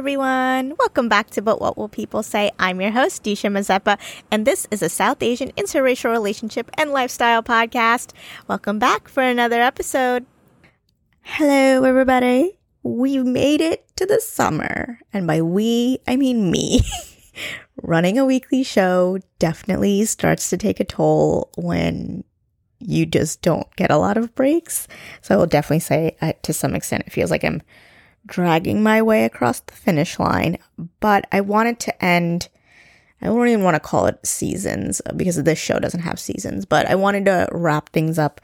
everyone. 0.00 0.72
Welcome 0.78 1.10
back 1.10 1.28
to 1.32 1.42
But 1.42 1.60
What 1.60 1.76
Will 1.76 1.86
People 1.86 2.22
Say? 2.22 2.50
I'm 2.58 2.80
your 2.80 2.90
host, 2.90 3.22
Disha 3.22 3.52
Mazeppa, 3.52 3.98
and 4.30 4.46
this 4.46 4.66
is 4.70 4.80
a 4.80 4.88
South 4.88 5.22
Asian 5.22 5.52
interracial 5.58 6.10
relationship 6.10 6.70
and 6.78 6.90
lifestyle 6.90 7.42
podcast. 7.42 8.14
Welcome 8.48 8.78
back 8.78 9.08
for 9.08 9.22
another 9.22 9.60
episode. 9.60 10.24
Hello, 11.20 11.84
everybody. 11.84 12.58
We've 12.82 13.26
made 13.26 13.60
it 13.60 13.94
to 13.96 14.06
the 14.06 14.22
summer, 14.22 15.00
and 15.12 15.26
by 15.26 15.42
we, 15.42 15.98
I 16.08 16.16
mean 16.16 16.50
me. 16.50 16.80
Running 17.82 18.18
a 18.18 18.24
weekly 18.24 18.62
show 18.62 19.18
definitely 19.38 20.06
starts 20.06 20.48
to 20.48 20.56
take 20.56 20.80
a 20.80 20.84
toll 20.84 21.50
when 21.58 22.24
you 22.78 23.04
just 23.04 23.42
don't 23.42 23.68
get 23.76 23.90
a 23.90 23.98
lot 23.98 24.16
of 24.16 24.34
breaks. 24.34 24.88
So 25.20 25.34
I 25.34 25.36
will 25.36 25.44
definitely 25.44 25.80
say, 25.80 26.16
uh, 26.22 26.32
to 26.44 26.54
some 26.54 26.74
extent, 26.74 27.04
it 27.06 27.12
feels 27.12 27.30
like 27.30 27.44
I'm 27.44 27.60
dragging 28.26 28.82
my 28.82 29.02
way 29.02 29.24
across 29.24 29.60
the 29.60 29.72
finish 29.72 30.18
line, 30.18 30.58
but 31.00 31.26
I 31.32 31.40
wanted 31.40 31.80
to 31.80 32.04
end. 32.04 32.48
I 33.22 33.26
don't 33.26 33.48
even 33.48 33.64
want 33.64 33.74
to 33.74 33.80
call 33.80 34.06
it 34.06 34.24
seasons 34.26 35.02
because 35.16 35.42
this 35.42 35.58
show 35.58 35.78
doesn't 35.78 36.00
have 36.00 36.18
seasons, 36.18 36.64
but 36.64 36.86
I 36.86 36.94
wanted 36.94 37.26
to 37.26 37.48
wrap 37.52 37.90
things 37.90 38.18
up 38.18 38.40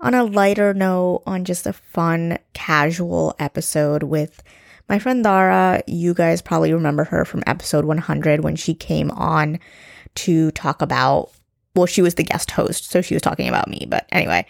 on 0.00 0.14
a 0.14 0.24
lighter 0.24 0.74
note, 0.74 1.22
on 1.26 1.44
just 1.44 1.66
a 1.66 1.72
fun, 1.72 2.38
casual 2.52 3.34
episode 3.38 4.02
with 4.02 4.42
my 4.88 4.98
friend 4.98 5.24
Dara. 5.24 5.82
You 5.86 6.14
guys 6.14 6.42
probably 6.42 6.72
remember 6.72 7.04
her 7.04 7.24
from 7.24 7.42
episode 7.46 7.84
100 7.84 8.40
when 8.40 8.56
she 8.56 8.74
came 8.74 9.10
on 9.12 9.58
to 10.16 10.50
talk 10.52 10.82
about, 10.82 11.30
well, 11.74 11.86
she 11.86 12.02
was 12.02 12.16
the 12.16 12.24
guest 12.24 12.50
host, 12.50 12.90
so 12.90 13.00
she 13.00 13.14
was 13.14 13.22
talking 13.22 13.48
about 13.48 13.68
me, 13.68 13.86
but 13.88 14.06
anyway, 14.10 14.46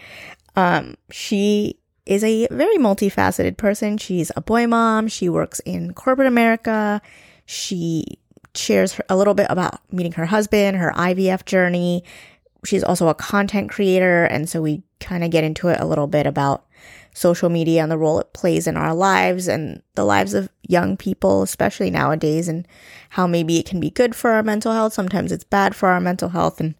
um, 0.57 0.97
she 1.11 1.78
is 2.09 2.25
a 2.25 2.49
very 2.51 2.77
multifaceted 2.79 3.59
person. 3.59 3.99
She's 3.99 4.33
a 4.35 4.41
boy 4.41 4.67
mom. 4.67 5.09
She 5.09 5.29
works 5.29 5.61
in 5.61 5.93
corporate 5.93 6.27
America. 6.27 7.03
She 7.45 8.19
shares 8.55 8.99
a 9.09 9.17
little 9.17 9.35
bit 9.35 9.47
about 9.51 9.81
meeting 9.93 10.13
her 10.13 10.27
husband, 10.27 10.79
her 10.79 10.93
IVF 10.97 11.45
journey. 11.45 12.03
She's 12.65 12.83
also 12.83 13.09
a 13.09 13.15
content 13.15 13.71
creator. 13.71 14.25
And 14.25 14.49
so 14.49 14.63
we 14.63 14.83
kind 15.01 15.23
of 15.23 15.31
get 15.31 15.45
into 15.45 15.69
it 15.69 15.81
a 15.81 15.85
little 15.85 16.07
bit 16.07 16.27
about 16.27 16.65
social 17.13 17.51
media 17.51 17.83
and 17.83 17.93
the 17.93 17.99
role 17.99 18.21
it 18.21 18.33
plays 18.33 18.67
in 18.67 18.77
our 18.77 18.95
lives 18.95 19.47
and 19.47 19.83
the 19.95 20.05
lives 20.05 20.33
of 20.33 20.49
young 20.67 20.97
people, 20.97 21.43
especially 21.43 21.91
nowadays, 21.91 22.49
and 22.49 22.67
how 23.11 23.27
maybe 23.27 23.59
it 23.59 23.67
can 23.67 23.81
be 23.81 23.91
good 23.91 24.17
for 24.17 24.31
our 24.31 24.43
mental 24.43 24.73
health. 24.73 24.95
Sometimes 24.95 25.31
it's 25.31 25.45
bad 25.45 25.77
for 25.77 25.91
our 25.91 26.01
mental 26.01 26.31
health 26.31 26.59
and 26.59 26.75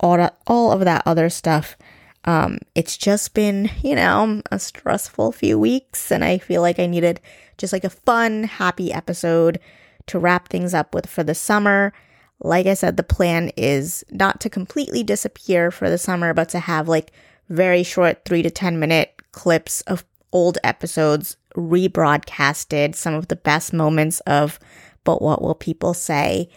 all 0.00 0.16
that, 0.16 0.38
all 0.46 0.72
of 0.72 0.80
that 0.80 1.02
other 1.04 1.28
stuff. 1.28 1.76
Um, 2.24 2.58
it's 2.74 2.96
just 2.96 3.34
been, 3.34 3.70
you 3.82 3.94
know, 3.94 4.42
a 4.50 4.58
stressful 4.58 5.32
few 5.32 5.58
weeks, 5.58 6.10
and 6.10 6.24
I 6.24 6.38
feel 6.38 6.62
like 6.62 6.78
I 6.78 6.86
needed 6.86 7.20
just 7.58 7.72
like 7.72 7.84
a 7.84 7.90
fun, 7.90 8.44
happy 8.44 8.92
episode 8.92 9.60
to 10.06 10.18
wrap 10.18 10.48
things 10.48 10.74
up 10.74 10.94
with 10.94 11.06
for 11.06 11.22
the 11.22 11.34
summer. 11.34 11.92
Like 12.40 12.66
I 12.66 12.74
said, 12.74 12.96
the 12.96 13.02
plan 13.02 13.50
is 13.56 14.04
not 14.10 14.40
to 14.40 14.50
completely 14.50 15.02
disappear 15.02 15.70
for 15.70 15.88
the 15.88 15.98
summer, 15.98 16.34
but 16.34 16.48
to 16.50 16.58
have 16.58 16.88
like 16.88 17.12
very 17.48 17.82
short 17.82 18.24
three 18.24 18.42
to 18.42 18.50
10 18.50 18.78
minute 18.78 19.14
clips 19.32 19.82
of 19.82 20.04
old 20.32 20.58
episodes 20.64 21.36
rebroadcasted, 21.54 22.94
some 22.94 23.14
of 23.14 23.28
the 23.28 23.36
best 23.36 23.72
moments 23.72 24.20
of 24.20 24.58
But 25.04 25.22
What 25.22 25.42
Will 25.42 25.54
People 25.54 25.94
Say? 25.94 26.48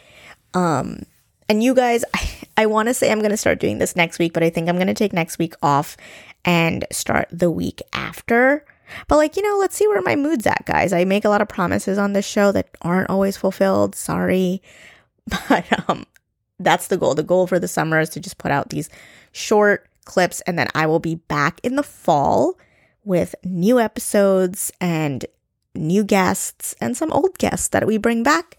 Um, 0.53 1.03
and 1.47 1.63
you 1.63 1.75
guys, 1.75 2.03
I, 2.13 2.29
I 2.57 2.65
want 2.65 2.87
to 2.87 2.93
say 2.93 3.11
I'm 3.11 3.19
going 3.19 3.31
to 3.31 3.37
start 3.37 3.59
doing 3.59 3.77
this 3.77 3.95
next 3.95 4.17
week, 4.17 4.33
but 4.33 4.43
I 4.43 4.49
think 4.49 4.67
I'm 4.67 4.75
going 4.75 4.87
to 4.87 4.93
take 4.93 5.13
next 5.13 5.37
week 5.37 5.53
off 5.61 5.95
and 6.43 6.85
start 6.91 7.27
the 7.31 7.51
week 7.51 7.81
after. 7.93 8.65
But 9.07 9.17
like, 9.17 9.35
you 9.37 9.43
know, 9.43 9.57
let's 9.59 9.75
see 9.75 9.87
where 9.87 10.01
my 10.01 10.15
mood's 10.15 10.47
at, 10.47 10.65
guys. 10.65 10.91
I 10.91 11.05
make 11.05 11.23
a 11.23 11.29
lot 11.29 11.41
of 11.41 11.47
promises 11.47 11.97
on 11.97 12.13
this 12.13 12.25
show 12.25 12.51
that 12.53 12.69
aren't 12.81 13.09
always 13.09 13.37
fulfilled. 13.37 13.95
Sorry. 13.95 14.61
But 15.49 15.89
um 15.89 16.05
that's 16.57 16.87
the 16.87 16.97
goal. 16.97 17.13
The 17.13 17.21
goal 17.21 17.47
for 17.47 17.59
the 17.59 17.67
summer 17.67 17.99
is 17.99 18.09
to 18.11 18.19
just 18.21 18.37
put 18.37 18.49
out 18.49 18.69
these 18.69 18.89
short 19.33 19.87
clips 20.05 20.41
and 20.41 20.57
then 20.57 20.67
I 20.73 20.85
will 20.87 20.99
be 20.99 21.15
back 21.15 21.59
in 21.63 21.75
the 21.75 21.83
fall 21.83 22.57
with 23.03 23.35
new 23.43 23.79
episodes 23.79 24.71
and 24.79 25.25
new 25.75 26.03
guests 26.03 26.75
and 26.79 26.95
some 26.95 27.11
old 27.11 27.37
guests 27.37 27.67
that 27.69 27.85
we 27.85 27.97
bring 27.97 28.23
back 28.23 28.57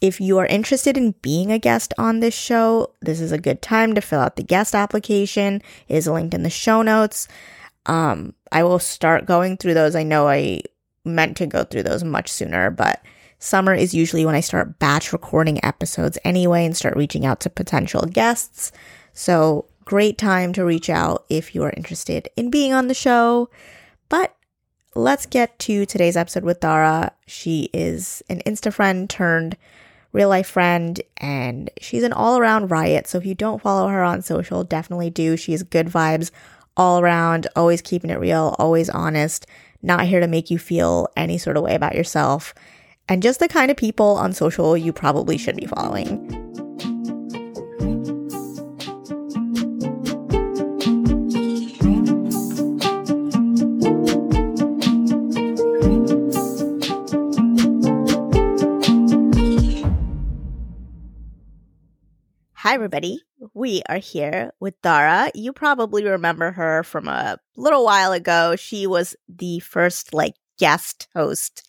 if 0.00 0.20
you 0.20 0.38
are 0.38 0.46
interested 0.46 0.96
in 0.96 1.14
being 1.20 1.52
a 1.52 1.58
guest 1.58 1.92
on 1.98 2.20
this 2.20 2.34
show, 2.34 2.94
this 3.00 3.20
is 3.20 3.32
a 3.32 3.38
good 3.38 3.60
time 3.60 3.94
to 3.94 4.00
fill 4.00 4.20
out 4.20 4.36
the 4.36 4.42
guest 4.42 4.74
application. 4.74 5.62
It 5.88 5.96
is 5.96 6.06
linked 6.06 6.34
in 6.34 6.42
the 6.42 6.50
show 6.50 6.82
notes. 6.82 7.28
Um, 7.86 8.34
I 8.50 8.62
will 8.62 8.78
start 8.78 9.26
going 9.26 9.56
through 9.56 9.74
those. 9.74 9.94
I 9.94 10.02
know 10.02 10.28
I 10.28 10.62
meant 11.04 11.36
to 11.38 11.46
go 11.46 11.64
through 11.64 11.82
those 11.82 12.02
much 12.02 12.30
sooner, 12.30 12.70
but 12.70 13.02
summer 13.38 13.74
is 13.74 13.94
usually 13.94 14.24
when 14.24 14.34
I 14.34 14.40
start 14.40 14.78
batch 14.78 15.12
recording 15.12 15.62
episodes 15.64 16.18
anyway 16.24 16.64
and 16.64 16.76
start 16.76 16.96
reaching 16.96 17.26
out 17.26 17.40
to 17.40 17.50
potential 17.50 18.02
guests. 18.02 18.72
So, 19.12 19.66
great 19.84 20.18
time 20.18 20.52
to 20.54 20.64
reach 20.64 20.88
out 20.88 21.24
if 21.28 21.54
you 21.54 21.62
are 21.64 21.74
interested 21.76 22.28
in 22.36 22.50
being 22.50 22.72
on 22.72 22.88
the 22.88 22.94
show. 22.94 23.50
But 24.08 24.34
let's 24.94 25.26
get 25.26 25.58
to 25.60 25.84
today's 25.84 26.16
episode 26.16 26.44
with 26.44 26.60
Dara. 26.60 27.12
She 27.26 27.68
is 27.72 28.22
an 28.30 28.40
Insta 28.46 28.72
friend 28.72 29.10
turned 29.10 29.56
real 30.12 30.28
life 30.28 30.48
friend, 30.48 31.00
and 31.18 31.70
she's 31.80 32.02
an 32.02 32.12
all 32.12 32.38
around 32.38 32.70
riot. 32.70 33.06
So 33.06 33.18
if 33.18 33.26
you 33.26 33.34
don't 33.34 33.62
follow 33.62 33.88
her 33.88 34.02
on 34.02 34.22
social, 34.22 34.64
definitely 34.64 35.10
do. 35.10 35.36
She's 35.36 35.62
good 35.62 35.86
vibes 35.86 36.30
all 36.76 37.00
around, 37.00 37.46
always 37.56 37.82
keeping 37.82 38.10
it 38.10 38.18
real, 38.18 38.54
always 38.58 38.88
honest, 38.88 39.46
not 39.82 40.06
here 40.06 40.20
to 40.20 40.26
make 40.26 40.50
you 40.50 40.58
feel 40.58 41.08
any 41.16 41.38
sort 41.38 41.56
of 41.56 41.62
way 41.62 41.74
about 41.74 41.94
yourself, 41.94 42.54
and 43.08 43.22
just 43.22 43.40
the 43.40 43.48
kind 43.48 43.70
of 43.70 43.76
people 43.76 44.16
on 44.16 44.32
social 44.32 44.76
you 44.76 44.92
probably 44.92 45.36
should 45.36 45.56
be 45.56 45.66
following. 45.66 46.39
Hi, 62.62 62.74
everybody. 62.74 63.22
We 63.54 63.82
are 63.88 63.96
here 63.96 64.52
with 64.60 64.74
Dara. 64.82 65.30
You 65.34 65.50
probably 65.50 66.04
remember 66.04 66.52
her 66.52 66.82
from 66.82 67.08
a 67.08 67.38
little 67.56 67.86
while 67.86 68.12
ago. 68.12 68.54
She 68.54 68.86
was 68.86 69.16
the 69.30 69.60
first, 69.60 70.12
like, 70.12 70.34
guest 70.58 71.08
host 71.16 71.66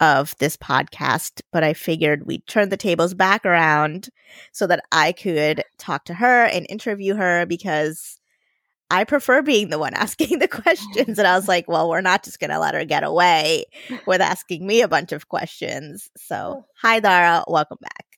of 0.00 0.34
this 0.38 0.56
podcast, 0.56 1.42
but 1.52 1.62
I 1.62 1.74
figured 1.74 2.26
we'd 2.26 2.46
turn 2.46 2.70
the 2.70 2.78
tables 2.78 3.12
back 3.12 3.44
around 3.44 4.08
so 4.50 4.66
that 4.66 4.82
I 4.90 5.12
could 5.12 5.62
talk 5.76 6.06
to 6.06 6.14
her 6.14 6.46
and 6.46 6.64
interview 6.70 7.16
her 7.16 7.44
because 7.44 8.18
I 8.90 9.04
prefer 9.04 9.42
being 9.42 9.68
the 9.68 9.78
one 9.78 9.92
asking 9.94 10.38
the 10.38 10.48
questions. 10.48 11.18
And 11.18 11.28
I 11.28 11.36
was 11.36 11.48
like, 11.48 11.68
well, 11.68 11.90
we're 11.90 12.00
not 12.00 12.24
just 12.24 12.40
going 12.40 12.48
to 12.48 12.58
let 12.58 12.74
her 12.74 12.86
get 12.86 13.04
away 13.04 13.66
with 14.06 14.22
asking 14.22 14.66
me 14.66 14.80
a 14.80 14.88
bunch 14.88 15.12
of 15.12 15.28
questions. 15.28 16.08
So, 16.16 16.64
hi, 16.80 16.98
Dara. 17.00 17.44
Welcome 17.46 17.78
back. 17.82 18.09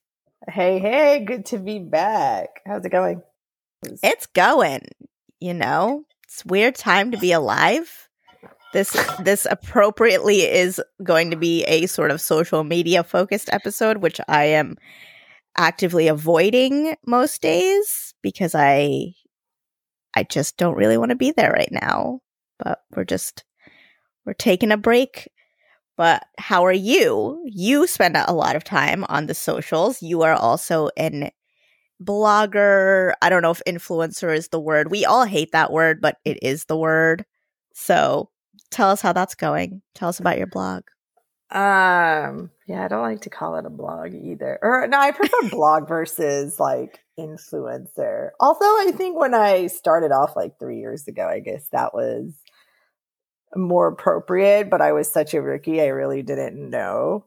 Hey, 0.47 0.79
hey, 0.79 1.23
good 1.23 1.45
to 1.47 1.57
be 1.57 1.79
back. 1.79 2.61
How's 2.65 2.83
it 2.83 2.89
going? 2.89 3.21
It's 4.03 4.25
going. 4.27 4.81
You 5.39 5.53
know, 5.53 6.03
it's 6.25 6.45
weird 6.45 6.75
time 6.75 7.11
to 7.11 7.17
be 7.17 7.31
alive. 7.31 8.09
This 8.73 8.91
this 9.23 9.47
appropriately 9.49 10.41
is 10.41 10.81
going 11.01 11.31
to 11.31 11.37
be 11.37 11.63
a 11.63 11.85
sort 11.85 12.11
of 12.11 12.19
social 12.19 12.63
media 12.65 13.03
focused 13.03 13.49
episode, 13.53 13.97
which 13.97 14.19
I 14.27 14.45
am 14.45 14.75
actively 15.57 16.07
avoiding 16.09 16.95
most 17.05 17.41
days 17.41 18.13
because 18.21 18.53
I 18.53 19.13
I 20.13 20.23
just 20.23 20.57
don't 20.57 20.75
really 20.75 20.97
want 20.97 21.11
to 21.11 21.15
be 21.15 21.31
there 21.31 21.51
right 21.51 21.71
now. 21.71 22.19
But 22.59 22.79
we're 22.93 23.05
just 23.05 23.45
we're 24.25 24.33
taking 24.33 24.71
a 24.71 24.77
break 24.77 25.29
but 25.97 26.25
how 26.37 26.65
are 26.65 26.71
you? 26.71 27.41
You 27.45 27.87
spend 27.87 28.17
a 28.17 28.33
lot 28.33 28.55
of 28.55 28.63
time 28.63 29.05
on 29.09 29.27
the 29.27 29.33
socials. 29.33 30.01
You 30.01 30.23
are 30.23 30.33
also 30.33 30.89
an 30.97 31.29
blogger. 32.01 33.13
I 33.21 33.29
don't 33.29 33.41
know 33.41 33.51
if 33.51 33.61
influencer 33.67 34.35
is 34.35 34.49
the 34.49 34.59
word. 34.59 34.91
We 34.91 35.05
all 35.05 35.25
hate 35.25 35.51
that 35.51 35.71
word, 35.71 36.01
but 36.01 36.17
it 36.25 36.39
is 36.41 36.65
the 36.65 36.77
word. 36.77 37.25
So 37.73 38.29
tell 38.71 38.89
us 38.89 39.01
how 39.01 39.13
that's 39.13 39.35
going. 39.35 39.81
Tell 39.95 40.09
us 40.09 40.19
about 40.19 40.37
your 40.37 40.47
blog. 40.47 40.83
Um, 41.51 42.49
yeah, 42.65 42.83
I 42.83 42.87
don't 42.87 43.03
like 43.03 43.21
to 43.21 43.29
call 43.29 43.57
it 43.57 43.65
a 43.65 43.69
blog 43.69 44.15
either. 44.15 44.57
Or 44.61 44.87
no, 44.87 44.97
I 44.97 45.11
prefer 45.11 45.37
blog 45.51 45.87
versus 45.87 46.59
like 46.59 46.99
influencer. 47.19 48.29
Although 48.39 48.87
I 48.87 48.91
think 48.95 49.19
when 49.19 49.35
I 49.35 49.67
started 49.67 50.11
off 50.11 50.35
like 50.35 50.57
three 50.59 50.79
years 50.79 51.07
ago, 51.07 51.27
I 51.27 51.39
guess 51.39 51.67
that 51.71 51.93
was 51.93 52.33
more 53.55 53.87
appropriate, 53.87 54.69
but 54.69 54.81
I 54.81 54.91
was 54.91 55.11
such 55.11 55.33
a 55.33 55.41
rookie, 55.41 55.81
I 55.81 55.87
really 55.87 56.21
didn't 56.21 56.69
know. 56.69 57.25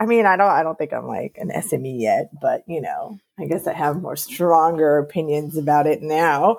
I 0.00 0.06
mean, 0.06 0.26
I 0.26 0.36
don't 0.36 0.50
I 0.50 0.62
don't 0.62 0.76
think 0.76 0.92
I'm 0.92 1.06
like 1.06 1.38
an 1.38 1.50
SME 1.50 2.00
yet, 2.00 2.30
but 2.40 2.62
you 2.66 2.80
know, 2.80 3.18
I 3.38 3.44
guess 3.46 3.66
I 3.66 3.72
have 3.72 4.02
more 4.02 4.16
stronger 4.16 4.98
opinions 4.98 5.56
about 5.56 5.86
it 5.86 6.02
now. 6.02 6.58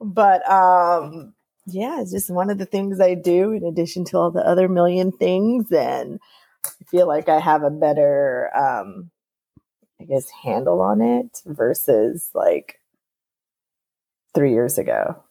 But 0.00 0.48
um 0.50 1.34
yeah, 1.66 2.00
it's 2.00 2.10
just 2.10 2.28
one 2.28 2.50
of 2.50 2.58
the 2.58 2.66
things 2.66 3.00
I 3.00 3.14
do 3.14 3.52
in 3.52 3.64
addition 3.64 4.04
to 4.06 4.18
all 4.18 4.30
the 4.32 4.46
other 4.46 4.68
million 4.68 5.12
things 5.12 5.70
and 5.70 6.18
I 6.64 6.84
feel 6.90 7.06
like 7.06 7.28
I 7.28 7.38
have 7.40 7.62
a 7.62 7.70
better, 7.70 8.50
um, 8.56 9.10
I 10.00 10.04
guess, 10.04 10.28
handle 10.30 10.80
on 10.80 11.00
it 11.00 11.40
versus 11.46 12.30
like 12.34 12.80
three 14.34 14.52
years 14.52 14.78
ago. 14.78 15.22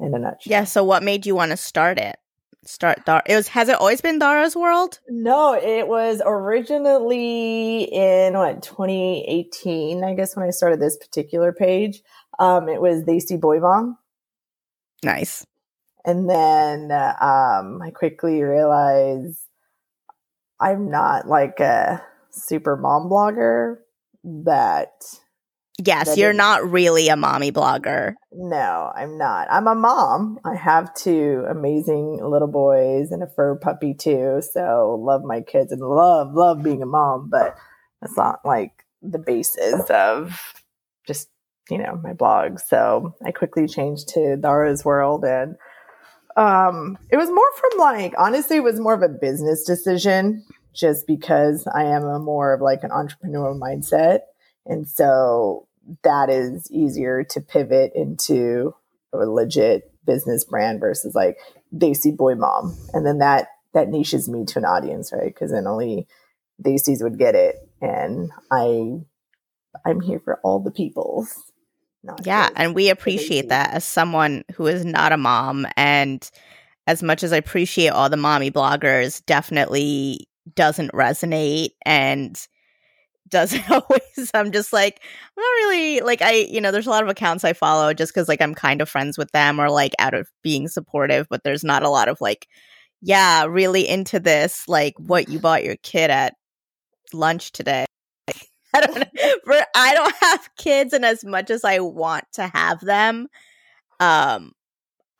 In 0.00 0.14
a 0.14 0.18
nutshell. 0.18 0.50
Yeah. 0.50 0.64
So, 0.64 0.84
what 0.84 1.02
made 1.02 1.26
you 1.26 1.34
want 1.34 1.50
to 1.50 1.56
start 1.56 1.98
it? 1.98 2.18
Start 2.64 3.04
Dar. 3.06 3.22
It 3.26 3.36
was. 3.36 3.48
Has 3.48 3.68
it 3.68 3.76
always 3.76 4.00
been 4.00 4.18
Dara's 4.18 4.56
World? 4.56 4.98
No, 5.08 5.54
it 5.54 5.86
was 5.86 6.20
originally 6.24 7.84
in 7.84 8.34
what 8.34 8.62
2018. 8.62 10.04
I 10.04 10.14
guess 10.14 10.36
when 10.36 10.46
I 10.46 10.50
started 10.50 10.80
this 10.80 10.96
particular 10.96 11.52
page, 11.52 12.02
um, 12.38 12.68
it 12.68 12.80
was 12.80 13.04
Desi 13.04 13.40
Boy 13.40 13.60
Mom. 13.60 13.96
Nice. 15.04 15.44
And 16.04 16.28
then 16.28 16.90
um, 16.90 17.80
I 17.82 17.90
quickly 17.94 18.42
realized 18.42 19.38
I'm 20.60 20.90
not 20.90 21.26
like 21.26 21.60
a 21.60 22.02
super 22.30 22.76
mom 22.76 23.08
blogger 23.08 23.76
that 24.24 24.90
Yes, 25.84 26.16
you're 26.16 26.30
is- 26.30 26.36
not 26.36 26.68
really 26.70 27.08
a 27.08 27.16
mommy 27.16 27.52
blogger. 27.52 28.14
no, 28.32 28.92
I'm 28.94 29.16
not. 29.16 29.48
I'm 29.50 29.66
a 29.68 29.74
mom. 29.74 30.38
I 30.44 30.56
have 30.56 30.92
two 30.94 31.44
amazing 31.48 32.18
little 32.22 32.48
boys 32.48 33.12
and 33.12 33.22
a 33.22 33.28
fur 33.28 33.56
puppy 33.56 33.94
too. 33.94 34.42
So 34.52 35.00
love 35.00 35.22
my 35.24 35.40
kids 35.40 35.70
and 35.72 35.80
love, 35.80 36.34
love 36.34 36.62
being 36.62 36.82
a 36.82 36.86
mom, 36.86 37.28
but 37.30 37.56
that's 38.00 38.16
not 38.16 38.40
like 38.44 38.84
the 39.02 39.18
basis 39.18 39.88
of 39.88 40.54
just, 41.06 41.28
you 41.70 41.78
know, 41.78 42.00
my 42.02 42.12
blog. 42.12 42.58
So 42.58 43.14
I 43.24 43.30
quickly 43.30 43.68
changed 43.68 44.08
to 44.14 44.36
Dara's 44.36 44.84
World 44.84 45.24
and 45.24 45.56
um 46.36 46.98
it 47.10 47.16
was 47.16 47.28
more 47.30 47.52
from 47.56 47.78
like 47.80 48.14
honestly 48.18 48.56
it 48.58 48.62
was 48.62 48.78
more 48.78 48.94
of 48.94 49.02
a 49.02 49.08
business 49.08 49.64
decision 49.64 50.44
just 50.74 51.06
because 51.06 51.66
I 51.74 51.84
am 51.84 52.04
a 52.04 52.18
more 52.18 52.52
of 52.52 52.60
like 52.60 52.80
an 52.82 52.90
entrepreneurial 52.90 53.58
mindset. 53.58 54.20
And 54.66 54.88
so 54.88 55.67
that 56.02 56.30
is 56.30 56.70
easier 56.70 57.24
to 57.24 57.40
pivot 57.40 57.92
into 57.94 58.74
a 59.12 59.18
legit 59.18 59.90
business 60.04 60.44
brand 60.44 60.80
versus 60.80 61.14
like 61.14 61.38
Desi 61.74 62.16
Boy 62.16 62.34
Mom. 62.34 62.76
And 62.92 63.06
then 63.06 63.18
that 63.18 63.48
that 63.74 63.88
niches 63.88 64.28
me 64.28 64.44
to 64.46 64.58
an 64.58 64.64
audience, 64.64 65.12
right? 65.12 65.32
Because 65.32 65.50
then 65.50 65.66
only 65.66 66.06
Desi's 66.62 67.02
would 67.02 67.18
get 67.18 67.34
it. 67.34 67.56
And 67.80 68.30
I 68.50 69.00
I'm 69.84 70.00
here 70.00 70.20
for 70.20 70.40
all 70.42 70.60
the 70.60 70.70
peoples. 70.70 71.36
Not 72.02 72.26
Yeah, 72.26 72.48
and 72.56 72.74
we 72.74 72.90
appreciate 72.90 73.48
that 73.48 73.74
as 73.74 73.84
someone 73.84 74.44
who 74.54 74.66
is 74.66 74.84
not 74.84 75.12
a 75.12 75.16
mom. 75.16 75.66
And 75.76 76.28
as 76.86 77.02
much 77.02 77.22
as 77.22 77.32
I 77.32 77.36
appreciate 77.36 77.88
all 77.88 78.08
the 78.08 78.16
mommy 78.16 78.50
bloggers, 78.50 79.24
definitely 79.26 80.28
doesn't 80.54 80.92
resonate 80.92 81.70
and 81.84 82.46
doesn't 83.28 83.70
always. 83.70 84.30
I'm 84.34 84.52
just 84.52 84.72
like, 84.72 85.00
I'm 85.36 85.40
not 85.42 85.68
really 85.68 86.00
like, 86.00 86.22
I, 86.22 86.32
you 86.32 86.60
know, 86.60 86.70
there's 86.70 86.86
a 86.86 86.90
lot 86.90 87.02
of 87.02 87.08
accounts 87.08 87.44
I 87.44 87.52
follow 87.52 87.94
just 87.94 88.12
because 88.12 88.28
like 88.28 88.42
I'm 88.42 88.54
kind 88.54 88.80
of 88.80 88.88
friends 88.88 89.18
with 89.18 89.30
them 89.32 89.60
or 89.60 89.70
like 89.70 89.92
out 89.98 90.14
of 90.14 90.28
being 90.42 90.68
supportive, 90.68 91.26
but 91.28 91.42
there's 91.44 91.64
not 91.64 91.82
a 91.82 91.90
lot 91.90 92.08
of 92.08 92.20
like, 92.20 92.46
yeah, 93.00 93.44
really 93.44 93.88
into 93.88 94.18
this, 94.18 94.66
like 94.68 94.94
what 94.98 95.28
you 95.28 95.38
bought 95.38 95.64
your 95.64 95.76
kid 95.82 96.10
at 96.10 96.34
lunch 97.12 97.52
today. 97.52 97.86
I 98.74 98.80
don't. 98.80 99.08
For, 99.44 99.56
I 99.74 99.94
don't 99.94 100.14
have 100.20 100.48
kids, 100.58 100.92
and 100.92 101.04
as 101.04 101.24
much 101.24 101.50
as 101.50 101.64
I 101.64 101.78
want 101.80 102.24
to 102.34 102.46
have 102.48 102.80
them, 102.80 103.28
um, 104.00 104.52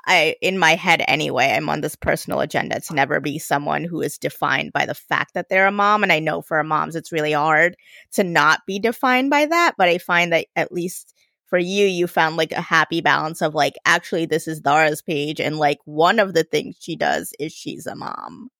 I 0.08 0.36
in 0.40 0.58
my 0.58 0.74
head 0.74 1.04
anyway, 1.06 1.52
I'm 1.52 1.68
on 1.68 1.82
this 1.82 1.96
personal 1.96 2.40
agenda 2.40 2.80
to 2.80 2.94
never 2.94 3.20
be 3.20 3.38
someone 3.38 3.84
who 3.84 4.00
is 4.00 4.18
defined 4.18 4.72
by 4.72 4.86
the 4.86 4.94
fact 4.94 5.34
that 5.34 5.48
they're 5.48 5.66
a 5.66 5.72
mom. 5.72 6.02
And 6.02 6.12
I 6.12 6.18
know 6.18 6.42
for 6.42 6.62
moms, 6.64 6.96
it's 6.96 7.12
really 7.12 7.32
hard 7.32 7.76
to 8.14 8.24
not 8.24 8.60
be 8.66 8.78
defined 8.78 9.30
by 9.30 9.46
that. 9.46 9.74
But 9.78 9.88
I 9.88 9.98
find 9.98 10.32
that 10.32 10.46
at 10.56 10.72
least 10.72 11.14
for 11.46 11.58
you, 11.58 11.86
you 11.86 12.06
found 12.06 12.36
like 12.36 12.52
a 12.52 12.60
happy 12.60 13.00
balance 13.00 13.42
of 13.42 13.54
like, 13.54 13.74
actually, 13.84 14.26
this 14.26 14.48
is 14.48 14.60
Dara's 14.60 15.02
page, 15.02 15.40
and 15.40 15.58
like 15.58 15.78
one 15.84 16.18
of 16.18 16.34
the 16.34 16.44
things 16.44 16.76
she 16.80 16.96
does 16.96 17.32
is 17.38 17.52
she's 17.52 17.86
a 17.86 17.94
mom 17.94 18.50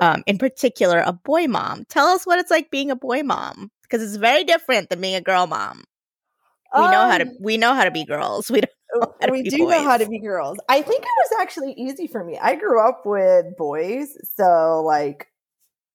um, 0.00 0.22
in 0.26 0.38
particular, 0.38 1.00
a 1.00 1.12
boy 1.12 1.46
mom. 1.46 1.84
Tell 1.88 2.06
us 2.08 2.26
what 2.26 2.38
it's 2.38 2.50
like 2.50 2.70
being 2.70 2.90
a 2.90 2.96
boy 2.96 3.22
mom 3.22 3.70
because 3.82 4.02
it's 4.02 4.16
very 4.16 4.44
different 4.44 4.88
than 4.90 5.00
being 5.00 5.14
a 5.14 5.20
girl 5.20 5.46
mom. 5.46 5.84
We 6.76 6.88
know 6.88 7.06
how 7.06 7.18
to 7.18 7.24
Um, 7.24 7.36
we 7.40 7.56
know 7.56 7.74
how 7.74 7.84
to 7.84 7.90
be 7.90 8.04
girls. 8.04 8.50
We 8.50 8.60
don't. 8.62 8.70
we 9.30 9.42
do 9.42 9.66
know 9.66 9.82
how 9.82 9.96
to 9.96 10.08
be 10.08 10.18
girls. 10.18 10.58
I 10.68 10.82
think 10.82 11.02
it 11.02 11.30
was 11.30 11.40
actually 11.40 11.72
easy 11.72 12.06
for 12.06 12.24
me. 12.24 12.38
I 12.40 12.54
grew 12.54 12.80
up 12.80 13.06
with 13.06 13.56
boys, 13.56 14.16
so 14.36 14.82
like 14.84 15.28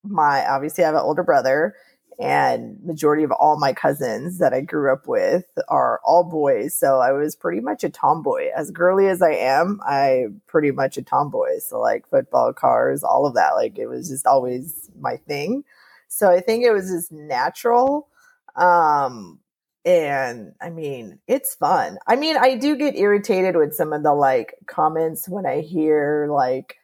my 0.04 0.46
obviously 0.48 0.84
I 0.84 0.88
have 0.88 0.96
an 0.96 1.02
older 1.02 1.24
brother 1.24 1.76
and 2.20 2.78
majority 2.84 3.24
of 3.24 3.32
all 3.32 3.58
my 3.58 3.72
cousins 3.72 4.40
that 4.40 4.54
I 4.54 4.60
grew 4.60 4.92
up 4.92 5.08
with 5.08 5.46
are 5.70 6.02
all 6.04 6.26
boys. 6.26 6.78
So 6.78 7.00
I 7.00 7.14
was 7.14 7.36
pretty 7.36 7.62
much 7.62 7.86
a 7.86 7.90
tomboy. 7.90 8.50
As 8.56 8.72
girly 8.72 9.08
as 9.08 9.22
I 9.22 9.32
am, 9.32 9.80
I 9.86 10.26
pretty 10.46 10.72
much 10.72 10.98
a 10.98 11.02
tomboy. 11.02 11.60
So 11.60 11.80
like 11.80 12.10
football, 12.10 12.52
cars, 12.52 13.04
all 13.04 13.26
of 13.26 13.36
that. 13.36 13.52
Like 13.52 13.80
it 13.80 13.88
was 13.88 14.10
just 14.10 14.28
always 14.28 14.90
my 15.00 15.16
thing. 15.16 15.64
So 16.10 16.30
I 16.30 16.42
think 16.42 16.66
it 16.66 16.72
was 16.72 16.90
just 16.90 17.10
natural. 17.12 18.10
Um 18.58 19.40
and 19.86 20.54
I 20.62 20.70
mean, 20.70 21.20
it's 21.28 21.56
fun. 21.56 21.98
I 22.08 22.16
mean, 22.16 22.38
I 22.38 22.56
do 22.56 22.76
get 22.76 22.96
irritated 22.96 23.56
with 23.56 23.74
some 23.74 23.94
of 23.94 24.04
the 24.04 24.14
like 24.14 24.56
comments 24.68 25.28
when 25.30 25.46
I 25.46 25.62
hear 25.62 26.28
like, 26.32 26.76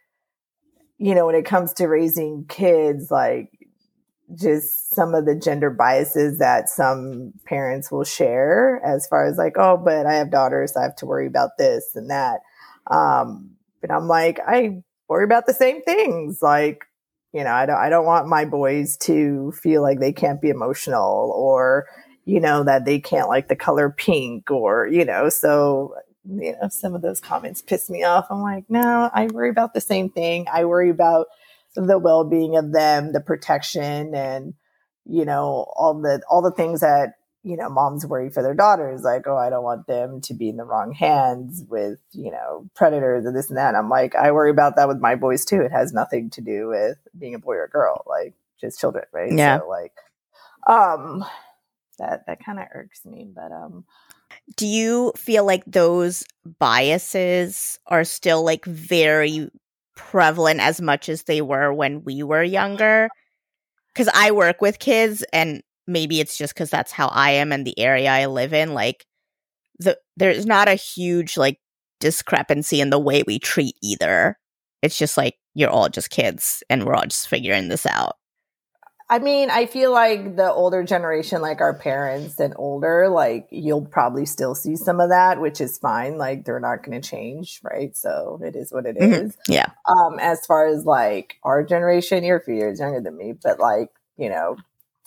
you 0.97 1.13
know, 1.13 1.25
when 1.25 1.35
it 1.35 1.45
comes 1.45 1.73
to 1.73 1.87
raising 1.87 2.45
kids, 2.47 3.11
like 3.11 3.51
just 4.33 4.95
some 4.95 5.13
of 5.13 5.25
the 5.25 5.35
gender 5.35 5.69
biases 5.69 6.39
that 6.39 6.69
some 6.69 7.33
parents 7.45 7.91
will 7.91 8.05
share 8.05 8.81
as 8.83 9.05
far 9.07 9.27
as 9.27 9.37
like, 9.37 9.57
oh, 9.57 9.77
but 9.77 10.05
I 10.05 10.15
have 10.15 10.31
daughters, 10.31 10.73
so 10.73 10.79
I 10.79 10.83
have 10.83 10.95
to 10.97 11.05
worry 11.05 11.27
about 11.27 11.57
this 11.57 11.91
and 11.95 12.09
that. 12.09 12.39
Um, 12.89 13.51
but 13.81 13.91
I'm 13.91 14.07
like, 14.07 14.39
I 14.47 14.81
worry 15.07 15.25
about 15.25 15.45
the 15.45 15.53
same 15.53 15.81
things. 15.83 16.41
Like, 16.41 16.85
you 17.33 17.43
know, 17.43 17.51
I 17.51 17.65
don't, 17.65 17.77
I 17.77 17.89
don't 17.89 18.05
want 18.05 18.27
my 18.27 18.45
boys 18.45 18.97
to 19.01 19.51
feel 19.51 19.81
like 19.81 19.99
they 19.99 20.13
can't 20.13 20.41
be 20.41 20.49
emotional 20.49 21.33
or, 21.35 21.85
you 22.25 22.39
know, 22.39 22.63
that 22.63 22.85
they 22.85 22.99
can't 22.99 23.29
like 23.29 23.47
the 23.47 23.55
color 23.55 23.89
pink 23.89 24.49
or, 24.49 24.87
you 24.87 25.05
know, 25.05 25.29
so, 25.29 25.95
you 26.27 26.53
know, 26.53 26.69
some 26.69 26.95
of 26.95 27.01
those 27.01 27.19
comments 27.19 27.61
piss 27.61 27.89
me 27.89 28.03
off. 28.03 28.27
I'm 28.31 28.41
like, 28.41 28.65
no, 28.67 29.09
I 29.13 29.27
worry 29.27 29.49
about 29.49 29.73
the 29.73 29.81
same 29.81 30.09
thing. 30.09 30.47
I 30.51 30.65
worry 30.65 30.89
about 30.89 31.27
the 31.75 31.99
well-being 31.99 32.57
of 32.57 32.71
them, 32.71 33.13
the 33.13 33.21
protection 33.21 34.15
and, 34.15 34.55
you 35.05 35.23
know, 35.23 35.71
all 35.75 36.01
the, 36.01 36.21
all 36.29 36.41
the 36.41 36.51
things 36.51 36.81
that, 36.81 37.13
you 37.43 37.55
know, 37.55 37.69
moms 37.69 38.07
worry 38.07 38.31
for 38.31 38.41
their 38.41 38.55
daughters. 38.55 39.03
Like, 39.03 39.27
oh, 39.27 39.37
I 39.37 39.51
don't 39.51 39.63
want 39.63 39.85
them 39.85 40.19
to 40.21 40.33
be 40.33 40.49
in 40.49 40.57
the 40.57 40.63
wrong 40.63 40.93
hands 40.93 41.63
with, 41.69 41.99
you 42.11 42.31
know, 42.31 42.67
predators 42.73 43.23
and 43.25 43.35
this 43.35 43.49
and 43.49 43.57
that. 43.59 43.75
I'm 43.75 43.87
like, 43.87 44.15
I 44.15 44.31
worry 44.31 44.49
about 44.49 44.77
that 44.77 44.87
with 44.87 44.97
my 44.97 45.13
boys 45.13 45.45
too. 45.45 45.61
It 45.61 45.71
has 45.71 45.93
nothing 45.93 46.31
to 46.31 46.41
do 46.41 46.69
with 46.69 46.97
being 47.15 47.35
a 47.35 47.39
boy 47.39 47.53
or 47.53 47.65
a 47.65 47.69
girl, 47.69 48.03
like 48.07 48.33
just 48.59 48.79
children, 48.79 49.05
right? 49.13 49.31
Yeah. 49.31 49.59
So 49.59 49.69
like, 49.69 49.93
um, 50.65 51.23
that 51.99 52.25
that 52.27 52.43
kind 52.43 52.59
of 52.59 52.67
irks 52.73 53.05
me 53.05 53.27
but 53.33 53.51
um 53.51 53.85
Do 54.57 54.67
you 54.67 55.13
feel 55.15 55.45
like 55.45 55.63
those 55.65 56.23
biases 56.59 57.79
are 57.87 58.03
still 58.03 58.43
like 58.43 58.65
very 58.65 59.49
prevalent 59.95 60.59
as 60.59 60.81
much 60.81 61.09
as 61.09 61.23
they 61.23 61.41
were 61.41 61.73
when 61.73 62.03
we 62.03 62.23
were 62.23 62.43
younger? 62.43 63.09
Because 63.93 64.09
I 64.13 64.31
work 64.31 64.61
with 64.61 64.79
kids, 64.79 65.23
and 65.33 65.63
maybe 65.87 66.19
it's 66.19 66.37
just 66.37 66.53
because 66.53 66.69
that's 66.69 66.91
how 66.91 67.07
I 67.09 67.31
am 67.31 67.51
and 67.51 67.65
the 67.65 67.77
area 67.79 68.11
I 68.11 68.25
live 68.27 68.53
in. 68.53 68.73
Like, 68.73 69.05
the 69.79 69.97
there's 70.17 70.45
not 70.45 70.67
a 70.69 70.75
huge 70.75 71.37
like 71.37 71.59
discrepancy 71.99 72.81
in 72.81 72.89
the 72.91 72.99
way 72.99 73.23
we 73.27 73.39
treat 73.39 73.75
either. 73.83 74.37
It's 74.81 74.97
just 74.97 75.17
like 75.17 75.35
you're 75.55 75.69
all 75.69 75.89
just 75.89 76.09
kids, 76.11 76.63
and 76.69 76.85
we're 76.85 76.95
all 76.95 77.05
just 77.07 77.27
figuring 77.29 77.69
this 77.69 77.85
out. 77.85 78.17
I 79.09 79.19
mean 79.19 79.49
i 79.49 79.65
feel 79.65 79.91
like 79.91 80.35
the 80.35 80.51
older 80.51 80.83
generation 80.83 81.41
like 81.41 81.61
our 81.61 81.73
parents 81.73 82.39
and 82.39 82.53
older 82.57 83.07
like 83.09 83.47
you'll 83.51 83.85
probably 83.85 84.25
still 84.25 84.55
see 84.55 84.75
some 84.75 84.99
of 84.99 85.09
that 85.09 85.39
which 85.39 85.61
is 85.61 85.77
fine 85.77 86.17
like 86.17 86.45
they're 86.45 86.59
not 86.59 86.83
going 86.83 86.99
to 86.99 87.07
change 87.07 87.59
right 87.63 87.95
so 87.95 88.39
it 88.43 88.55
is 88.55 88.71
what 88.71 88.85
it 88.85 88.97
is. 88.97 89.35
Mhm. 89.35 89.37
Yeah. 89.47 89.67
um 89.87 90.17
as 90.19 90.45
far 90.45 90.67
as 90.67 90.85
like 90.85 91.37
our 91.43 91.63
generation 91.63 92.23
you're 92.23 92.37
a 92.37 92.43
few 92.43 92.55
years 92.55 92.79
younger 92.79 93.01
than 93.01 93.17
me 93.17 93.33
but 93.33 93.59
like 93.59 93.89
you 94.17 94.29
know 94.29 94.57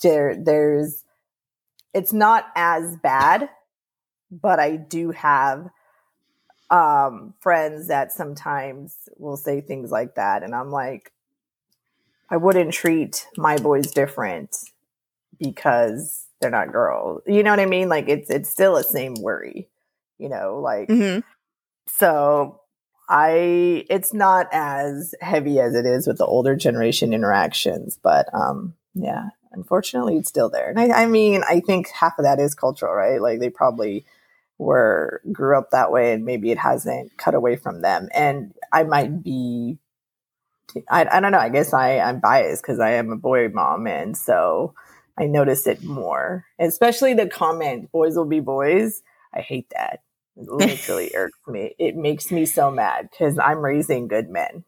there 0.02 0.36
there's 0.36 1.04
it's 1.94 2.12
not 2.12 2.46
as 2.54 2.96
bad 3.02 3.48
but 4.30 4.60
i 4.60 4.76
do 4.76 5.10
have 5.10 5.68
um 6.70 7.34
friends 7.40 7.88
that 7.88 8.12
sometimes 8.12 9.08
will 9.16 9.38
say 9.38 9.60
things 9.60 9.90
like 9.90 10.14
that 10.16 10.42
and 10.42 10.54
i'm 10.54 10.70
like 10.70 11.10
i 12.30 12.36
wouldn't 12.36 12.72
treat 12.72 13.26
my 13.36 13.56
boys 13.56 13.90
different 13.92 14.56
because 15.38 16.26
they're 16.40 16.50
not 16.50 16.72
girls 16.72 17.22
you 17.26 17.42
know 17.42 17.50
what 17.50 17.60
i 17.60 17.66
mean 17.66 17.88
like 17.88 18.08
it's 18.08 18.30
it's 18.30 18.50
still 18.50 18.76
the 18.76 18.82
same 18.82 19.14
worry 19.20 19.68
you 20.18 20.28
know 20.28 20.60
like 20.62 20.88
hmm 20.88 21.18
so 21.88 22.60
I 23.08 23.86
it's 23.88 24.12
not 24.12 24.48
as 24.52 25.14
heavy 25.20 25.58
as 25.60 25.74
it 25.74 25.86
is 25.86 26.06
with 26.06 26.18
the 26.18 26.26
older 26.26 26.54
generation 26.54 27.12
interactions, 27.12 27.98
but 28.02 28.32
um 28.34 28.74
yeah, 28.94 29.30
unfortunately 29.52 30.16
it's 30.16 30.28
still 30.28 30.50
there. 30.50 30.68
And 30.68 30.78
I, 30.78 31.02
I 31.02 31.06
mean, 31.06 31.42
I 31.48 31.60
think 31.60 31.88
half 31.90 32.18
of 32.18 32.24
that 32.24 32.40
is 32.40 32.54
cultural, 32.54 32.94
right? 32.94 33.20
Like 33.20 33.40
they 33.40 33.50
probably 33.50 34.04
were 34.58 35.22
grew 35.32 35.56
up 35.56 35.70
that 35.70 35.92
way 35.92 36.12
and 36.12 36.24
maybe 36.24 36.50
it 36.50 36.58
hasn't 36.58 37.16
cut 37.16 37.34
away 37.34 37.56
from 37.56 37.80
them. 37.80 38.08
And 38.12 38.54
I 38.72 38.82
might 38.84 39.22
be 39.22 39.78
I, 40.90 41.06
I 41.10 41.20
don't 41.20 41.32
know, 41.32 41.38
I 41.38 41.48
guess 41.48 41.72
I, 41.72 41.98
I'm 41.98 42.20
biased 42.20 42.62
because 42.62 42.80
I 42.80 42.92
am 42.92 43.10
a 43.10 43.16
boy 43.16 43.48
mom 43.48 43.86
and 43.86 44.16
so 44.16 44.74
I 45.18 45.26
notice 45.26 45.66
it 45.66 45.82
more. 45.82 46.46
Especially 46.58 47.14
the 47.14 47.26
comment, 47.26 47.90
boys 47.90 48.16
will 48.16 48.24
be 48.24 48.40
boys. 48.40 49.02
I 49.34 49.40
hate 49.40 49.70
that. 49.70 50.00
It 50.36 50.48
literally 50.48 51.10
irks 51.14 51.38
me. 51.46 51.74
It 51.78 51.96
makes 51.96 52.30
me 52.30 52.46
so 52.46 52.70
mad 52.70 53.08
because 53.10 53.38
I'm 53.38 53.58
raising 53.58 54.08
good 54.08 54.28
men. 54.28 54.64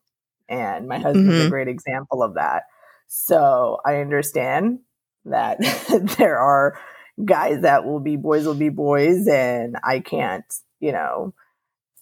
And 0.49 0.89
my 0.89 0.99
husband's 0.99 1.33
mm-hmm. 1.33 1.47
a 1.47 1.51
great 1.51 1.69
example 1.69 2.23
of 2.23 2.35
that. 2.35 2.65
So 3.07 3.81
I 3.87 3.97
understand 3.97 4.81
that 5.27 5.59
there 6.19 6.39
are 6.39 6.79
guys 7.25 7.63
that 7.63 7.85
will 7.85 8.01
be 8.01 8.17
boys 8.17 8.47
will 8.47 8.55
be 8.55 8.69
boys 8.69 9.29
and 9.29 9.77
I 9.85 10.01
can't, 10.01 10.45
you 10.81 10.93
know, 10.93 11.35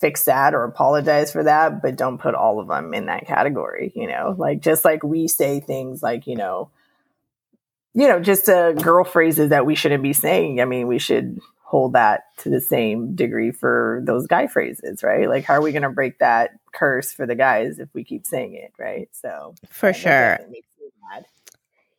fix 0.00 0.24
that 0.24 0.54
or 0.54 0.64
apologize 0.64 1.32
for 1.32 1.42
that, 1.44 1.82
but 1.82 1.96
don't 1.96 2.18
put 2.18 2.34
all 2.34 2.60
of 2.60 2.68
them 2.68 2.94
in 2.94 3.06
that 3.06 3.26
category, 3.26 3.92
you 3.94 4.06
know, 4.06 4.34
like 4.38 4.60
just 4.60 4.84
like 4.84 5.02
we 5.02 5.26
say 5.26 5.60
things 5.60 6.02
like, 6.02 6.26
you 6.26 6.36
know, 6.36 6.70
you 7.94 8.06
know, 8.06 8.20
just 8.20 8.48
uh, 8.48 8.72
girl 8.72 9.04
phrases 9.04 9.50
that 9.50 9.66
we 9.66 9.74
shouldn't 9.74 10.02
be 10.02 10.12
saying. 10.12 10.60
I 10.60 10.66
mean, 10.66 10.86
we 10.86 10.98
should 11.00 11.40
hold 11.62 11.94
that 11.94 12.24
to 12.38 12.48
the 12.48 12.60
same 12.60 13.14
degree 13.14 13.50
for 13.50 14.00
those 14.04 14.26
guy 14.26 14.46
phrases, 14.46 15.02
right? 15.02 15.28
Like, 15.28 15.44
how 15.44 15.54
are 15.54 15.62
we 15.62 15.72
going 15.72 15.82
to 15.82 15.90
break 15.90 16.18
that 16.20 16.52
curse 16.72 17.12
for 17.12 17.26
the 17.26 17.34
guys 17.34 17.78
if 17.78 17.88
we 17.92 18.04
keep 18.04 18.24
saying 18.24 18.54
it, 18.54 18.72
right? 18.78 19.08
So, 19.12 19.54
for 19.68 19.92
sure. 19.92 20.38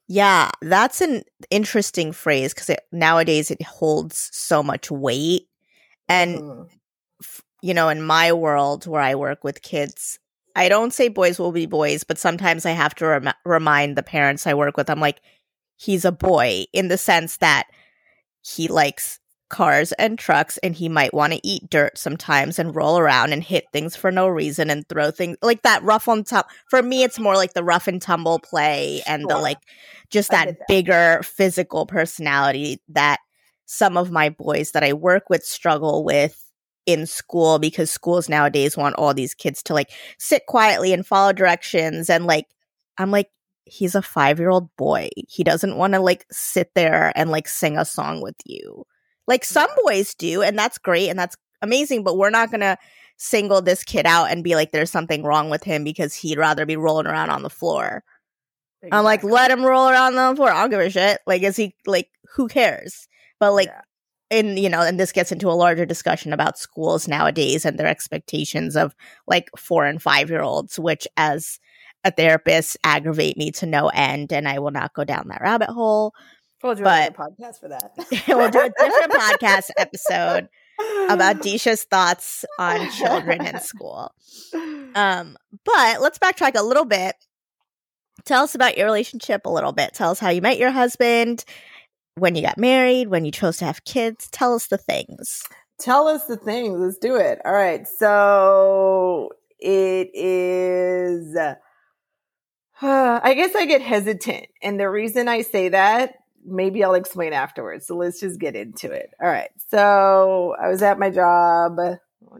Yeah, 0.07 0.49
that's 0.61 1.01
an 1.01 1.23
interesting 1.51 2.13
phrase 2.13 2.53
because 2.53 2.69
it 2.69 2.79
nowadays 2.91 3.51
it 3.51 3.61
holds 3.61 4.29
so 4.33 4.63
much 4.63 4.89
weight. 4.89 5.47
And, 6.07 6.39
mm. 6.39 6.69
You 7.61 7.73
know, 7.73 7.89
in 7.89 8.01
my 8.01 8.31
world 8.31 8.87
where 8.87 9.01
I 9.01 9.15
work 9.15 9.43
with 9.43 9.61
kids, 9.61 10.19
I 10.55 10.69
don't 10.69 10.93
say 10.93 11.07
boys 11.07 11.39
will 11.39 11.51
be 11.51 11.65
boys, 11.65 12.03
but 12.03 12.17
sometimes 12.17 12.65
I 12.65 12.71
have 12.71 12.95
to 12.95 13.05
rem- 13.07 13.33
remind 13.45 13.95
the 13.95 14.03
parents 14.03 14.47
I 14.47 14.53
work 14.53 14.77
with, 14.77 14.89
I'm 14.89 14.99
like, 14.99 15.21
he's 15.77 16.05
a 16.05 16.11
boy 16.11 16.65
in 16.73 16.87
the 16.87 16.97
sense 16.97 17.37
that 17.37 17.67
he 18.41 18.67
likes 18.67 19.19
cars 19.49 19.91
and 19.93 20.19
trucks 20.19 20.57
and 20.59 20.75
he 20.75 20.87
might 20.87 21.13
want 21.13 21.33
to 21.33 21.47
eat 21.47 21.69
dirt 21.69 21.97
sometimes 21.97 22.59
and 22.59 22.75
roll 22.75 22.99
around 22.99 23.33
and 23.33 23.43
hit 23.43 23.65
things 23.73 23.95
for 23.95 24.11
no 24.11 24.27
reason 24.27 24.69
and 24.69 24.87
throw 24.87 25.09
things 25.09 25.37
like 25.41 25.63
that 25.63 25.81
rough 25.81 26.07
on 26.07 26.23
top 26.23 26.47
for 26.69 26.83
me 26.83 27.01
it's 27.01 27.17
more 27.17 27.35
like 27.35 27.53
the 27.53 27.63
rough 27.63 27.87
and 27.87 27.99
tumble 27.99 28.37
play 28.37 29.01
and 29.07 29.23
sure. 29.23 29.29
the 29.29 29.37
like 29.39 29.57
just 30.11 30.29
that, 30.29 30.45
that 30.45 30.67
bigger 30.67 31.19
physical 31.23 31.87
personality 31.87 32.79
that 32.89 33.17
some 33.65 33.97
of 33.97 34.11
my 34.11 34.29
boys 34.29 34.71
that 34.71 34.83
I 34.83 34.93
work 34.93 35.29
with 35.29 35.43
struggle 35.43 36.03
with 36.03 36.48
in 36.89 37.05
school 37.05 37.59
because 37.59 37.91
schools 37.91 38.29
nowadays 38.29 38.75
want 38.75 38.95
all 38.95 39.13
these 39.13 39.33
kids 39.33 39.61
to 39.63 39.73
like 39.73 39.89
sit 40.17 40.45
quietly 40.47 40.93
and 40.93 41.05
follow 41.05 41.31
directions 41.31 42.09
and 42.09 42.25
like 42.25 42.45
I'm 42.97 43.11
like 43.11 43.29
he's 43.65 43.93
a 43.93 44.01
5-year-old 44.01 44.75
boy. 44.77 45.09
He 45.27 45.43
doesn't 45.43 45.77
want 45.77 45.93
to 45.93 45.99
like 45.99 46.25
sit 46.31 46.71
there 46.73 47.11
and 47.15 47.29
like 47.29 47.47
sing 47.47 47.77
a 47.77 47.85
song 47.85 48.21
with 48.21 48.35
you 48.45 48.85
like 49.29 49.45
some 49.45 49.69
boys 49.85 50.15
do, 50.15 50.41
and 50.41 50.57
that's 50.57 50.79
great 50.79 51.07
and 51.07 51.17
that's 51.17 51.37
amazing, 51.61 52.03
but 52.03 52.17
we're 52.17 52.31
not 52.31 52.49
going 52.49 52.61
to 52.61 52.75
single 53.17 53.61
this 53.61 53.83
kid 53.83 54.07
out 54.07 54.31
and 54.31 54.43
be 54.43 54.55
like, 54.55 54.71
there's 54.71 54.89
something 54.89 55.23
wrong 55.23 55.51
with 55.51 55.63
him 55.63 55.83
because 55.83 56.15
he'd 56.15 56.39
rather 56.39 56.65
be 56.65 56.75
rolling 56.75 57.05
around 57.05 57.29
on 57.29 57.43
the 57.43 57.49
floor. 57.49 58.03
Exactly. 58.81 58.97
I'm 58.97 59.03
like, 59.03 59.23
let 59.23 59.51
him 59.51 59.63
roll 59.63 59.87
around 59.87 60.17
on 60.17 60.33
the 60.33 60.35
floor. 60.35 60.51
I 60.51 60.61
don't 60.61 60.71
give 60.71 60.79
a 60.79 60.89
shit. 60.89 61.19
Like, 61.27 61.43
is 61.43 61.55
he 61.55 61.75
like, 61.85 62.09
who 62.35 62.47
cares? 62.47 63.07
But 63.39 63.53
like, 63.53 63.67
yeah. 63.67 63.81
And 64.31 64.59
you 64.59 64.69
know, 64.69 64.81
and 64.81 64.99
this 64.99 65.11
gets 65.11 65.31
into 65.31 65.49
a 65.49 65.51
larger 65.51 65.85
discussion 65.85 66.33
about 66.33 66.57
schools 66.57 67.07
nowadays 67.07 67.65
and 67.65 67.77
their 67.77 67.87
expectations 67.87 68.75
of 68.75 68.95
like 69.27 69.49
four 69.57 69.85
and 69.85 70.01
five 70.01 70.29
year 70.29 70.41
olds, 70.41 70.79
which 70.79 71.07
as 71.17 71.59
a 72.03 72.11
therapist 72.11 72.77
aggravate 72.83 73.37
me 73.37 73.51
to 73.51 73.65
no 73.65 73.89
end. 73.89 74.31
And 74.31 74.47
I 74.47 74.59
will 74.59 74.71
not 74.71 74.93
go 74.93 75.03
down 75.03 75.27
that 75.29 75.41
rabbit 75.41 75.69
hole. 75.69 76.13
We'll 76.63 76.75
do 76.75 76.83
but, 76.83 77.11
a 77.11 77.13
podcast 77.13 77.59
for 77.59 77.69
that. 77.69 77.91
we'll 78.27 78.49
do 78.49 78.59
a 78.59 78.69
different 78.69 79.11
podcast 79.13 79.69
episode 79.77 80.49
about 81.09 81.41
Disha's 81.41 81.83
thoughts 81.83 82.45
on 82.57 82.89
children 82.91 83.45
in 83.45 83.59
school. 83.61 84.13
Um, 84.95 85.37
but 85.65 86.01
let's 86.01 86.19
backtrack 86.19 86.55
a 86.55 86.63
little 86.63 86.85
bit. 86.85 87.15
Tell 88.25 88.43
us 88.43 88.55
about 88.55 88.77
your 88.77 88.85
relationship 88.85 89.45
a 89.45 89.49
little 89.49 89.71
bit. 89.71 89.93
Tell 89.93 90.11
us 90.11 90.19
how 90.19 90.29
you 90.29 90.41
met 90.41 90.57
your 90.57 90.71
husband, 90.71 91.45
when 92.15 92.35
you 92.35 92.41
got 92.41 92.57
married, 92.57 93.09
when 93.09 93.25
you 93.25 93.31
chose 93.31 93.57
to 93.57 93.65
have 93.65 93.83
kids. 93.85 94.27
Tell 94.31 94.53
us 94.53 94.67
the 94.67 94.77
things. 94.77 95.43
Tell 95.79 96.07
us 96.07 96.25
the 96.25 96.37
things. 96.37 96.79
Let's 96.79 96.97
do 96.97 97.15
it. 97.15 97.39
All 97.45 97.53
right. 97.53 97.87
So 97.87 99.31
it 99.59 100.09
is. 100.13 101.35
Uh, 101.35 101.55
I 102.81 103.33
guess 103.33 103.55
I 103.55 103.65
get 103.65 103.81
hesitant. 103.81 104.47
And 104.61 104.79
the 104.79 104.89
reason 104.89 105.27
I 105.27 105.41
say 105.41 105.69
that 105.69 106.15
maybe 106.45 106.83
I'll 106.83 106.93
explain 106.93 107.33
afterwards. 107.33 107.87
So 107.87 107.95
let's 107.95 108.19
just 108.19 108.39
get 108.39 108.55
into 108.55 108.91
it. 108.91 109.13
All 109.21 109.29
right. 109.29 109.49
So 109.69 110.55
I 110.61 110.67
was 110.69 110.81
at 110.81 110.99
my 110.99 111.09
job, 111.09 111.77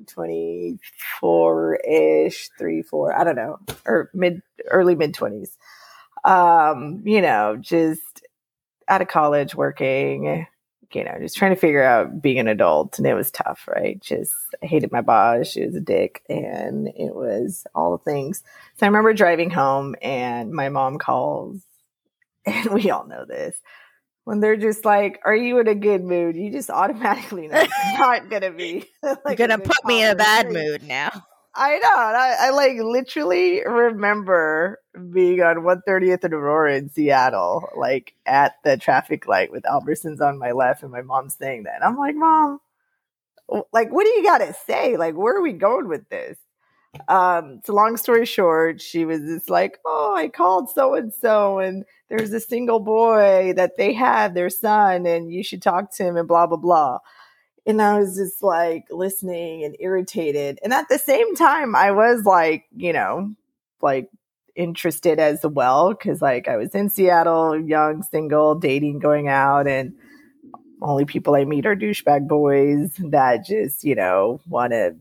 24 0.08 1.76
ish, 1.76 2.50
three, 2.58 2.82
four, 2.82 3.18
I 3.18 3.24
don't 3.24 3.36
know, 3.36 3.60
or 3.86 4.10
mid, 4.14 4.42
early 4.70 4.96
mid 4.96 5.14
20s. 5.14 5.58
Um, 6.26 7.02
you 7.06 7.22
know, 7.22 7.58
just 7.60 8.02
out 8.89 9.01
of 9.01 9.08
college 9.08 9.55
working, 9.55 10.46
you 10.91 11.03
know, 11.03 11.15
just 11.19 11.38
trying 11.38 11.53
to 11.53 11.60
figure 11.60 11.84
out 11.84 12.22
being 12.22 12.39
an 12.39 12.48
adult. 12.48 12.98
And 12.98 13.08
it 13.08 13.13
was 13.13 13.31
tough, 13.31 13.67
right? 13.67 14.01
Just 14.01 14.34
I 14.62 14.65
hated 14.65 14.91
my 14.91 15.01
boss. 15.01 15.48
She 15.48 15.65
was 15.65 15.75
a 15.75 15.79
dick 15.79 16.24
and 16.29 16.88
it 16.88 17.15
was 17.15 17.65
all 17.75 17.98
the 17.98 18.03
things. 18.03 18.43
So 18.77 18.86
I 18.86 18.89
remember 18.89 19.13
driving 19.13 19.51
home 19.51 19.96
and 20.01 20.51
my 20.51 20.69
mom 20.69 20.98
calls 20.98 21.62
and 22.46 22.72
we 22.72 22.89
all 22.89 23.05
know 23.05 23.25
this 23.25 23.55
when 24.24 24.39
they're 24.39 24.58
just 24.58 24.86
like, 24.86 25.19
"Are 25.25 25.36
you 25.36 25.60
in 25.60 25.67
a 25.67 25.75
good 25.75 26.03
mood?" 26.03 26.36
You 26.36 26.51
just 26.51 26.69
automatically 26.69 27.48
know 27.48 27.60
it's 27.62 28.00
not 28.00 28.29
gonna 28.29 28.51
be. 28.51 28.86
like 29.25 29.38
gonna 29.38 29.58
put 29.58 29.84
me 29.86 30.03
in 30.03 30.12
a 30.12 30.15
bad 30.15 30.51
mood 30.51 30.84
now. 30.84 31.25
I 31.60 31.78
know. 31.78 31.89
I, 31.94 32.36
I, 32.39 32.50
like 32.51 32.78
literally 32.80 33.62
remember 33.66 34.80
being 35.12 35.42
on 35.42 35.58
130th 35.58 36.24
and 36.24 36.34
Aurora 36.34 36.78
in 36.78 36.88
Seattle, 36.89 37.68
like 37.75 38.13
at 38.25 38.54
the 38.63 38.78
traffic 38.78 39.28
light 39.28 39.51
with 39.51 39.63
Albertsons 39.63 40.22
on 40.22 40.39
my 40.39 40.54
left, 40.54 40.84
and 40.84 40.92
my 40.92 41.01
mom 41.01 41.30
saying 41.30 41.63
that. 41.63 41.84
I'm 41.86 41.98
like, 41.98 42.16
Mom, 42.16 42.60
like, 43.74 43.92
what 43.92 44.06
do 44.06 44.10
you 44.12 44.24
got 44.24 44.38
to 44.38 44.54
say? 44.66 44.96
Like, 44.96 45.16
where 45.16 45.36
are 45.36 45.42
we 45.42 45.51
going 45.51 45.89
with 45.89 46.08
this? 46.08 46.38
Um, 47.10 47.60
so 47.66 47.74
long 47.74 47.98
story 47.98 48.25
short, 48.25 48.82
she 48.82 49.04
was 49.04 49.20
just 49.20 49.50
like, 49.50 49.80
Oh, 49.86 50.16
I 50.16 50.30
called 50.30 50.70
so 50.70 50.96
and 50.96 51.13
so, 51.13 51.60
and 51.60 51.84
there's 52.10 52.32
a 52.32 52.39
single 52.39 52.80
boy 52.80 53.51
that 53.58 53.78
they 53.78 53.92
have, 53.94 54.34
their 54.34 54.50
son, 54.50 55.06
and 55.06 55.30
you 55.30 55.44
should 55.44 55.62
talk 55.62 55.94
to 55.98 56.04
him 56.04 56.16
and 56.16 56.28
blah, 56.28 56.48
blah, 56.48 56.58
blah. 56.58 57.00
And 57.66 57.82
I 57.82 58.00
was 58.00 58.16
just 58.16 58.42
like 58.42 58.86
listening 58.89 59.63
and 59.63 59.75
irritated. 59.80 60.60
And 60.63 60.74
at 60.74 60.89
the 60.89 60.98
same 60.98 61.36
time, 61.36 61.75
I 61.75 61.92
was 61.92 62.25
like, 62.25 62.66
you 62.75 62.94
know, 62.94 63.34
like 63.82 64.10
interested 64.56 65.20
as 65.20 65.42
well. 65.44 65.94
Cause 65.94 66.22
like 66.22 66.48
I 66.48 66.58
was 66.58 66.74
in 66.75 66.89
Seattle, 66.89 67.60
young, 67.60 68.04
single, 68.04 68.56
dating, 68.56 69.00
going 69.00 69.28
out, 69.28 69.68
and 69.68 69.94
only 70.82 71.06
people 71.06 71.36
I 71.36 71.46
meet 71.46 71.66
are 71.66 71.75
douchebag 71.75 72.28
boys 72.28 72.94
that 73.00 73.46
just, 73.46 73.84
you 73.84 73.96
know, 73.96 74.42
want 74.48 74.72
to, 74.72 74.96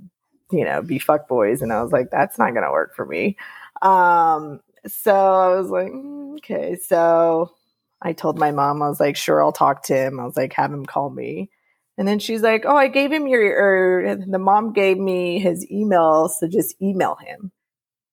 you 0.50 0.64
know, 0.64 0.82
be 0.82 0.98
fuck 0.98 1.28
boys. 1.28 1.62
And 1.62 1.72
I 1.72 1.82
was 1.82 1.92
like, 1.92 2.10
that's 2.10 2.38
not 2.38 2.50
to 2.50 2.70
work 2.72 2.94
for 2.94 3.06
me. 3.06 3.36
Um, 3.82 4.60
so 4.86 5.14
I 5.14 5.58
was 5.58 5.70
like, 5.70 5.92
mm, 5.92 6.34
okay. 6.38 6.76
So 6.76 7.52
I 8.00 8.12
told 8.12 8.38
my 8.38 8.50
mom, 8.50 8.82
I 8.82 8.88
was 8.88 9.00
like, 9.00 9.16
sure, 9.16 9.42
I'll 9.42 9.52
talk 9.52 9.84
to 9.84 9.96
him. 9.96 10.20
I 10.20 10.24
was 10.24 10.36
like, 10.36 10.52
have 10.54 10.72
him 10.72 10.86
call 10.86 11.10
me. 11.10 11.50
And 11.98 12.06
then 12.06 12.20
she's 12.20 12.42
like, 12.42 12.64
oh, 12.64 12.76
I 12.76 12.86
gave 12.86 13.10
him 13.10 13.26
your, 13.26 13.42
or 13.42 14.16
the 14.16 14.38
mom 14.38 14.72
gave 14.72 14.96
me 14.96 15.40
his 15.40 15.68
email. 15.68 16.28
So 16.28 16.46
just 16.46 16.80
email 16.80 17.16
him. 17.16 17.50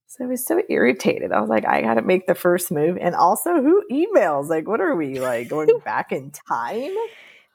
So 0.08 0.25
I 0.25 0.27
was 0.27 0.46
so 0.46 0.62
irritated. 0.70 1.32
I 1.32 1.39
was 1.39 1.50
like, 1.50 1.68
I 1.68 1.82
got 1.82 1.94
to 1.96 2.01
make 2.01 2.25
the 2.25 2.36
first 2.36 2.72
move. 2.72 2.98
And 3.00 3.13
also, 3.13 3.62
who 3.62 3.84
emails? 3.92 4.50
Like, 4.50 4.68
what 4.68 4.82
are 4.82 4.96
we 4.96 5.20
like 5.20 5.50
going 5.50 5.70
back 5.86 6.12
in 6.12 6.32
time? 6.50 6.96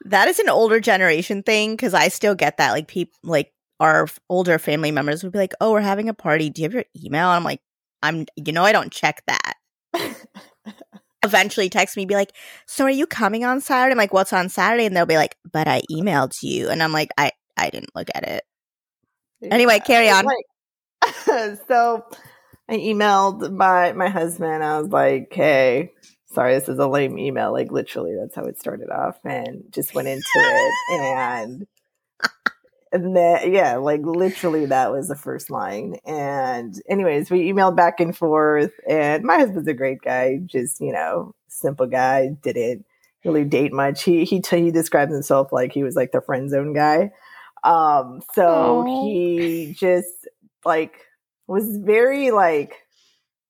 That 0.05 0.29
is 0.29 0.39
an 0.39 0.47
older 0.47 0.79
generation 0.79 1.43
thing 1.43 1.73
because 1.73 1.93
I 1.93 2.07
still 2.07 2.33
get 2.35 2.57
that. 2.57 2.71
Like, 2.71 2.87
people, 2.87 3.19
like 3.23 3.51
our 3.81 4.07
older 4.29 4.57
family 4.57 4.91
members 4.91 5.23
would 5.23 5.33
be 5.33 5.39
like, 5.39 5.53
oh, 5.59 5.71
we're 5.71 5.81
having 5.81 6.07
a 6.07 6.13
party. 6.13 6.49
Do 6.49 6.61
you 6.61 6.65
have 6.67 6.73
your 6.73 6.85
email? 7.03 7.27
And 7.27 7.37
I'm 7.37 7.43
like, 7.43 7.61
I'm, 8.03 8.25
you 8.37 8.53
know, 8.53 8.63
I 8.63 8.71
don't 8.71 8.91
check 8.91 9.23
that. 9.27 9.55
Eventually 11.23 11.69
text 11.69 11.95
me, 11.97 12.05
be 12.05 12.15
like, 12.15 12.31
so 12.65 12.85
are 12.85 12.89
you 12.89 13.05
coming 13.05 13.45
on 13.45 13.61
Saturday? 13.61 13.91
I'm 13.91 13.97
like, 13.97 14.13
what's 14.13 14.33
on 14.33 14.49
Saturday? 14.49 14.85
And 14.85 14.95
they'll 14.95 15.05
be 15.05 15.17
like, 15.17 15.35
but 15.51 15.67
I 15.67 15.81
emailed 15.91 16.33
you. 16.41 16.69
And 16.69 16.81
I'm 16.81 16.91
like, 16.91 17.09
I, 17.17 17.31
I 17.55 17.69
didn't 17.69 17.95
look 17.95 18.07
at 18.15 18.27
it. 18.27 18.43
Yeah. 19.41 19.53
Anyway, 19.53 19.79
carry 19.79 20.09
on. 20.09 20.25
Like, 20.25 20.45
so 21.67 22.05
I 22.69 22.75
emailed 22.75 23.51
my 23.51 23.91
my 23.93 24.07
husband. 24.09 24.63
I 24.63 24.79
was 24.79 24.91
like, 24.91 25.27
"Hey, 25.31 25.91
sorry, 26.27 26.53
this 26.53 26.69
is 26.69 26.79
a 26.79 26.87
lame 26.87 27.17
email." 27.17 27.51
Like 27.51 27.71
literally, 27.71 28.15
that's 28.19 28.35
how 28.35 28.45
it 28.45 28.59
started 28.59 28.89
off, 28.89 29.17
and 29.25 29.63
just 29.71 29.93
went 29.93 30.07
into 30.07 30.23
it, 30.35 30.73
and 30.91 31.67
and 32.91 33.15
then 33.15 33.53
yeah, 33.53 33.77
like 33.77 34.01
literally, 34.03 34.65
that 34.67 34.91
was 34.91 35.07
the 35.07 35.15
first 35.15 35.49
line. 35.49 35.97
And 36.05 36.79
anyways, 36.89 37.29
we 37.29 37.51
emailed 37.51 37.75
back 37.75 37.99
and 37.99 38.15
forth, 38.15 38.73
and 38.87 39.23
my 39.23 39.37
husband's 39.37 39.67
a 39.67 39.73
great 39.73 40.01
guy, 40.01 40.39
just 40.45 40.81
you 40.81 40.91
know, 40.91 41.33
simple 41.47 41.87
guy, 41.87 42.29
didn't 42.41 42.85
really 43.23 43.45
date 43.45 43.73
much. 43.73 44.03
He 44.03 44.25
he 44.25 44.41
t- 44.41 44.63
he 44.63 44.71
describes 44.71 45.13
himself 45.13 45.51
like 45.51 45.71
he 45.71 45.83
was 45.83 45.95
like 45.95 46.11
the 46.11 46.21
friend 46.21 46.49
zone 46.49 46.73
guy. 46.73 47.11
Um, 47.63 48.21
so 48.33 48.83
Aww. 48.85 49.03
he 49.03 49.73
just 49.73 50.27
like 50.65 51.05
was 51.47 51.77
very 51.77 52.31
like 52.31 52.75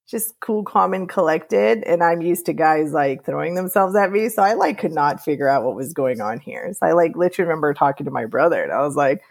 just 0.08 0.38
cool, 0.40 0.64
calm, 0.64 0.94
and 0.94 1.08
collected. 1.08 1.82
And 1.84 2.02
I'm 2.02 2.20
used 2.20 2.46
to 2.46 2.52
guys 2.52 2.92
like 2.92 3.24
throwing 3.24 3.54
themselves 3.54 3.96
at 3.96 4.12
me. 4.12 4.28
So 4.28 4.42
I 4.42 4.54
like 4.54 4.78
could 4.78 4.92
not 4.92 5.24
figure 5.24 5.48
out 5.48 5.64
what 5.64 5.76
was 5.76 5.92
going 5.92 6.20
on 6.20 6.40
here. 6.40 6.72
So 6.72 6.86
I 6.86 6.92
like 6.92 7.16
literally 7.16 7.48
remember 7.48 7.72
talking 7.74 8.04
to 8.04 8.10
my 8.10 8.26
brother 8.26 8.62
and 8.62 8.72
I 8.72 8.80
was 8.80 8.96
like, 8.96 9.22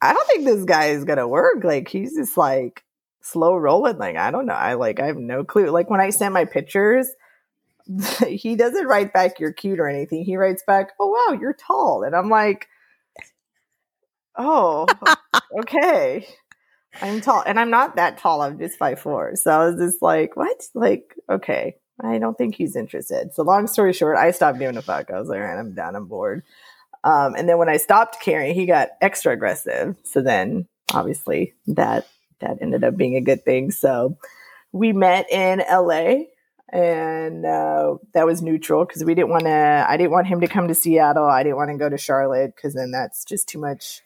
I 0.00 0.12
don't 0.12 0.26
think 0.26 0.44
this 0.44 0.64
guy 0.64 0.86
is 0.86 1.04
gonna 1.04 1.28
work. 1.28 1.62
Like 1.64 1.88
he's 1.88 2.16
just 2.16 2.36
like 2.36 2.84
slow 3.20 3.56
rolling. 3.56 3.98
Like, 3.98 4.16
I 4.16 4.30
don't 4.30 4.46
know. 4.46 4.54
I 4.54 4.74
like 4.74 5.00
I 5.00 5.06
have 5.06 5.16
no 5.16 5.44
clue. 5.44 5.70
Like 5.70 5.90
when 5.90 6.00
I 6.00 6.10
send 6.10 6.34
my 6.34 6.44
pictures, 6.44 7.08
he 8.26 8.56
doesn't 8.56 8.86
write 8.86 9.12
back 9.12 9.38
you're 9.38 9.52
cute 9.52 9.80
or 9.80 9.88
anything. 9.88 10.24
He 10.24 10.36
writes 10.36 10.62
back, 10.66 10.90
Oh 10.98 11.08
wow, 11.08 11.38
you're 11.38 11.54
tall. 11.54 12.02
And 12.02 12.14
I'm 12.14 12.30
like, 12.30 12.68
Oh, 14.36 14.86
okay. 15.60 16.26
I'm 17.00 17.20
tall 17.20 17.42
and 17.46 17.58
I'm 17.58 17.70
not 17.70 17.96
that 17.96 18.18
tall. 18.18 18.42
I'm 18.42 18.58
just 18.58 18.78
five 18.78 19.00
four. 19.00 19.36
So 19.36 19.50
I 19.50 19.66
was 19.66 19.76
just 19.76 20.02
like, 20.02 20.36
what? 20.36 20.62
Like, 20.74 21.14
okay. 21.30 21.76
I 22.00 22.18
don't 22.18 22.36
think 22.36 22.54
he's 22.54 22.74
interested. 22.74 23.32
So 23.34 23.42
long 23.42 23.66
story 23.66 23.92
short, 23.92 24.16
I 24.16 24.32
stopped 24.32 24.58
giving 24.58 24.76
a 24.76 24.82
fuck. 24.82 25.10
I 25.10 25.20
was 25.20 25.28
like, 25.28 25.40
I'm 25.40 25.74
done. 25.74 25.94
I'm 25.94 26.06
bored. 26.06 26.42
Um, 27.04 27.34
and 27.34 27.48
then 27.48 27.58
when 27.58 27.68
I 27.68 27.76
stopped 27.76 28.20
caring, 28.20 28.54
he 28.54 28.66
got 28.66 28.90
extra 29.00 29.32
aggressive. 29.32 29.96
So 30.04 30.20
then 30.20 30.66
obviously 30.92 31.54
that 31.68 32.06
that 32.40 32.58
ended 32.60 32.84
up 32.84 32.96
being 32.96 33.16
a 33.16 33.20
good 33.20 33.44
thing. 33.44 33.70
So 33.70 34.18
we 34.72 34.92
met 34.92 35.30
in 35.30 35.62
LA 35.70 36.24
and 36.72 37.44
uh, 37.44 37.96
that 38.14 38.26
was 38.26 38.42
neutral 38.42 38.84
because 38.84 39.04
we 39.04 39.14
didn't 39.14 39.28
want 39.28 39.44
to 39.44 39.86
i 39.88 39.96
didn't 39.96 40.10
want 40.10 40.26
him 40.26 40.40
to 40.40 40.48
come 40.48 40.68
to 40.68 40.74
seattle 40.74 41.26
i 41.26 41.42
didn't 41.42 41.56
want 41.56 41.70
to 41.70 41.76
go 41.76 41.88
to 41.88 41.98
charlotte 41.98 42.56
because 42.56 42.72
then 42.72 42.90
that's 42.90 43.24
just 43.24 43.46
too 43.46 43.58
much 43.58 44.00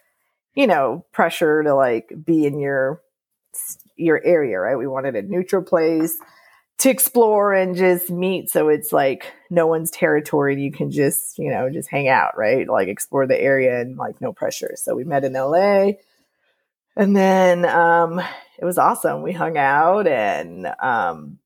you 0.57 0.67
know, 0.67 1.05
pressure 1.13 1.63
to 1.63 1.75
like 1.75 2.13
be 2.25 2.47
in 2.47 2.59
your 2.59 3.03
your 3.95 4.21
area, 4.25 4.59
right? 4.59 4.77
We 4.77 4.87
wanted 4.87 5.15
a 5.15 5.23
neutral 5.23 5.63
place 5.63 6.19
to 6.79 6.91
explore 6.91 7.55
and 7.55 7.77
just 7.77 8.11
meet. 8.11 8.51
So 8.51 8.69
it's 8.69 8.93
like 8.93 9.33
no 9.51 9.67
one's 9.67 9.91
territory 9.91 10.61
you 10.61 10.73
can 10.73 10.91
just 10.91 11.39
you 11.39 11.51
know 11.51 11.71
just 11.71 11.91
hang 11.91 12.09
out 12.09 12.37
right? 12.37 12.69
Like 12.69 12.89
explore 12.89 13.27
the 13.27 13.41
area 13.41 13.81
and 13.81 13.97
like 13.97 14.21
no 14.21 14.33
pressure. 14.33 14.75
So 14.77 14.97
we 14.97 15.05
met 15.05 15.25
in 15.25 15.35
la 15.35 15.93
and 16.97 17.15
then 17.15 17.65
um 17.67 18.19
it 18.59 18.65
was 18.65 18.79
awesome. 18.79 19.23
We 19.23 19.33
hung 19.33 19.59
out 19.59 20.07
and 20.07 20.67
um 20.81 21.39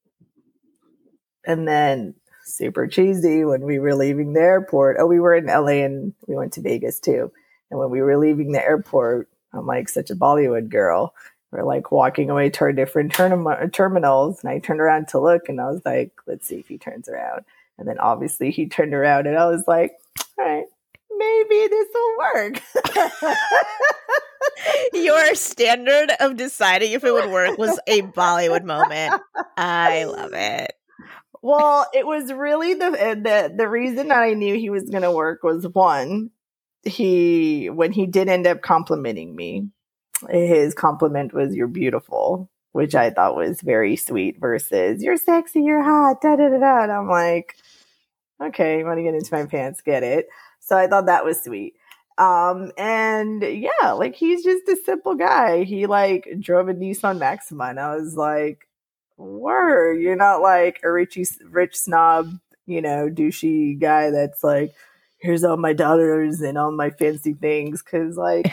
and 1.44 1.66
then 1.66 2.14
super 2.44 2.86
cheesy 2.86 3.44
when 3.44 3.62
we 3.62 3.78
were 3.80 3.94
leaving 3.94 4.32
the 4.32 4.40
airport. 4.40 4.96
Oh 5.00 5.06
we 5.06 5.20
were 5.20 5.34
in 5.34 5.46
la 5.46 5.66
and 5.66 6.14
we 6.28 6.36
went 6.36 6.52
to 6.54 6.60
vegas 6.60 7.00
too 7.00 7.32
and 7.70 7.78
when 7.78 7.90
we 7.90 8.02
were 8.02 8.16
leaving 8.16 8.52
the 8.52 8.62
airport, 8.62 9.28
I'm 9.52 9.66
like 9.66 9.88
such 9.88 10.10
a 10.10 10.16
Bollywood 10.16 10.68
girl. 10.68 11.14
We're 11.50 11.64
like 11.64 11.90
walking 11.90 12.30
away 12.30 12.50
to 12.50 12.60
our 12.62 12.72
different 12.72 13.12
term- 13.12 13.70
terminals, 13.70 14.40
and 14.42 14.50
I 14.50 14.58
turned 14.60 14.80
around 14.80 15.08
to 15.08 15.20
look, 15.20 15.48
and 15.48 15.60
I 15.60 15.66
was 15.66 15.82
like, 15.84 16.12
"Let's 16.26 16.46
see 16.46 16.56
if 16.56 16.68
he 16.68 16.78
turns 16.78 17.08
around." 17.08 17.44
And 17.78 17.88
then 17.88 17.98
obviously 17.98 18.50
he 18.50 18.68
turned 18.68 18.94
around, 18.94 19.26
and 19.26 19.36
I 19.36 19.46
was 19.46 19.64
like, 19.66 19.92
"All 20.38 20.44
right, 20.44 20.66
maybe 21.16 21.66
this 21.68 21.88
will 21.92 22.16
work." 22.18 22.62
Your 24.92 25.34
standard 25.34 26.12
of 26.20 26.36
deciding 26.36 26.92
if 26.92 27.04
it 27.04 27.12
would 27.12 27.30
work 27.30 27.58
was 27.58 27.80
a 27.86 28.02
Bollywood 28.02 28.64
moment. 28.64 29.20
I 29.56 30.04
love 30.04 30.32
it. 30.34 30.72
Well, 31.42 31.86
it 31.94 32.06
was 32.06 32.32
really 32.32 32.74
the 32.74 32.90
the 32.90 33.54
the 33.56 33.68
reason 33.68 34.12
I 34.12 34.34
knew 34.34 34.54
he 34.54 34.70
was 34.70 34.88
going 34.90 35.02
to 35.02 35.12
work 35.12 35.42
was 35.42 35.66
one, 35.66 36.30
he 36.84 37.70
when 37.70 37.92
he 37.92 38.06
did 38.06 38.28
end 38.28 38.46
up 38.46 38.62
complimenting 38.62 39.36
me, 39.36 39.68
his 40.28 40.74
compliment 40.74 41.32
was 41.32 41.54
"You're 41.54 41.68
beautiful," 41.68 42.50
which 42.72 42.94
I 42.94 43.10
thought 43.10 43.36
was 43.36 43.60
very 43.60 43.96
sweet. 43.96 44.40
Versus 44.40 45.02
"You're 45.02 45.16
sexy, 45.16 45.62
you're 45.62 45.82
hot," 45.82 46.20
da 46.22 46.36
da 46.36 46.48
da 46.48 46.58
da. 46.58 46.82
And 46.84 46.92
I'm 46.92 47.08
like, 47.08 47.56
okay, 48.40 48.78
you 48.78 48.84
want 48.84 48.98
to 48.98 49.02
get 49.02 49.14
into 49.14 49.34
my 49.34 49.46
pants? 49.46 49.80
Get 49.82 50.02
it. 50.02 50.28
So 50.60 50.76
I 50.76 50.86
thought 50.86 51.06
that 51.06 51.24
was 51.24 51.42
sweet. 51.42 51.74
Um, 52.18 52.72
and 52.76 53.42
yeah, 53.42 53.92
like 53.92 54.14
he's 54.14 54.44
just 54.44 54.68
a 54.68 54.76
simple 54.84 55.14
guy. 55.14 55.64
He 55.64 55.86
like 55.86 56.28
drove 56.38 56.68
a 56.68 56.74
Nissan 56.74 57.18
Maxima, 57.18 57.64
and 57.64 57.80
I 57.80 57.96
was 57.96 58.16
like, 58.16 58.68
"Word, 59.16 60.00
you're 60.00 60.16
not 60.16 60.42
like 60.42 60.80
a 60.84 60.90
rich 60.92 61.18
rich 61.50 61.76
snob, 61.76 62.38
you 62.66 62.82
know, 62.82 63.08
douchey 63.10 63.78
guy 63.78 64.10
that's 64.10 64.44
like." 64.44 64.74
Here's 65.20 65.44
all 65.44 65.56
my 65.56 65.72
daughters 65.72 66.40
and 66.40 66.58
all 66.58 66.72
my 66.72 66.90
fancy 66.90 67.34
things 67.34 67.82
because 67.82 68.16
like 68.16 68.52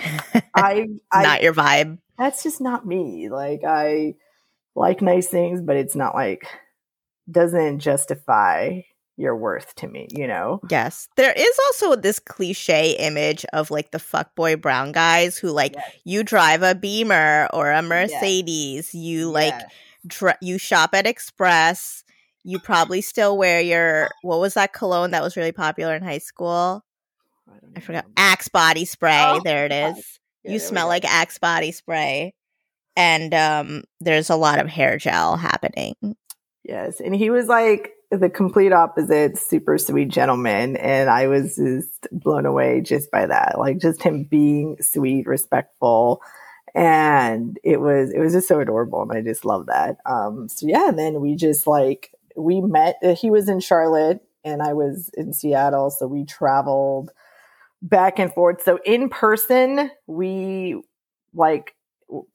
I, 0.55 0.87
I 1.11 1.23
not 1.23 1.41
your 1.41 1.53
vibe 1.53 1.97
that's 2.17 2.43
just 2.43 2.61
not 2.61 2.85
me 2.85 3.29
like 3.29 3.61
i 3.65 4.15
like 4.75 5.01
nice 5.01 5.27
things 5.27 5.61
but 5.61 5.75
it's 5.75 5.95
not 5.95 6.13
like 6.13 6.47
doesn't 7.29 7.79
justify 7.79 8.81
your 9.17 9.35
worth 9.35 9.73
to 9.75 9.87
me 9.87 10.07
you 10.11 10.27
know 10.27 10.59
yes 10.69 11.07
there 11.17 11.33
is 11.35 11.59
also 11.65 11.95
this 11.95 12.19
cliche 12.19 12.91
image 12.99 13.45
of 13.51 13.71
like 13.71 13.91
the 13.91 13.97
fuckboy 13.97 14.59
brown 14.61 14.91
guys 14.91 15.37
who 15.37 15.49
like 15.49 15.73
yes. 15.73 15.91
you 16.03 16.23
drive 16.23 16.61
a 16.61 16.75
beamer 16.75 17.49
or 17.51 17.71
a 17.71 17.81
mercedes 17.81 18.93
yes. 18.93 18.93
you 18.93 19.29
like 19.31 19.53
yes. 19.53 19.71
dr- 20.05 20.37
you 20.41 20.59
shop 20.59 20.91
at 20.93 21.07
express 21.07 22.03
you 22.47 22.59
probably 22.59 23.01
still 23.01 23.37
wear 23.37 23.59
your 23.59 24.07
what 24.21 24.39
was 24.39 24.53
that 24.53 24.71
cologne 24.71 25.11
that 25.11 25.21
was 25.21 25.35
really 25.35 25.51
popular 25.51 25.95
in 25.95 26.01
high 26.01 26.17
school? 26.17 26.81
I, 27.45 27.53
I 27.75 27.79
forgot. 27.81 28.05
Axe 28.15 28.47
body 28.47 28.85
spray. 28.85 29.21
Oh, 29.21 29.41
there 29.43 29.65
it 29.65 29.73
is. 29.73 30.19
Yeah, 30.43 30.53
you 30.53 30.59
smell 30.59 30.87
like 30.87 31.03
Axe 31.03 31.39
body 31.39 31.73
spray. 31.73 32.33
And 32.95 33.33
um 33.33 33.83
there's 33.99 34.29
a 34.29 34.37
lot 34.37 34.59
of 34.59 34.69
hair 34.69 34.97
gel 34.97 35.35
happening. 35.35 35.95
Yes. 36.63 37.01
And 37.01 37.13
he 37.13 37.29
was 37.29 37.47
like 37.47 37.91
the 38.11 38.29
complete 38.29 38.71
opposite, 38.71 39.37
super 39.37 39.77
sweet 39.77 40.07
gentleman. 40.07 40.77
And 40.77 41.09
I 41.09 41.27
was 41.27 41.57
just 41.57 42.07
blown 42.13 42.45
away 42.45 42.79
just 42.79 43.11
by 43.11 43.25
that. 43.25 43.59
Like 43.59 43.79
just 43.79 44.01
him 44.01 44.23
being 44.23 44.77
sweet, 44.79 45.27
respectful. 45.27 46.21
And 46.73 47.59
it 47.61 47.81
was 47.81 48.11
it 48.11 48.19
was 48.19 48.31
just 48.31 48.47
so 48.47 48.61
adorable. 48.61 49.01
And 49.01 49.11
I 49.11 49.21
just 49.21 49.43
love 49.43 49.65
that. 49.65 49.97
Um 50.05 50.47
so 50.47 50.65
yeah, 50.65 50.87
and 50.87 50.97
then 50.97 51.19
we 51.19 51.35
just 51.35 51.67
like 51.67 52.13
we 52.37 52.61
met, 52.61 52.97
uh, 53.03 53.15
he 53.15 53.29
was 53.29 53.49
in 53.49 53.59
Charlotte 53.59 54.21
and 54.43 54.61
I 54.61 54.73
was 54.73 55.09
in 55.15 55.33
Seattle. 55.33 55.89
So 55.89 56.07
we 56.07 56.23
traveled 56.25 57.11
back 57.81 58.19
and 58.19 58.33
forth. 58.33 58.61
So 58.63 58.79
in 58.85 59.09
person, 59.09 59.91
we 60.05 60.81
like 61.33 61.75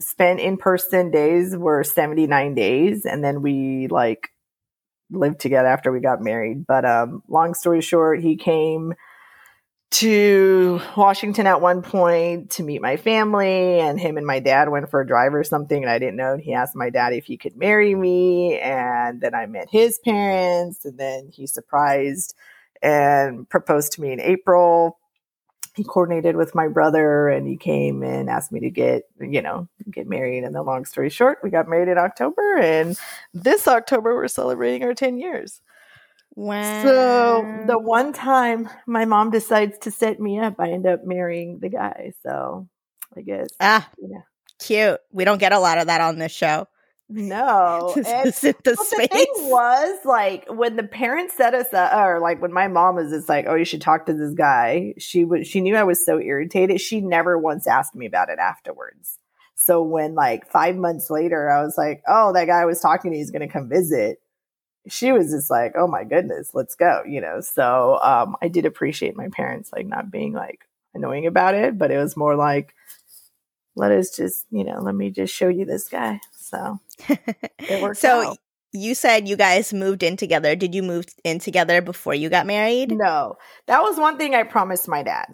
spent 0.00 0.40
in 0.40 0.56
person 0.56 1.10
days 1.10 1.56
were 1.56 1.82
79 1.82 2.54
days. 2.54 3.06
And 3.06 3.24
then 3.24 3.42
we 3.42 3.88
like 3.88 4.28
lived 5.10 5.40
together 5.40 5.68
after 5.68 5.92
we 5.92 6.00
got 6.00 6.20
married. 6.20 6.66
But 6.66 6.84
um, 6.84 7.22
long 7.28 7.54
story 7.54 7.80
short, 7.80 8.20
he 8.20 8.36
came 8.36 8.94
to 9.92 10.80
Washington 10.96 11.46
at 11.46 11.60
one 11.60 11.82
point 11.82 12.50
to 12.52 12.62
meet 12.62 12.80
my 12.80 12.96
family, 12.96 13.78
and 13.78 14.00
him 14.00 14.16
and 14.16 14.26
my 14.26 14.40
dad 14.40 14.68
went 14.68 14.90
for 14.90 15.00
a 15.00 15.06
drive 15.06 15.34
or 15.34 15.44
something, 15.44 15.82
and 15.82 15.90
I 15.90 15.98
didn't 15.98 16.16
know. 16.16 16.32
And 16.32 16.42
he 16.42 16.54
asked 16.54 16.74
my 16.74 16.90
dad 16.90 17.12
if 17.12 17.26
he 17.26 17.36
could 17.36 17.56
marry 17.56 17.94
me, 17.94 18.58
and 18.58 19.20
then 19.20 19.34
I 19.34 19.46
met 19.46 19.68
his 19.70 19.98
parents, 19.98 20.84
and 20.84 20.98
then 20.98 21.28
he 21.32 21.46
surprised 21.46 22.34
and 22.80 23.48
proposed 23.48 23.92
to 23.92 24.00
me 24.00 24.12
in 24.12 24.20
April. 24.20 24.98
He 25.74 25.84
coordinated 25.84 26.36
with 26.36 26.54
my 26.54 26.68
brother, 26.68 27.28
and 27.28 27.46
he 27.46 27.56
came 27.56 28.02
and 28.02 28.28
asked 28.28 28.52
me 28.52 28.60
to 28.60 28.70
get, 28.70 29.04
you 29.20 29.40
know, 29.40 29.68
get 29.90 30.08
married. 30.08 30.44
And 30.44 30.54
the 30.54 30.62
long 30.62 30.84
story 30.84 31.10
short, 31.10 31.38
we 31.42 31.50
got 31.50 31.68
married 31.68 31.88
in 31.88 31.98
October, 31.98 32.56
and 32.56 32.98
this 33.34 33.68
October 33.68 34.14
we're 34.14 34.28
celebrating 34.28 34.84
our 34.84 34.94
ten 34.94 35.18
years. 35.18 35.60
Wow. 36.34 36.82
So 36.82 37.64
the 37.66 37.78
one 37.78 38.12
time 38.12 38.68
my 38.86 39.04
mom 39.04 39.30
decides 39.30 39.78
to 39.80 39.90
set 39.90 40.18
me 40.18 40.38
up, 40.38 40.54
I 40.58 40.70
end 40.70 40.86
up 40.86 41.00
marrying 41.04 41.58
the 41.60 41.68
guy. 41.68 42.12
So 42.22 42.68
I 43.16 43.20
guess. 43.20 43.48
Ah, 43.60 43.88
yeah. 43.98 44.22
cute. 44.58 45.00
We 45.10 45.24
don't 45.24 45.38
get 45.38 45.52
a 45.52 45.58
lot 45.58 45.78
of 45.78 45.86
that 45.88 46.00
on 46.00 46.18
this 46.18 46.32
show. 46.32 46.66
No. 47.08 47.92
And, 48.06 48.32
the, 48.32 48.54
the 48.64 48.76
thing 48.76 49.26
was 49.50 49.98
like 50.06 50.46
when 50.48 50.76
the 50.76 50.82
parents 50.82 51.36
set 51.36 51.54
us 51.54 51.72
up, 51.74 51.92
or 51.94 52.20
like 52.20 52.40
when 52.40 52.52
my 52.52 52.68
mom 52.68 52.96
was 52.96 53.10
just 53.10 53.28
like, 53.28 53.44
"Oh, 53.46 53.54
you 53.54 53.66
should 53.66 53.82
talk 53.82 54.06
to 54.06 54.14
this 54.14 54.32
guy." 54.32 54.94
She 54.98 55.24
was. 55.26 55.46
She 55.46 55.60
knew 55.60 55.76
I 55.76 55.82
was 55.82 56.04
so 56.04 56.18
irritated. 56.18 56.80
She 56.80 57.02
never 57.02 57.38
once 57.38 57.66
asked 57.66 57.94
me 57.94 58.06
about 58.06 58.30
it 58.30 58.38
afterwards. 58.38 59.18
So 59.54 59.82
when 59.82 60.14
like 60.14 60.50
five 60.50 60.76
months 60.76 61.10
later, 61.10 61.50
I 61.50 61.62
was 61.62 61.74
like, 61.76 62.02
oh, 62.08 62.32
that 62.32 62.46
guy 62.46 62.60
I 62.60 62.64
was 62.64 62.80
talking 62.80 63.12
to, 63.12 63.16
he's 63.16 63.30
going 63.30 63.46
to 63.46 63.52
come 63.52 63.68
visit. 63.68 64.18
She 64.88 65.12
was 65.12 65.30
just 65.30 65.50
like, 65.50 65.74
oh 65.76 65.86
my 65.86 66.04
goodness, 66.04 66.50
let's 66.54 66.74
go, 66.74 67.02
you 67.06 67.20
know? 67.20 67.40
So 67.40 67.98
um, 68.02 68.36
I 68.42 68.48
did 68.48 68.66
appreciate 68.66 69.16
my 69.16 69.28
parents 69.28 69.70
like 69.72 69.86
not 69.86 70.10
being 70.10 70.32
like 70.32 70.66
annoying 70.94 71.26
about 71.26 71.54
it, 71.54 71.78
but 71.78 71.90
it 71.90 71.98
was 71.98 72.16
more 72.16 72.36
like, 72.36 72.74
let 73.76 73.92
us 73.92 74.14
just, 74.14 74.46
you 74.50 74.64
know, 74.64 74.80
let 74.80 74.94
me 74.94 75.10
just 75.10 75.34
show 75.34 75.48
you 75.48 75.64
this 75.64 75.88
guy. 75.88 76.20
So 76.32 76.80
it 77.08 77.82
worked 77.82 77.98
so 77.98 78.30
out. 78.30 78.38
you 78.72 78.94
said 78.94 79.28
you 79.28 79.36
guys 79.36 79.72
moved 79.72 80.02
in 80.02 80.16
together. 80.16 80.56
Did 80.56 80.74
you 80.74 80.82
move 80.82 81.06
in 81.24 81.38
together 81.38 81.80
before 81.80 82.14
you 82.14 82.28
got 82.28 82.46
married? 82.46 82.92
No, 82.92 83.36
that 83.66 83.82
was 83.82 83.98
one 83.98 84.18
thing 84.18 84.34
I 84.34 84.42
promised 84.42 84.88
my 84.88 85.02
dad. 85.02 85.26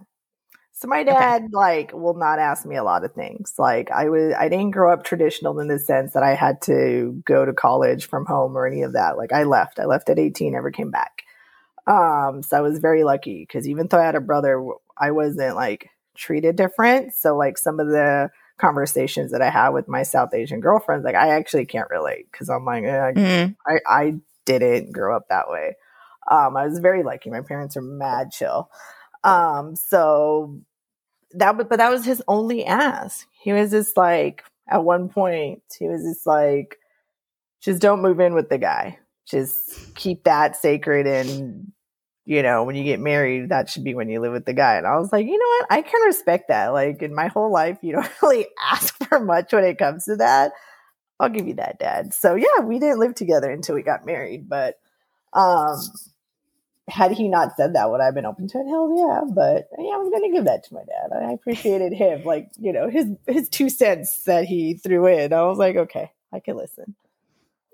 So 0.78 0.86
my 0.86 1.02
dad 1.02 1.42
okay. 1.42 1.50
like 1.52 1.92
will 1.92 2.14
not 2.14 2.38
ask 2.38 2.64
me 2.64 2.76
a 2.76 2.84
lot 2.84 3.04
of 3.04 3.12
things. 3.12 3.54
Like 3.58 3.90
I 3.90 4.08
was 4.10 4.32
I 4.38 4.48
didn't 4.48 4.70
grow 4.70 4.92
up 4.92 5.02
traditional 5.02 5.58
in 5.58 5.66
the 5.66 5.76
sense 5.76 6.12
that 6.12 6.22
I 6.22 6.36
had 6.36 6.62
to 6.62 7.20
go 7.24 7.44
to 7.44 7.52
college 7.52 8.06
from 8.06 8.26
home 8.26 8.56
or 8.56 8.64
any 8.64 8.82
of 8.82 8.92
that. 8.92 9.18
Like 9.18 9.32
I 9.32 9.42
left. 9.42 9.80
I 9.80 9.86
left 9.86 10.08
at 10.08 10.20
18, 10.20 10.52
never 10.52 10.70
came 10.70 10.92
back. 10.92 11.24
Um 11.88 12.44
so 12.44 12.56
I 12.56 12.60
was 12.60 12.78
very 12.78 13.02
lucky 13.02 13.44
cuz 13.46 13.66
even 13.66 13.88
though 13.88 13.98
I 13.98 14.04
had 14.04 14.14
a 14.14 14.20
brother, 14.20 14.64
I 14.96 15.10
wasn't 15.10 15.56
like 15.56 15.90
treated 16.14 16.54
different. 16.54 17.12
So 17.12 17.36
like 17.36 17.58
some 17.58 17.80
of 17.80 17.88
the 17.88 18.30
conversations 18.58 19.32
that 19.32 19.42
I 19.42 19.50
had 19.50 19.70
with 19.70 19.88
my 19.88 20.04
South 20.04 20.32
Asian 20.32 20.60
girlfriends, 20.60 21.04
like 21.04 21.16
I 21.16 21.30
actually 21.30 21.66
can't 21.66 21.90
relate 21.90 22.30
cuz 22.30 22.48
I'm 22.48 22.64
like 22.64 22.84
eh, 22.84 23.12
mm-hmm. 23.16 23.52
I 23.66 23.80
I 23.88 24.14
didn't 24.44 24.92
grow 24.92 25.16
up 25.16 25.26
that 25.28 25.50
way. 25.50 25.74
Um 26.30 26.56
I 26.56 26.66
was 26.66 26.78
very 26.78 27.02
lucky. 27.02 27.30
My 27.30 27.40
parents 27.40 27.76
are 27.76 27.82
mad 27.82 28.30
chill. 28.30 28.70
Um, 29.24 29.76
so 29.76 30.60
that 31.32 31.56
but 31.56 31.78
that 31.78 31.90
was 31.90 32.04
his 32.04 32.22
only 32.28 32.64
ask. 32.64 33.26
He 33.40 33.52
was 33.52 33.70
just 33.70 33.96
like 33.96 34.44
at 34.68 34.84
one 34.84 35.08
point 35.08 35.62
he 35.78 35.88
was 35.88 36.02
just 36.02 36.26
like 36.26 36.78
just 37.60 37.82
don't 37.82 38.02
move 38.02 38.20
in 38.20 38.34
with 38.34 38.48
the 38.48 38.58
guy. 38.58 38.98
Just 39.26 39.94
keep 39.94 40.24
that 40.24 40.56
sacred 40.56 41.06
and 41.06 41.72
you 42.28 42.42
know, 42.42 42.64
when 42.64 42.76
you 42.76 42.84
get 42.84 43.00
married, 43.00 43.48
that 43.48 43.70
should 43.70 43.84
be 43.84 43.94
when 43.94 44.10
you 44.10 44.20
live 44.20 44.32
with 44.32 44.44
the 44.44 44.52
guy. 44.52 44.76
And 44.76 44.86
I 44.86 44.98
was 44.98 45.10
like, 45.10 45.24
you 45.24 45.38
know 45.38 45.46
what? 45.60 45.66
I 45.70 45.80
can 45.80 46.02
respect 46.02 46.48
that. 46.48 46.74
Like 46.74 47.00
in 47.00 47.14
my 47.14 47.28
whole 47.28 47.50
life, 47.50 47.78
you 47.80 47.92
don't 47.92 48.10
really 48.22 48.46
ask 48.70 48.94
for 49.08 49.18
much 49.18 49.50
when 49.54 49.64
it 49.64 49.78
comes 49.78 50.04
to 50.04 50.16
that. 50.16 50.52
I'll 51.18 51.30
give 51.30 51.48
you 51.48 51.54
that, 51.54 51.78
dad. 51.78 52.12
So 52.12 52.34
yeah, 52.34 52.60
we 52.62 52.78
didn't 52.78 52.98
live 52.98 53.14
together 53.14 53.50
until 53.50 53.74
we 53.74 53.82
got 53.82 54.04
married, 54.04 54.46
but 54.46 54.78
um 55.32 55.80
had 56.88 57.12
he 57.12 57.28
not 57.28 57.56
said 57.56 57.74
that, 57.74 57.90
would 57.90 58.00
I 58.00 58.06
have 58.06 58.14
been 58.14 58.26
open 58.26 58.48
to 58.48 58.58
it? 58.58 58.68
Hell 58.68 58.94
yeah. 58.96 59.20
But 59.32 59.68
yeah, 59.78 59.94
I 59.94 59.98
was 59.98 60.10
going 60.10 60.30
to 60.30 60.36
give 60.36 60.46
that 60.46 60.64
to 60.64 60.74
my 60.74 60.80
dad. 60.80 61.16
I 61.16 61.32
appreciated 61.32 61.92
him, 61.92 62.24
like, 62.24 62.50
you 62.58 62.72
know, 62.72 62.88
his, 62.88 63.06
his 63.26 63.48
two 63.48 63.68
cents 63.68 64.24
that 64.24 64.44
he 64.44 64.74
threw 64.74 65.06
in. 65.06 65.32
I 65.32 65.42
was 65.42 65.58
like, 65.58 65.76
okay, 65.76 66.10
I 66.32 66.40
can 66.40 66.56
listen. 66.56 66.94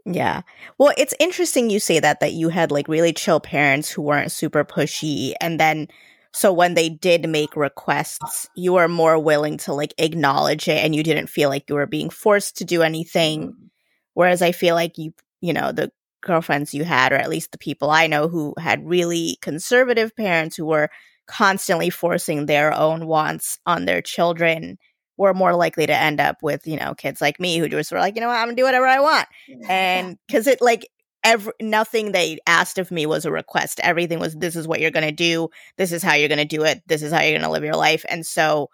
Yeah. 0.05 0.43
Well, 0.77 0.93
it's 0.99 1.15
interesting 1.19 1.71
you 1.71 1.81
say 1.81 2.01
that, 2.01 2.21
that 2.21 2.33
you 2.33 2.51
had 2.51 2.71
like 2.71 2.89
really 2.89 3.13
chill 3.13 3.41
parents 3.41 3.91
who 3.91 4.03
weren't 4.03 4.33
super 4.33 4.65
pushy. 4.65 5.33
And 5.41 5.59
then, 5.59 5.89
so 6.33 6.53
when 6.53 6.75
they 6.75 6.89
did 6.89 7.29
make 7.29 7.57
requests, 7.57 8.49
you 8.57 8.75
were 8.75 8.89
more 8.89 9.19
willing 9.19 9.57
to 9.59 9.73
like 9.73 9.95
acknowledge 9.99 10.69
it 10.69 10.85
and 10.85 10.95
you 10.95 11.03
didn't 11.03 11.29
feel 11.29 11.49
like 11.49 11.71
you 11.71 11.77
were 11.77 11.87
being 11.87 12.11
forced 12.11 12.59
to 12.59 12.65
do 12.65 12.83
anything. 12.83 13.49
Mm-hmm. 13.49 13.67
Whereas 14.15 14.43
I 14.43 14.53
feel 14.53 14.75
like 14.75 14.99
you, 14.99 15.15
you 15.41 15.53
know, 15.53 15.73
the 15.73 15.91
girlfriends 16.25 16.75
you 16.75 16.85
had, 16.85 17.13
or 17.13 17.17
at 17.17 17.29
least 17.31 17.53
the 17.53 17.59
people 17.59 17.91
I 17.91 18.07
know 18.07 18.29
who 18.29 18.55
had 18.59 18.87
really 18.87 19.39
conservative 19.43 20.15
parents 20.17 20.57
who 20.57 20.67
were 20.67 20.91
constantly 21.27 21.91
forcing 21.91 22.47
their 22.47 22.73
own 22.73 23.07
wants 23.07 23.59
on 23.67 23.85
their 23.85 24.03
children, 24.03 24.79
were 25.17 25.35
more 25.35 25.55
likely 25.55 25.87
to 25.87 25.97
end 25.97 26.21
up 26.21 26.39
with, 26.43 26.67
you 26.67 26.77
know, 26.77 26.95
kids 26.95 27.21
like 27.21 27.39
me 27.39 27.59
who 27.59 27.69
just 27.69 27.93
were 27.93 28.01
like, 28.01 28.15
you 28.17 28.21
know 28.21 28.29
what, 28.29 28.37
I'm 28.37 28.47
gonna 28.47 28.57
do 28.57 28.65
whatever 28.65 28.87
I 28.87 29.01
want. 29.01 29.29
And 29.69 30.19
because 30.27 30.47
it 30.47 30.61
like 30.61 30.89
every 31.23 31.53
nothing 31.61 32.13
they 32.13 32.39
asked 32.47 32.79
of 32.79 32.91
me 32.91 33.07
was 33.07 33.25
a 33.25 33.31
request. 33.31 33.81
Everything 33.83 34.19
was 34.19 34.35
this 34.35 34.57
is 34.57 34.67
what 34.67 34.81
you're 34.81 34.91
gonna 34.91 35.13
do, 35.13 35.49
this 35.79 35.93
is 35.93 36.03
how 36.03 36.15
you're 36.15 36.29
gonna 36.29 36.45
do 36.45 36.65
it, 36.65 36.83
this 36.87 37.03
is 37.03 37.13
how 37.13 37.23
you're 37.23 37.39
gonna 37.39 37.53
live 37.53 37.65
your 37.65 37.77
life. 37.77 38.05
And 38.09 38.27
so 38.27 38.69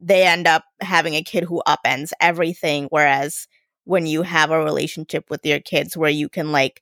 they 0.00 0.26
end 0.26 0.46
up 0.46 0.64
having 0.80 1.14
a 1.14 1.22
kid 1.22 1.44
who 1.44 1.62
upends 1.66 2.12
everything. 2.20 2.86
Whereas 2.90 3.46
when 3.90 4.06
you 4.06 4.22
have 4.22 4.52
a 4.52 4.64
relationship 4.64 5.28
with 5.30 5.44
your 5.44 5.58
kids 5.58 5.96
where 5.96 6.10
you 6.10 6.28
can 6.28 6.52
like 6.52 6.80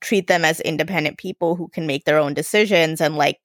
treat 0.00 0.26
them 0.26 0.44
as 0.44 0.58
independent 0.58 1.16
people 1.16 1.54
who 1.54 1.68
can 1.68 1.86
make 1.86 2.04
their 2.04 2.18
own 2.18 2.34
decisions 2.34 3.00
and 3.00 3.16
like 3.16 3.38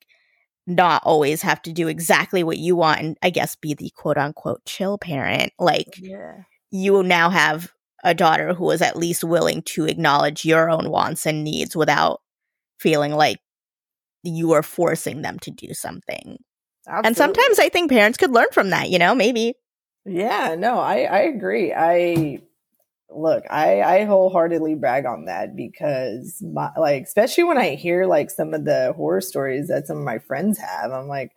not 0.65 1.03
always 1.05 1.43
have 1.43 1.61
to 1.61 1.71
do 1.71 1.87
exactly 1.87 2.43
what 2.43 2.57
you 2.57 2.75
want 2.75 2.99
and 2.99 3.17
I 3.21 3.29
guess 3.29 3.55
be 3.55 3.75
the 3.75 3.91
quote 3.95 4.17
unquote 4.17 4.65
chill 4.65 4.97
parent. 4.97 5.53
Like 5.59 5.99
yeah. 6.01 6.45
you 6.71 7.03
now 7.03 7.29
have 7.29 7.71
a 8.03 8.15
daughter 8.15 8.55
who 8.55 8.71
is 8.71 8.81
at 8.81 8.97
least 8.97 9.23
willing 9.23 9.61
to 9.61 9.85
acknowledge 9.85 10.43
your 10.43 10.71
own 10.71 10.89
wants 10.89 11.27
and 11.27 11.43
needs 11.43 11.75
without 11.75 12.21
feeling 12.79 13.11
like 13.11 13.37
you 14.23 14.53
are 14.53 14.63
forcing 14.63 15.21
them 15.21 15.37
to 15.39 15.51
do 15.51 15.75
something. 15.75 16.39
Absolutely. 16.87 17.07
And 17.07 17.15
sometimes 17.15 17.59
I 17.59 17.69
think 17.69 17.91
parents 17.91 18.17
could 18.17 18.31
learn 18.31 18.47
from 18.51 18.71
that, 18.71 18.89
you 18.89 18.97
know, 18.97 19.13
maybe. 19.13 19.53
Yeah, 20.05 20.55
no, 20.57 20.79
I 20.79 21.01
I 21.03 21.19
agree. 21.19 21.71
I 21.71 22.41
look, 23.11 23.43
I, 23.49 23.81
I 23.81 24.03
wholeheartedly 24.05 24.75
brag 24.75 25.05
on 25.05 25.25
that 25.25 25.55
because 25.55 26.41
my, 26.41 26.71
like, 26.77 27.03
especially 27.03 27.43
when 27.45 27.57
I 27.57 27.75
hear 27.75 28.05
like 28.05 28.29
some 28.29 28.53
of 28.53 28.65
the 28.65 28.93
horror 28.95 29.21
stories 29.21 29.67
that 29.67 29.87
some 29.87 29.97
of 29.97 30.03
my 30.03 30.19
friends 30.19 30.57
have, 30.59 30.91
I'm 30.91 31.07
like, 31.07 31.31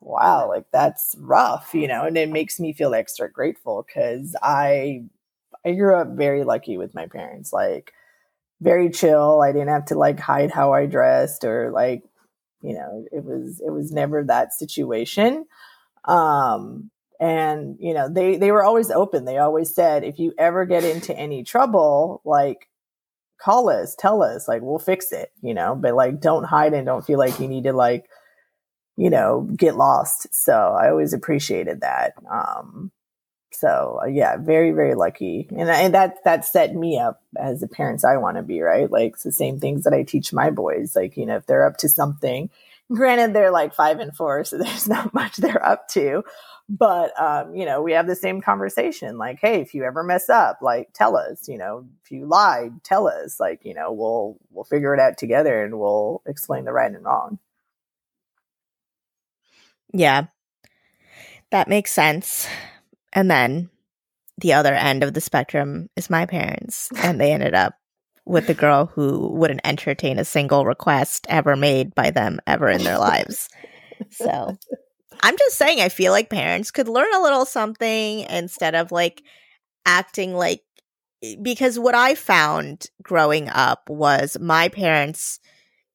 wow, 0.00 0.48
like 0.48 0.64
that's 0.72 1.14
rough, 1.18 1.74
you 1.74 1.88
know, 1.88 2.04
and 2.04 2.16
it 2.16 2.30
makes 2.30 2.58
me 2.58 2.72
feel 2.72 2.94
extra 2.94 3.30
grateful 3.30 3.84
because 3.86 4.34
I, 4.42 5.02
I 5.64 5.72
grew 5.72 5.96
up 5.96 6.08
very 6.16 6.44
lucky 6.44 6.78
with 6.78 6.94
my 6.94 7.06
parents, 7.06 7.52
like 7.52 7.92
very 8.60 8.90
chill. 8.90 9.42
I 9.42 9.52
didn't 9.52 9.68
have 9.68 9.86
to 9.86 9.98
like 9.98 10.20
hide 10.20 10.50
how 10.50 10.72
I 10.72 10.86
dressed 10.86 11.44
or 11.44 11.70
like, 11.70 12.02
you 12.62 12.74
know, 12.74 13.04
it 13.12 13.24
was, 13.24 13.60
it 13.64 13.70
was 13.70 13.92
never 13.92 14.24
that 14.24 14.52
situation. 14.54 15.46
Um, 16.06 16.90
and 17.20 17.76
you 17.78 17.92
know 17.92 18.08
they 18.08 18.38
they 18.38 18.50
were 18.50 18.64
always 18.64 18.90
open. 18.90 19.26
They 19.26 19.38
always 19.38 19.72
said 19.72 20.02
if 20.02 20.18
you 20.18 20.32
ever 20.38 20.64
get 20.64 20.84
into 20.84 21.16
any 21.16 21.44
trouble 21.44 22.22
like 22.24 22.68
call 23.40 23.68
us 23.68 23.94
tell 23.98 24.22
us 24.22 24.48
like 24.48 24.62
we'll 24.62 24.78
fix 24.78 25.12
it 25.12 25.30
you 25.42 25.54
know? 25.54 25.74
But 25.74 25.94
like 25.94 26.20
don't 26.20 26.44
hide 26.44 26.72
and 26.72 26.86
don't 26.86 27.04
feel 27.04 27.18
like 27.18 27.38
you 27.38 27.46
need 27.46 27.64
to 27.64 27.74
like 27.74 28.08
you 28.96 29.10
know 29.10 29.46
get 29.54 29.76
lost. 29.76 30.34
So 30.34 30.54
i 30.54 30.88
always 30.88 31.12
appreciated 31.12 31.82
that. 31.82 32.14
Um 32.30 32.90
so 33.52 34.00
yeah 34.10 34.38
very 34.38 34.72
very 34.72 34.94
lucky. 34.94 35.46
And, 35.50 35.68
and 35.68 35.94
that 35.94 36.24
that 36.24 36.46
set 36.46 36.74
me 36.74 36.98
up 36.98 37.22
as 37.38 37.60
the 37.60 37.68
parents 37.68 38.02
i 38.02 38.16
want 38.16 38.38
to 38.38 38.42
be 38.42 38.62
right? 38.62 38.90
Like 38.90 39.12
it's 39.12 39.24
the 39.24 39.32
same 39.32 39.60
things 39.60 39.84
that 39.84 39.92
i 39.92 40.04
teach 40.04 40.32
my 40.32 40.50
boys. 40.50 40.96
Like 40.96 41.18
you 41.18 41.26
know 41.26 41.36
if 41.36 41.44
they're 41.44 41.66
up 41.66 41.76
to 41.78 41.88
something 41.90 42.48
granted 42.92 43.32
they're 43.32 43.52
like 43.52 43.74
five 43.74 44.00
and 44.00 44.16
four 44.16 44.44
so 44.44 44.58
there's 44.62 44.88
not 44.88 45.14
much 45.14 45.36
they're 45.36 45.64
up 45.64 45.88
to 45.88 46.22
but 46.70 47.20
um, 47.20 47.54
you 47.54 47.64
know 47.64 47.82
we 47.82 47.92
have 47.92 48.06
the 48.06 48.14
same 48.14 48.40
conversation 48.40 49.18
like 49.18 49.40
hey 49.40 49.60
if 49.60 49.74
you 49.74 49.82
ever 49.82 50.04
mess 50.04 50.28
up 50.28 50.58
like 50.62 50.88
tell 50.94 51.16
us 51.16 51.48
you 51.48 51.58
know 51.58 51.84
if 52.04 52.12
you 52.12 52.26
lied 52.26 52.72
tell 52.84 53.08
us 53.08 53.40
like 53.40 53.60
you 53.64 53.74
know 53.74 53.92
we'll 53.92 54.38
we'll 54.50 54.64
figure 54.64 54.94
it 54.94 55.00
out 55.00 55.18
together 55.18 55.64
and 55.64 55.78
we'll 55.78 56.22
explain 56.26 56.64
the 56.64 56.72
right 56.72 56.92
and 56.92 57.04
wrong. 57.04 57.38
Yeah. 59.92 60.26
That 61.50 61.68
makes 61.68 61.92
sense. 61.92 62.46
And 63.12 63.30
then 63.30 63.70
the 64.38 64.52
other 64.52 64.72
end 64.72 65.02
of 65.02 65.14
the 65.14 65.20
spectrum 65.20 65.90
is 65.96 66.08
my 66.08 66.26
parents 66.26 66.88
and 66.96 67.20
they 67.20 67.32
ended 67.32 67.54
up 67.54 67.74
with 68.24 68.46
the 68.46 68.54
girl 68.54 68.86
who 68.86 69.28
wouldn't 69.32 69.62
entertain 69.64 70.18
a 70.18 70.24
single 70.24 70.64
request 70.64 71.26
ever 71.28 71.56
made 71.56 71.94
by 71.94 72.10
them 72.10 72.38
ever 72.46 72.68
in 72.68 72.84
their 72.84 72.98
lives. 72.98 73.48
So 74.10 74.56
I'm 75.22 75.36
just 75.36 75.56
saying, 75.56 75.80
I 75.80 75.88
feel 75.88 76.12
like 76.12 76.30
parents 76.30 76.70
could 76.70 76.88
learn 76.88 77.12
a 77.14 77.20
little 77.22 77.44
something 77.44 78.20
instead 78.30 78.74
of 78.74 78.92
like 78.92 79.22
acting 79.86 80.34
like 80.34 80.62
eh, 81.24 81.36
because 81.42 81.78
what 81.78 81.94
I 81.94 82.14
found 82.16 82.86
growing 83.02 83.48
up 83.50 83.88
was 83.90 84.38
my 84.40 84.68
parents, 84.68 85.40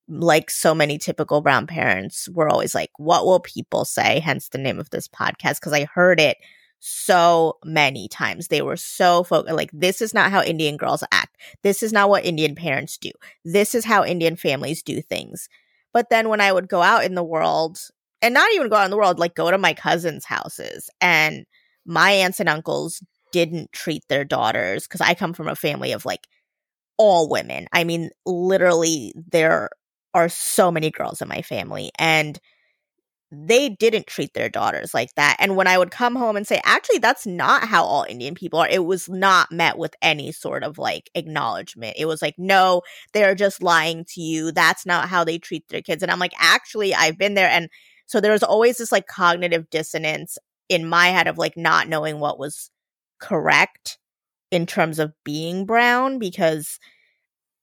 like 0.09 0.49
so 0.51 0.75
many 0.75 0.97
typical 0.99 1.41
brown 1.41 1.67
parents, 1.67 2.29
were 2.29 2.49
always 2.49 2.75
like, 2.75 2.91
What 2.97 3.25
will 3.25 3.39
people 3.41 3.85
say? 3.85 4.19
Hence 4.19 4.49
the 4.49 4.57
name 4.59 4.79
of 4.79 4.89
this 4.91 5.07
podcast, 5.07 5.55
because 5.61 5.73
I 5.73 5.85
heard 5.85 6.19
it 6.19 6.37
so 6.79 7.57
many 7.65 8.07
times. 8.09 8.47
They 8.49 8.61
were 8.61 8.77
so 8.77 9.23
focused, 9.23 9.55
like, 9.55 9.71
this 9.73 10.01
is 10.01 10.13
not 10.13 10.31
how 10.31 10.43
Indian 10.43 10.77
girls 10.77 11.03
act. 11.11 11.37
This 11.63 11.83
is 11.83 11.93
not 11.93 12.09
what 12.09 12.25
Indian 12.25 12.55
parents 12.55 12.97
do. 12.97 13.11
This 13.45 13.75
is 13.75 13.85
how 13.85 14.05
Indian 14.05 14.35
families 14.35 14.83
do 14.83 15.01
things. 15.01 15.49
But 15.93 16.09
then 16.09 16.29
when 16.29 16.41
I 16.41 16.51
would 16.51 16.67
go 16.69 16.81
out 16.81 17.05
in 17.05 17.15
the 17.15 17.23
world 17.23 17.79
and 18.25 18.33
not 18.33 18.51
even 18.53 18.69
go 18.69 18.75
out 18.75 18.85
in 18.85 18.91
the 18.91 18.97
world, 18.97 19.19
like 19.19 19.35
go 19.35 19.51
to 19.51 19.57
my 19.59 19.75
cousins' 19.75 20.25
houses. 20.25 20.89
And 20.99 21.45
my 21.85 22.09
aunts 22.09 22.39
and 22.39 22.49
uncles 22.49 23.03
didn't 23.31 23.71
treat 23.71 24.01
their 24.09 24.25
daughters 24.25 24.87
because 24.87 24.99
I 24.99 25.13
come 25.13 25.33
from 25.33 25.47
a 25.47 25.55
family 25.55 25.91
of 25.91 26.05
like 26.05 26.25
all 26.97 27.29
women. 27.29 27.67
I 27.71 27.83
mean, 27.83 28.09
literally, 28.25 29.13
there 29.31 29.69
are 30.15 30.27
so 30.27 30.71
many 30.71 30.89
girls 30.89 31.21
in 31.21 31.27
my 31.27 31.43
family. 31.43 31.91
And 31.99 32.39
they 33.31 33.69
didn't 33.69 34.07
treat 34.07 34.33
their 34.33 34.49
daughters 34.49 34.91
like 34.93 35.13
that. 35.17 35.35
And 35.39 35.55
when 35.55 35.67
I 35.67 35.77
would 35.77 35.91
come 35.91 36.15
home 36.15 36.35
and 36.35 36.47
say, 36.47 36.61
actually, 36.65 36.99
that's 36.99 37.27
not 37.27 37.65
how 37.65 37.83
all 37.83 38.07
Indian 38.09 38.33
people 38.33 38.57
are, 38.57 38.67
it 38.67 38.85
was 38.85 39.07
not 39.07 39.51
met 39.51 39.77
with 39.77 39.93
any 40.01 40.31
sort 40.31 40.63
of 40.63 40.79
like 40.79 41.11
acknowledgement. 41.13 41.97
It 41.99 42.07
was 42.07 42.23
like, 42.23 42.35
no, 42.39 42.81
they're 43.13 43.35
just 43.35 43.61
lying 43.61 44.03
to 44.13 44.21
you. 44.21 44.51
That's 44.51 44.83
not 44.83 45.09
how 45.09 45.23
they 45.23 45.37
treat 45.37 45.67
their 45.67 45.83
kids. 45.83 46.01
And 46.01 46.11
I'm 46.11 46.19
like, 46.19 46.33
actually, 46.39 46.95
I've 46.95 47.19
been 47.19 47.35
there. 47.35 47.49
And 47.49 47.69
so 48.05 48.19
there 48.21 48.31
was 48.31 48.43
always 48.43 48.77
this 48.77 48.91
like 48.91 49.07
cognitive 49.07 49.69
dissonance 49.69 50.37
in 50.69 50.87
my 50.87 51.07
head 51.07 51.27
of 51.27 51.37
like 51.37 51.57
not 51.57 51.87
knowing 51.87 52.19
what 52.19 52.39
was 52.39 52.69
correct 53.19 53.97
in 54.51 54.65
terms 54.65 54.99
of 54.99 55.13
being 55.23 55.65
brown 55.65 56.19
because 56.19 56.79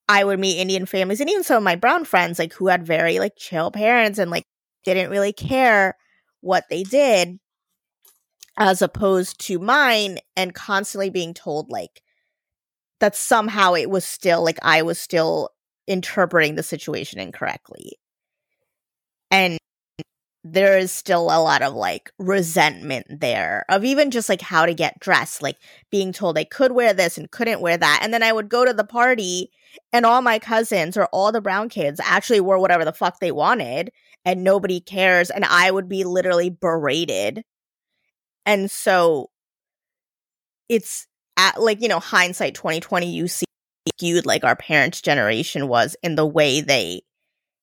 I 0.09 0.25
would 0.25 0.41
meet 0.41 0.61
Indian 0.61 0.87
families 0.87 1.21
and 1.21 1.31
even 1.31 1.45
some 1.45 1.59
of 1.59 1.63
my 1.63 1.77
brown 1.77 2.05
friends 2.05 2.39
like 2.39 2.53
who 2.55 2.69
had 2.69 2.87
very 2.87 3.19
like 3.19 3.35
chill 3.37 3.71
parents 3.71 4.19
and 4.19 4.31
like 4.31 4.45
didn't 4.85 5.11
really 5.11 5.33
care 5.33 5.97
what 6.41 6.65
they 6.69 6.83
did 6.83 7.39
as 8.57 8.83
opposed 8.83 9.41
to 9.47 9.59
mine 9.59 10.19
and 10.37 10.55
constantly 10.55 11.11
being 11.11 11.33
told 11.33 11.71
like 11.71 12.03
that 13.01 13.17
somehow 13.17 13.75
it 13.75 13.91
was 13.91 14.05
still 14.05 14.45
like 14.45 14.59
I 14.63 14.83
was 14.83 14.99
still 14.99 15.51
interpreting 15.87 16.55
the 16.55 16.63
situation 16.63 17.19
incorrectly. 17.19 17.99
And 19.31 19.59
there 20.45 20.77
is 20.77 20.91
still 20.91 21.25
a 21.25 21.41
lot 21.41 21.63
of 21.63 21.75
like 21.75 22.11
resentment 22.19 23.07
there 23.09 23.65
of 23.69 23.85
even 23.85 24.11
just 24.11 24.29
like 24.29 24.41
how 24.41 24.67
to 24.67 24.75
get 24.75 24.99
dressed, 24.99 25.41
like 25.41 25.57
being 25.91 26.13
told 26.13 26.37
I 26.37 26.45
could 26.45 26.73
wear 26.73 26.93
this 26.93 27.17
and 27.17 27.31
couldn't 27.31 27.61
wear 27.61 27.77
that. 27.77 28.01
And 28.03 28.13
then 28.13 28.25
I 28.25 28.33
would 28.33 28.49
go 28.49 28.65
to 28.65 28.73
the 28.73 28.85
party 28.85 29.51
and 29.93 30.05
all 30.05 30.21
my 30.21 30.39
cousins 30.41 30.97
or 30.97 31.07
all 31.07 31.31
the 31.31 31.41
brown 31.41 31.69
kids 31.69 32.01
actually 32.03 32.41
wore 32.41 32.59
whatever 32.59 32.85
the 32.85 32.93
fuck 32.93 33.21
they 33.21 33.31
wanted 33.31 33.93
and 34.25 34.43
nobody 34.43 34.81
cares. 34.81 35.31
And 35.31 35.45
I 35.45 35.71
would 35.71 35.89
be 35.89 36.03
literally 36.03 36.51
berated. 36.51 37.45
And 38.45 38.69
so 38.69 39.31
it's 40.69 41.07
at 41.37 41.61
like, 41.61 41.81
you 41.81 41.89
know, 41.89 42.01
hindsight 42.01 42.57
2020, 42.57 43.13
you 43.13 43.29
see 43.29 43.45
skewed 43.97 44.27
like 44.27 44.43
our 44.43 44.57
parents' 44.57 45.01
generation 45.01 45.69
was 45.69 45.97
in 46.03 46.17
the 46.17 46.27
way 46.27 46.61
they 46.61 47.03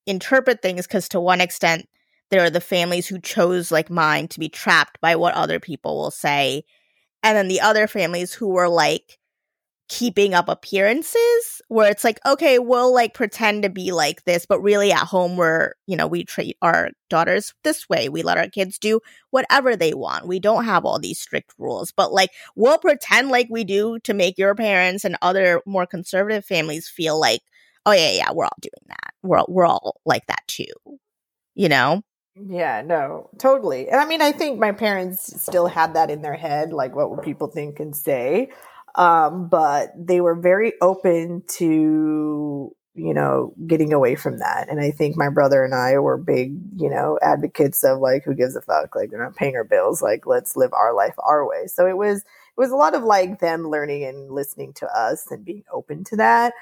interpret 0.08 0.62
things. 0.62 0.88
Cause 0.88 1.10
to 1.10 1.20
one 1.20 1.42
extent, 1.42 1.86
there 2.32 2.44
are 2.44 2.50
the 2.50 2.62
families 2.62 3.08
who 3.08 3.20
chose, 3.20 3.72
like 3.72 3.90
mine, 3.90 4.28
to 4.30 4.40
be 4.40 4.50
trapped 4.50 5.00
by 5.02 5.16
what 5.16 5.34
other 5.34 5.60
people 5.60 5.98
will 5.98 6.12
say. 6.12 6.64
And 7.24 7.36
then 7.38 7.48
the 7.48 7.62
other 7.62 7.88
families 7.88 8.34
who 8.34 8.50
were 8.50 8.70
like 8.70 9.18
keeping 9.90 10.36
up 10.36 10.48
appearances, 10.48 11.62
where 11.68 11.90
it's 11.90 12.04
like, 12.04 12.20
okay, 12.26 12.60
we'll 12.60 12.94
like 12.94 13.16
pretend 13.16 13.64
to 13.64 13.70
be 13.70 13.92
like 13.92 14.24
this, 14.24 14.46
but 14.46 14.62
really 14.62 14.92
at 14.92 15.08
home, 15.08 15.36
we're, 15.36 15.74
you 15.88 15.98
know, 15.98 16.06
we 16.06 16.24
treat 16.24 16.56
our 16.62 16.92
daughters 17.10 17.56
this 17.64 17.90
way. 17.90 18.08
We 18.08 18.22
let 18.22 18.38
our 18.38 18.48
kids 18.48 18.78
do 18.78 19.00
whatever 19.32 19.76
they 19.76 19.96
want. 19.96 20.28
We 20.28 20.40
don't 20.40 20.66
have 20.66 20.86
all 20.86 21.00
these 21.00 21.20
strict 21.20 21.54
rules, 21.58 21.92
but 21.92 22.14
like 22.14 22.30
we'll 22.56 22.78
pretend 22.78 23.30
like 23.30 23.48
we 23.50 23.64
do 23.64 23.98
to 24.04 24.14
make 24.14 24.38
your 24.38 24.54
parents 24.54 25.04
and 25.06 25.18
other 25.24 25.62
more 25.66 25.88
conservative 25.88 26.46
families 26.46 26.88
feel 26.88 27.20
like, 27.20 27.42
oh, 27.86 27.92
yeah, 27.92 28.12
yeah, 28.12 28.32
we're 28.32 28.46
all 28.46 28.58
doing 28.62 28.86
that. 28.90 29.14
We're, 29.24 29.44
we're 29.48 29.66
all 29.66 30.00
like 30.06 30.28
that 30.28 30.44
too, 30.48 30.66
you 31.56 31.68
know? 31.70 32.04
Yeah, 32.48 32.82
no, 32.86 33.30
totally. 33.38 33.90
And 33.90 34.00
I 34.00 34.06
mean, 34.06 34.22
I 34.22 34.32
think 34.32 34.60
my 34.60 34.72
parents 34.72 35.42
still 35.42 35.68
had 35.68 35.96
that 35.96 36.10
in 36.10 36.22
their 36.22 36.36
head, 36.36 36.72
like 36.72 36.96
what 36.96 37.10
would 37.10 37.22
people 37.22 37.48
think 37.48 37.80
and 37.80 37.96
say. 37.96 38.50
Um, 38.96 39.50
but 39.50 39.92
they 39.98 40.22
were 40.22 40.36
very 40.36 40.74
open 40.82 41.44
to, 41.58 42.76
you 42.96 43.14
know, 43.14 43.54
getting 43.68 43.94
away 43.94 44.16
from 44.16 44.40
that. 44.40 44.68
And 44.70 44.80
I 44.80 44.92
think 44.92 45.18
my 45.18 45.30
brother 45.30 45.64
and 45.64 45.76
I 45.76 46.00
were 46.00 46.18
big, 46.18 46.58
you 46.76 46.90
know, 46.90 47.20
advocates 47.22 47.84
of 47.84 48.00
like, 48.00 48.24
who 48.24 48.34
gives 48.34 48.56
a 48.56 48.62
fuck? 48.62 48.96
Like, 48.96 49.10
they're 49.10 49.24
not 49.24 49.36
paying 49.36 49.56
our 49.56 49.64
bills. 49.64 50.02
Like, 50.02 50.26
let's 50.26 50.56
live 50.56 50.72
our 50.74 50.94
life 50.94 51.16
our 51.20 51.48
way. 51.48 51.68
So 51.68 51.88
it 51.88 51.98
was, 51.98 52.20
it 52.20 52.58
was 52.58 52.72
a 52.72 52.76
lot 52.76 52.96
of 52.96 53.04
like 53.04 53.40
them 53.40 53.70
learning 53.70 54.06
and 54.06 54.32
listening 54.32 54.74
to 54.74 54.88
us 54.88 55.30
and 55.30 55.44
being 55.46 55.64
open 55.74 56.04
to 56.06 56.16
that. 56.18 56.54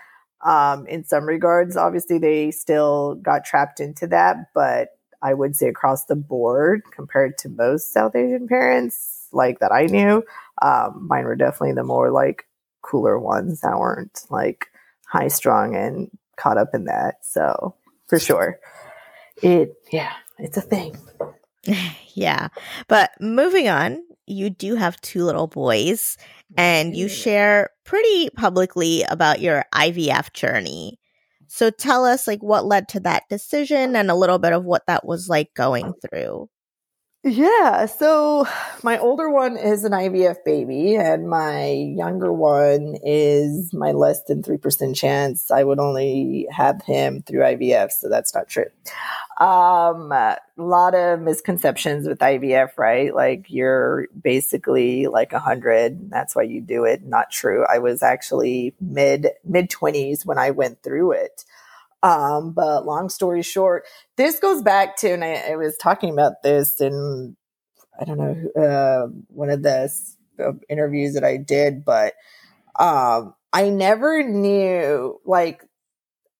Um, 0.43 0.85
in 0.87 1.03
some 1.03 1.25
regards, 1.25 1.77
obviously 1.77 2.19
they 2.19 2.51
still 2.51 3.15
got 3.15 3.45
trapped 3.45 3.79
into 3.79 4.07
that, 4.07 4.53
but 4.53 4.89
I 5.21 5.33
would 5.33 5.55
say 5.55 5.67
across 5.67 6.05
the 6.05 6.15
board 6.15 6.81
compared 6.91 7.37
to 7.39 7.49
most 7.49 7.91
South 7.93 8.15
Asian 8.15 8.47
parents 8.47 9.27
like 9.31 9.59
that 9.59 9.71
I 9.71 9.85
knew. 9.85 10.23
Um, 10.61 11.07
mine 11.07 11.25
were 11.25 11.35
definitely 11.35 11.73
the 11.73 11.83
more 11.83 12.11
like 12.11 12.45
cooler 12.81 13.19
ones 13.19 13.61
that 13.61 13.77
weren't 13.77 14.21
like 14.29 14.67
high 15.07 15.27
strung 15.27 15.75
and 15.75 16.09
caught 16.37 16.57
up 16.57 16.73
in 16.73 16.85
that. 16.85 17.25
So 17.25 17.75
for 18.07 18.19
sure. 18.19 18.59
It 19.41 19.75
yeah, 19.91 20.13
it's 20.37 20.57
a 20.57 20.61
thing. 20.61 20.97
yeah. 22.13 22.47
But 22.87 23.11
moving 23.19 23.67
on, 23.67 24.03
you 24.25 24.49
do 24.49 24.75
have 24.75 24.99
two 25.01 25.23
little 25.23 25.47
boys 25.47 26.17
and 26.55 26.95
you 26.95 27.07
share 27.07 27.69
pretty 27.83 28.29
publicly 28.31 29.03
about 29.03 29.41
your 29.41 29.65
IVF 29.73 30.33
journey. 30.33 30.99
So 31.57 31.71
tell 31.71 32.05
us 32.05 32.27
like 32.27 32.43
what 32.43 32.67
led 32.67 32.87
to 32.89 32.99
that 32.99 33.23
decision 33.29 33.95
and 33.95 34.11
a 34.11 34.15
little 34.15 34.37
bit 34.37 34.53
of 34.53 34.63
what 34.63 34.85
that 34.85 35.03
was 35.03 35.27
like 35.27 35.55
going 35.55 35.91
through. 36.05 36.49
Yeah, 37.27 37.87
so 37.87 38.47
my 38.83 38.97
older 38.99 39.29
one 39.29 39.57
is 39.57 39.83
an 39.83 39.91
IVF 39.91 40.45
baby, 40.45 40.95
and 40.95 41.29
my 41.29 41.65
younger 41.67 42.31
one 42.31 42.95
is 43.03 43.73
my 43.73 43.91
less 43.91 44.23
than 44.23 44.41
3% 44.41 44.95
chance 44.95 45.51
I 45.51 45.65
would 45.65 45.77
only 45.77 46.47
have 46.51 46.81
him 46.83 47.23
through 47.23 47.41
IVF, 47.41 47.91
so 47.91 48.07
that's 48.07 48.33
not 48.33 48.47
true. 48.47 48.67
Um, 49.41 50.13
a 50.13 50.37
lot 50.55 50.95
of 50.95 51.19
misconceptions 51.19 52.07
with 52.07 52.19
IVF, 52.19 52.77
right? 52.77 53.13
Like 53.13 53.47
you're 53.49 54.07
basically 54.23 55.07
like 55.07 55.33
a 55.33 55.39
hundred. 55.39 56.09
That's 56.09 56.33
why 56.33 56.43
you 56.43 56.61
do 56.61 56.85
it. 56.85 57.03
Not 57.03 57.29
true. 57.29 57.65
I 57.69 57.79
was 57.79 58.01
actually 58.01 58.73
mid 58.79 59.27
mid 59.43 59.69
twenties 59.69 60.25
when 60.25 60.37
I 60.37 60.51
went 60.51 60.81
through 60.81 61.11
it. 61.11 61.43
Um, 62.03 62.51
but 62.53 62.85
long 62.85 63.09
story 63.09 63.41
short, 63.41 63.85
this 64.17 64.39
goes 64.39 64.61
back 64.61 64.97
to, 64.97 65.13
and 65.13 65.23
I, 65.23 65.51
I 65.51 65.55
was 65.55 65.77
talking 65.77 66.11
about 66.11 66.43
this 66.43 66.79
in, 66.79 67.35
I 67.99 68.05
don't 68.05 68.17
know, 68.17 68.61
uh, 68.61 69.07
one 69.29 69.49
of 69.49 69.63
the 69.63 69.91
uh, 70.39 70.51
interviews 70.69 71.15
that 71.15 71.23
I 71.23 71.37
did, 71.37 71.83
but 71.83 72.13
um, 72.79 73.33
I 73.51 73.69
never 73.69 74.23
knew, 74.23 75.19
like, 75.25 75.63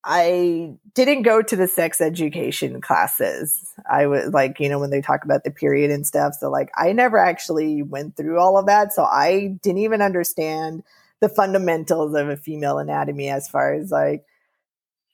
I 0.03 0.75
didn't 0.93 1.23
go 1.23 1.41
to 1.41 1.55
the 1.55 1.67
sex 1.67 1.99
education 1.99 2.79
classes. 2.79 3.73
I 3.89 4.05
was 4.05 4.31
like, 4.31 4.59
you 4.59 4.69
know, 4.69 4.79
when 4.79 4.91
they 4.91 5.01
talk 5.01 5.25
about 5.25 5.43
the 5.43 5.51
period 5.51 5.91
and 5.91 6.07
stuff. 6.07 6.35
So, 6.39 6.49
like, 6.49 6.69
I 6.77 6.93
never 6.93 7.17
actually 7.17 7.81
went 7.81 8.15
through 8.15 8.39
all 8.39 8.57
of 8.57 8.67
that. 8.67 8.93
So, 8.93 9.03
I 9.03 9.57
didn't 9.61 9.79
even 9.79 10.01
understand 10.01 10.83
the 11.19 11.29
fundamentals 11.29 12.13
of 12.13 12.29
a 12.29 12.37
female 12.37 12.77
anatomy 12.77 13.29
as 13.29 13.49
far 13.49 13.73
as 13.73 13.91
like 13.91 14.23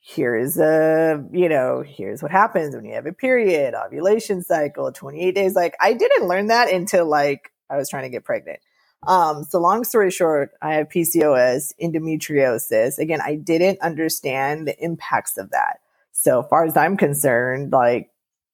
here's 0.06 0.58
a 0.58 1.24
you 1.32 1.48
know 1.48 1.82
here's 1.84 2.22
what 2.22 2.30
happens 2.30 2.76
when 2.76 2.84
you 2.84 2.92
have 2.92 3.06
a 3.06 3.12
period 3.12 3.74
ovulation 3.74 4.42
cycle 4.42 4.92
28 4.92 5.34
days. 5.34 5.54
Like 5.54 5.74
i 5.80 5.94
didn't 5.94 6.28
learn 6.28 6.48
that 6.48 6.70
until 6.70 7.06
like 7.06 7.50
i 7.70 7.76
was 7.78 7.88
trying 7.88 8.02
to 8.02 8.10
get 8.10 8.22
pregnant. 8.22 8.60
Um 9.06 9.44
so 9.44 9.58
long 9.58 9.82
story 9.82 10.10
short 10.10 10.50
i 10.60 10.74
have 10.74 10.90
pcos 10.90 11.72
endometriosis. 11.82 12.98
Again 12.98 13.22
i 13.24 13.34
didn't 13.34 13.80
understand 13.80 14.68
the 14.68 14.78
impacts 14.78 15.38
of 15.38 15.50
that. 15.52 15.80
So 16.12 16.42
far 16.42 16.66
as 16.66 16.76
i'm 16.76 16.98
concerned 16.98 17.72
like 17.72 18.10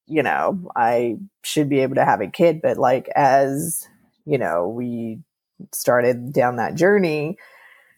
you 0.06 0.22
know 0.22 0.70
i 0.76 1.16
should 1.42 1.68
be 1.68 1.80
able 1.80 1.96
to 1.96 2.04
have 2.04 2.20
a 2.20 2.28
kid 2.28 2.62
but 2.62 2.78
like 2.78 3.08
as 3.16 3.88
you 4.24 4.38
know 4.38 4.68
we 4.68 5.18
started 5.72 6.32
down 6.32 6.56
that 6.56 6.76
journey 6.76 7.36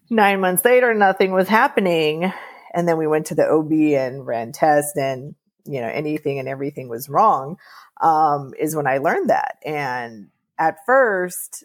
nine 0.09 0.41
months 0.41 0.65
later 0.65 0.95
nothing 0.95 1.33
was 1.33 1.49
happening 1.49 2.33
and 2.75 2.89
then 2.89 2.99
we 2.99 3.07
went 3.07 3.27
to 3.27 3.35
the 3.35 3.49
OB 3.49 3.73
and 3.73 4.27
ran 4.27 4.53
tests 4.53 4.97
and, 4.97 5.35
you 5.65 5.81
know, 5.81 5.89
anything 5.89 6.39
and 6.39 6.49
everything 6.49 6.89
was 6.89 7.09
wrong, 7.09 7.57
um, 8.01 8.53
is 8.59 8.75
when 8.75 8.87
I 8.87 8.99
learned 8.99 9.31
that. 9.31 9.59
And 9.65 10.29
at 10.59 10.79
first 10.87 11.65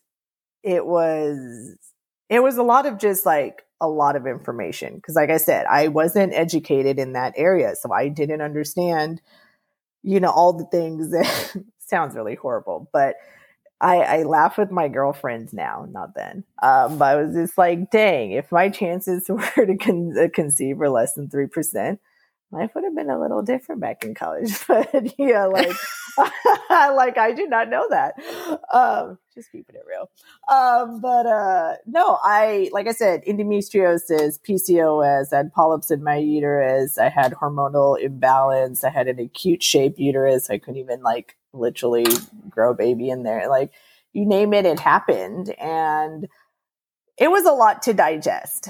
it 0.63 0.85
was, 0.85 1.77
it 2.29 2.41
was 2.41 2.57
a 2.57 2.63
lot 2.63 2.85
of 2.85 2.97
just 2.97 3.25
like 3.25 3.63
a 3.79 3.87
lot 3.87 4.15
of 4.15 4.27
information. 4.27 4.99
Cause 5.01 5.15
like 5.15 5.29
I 5.29 5.37
said, 5.37 5.65
I 5.65 5.87
wasn't 5.87 6.33
educated 6.33 6.99
in 6.99 7.13
that 7.13 7.33
area. 7.37 7.75
So 7.75 7.91
I 7.93 8.09
didn't 8.09 8.41
understand, 8.41 9.21
you 10.03 10.19
know, 10.19 10.31
all 10.31 10.53
the 10.53 10.65
things 10.65 11.11
that 11.11 11.55
sounds 11.79 12.15
really 12.15 12.35
horrible, 12.35 12.89
but 12.91 13.15
I, 13.79 13.97
I 13.97 14.23
laugh 14.23 14.57
with 14.57 14.71
my 14.71 14.87
girlfriends 14.87 15.53
now, 15.53 15.87
not 15.91 16.15
then. 16.15 16.43
Um, 16.63 16.97
but 16.97 17.05
I 17.05 17.15
was 17.21 17.35
just 17.35 17.57
like, 17.57 17.91
dang, 17.91 18.31
if 18.31 18.51
my 18.51 18.69
chances 18.69 19.25
were 19.29 19.65
to 19.65 19.77
con- 19.77 20.15
uh, 20.17 20.27
conceive 20.33 20.77
were 20.77 20.89
less 20.89 21.13
than 21.13 21.29
3%, 21.29 21.99
life 22.51 22.71
would 22.73 22.83
have 22.83 22.95
been 22.95 23.09
a 23.09 23.19
little 23.19 23.41
different 23.43 23.81
back 23.81 24.03
in 24.03 24.15
college. 24.15 24.51
But 24.67 25.13
yeah, 25.19 25.45
like, 25.45 25.75
like 26.69 27.17
I 27.19 27.33
did 27.33 27.49
not 27.49 27.69
know 27.69 27.87
that. 27.89 28.15
Um, 28.73 29.19
just 29.35 29.51
keeping 29.51 29.75
it 29.75 29.83
real. 29.87 30.09
Um, 30.49 30.99
but 30.99 31.27
uh, 31.27 31.75
no, 31.85 32.17
I, 32.23 32.69
like 32.73 32.87
I 32.87 32.93
said, 32.93 33.23
endometriosis, 33.25 34.39
PCOS, 34.41 35.27
I 35.31 35.37
had 35.37 35.53
polyps 35.53 35.91
in 35.91 36.03
my 36.03 36.17
uterus. 36.17 36.97
I 36.97 37.09
had 37.09 37.33
hormonal 37.33 37.99
imbalance. 38.01 38.83
I 38.83 38.89
had 38.89 39.07
an 39.07 39.19
acute 39.19 39.61
shape 39.61 39.95
uterus. 39.97 40.49
I 40.49 40.57
couldn't 40.57 40.79
even 40.79 41.03
like 41.03 41.37
literally 41.53 42.05
grow 42.49 42.71
a 42.71 42.75
baby 42.75 43.10
in 43.10 43.23
there. 43.23 43.49
Like 43.49 43.71
you 44.13 44.25
name 44.25 44.53
it, 44.53 44.65
it 44.65 44.79
happened. 44.79 45.49
And 45.60 46.27
it 47.17 47.29
was 47.29 47.45
a 47.45 47.51
lot 47.51 47.83
to 47.83 47.93
digest, 47.93 48.69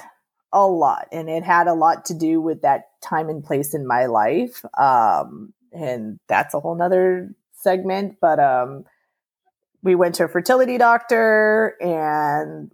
a 0.52 0.66
lot. 0.66 1.08
And 1.12 1.30
it 1.30 1.44
had 1.44 1.68
a 1.68 1.74
lot 1.74 2.06
to 2.06 2.14
do 2.14 2.42
with 2.42 2.62
that 2.62 2.86
time 3.02 3.30
and 3.30 3.44
place 3.44 3.74
in 3.74 3.86
my 3.86 4.06
life. 4.06 4.64
Um, 4.78 5.54
and 5.72 6.20
that's 6.28 6.54
a 6.54 6.60
whole 6.60 6.76
nother 6.76 7.34
segment. 7.54 8.18
But 8.22 8.40
um, 8.40 8.86
we 9.84 9.96
went 9.96 10.16
to 10.16 10.26
a 10.26 10.30
fertility 10.30 10.78
doctor 10.78 11.76
and 11.82 12.72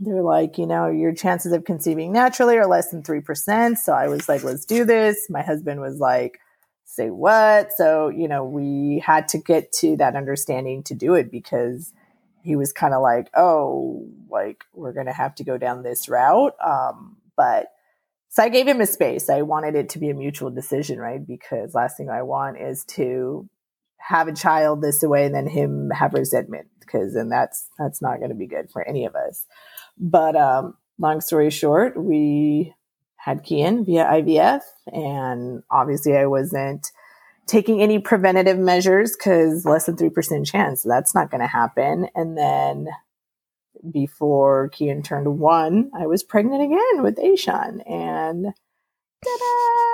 they're 0.00 0.22
like, 0.22 0.58
you 0.58 0.66
know, 0.66 0.88
your 0.88 1.12
chances 1.12 1.52
of 1.52 1.64
conceiving 1.64 2.12
naturally 2.12 2.56
are 2.56 2.66
less 2.66 2.90
than 2.90 3.02
3%. 3.02 3.76
So 3.76 3.92
I 3.92 4.08
was 4.08 4.28
like, 4.28 4.44
let's 4.44 4.64
do 4.64 4.84
this. 4.84 5.26
My 5.28 5.42
husband 5.42 5.80
was 5.80 5.98
like, 5.98 6.38
say 6.98 7.10
what? 7.10 7.72
So, 7.72 8.08
you 8.08 8.28
know, 8.28 8.44
we 8.44 9.02
had 9.04 9.28
to 9.28 9.38
get 9.38 9.72
to 9.74 9.96
that 9.96 10.16
understanding 10.16 10.82
to 10.84 10.94
do 10.94 11.14
it 11.14 11.30
because 11.30 11.92
he 12.42 12.56
was 12.56 12.72
kind 12.72 12.94
of 12.94 13.02
like, 13.02 13.30
oh, 13.34 14.06
like 14.28 14.64
we're 14.74 14.92
going 14.92 15.06
to 15.06 15.12
have 15.12 15.34
to 15.36 15.44
go 15.44 15.58
down 15.58 15.82
this 15.82 16.08
route. 16.08 16.54
Um, 16.64 17.16
but 17.36 17.68
so 18.28 18.42
I 18.42 18.48
gave 18.48 18.66
him 18.66 18.80
a 18.80 18.86
space. 18.86 19.30
I 19.30 19.42
wanted 19.42 19.74
it 19.74 19.88
to 19.90 19.98
be 19.98 20.10
a 20.10 20.14
mutual 20.14 20.50
decision, 20.50 20.98
right? 20.98 21.24
Because 21.24 21.74
last 21.74 21.96
thing 21.96 22.10
I 22.10 22.22
want 22.22 22.60
is 22.60 22.84
to 22.96 23.48
have 23.98 24.28
a 24.28 24.34
child 24.34 24.82
this 24.82 25.02
way 25.02 25.24
and 25.24 25.34
then 25.34 25.46
him 25.46 25.90
have 25.90 26.14
resentment 26.14 26.68
because 26.80 27.14
then 27.14 27.28
that's 27.28 27.68
that's 27.78 28.00
not 28.00 28.18
going 28.18 28.30
to 28.30 28.34
be 28.34 28.46
good 28.46 28.70
for 28.70 28.86
any 28.86 29.04
of 29.04 29.14
us. 29.14 29.44
But 29.98 30.36
um, 30.36 30.74
long 30.98 31.20
story 31.20 31.50
short, 31.50 32.02
we 32.02 32.74
had 33.28 33.44
Kian 33.44 33.84
via 33.84 34.04
IVF, 34.04 34.62
and 34.92 35.62
obviously 35.70 36.16
I 36.16 36.26
wasn't 36.26 36.90
taking 37.46 37.80
any 37.80 37.98
preventative 37.98 38.58
measures 38.58 39.16
because 39.16 39.64
less 39.64 39.86
than 39.86 39.96
three 39.96 40.10
percent 40.10 40.46
chance 40.46 40.82
that's 40.82 41.14
not 41.14 41.30
going 41.30 41.40
to 41.40 41.46
happen. 41.46 42.08
And 42.14 42.36
then 42.36 42.88
before 43.90 44.70
Kian 44.70 45.04
turned 45.04 45.38
one, 45.38 45.90
I 45.98 46.06
was 46.06 46.22
pregnant 46.22 46.62
again 46.62 47.02
with 47.02 47.16
Ashawn, 47.16 47.80
and 47.88 48.46
ta-da! 49.24 49.88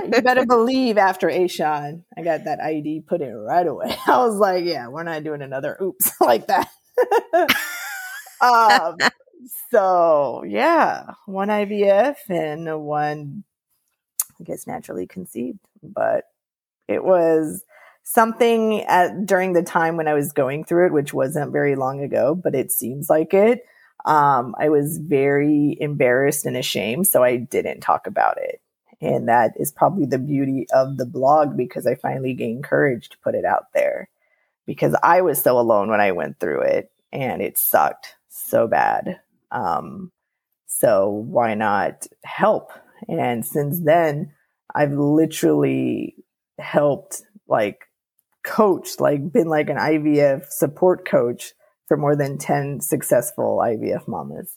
you 0.00 0.22
better 0.22 0.46
believe 0.48 0.98
after 0.98 1.28
Ashawn, 1.28 2.04
I 2.16 2.22
got 2.22 2.44
that 2.44 2.60
IUD 2.60 3.06
put 3.06 3.20
in 3.20 3.34
right 3.34 3.66
away. 3.66 3.96
I 4.06 4.18
was 4.18 4.36
like, 4.36 4.64
yeah, 4.64 4.88
we're 4.88 5.02
not 5.02 5.24
doing 5.24 5.42
another 5.42 5.76
oops 5.80 6.12
like 6.20 6.46
that. 6.48 6.68
um, 8.40 8.96
so 9.70 10.44
yeah, 10.46 11.14
one 11.26 11.48
IVF 11.48 12.16
and 12.28 12.84
one, 12.84 13.44
I 14.40 14.44
guess, 14.44 14.66
naturally 14.66 15.06
conceived. 15.06 15.58
But 15.82 16.24
it 16.88 17.04
was 17.04 17.64
something 18.02 18.82
at, 18.82 19.26
during 19.26 19.52
the 19.52 19.62
time 19.62 19.96
when 19.96 20.08
I 20.08 20.14
was 20.14 20.32
going 20.32 20.64
through 20.64 20.86
it, 20.86 20.92
which 20.92 21.14
wasn't 21.14 21.52
very 21.52 21.76
long 21.76 22.02
ago, 22.02 22.34
but 22.34 22.54
it 22.54 22.70
seems 22.70 23.08
like 23.08 23.34
it. 23.34 23.64
Um, 24.04 24.54
I 24.58 24.68
was 24.68 24.98
very 24.98 25.76
embarrassed 25.80 26.44
and 26.44 26.56
ashamed, 26.56 27.06
so 27.06 27.22
I 27.22 27.36
didn't 27.36 27.80
talk 27.80 28.06
about 28.06 28.38
it. 28.38 28.60
And 29.00 29.28
that 29.28 29.54
is 29.56 29.72
probably 29.72 30.06
the 30.06 30.18
beauty 30.18 30.66
of 30.72 30.96
the 30.96 31.06
blog 31.06 31.56
because 31.56 31.86
I 31.86 31.96
finally 31.96 32.34
gained 32.34 32.64
courage 32.64 33.08
to 33.10 33.18
put 33.18 33.34
it 33.34 33.44
out 33.44 33.72
there 33.74 34.08
because 34.64 34.94
I 35.02 35.22
was 35.22 35.42
so 35.42 35.58
alone 35.58 35.88
when 35.88 36.00
I 36.00 36.12
went 36.12 36.38
through 36.38 36.62
it 36.62 36.92
and 37.12 37.42
it 37.42 37.58
sucked 37.58 38.14
so 38.28 38.68
bad. 38.68 39.20
Um, 39.52 40.10
so 40.66 41.08
why 41.10 41.54
not 41.54 42.06
help? 42.24 42.70
And 43.08 43.44
since 43.44 43.80
then, 43.80 44.32
I've 44.74 44.92
literally 44.92 46.16
helped 46.58 47.22
like 47.46 47.86
coach, 48.44 48.98
like 48.98 49.32
been 49.32 49.48
like 49.48 49.68
an 49.68 49.76
IVF 49.76 50.46
support 50.48 51.06
coach 51.06 51.52
for 51.86 51.96
more 51.96 52.16
than 52.16 52.38
10 52.38 52.80
successful 52.80 53.58
IVF 53.62 54.08
mamas. 54.08 54.56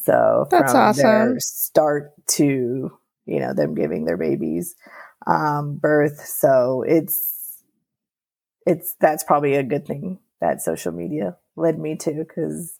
So 0.00 0.46
that's 0.50 0.72
from 0.72 0.80
awesome. 0.80 1.02
their 1.02 1.36
start 1.40 2.12
to, 2.32 2.92
you 3.24 3.40
know, 3.40 3.54
them 3.54 3.74
giving 3.74 4.04
their 4.04 4.16
babies 4.16 4.74
um, 5.26 5.76
birth. 5.76 6.20
So 6.26 6.84
it's, 6.86 7.62
it's, 8.66 8.96
that's 9.00 9.24
probably 9.24 9.54
a 9.54 9.62
good 9.62 9.86
thing 9.86 10.18
that 10.40 10.60
social 10.60 10.92
media 10.92 11.36
led 11.56 11.78
me 11.78 11.96
to 11.96 12.12
because 12.12 12.78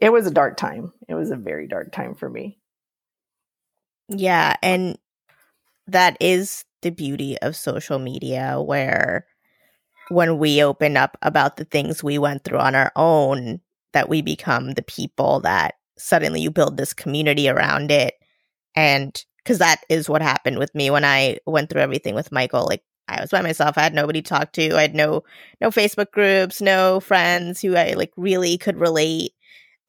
it 0.00 0.10
was 0.10 0.26
a 0.26 0.30
dark 0.30 0.56
time. 0.56 0.92
It 1.08 1.14
was 1.14 1.30
a 1.30 1.36
very 1.36 1.68
dark 1.68 1.92
time 1.92 2.14
for 2.14 2.28
me. 2.28 2.58
Yeah. 4.08 4.56
And 4.62 4.98
that 5.86 6.16
is 6.20 6.64
the 6.82 6.90
beauty 6.90 7.36
of 7.38 7.56
social 7.56 7.98
media, 7.98 8.60
where 8.60 9.26
when 10.08 10.38
we 10.38 10.62
open 10.62 10.96
up 10.96 11.16
about 11.22 11.56
the 11.56 11.64
things 11.64 12.02
we 12.02 12.18
went 12.18 12.42
through 12.44 12.58
on 12.58 12.74
our 12.74 12.90
own, 12.96 13.60
that 13.92 14.08
we 14.08 14.22
become 14.22 14.72
the 14.72 14.82
people 14.82 15.40
that 15.40 15.74
suddenly 15.98 16.40
you 16.40 16.50
build 16.50 16.76
this 16.76 16.94
community 16.94 17.48
around 17.48 17.90
it. 17.90 18.14
And 18.74 19.22
because 19.44 19.58
that 19.58 19.84
is 19.88 20.08
what 20.08 20.22
happened 20.22 20.58
with 20.58 20.74
me 20.74 20.90
when 20.90 21.04
I 21.04 21.38
went 21.46 21.70
through 21.70 21.82
everything 21.82 22.14
with 22.14 22.32
Michael. 22.32 22.66
Like 22.66 22.82
I 23.08 23.20
was 23.20 23.30
by 23.30 23.42
myself. 23.42 23.76
I 23.76 23.82
had 23.82 23.94
nobody 23.94 24.22
to 24.22 24.28
talk 24.28 24.52
to. 24.52 24.76
I 24.76 24.82
had 24.82 24.94
no 24.94 25.24
no 25.60 25.70
Facebook 25.70 26.10
groups, 26.12 26.60
no 26.60 27.00
friends 27.00 27.60
who 27.60 27.76
I 27.76 27.92
like 27.92 28.12
really 28.16 28.56
could 28.58 28.78
relate 28.78 29.32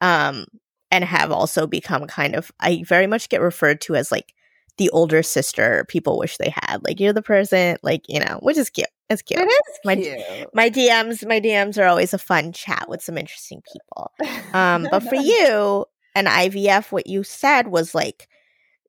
um, 0.02 0.44
and 0.90 1.04
have 1.04 1.30
also 1.32 1.66
become 1.66 2.06
kind 2.06 2.34
of, 2.34 2.52
I 2.60 2.82
very 2.86 3.06
much 3.06 3.30
get 3.30 3.40
referred 3.40 3.80
to 3.82 3.94
as 3.94 4.12
like 4.12 4.34
the 4.76 4.90
older 4.90 5.22
sister 5.22 5.86
people 5.88 6.18
wish 6.18 6.36
they 6.36 6.52
had. 6.54 6.80
Like 6.82 7.00
you're 7.00 7.12
the 7.14 7.22
person, 7.22 7.78
like, 7.82 8.02
you 8.08 8.20
know, 8.20 8.38
which 8.42 8.58
is 8.58 8.68
cute. 8.68 8.88
It's 9.08 9.22
cute. 9.22 9.40
It 9.40 9.44
is 9.44 9.78
my, 9.84 9.96
cute. 9.96 10.54
My 10.54 10.68
DMs, 10.68 11.26
my 11.26 11.40
DMs 11.40 11.78
are 11.78 11.86
always 11.86 12.12
a 12.12 12.18
fun 12.18 12.52
chat 12.52 12.86
with 12.88 13.02
some 13.02 13.16
interesting 13.16 13.62
people. 13.72 14.10
Um, 14.52 14.88
but 14.90 15.00
for 15.00 15.14
you, 15.14 15.86
and 16.14 16.26
IVF, 16.26 16.92
what 16.92 17.06
you 17.06 17.22
said 17.22 17.68
was 17.68 17.94
like, 17.94 18.28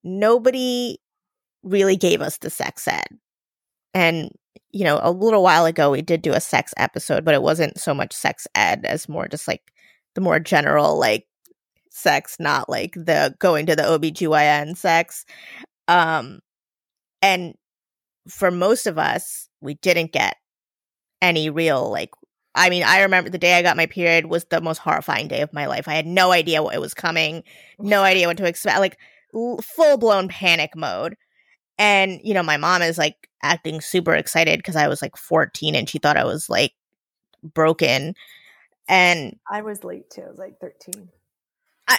nobody 0.03 0.97
really 1.61 1.95
gave 1.95 2.21
us 2.21 2.37
the 2.37 2.49
sex 2.49 2.87
ed. 2.87 3.07
And, 3.93 4.31
you 4.71 4.83
know, 4.83 4.99
a 5.01 5.11
little 5.11 5.43
while 5.43 5.65
ago, 5.65 5.91
we 5.91 6.01
did 6.01 6.21
do 6.21 6.33
a 6.33 6.41
sex 6.41 6.73
episode, 6.75 7.23
but 7.23 7.35
it 7.35 7.43
wasn't 7.43 7.79
so 7.79 7.93
much 7.93 8.13
sex 8.13 8.47
ed 8.55 8.83
as 8.83 9.07
more 9.07 9.27
just 9.27 9.47
like 9.47 9.61
the 10.15 10.21
more 10.21 10.39
general 10.39 10.97
like 10.99 11.27
sex, 11.89 12.37
not 12.39 12.69
like 12.69 12.93
the 12.93 13.35
going 13.39 13.65
to 13.67 13.75
the 13.75 13.83
OBGYN 13.83 14.77
sex. 14.77 15.25
Um 15.87 16.39
and 17.21 17.55
for 18.27 18.51
most 18.51 18.87
of 18.87 18.97
us, 18.97 19.49
we 19.61 19.75
didn't 19.75 20.11
get 20.11 20.37
any 21.21 21.49
real 21.49 21.89
like 21.89 22.11
I 22.55 22.69
mean, 22.69 22.83
I 22.83 23.01
remember 23.01 23.29
the 23.29 23.39
day 23.39 23.55
I 23.55 23.63
got 23.63 23.77
my 23.77 23.87
period 23.87 24.27
was 24.27 24.45
the 24.45 24.61
most 24.61 24.77
horrifying 24.77 25.27
day 25.27 25.41
of 25.41 25.53
my 25.53 25.65
life. 25.65 25.87
I 25.87 25.95
had 25.95 26.05
no 26.05 26.31
idea 26.31 26.61
what 26.61 26.75
it 26.75 26.81
was 26.81 26.93
coming, 26.93 27.43
no 27.79 28.03
idea 28.03 28.27
what 28.27 28.37
to 28.37 28.45
expect, 28.45 28.79
like 28.79 28.99
l- 29.33 29.59
full 29.63 29.97
blown 29.97 30.27
panic 30.27 30.75
mode. 30.75 31.15
And, 31.79 32.19
you 32.23 32.35
know, 32.35 32.43
my 32.43 32.57
mom 32.57 32.83
is 32.83 32.99
like 32.99 33.27
acting 33.41 33.81
super 33.81 34.13
excited 34.13 34.59
because 34.59 34.75
I 34.75 34.87
was 34.87 35.01
like 35.01 35.17
14 35.17 35.73
and 35.75 35.89
she 35.89 35.97
thought 35.97 36.17
I 36.17 36.25
was 36.25 36.47
like 36.49 36.73
broken. 37.43 38.13
And 38.87 39.39
I 39.49 39.61
was 39.61 39.83
late 39.83 40.09
too. 40.09 40.23
I 40.23 40.29
was 40.29 40.37
like 40.37 40.59
13. 40.59 41.09
I, 41.87 41.97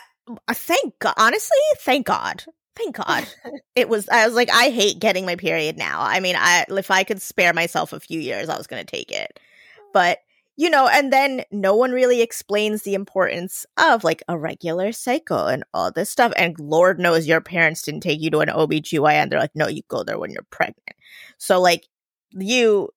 I 0.49 0.55
thank 0.55 0.99
God, 0.99 1.14
honestly, 1.16 1.57
thank 1.79 2.07
God. 2.07 2.44
Thank 2.77 2.97
God. 2.97 3.27
it 3.75 3.88
was, 3.88 4.09
I 4.09 4.27
was 4.27 4.35
like, 4.35 4.51
I 4.51 4.70
hate 4.70 4.99
getting 4.99 5.25
my 5.27 5.37
period 5.37 5.79
now. 5.79 6.01
I 6.01 6.20
mean, 6.20 6.37
I, 6.38 6.64
if 6.68 6.90
I 6.90 7.05
could 7.05 7.23
spare 7.23 7.53
myself 7.53 7.92
a 7.92 8.01
few 8.01 8.20
years, 8.20 8.49
I 8.49 8.59
was 8.59 8.66
going 8.66 8.85
to 8.85 8.90
take 8.90 9.11
it. 9.11 9.38
Oh. 9.79 9.83
But, 9.92 10.18
you 10.57 10.70
know, 10.70 10.88
and 10.88 11.12
then 11.12 11.42
no 11.51 11.75
one 11.75 11.92
really 11.92 12.20
explains 12.20 12.83
the 12.83 12.94
importance 12.94 13.66
of 13.77 14.05
like 14.05 14.23
a 14.29 14.38
regular 14.38 14.92
cycle 14.92 15.47
and 15.47 15.64
all 15.73 15.90
this 15.90 16.11
stuff. 16.11 16.33
And 16.37 16.59
Lord 16.61 17.01
knows 17.01 17.27
your 17.27 17.40
parents 17.40 17.83
didn't 17.83 18.03
take 18.03 18.20
you 18.20 18.31
to 18.31 18.40
an 18.40 18.49
OBGYN. 18.49 19.31
They're 19.31 19.40
like, 19.40 19.57
no, 19.57 19.68
you 19.68 19.83
go 19.88 20.05
there 20.05 20.18
when 20.18 20.31
you're 20.31 20.47
pregnant. 20.51 20.97
So, 21.38 21.61
like, 21.61 21.88
you 22.31 22.90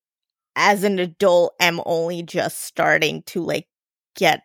as 0.58 0.84
an 0.84 0.98
adult 0.98 1.54
am 1.60 1.80
only 1.86 2.24
just 2.24 2.64
starting 2.64 3.22
to 3.22 3.44
like 3.44 3.68
get 4.18 4.42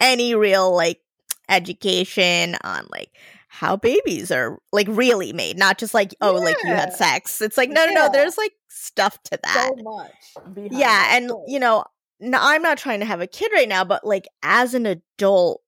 any 0.00 0.34
real 0.34 0.74
like 0.74 1.00
education 1.48 2.56
on 2.64 2.86
like 2.90 3.10
how 3.46 3.76
babies 3.76 4.32
are 4.32 4.58
like 4.72 4.88
really 4.90 5.32
made, 5.32 5.56
not 5.56 5.78
just 5.78 5.94
like, 5.94 6.14
oh, 6.20 6.32
like 6.32 6.56
you 6.64 6.70
had 6.70 6.92
sex. 6.92 7.40
It's 7.40 7.56
like, 7.56 7.70
no, 7.70 7.86
no, 7.86 7.92
no, 7.92 8.08
there's 8.12 8.36
like 8.36 8.52
stuff 8.68 9.22
to 9.24 9.38
that. 9.42 9.72
So 9.76 9.82
much. 9.82 10.70
yeah. 10.72 11.16
And, 11.16 11.28
story. 11.28 11.44
you 11.46 11.58
know, 11.58 11.84
no, 12.20 12.38
I'm 12.40 12.62
not 12.62 12.78
trying 12.78 13.00
to 13.00 13.06
have 13.06 13.20
a 13.20 13.26
kid 13.26 13.50
right 13.52 13.68
now, 13.68 13.84
but 13.84 14.04
like 14.04 14.26
as 14.42 14.74
an 14.74 14.86
adult, 14.86 15.62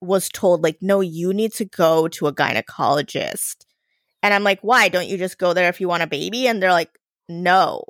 was 0.00 0.28
told, 0.28 0.62
like, 0.62 0.78
no, 0.80 1.00
you 1.00 1.32
need 1.32 1.52
to 1.54 1.64
go 1.64 2.08
to 2.08 2.26
a 2.26 2.32
gynecologist. 2.32 3.64
And 4.22 4.34
I'm 4.34 4.44
like, 4.44 4.60
why? 4.62 4.88
Don't 4.88 5.08
you 5.08 5.18
just 5.18 5.38
go 5.38 5.52
there 5.52 5.68
if 5.68 5.80
you 5.80 5.88
want 5.88 6.02
a 6.02 6.06
baby? 6.06 6.46
And 6.48 6.62
they're 6.62 6.72
like, 6.72 6.98
no, 7.28 7.84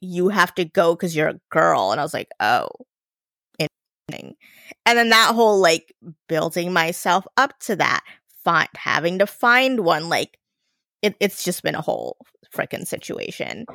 you 0.00 0.28
have 0.28 0.54
to 0.56 0.64
go 0.64 0.94
because 0.94 1.14
you're 1.14 1.28
a 1.28 1.40
girl. 1.50 1.92
And 1.92 2.00
I 2.00 2.04
was 2.04 2.14
like, 2.14 2.28
oh. 2.40 2.68
And 4.10 4.98
then 4.98 5.10
that 5.10 5.34
whole 5.34 5.60
like 5.60 5.94
building 6.28 6.72
myself 6.72 7.26
up 7.36 7.58
to 7.60 7.76
that, 7.76 8.02
find 8.44 8.68
having 8.76 9.18
to 9.18 9.26
find 9.26 9.80
one, 9.80 10.08
like 10.08 10.38
it, 11.02 11.14
it's 11.20 11.44
just 11.44 11.62
been 11.62 11.74
a 11.74 11.80
whole 11.80 12.16
freaking 12.54 12.86
situation. 12.86 13.66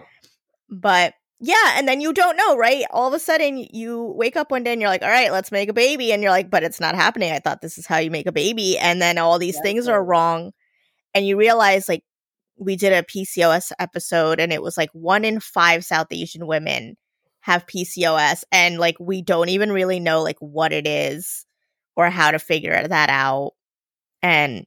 But 0.69 1.13
yeah, 1.39 1.75
and 1.75 1.87
then 1.87 2.01
you 2.01 2.13
don't 2.13 2.37
know, 2.37 2.55
right? 2.55 2.85
All 2.91 3.07
of 3.07 3.13
a 3.13 3.19
sudden 3.19 3.57
you 3.57 4.13
wake 4.15 4.37
up 4.37 4.49
one 4.49 4.63
day 4.63 4.71
and 4.71 4.81
you're 4.81 4.89
like, 4.89 5.03
all 5.03 5.09
right, 5.09 5.31
let's 5.31 5.51
make 5.51 5.69
a 5.69 5.73
baby. 5.73 6.11
And 6.13 6.23
you're 6.23 6.31
like, 6.31 6.49
but 6.49 6.63
it's 6.63 6.79
not 6.79 6.95
happening. 6.95 7.31
I 7.31 7.39
thought 7.39 7.61
this 7.61 7.77
is 7.77 7.85
how 7.85 7.97
you 7.97 8.09
make 8.09 8.27
a 8.27 8.31
baby. 8.31 8.77
And 8.77 9.01
then 9.01 9.17
all 9.17 9.37
these 9.39 9.59
things 9.61 9.87
are 9.87 10.03
wrong. 10.03 10.51
And 11.13 11.27
you 11.27 11.37
realize, 11.37 11.87
like, 11.87 12.03
we 12.57 12.75
did 12.75 12.93
a 12.93 13.03
PCOS 13.03 13.71
episode 13.77 14.39
and 14.39 14.53
it 14.53 14.61
was 14.61 14.77
like 14.77 14.89
one 14.93 15.25
in 15.25 15.39
five 15.39 15.83
South 15.83 16.07
Asian 16.11 16.47
women 16.47 16.95
have 17.43 17.67
PCOS. 17.67 18.43
And 18.51 18.79
like, 18.79 18.95
we 18.99 19.21
don't 19.21 19.49
even 19.49 19.71
really 19.71 19.99
know, 19.99 20.23
like, 20.23 20.39
what 20.39 20.73
it 20.73 20.87
is 20.87 21.45
or 21.95 22.09
how 22.09 22.31
to 22.31 22.39
figure 22.39 22.87
that 22.87 23.09
out. 23.09 23.51
And 24.21 24.65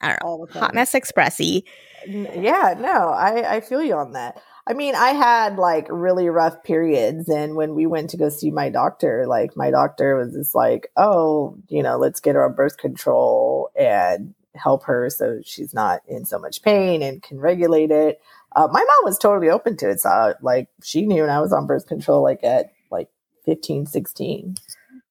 I 0.00 0.16
don't 0.16 0.22
know, 0.24 0.46
hot 0.60 0.74
mess 0.74 0.92
expressy. 0.92 1.62
Yeah, 2.06 2.74
no, 2.78 3.08
I, 3.10 3.56
I 3.56 3.60
feel 3.60 3.82
you 3.82 3.94
on 3.94 4.12
that. 4.12 4.40
I 4.68 4.72
mean, 4.72 4.94
I 4.94 5.10
had 5.10 5.58
like 5.58 5.86
really 5.90 6.28
rough 6.28 6.64
periods. 6.64 7.28
And 7.28 7.54
when 7.54 7.74
we 7.74 7.86
went 7.86 8.10
to 8.10 8.16
go 8.16 8.28
see 8.28 8.50
my 8.50 8.68
doctor, 8.68 9.26
like 9.26 9.56
my 9.56 9.70
doctor 9.70 10.16
was 10.16 10.34
just 10.34 10.54
like, 10.54 10.90
oh, 10.96 11.56
you 11.68 11.82
know, 11.82 11.98
let's 11.98 12.20
get 12.20 12.34
her 12.34 12.44
on 12.44 12.54
birth 12.54 12.76
control 12.76 13.70
and 13.78 14.34
help 14.54 14.84
her 14.84 15.10
so 15.10 15.40
she's 15.44 15.74
not 15.74 16.00
in 16.08 16.24
so 16.24 16.38
much 16.38 16.62
pain 16.62 17.02
and 17.02 17.22
can 17.22 17.38
regulate 17.38 17.90
it. 17.90 18.20
Uh, 18.56 18.68
my 18.72 18.80
mom 18.80 19.04
was 19.04 19.18
totally 19.18 19.50
open 19.50 19.76
to 19.76 19.90
it. 19.90 20.00
So, 20.00 20.34
like, 20.40 20.68
she 20.82 21.04
knew 21.04 21.20
when 21.20 21.30
I 21.30 21.40
was 21.40 21.52
on 21.52 21.66
birth 21.66 21.86
control, 21.86 22.22
like 22.22 22.42
at 22.42 22.72
like 22.90 23.08
15, 23.44 23.84
16. 23.86 24.56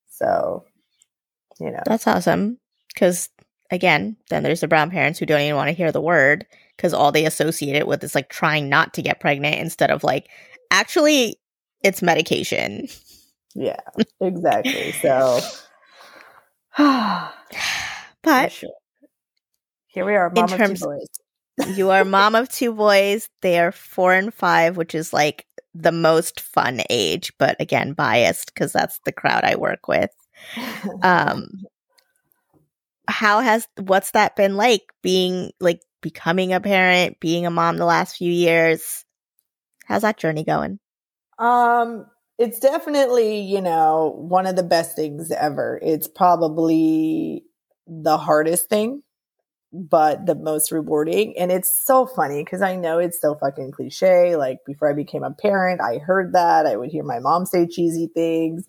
So, 0.09 0.65
you 1.59 1.69
know. 1.69 1.83
That's 1.85 2.07
awesome. 2.07 2.57
Because 2.93 3.29
again, 3.69 4.17
then 4.29 4.41
there's 4.43 4.61
the 4.61 4.67
brown 4.67 4.89
parents 4.89 5.19
who 5.19 5.27
don't 5.27 5.41
even 5.41 5.55
want 5.55 5.67
to 5.67 5.73
hear 5.73 5.91
the 5.91 6.01
word 6.01 6.45
because 6.75 6.93
all 6.93 7.11
they 7.11 7.25
associate 7.25 7.75
it 7.75 7.87
with 7.87 8.03
is 8.03 8.15
like 8.15 8.29
trying 8.29 8.67
not 8.67 8.93
to 8.95 9.01
get 9.01 9.19
pregnant 9.19 9.57
instead 9.57 9.91
of 9.91 10.03
like 10.03 10.29
actually 10.71 11.39
it's 11.83 12.01
medication. 12.01 12.87
Yeah, 13.53 13.79
exactly. 14.19 14.91
so, 14.93 15.39
but 16.77 18.51
sure. 18.51 18.69
here 19.87 20.05
we 20.05 20.15
are, 20.15 20.29
mom 20.29 20.49
in 20.49 20.57
terms, 20.57 20.79
two 20.79 20.87
boys. 20.87 21.07
You 21.73 21.89
are 21.89 22.05
mom 22.05 22.35
of 22.35 22.49
two 22.49 22.73
boys. 22.73 23.29
They 23.41 23.59
are 23.59 23.71
four 23.71 24.13
and 24.13 24.33
five, 24.33 24.77
which 24.77 24.95
is 24.95 25.13
like 25.13 25.45
the 25.73 25.91
most 25.91 26.39
fun 26.39 26.81
age, 26.89 27.33
but 27.37 27.55
again, 27.59 27.93
biased 27.93 28.53
because 28.53 28.71
that's 28.71 28.99
the 29.05 29.11
crowd 29.11 29.43
I 29.43 29.55
work 29.55 29.87
with. 29.87 30.11
Um, 31.01 31.63
how 33.07 33.41
has 33.41 33.67
what's 33.77 34.11
that 34.11 34.35
been 34.35 34.57
like 34.57 34.81
being 35.01 35.51
like 35.59 35.81
becoming 36.01 36.53
a 36.53 36.61
parent, 36.61 37.19
being 37.19 37.45
a 37.45 37.51
mom 37.51 37.77
the 37.77 37.85
last 37.85 38.17
few 38.17 38.31
years? 38.31 39.05
How's 39.85 40.01
that 40.01 40.17
journey 40.17 40.43
going? 40.43 40.79
Um, 41.37 42.07
it's 42.37 42.59
definitely, 42.59 43.41
you 43.41 43.61
know, 43.61 44.13
one 44.17 44.45
of 44.45 44.55
the 44.55 44.63
best 44.63 44.95
things 44.95 45.31
ever. 45.31 45.79
It's 45.81 46.07
probably 46.07 47.43
the 47.87 48.17
hardest 48.17 48.69
thing, 48.69 49.03
but 49.75 50.25
the 50.25 50.35
most 50.35 50.71
rewarding. 50.71 51.37
And 51.37 51.51
it's 51.51 51.73
so 51.85 52.05
funny 52.05 52.43
because 52.43 52.61
I 52.61 52.75
know 52.75 52.97
it's 52.99 53.19
so 53.19 53.35
fucking 53.35 53.71
cliche. 53.71 54.35
Like 54.35 54.59
before 54.65 54.89
I 54.89 54.93
became 54.93 55.23
a 55.23 55.31
parent, 55.31 55.81
I 55.81 55.97
heard 55.97 56.33
that. 56.33 56.65
I 56.65 56.77
would 56.77 56.89
hear 56.91 57.03
my 57.03 57.19
mom 57.19 57.45
say 57.45 57.67
cheesy 57.67 58.07
things. 58.07 58.65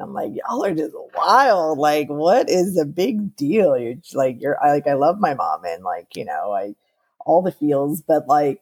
I'm 0.00 0.12
like, 0.12 0.32
y'all 0.34 0.64
are 0.64 0.74
just 0.74 0.94
wild. 1.16 1.78
Like, 1.78 2.08
what 2.08 2.48
is 2.48 2.74
the 2.74 2.86
big 2.86 3.34
deal? 3.36 3.76
You're 3.76 3.96
like, 4.14 4.40
you're 4.40 4.62
I, 4.62 4.70
like, 4.72 4.86
I 4.86 4.94
love 4.94 5.18
my 5.18 5.34
mom 5.34 5.64
and 5.64 5.82
like, 5.82 6.14
you 6.14 6.24
know, 6.24 6.52
I 6.52 6.74
all 7.20 7.42
the 7.42 7.52
feels, 7.52 8.02
but 8.02 8.28
like, 8.28 8.60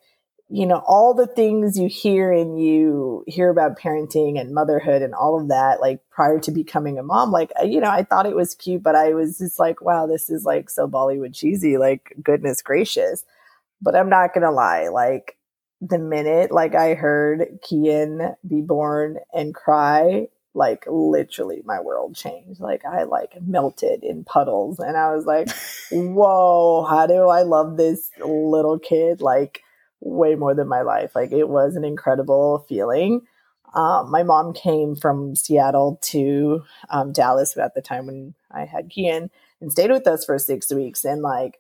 you 0.49 0.67
know, 0.67 0.83
all 0.87 1.13
the 1.13 1.27
things 1.27 1.79
you 1.79 1.89
hear 1.89 2.33
and 2.33 2.61
you 2.61 3.25
hear 3.27 3.51
about 3.51 3.79
parenting 3.79 4.41
and 4.41 4.55
motherhood 4.55 5.03
and 5.03 5.15
all 5.15 5.41
of 5.41 5.49
that, 5.49 5.81
like 5.81 6.01
prior 6.11 6.39
to 6.41 6.53
becoming 6.53 6.99
a 6.99 7.03
mom, 7.03 7.33
like, 7.33 7.51
you 7.65 7.81
know, 7.81 7.91
I 7.91 8.05
thought 8.05 8.27
it 8.27 8.37
was 8.37 8.55
cute, 8.55 8.83
but 8.83 8.95
I 8.95 9.13
was 9.13 9.39
just 9.39 9.59
like, 9.59 9.81
wow, 9.81 10.07
this 10.07 10.31
is 10.31 10.45
like 10.45 10.71
so 10.71 10.87
Bollywood 10.87 11.35
cheesy. 11.35 11.79
Like, 11.79 12.15
goodness 12.23 12.63
gracious. 12.63 13.25
But 13.83 13.97
I'm 13.97 14.09
not 14.09 14.33
going 14.33 14.45
to 14.45 14.53
lie. 14.53 14.89
Like, 14.89 15.37
the 15.81 15.99
minute 15.99 16.51
like 16.51 16.75
I 16.75 16.95
heard 16.95 17.59
Kian 17.63 18.37
be 18.47 18.63
born 18.63 19.19
and 19.33 19.55
cry, 19.55 20.29
like 20.55 20.85
literally 20.89 21.63
my 21.65 21.81
world 21.81 22.17
changed. 22.17 22.61
Like 22.61 22.85
I 22.85 23.03
like 23.03 23.35
melted 23.43 24.03
in 24.03 24.25
puddles 24.25 24.79
and 24.79 24.97
I 24.97 25.15
was 25.15 25.27
like, 25.27 25.51
whoa, 25.91 26.87
how 26.89 27.07
do 27.07 27.29
I 27.29 27.43
love 27.43 27.77
this 27.77 28.11
little 28.21 28.79
kid 28.79 29.21
like 29.21 29.63
way 30.01 30.35
more 30.35 30.55
than 30.55 30.69
my 30.69 30.83
life. 30.83 31.13
Like 31.15 31.33
it 31.33 31.49
was 31.49 31.77
an 31.77 31.85
incredible 31.85 32.65
feeling. 32.69 33.23
Um, 33.75 34.11
my 34.11 34.23
mom 34.23 34.55
came 34.55 34.97
from 34.97 35.37
Seattle 35.37 35.99
to 36.03 36.63
um, 36.89 37.13
Dallas 37.13 37.57
at 37.57 37.75
the 37.75 37.83
time 37.83 38.07
when 38.07 38.35
I 38.51 38.65
had 38.65 38.91
Kian 38.91 39.29
and 39.61 39.73
stayed 39.73 39.91
with 39.91 40.07
us 40.07 40.25
for 40.25 40.39
six 40.39 40.73
weeks. 40.73 41.05
And 41.05 41.21
like, 41.21 41.59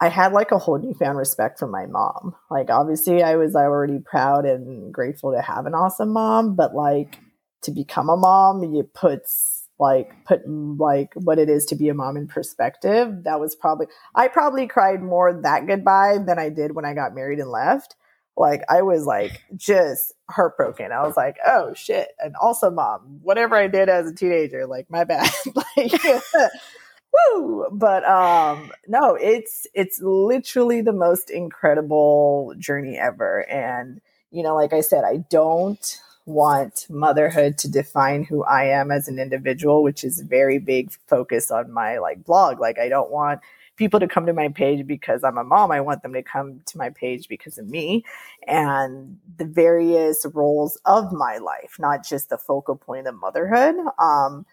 I 0.00 0.08
had 0.08 0.32
like 0.32 0.50
a 0.50 0.58
whole 0.58 0.78
newfound 0.78 1.18
respect 1.18 1.58
for 1.58 1.66
my 1.68 1.86
mom. 1.86 2.34
Like, 2.50 2.70
obviously, 2.70 3.22
I 3.22 3.36
was 3.36 3.54
already 3.54 3.98
proud 3.98 4.46
and 4.46 4.92
grateful 4.92 5.32
to 5.32 5.42
have 5.42 5.66
an 5.66 5.74
awesome 5.74 6.10
mom, 6.10 6.56
but 6.56 6.74
like, 6.74 7.18
to 7.62 7.70
become 7.70 8.08
a 8.08 8.16
mom, 8.16 8.64
it 8.74 8.94
puts 8.94 9.59
like 9.80 10.24
put 10.26 10.42
like 10.46 11.14
what 11.14 11.38
it 11.38 11.48
is 11.48 11.64
to 11.66 11.74
be 11.74 11.88
a 11.88 11.94
mom 11.94 12.16
in 12.18 12.28
perspective. 12.28 13.24
That 13.24 13.40
was 13.40 13.56
probably 13.56 13.86
I 14.14 14.28
probably 14.28 14.66
cried 14.66 15.02
more 15.02 15.32
that 15.32 15.66
goodbye 15.66 16.18
than 16.24 16.38
I 16.38 16.50
did 16.50 16.74
when 16.74 16.84
I 16.84 16.92
got 16.92 17.14
married 17.14 17.38
and 17.38 17.50
left. 17.50 17.96
Like 18.36 18.62
I 18.68 18.82
was 18.82 19.06
like 19.06 19.42
just 19.56 20.12
heartbroken. 20.28 20.92
I 20.92 21.02
was 21.06 21.16
like, 21.16 21.36
oh 21.46 21.72
shit. 21.74 22.08
And 22.18 22.36
also 22.36 22.70
mom, 22.70 23.20
whatever 23.22 23.56
I 23.56 23.68
did 23.68 23.88
as 23.88 24.10
a 24.10 24.14
teenager, 24.14 24.66
like 24.66 24.90
my 24.90 25.04
bad. 25.04 25.30
like 25.54 25.92
woo. 27.34 27.66
But 27.72 28.04
um 28.04 28.70
no, 28.86 29.14
it's 29.14 29.66
it's 29.72 29.98
literally 30.02 30.82
the 30.82 30.92
most 30.92 31.30
incredible 31.30 32.54
journey 32.58 32.98
ever. 32.98 33.48
And 33.50 34.02
you 34.30 34.42
know, 34.42 34.54
like 34.54 34.74
I 34.74 34.82
said, 34.82 35.04
I 35.04 35.24
don't 35.30 36.00
want 36.30 36.86
motherhood 36.88 37.58
to 37.58 37.70
define 37.70 38.24
who 38.24 38.44
I 38.44 38.64
am 38.64 38.90
as 38.90 39.08
an 39.08 39.18
individual, 39.18 39.82
which 39.82 40.04
is 40.04 40.20
very 40.20 40.58
big 40.58 40.92
focus 41.06 41.50
on 41.50 41.72
my 41.72 41.98
like 41.98 42.24
blog. 42.24 42.60
Like 42.60 42.78
I 42.78 42.88
don't 42.88 43.10
want 43.10 43.40
people 43.76 44.00
to 44.00 44.08
come 44.08 44.26
to 44.26 44.32
my 44.32 44.48
page 44.48 44.86
because 44.86 45.24
I'm 45.24 45.38
a 45.38 45.44
mom. 45.44 45.72
I 45.72 45.80
want 45.80 46.02
them 46.02 46.12
to 46.12 46.22
come 46.22 46.60
to 46.66 46.78
my 46.78 46.90
page 46.90 47.28
because 47.28 47.56
of 47.56 47.66
me 47.66 48.04
and 48.46 49.18
the 49.36 49.46
various 49.46 50.26
roles 50.34 50.78
of 50.84 51.12
my 51.12 51.38
life, 51.38 51.76
not 51.78 52.04
just 52.04 52.28
the 52.28 52.38
focal 52.38 52.76
point 52.76 53.06
of 53.06 53.14
motherhood. 53.14 53.76
Um, 53.98 54.44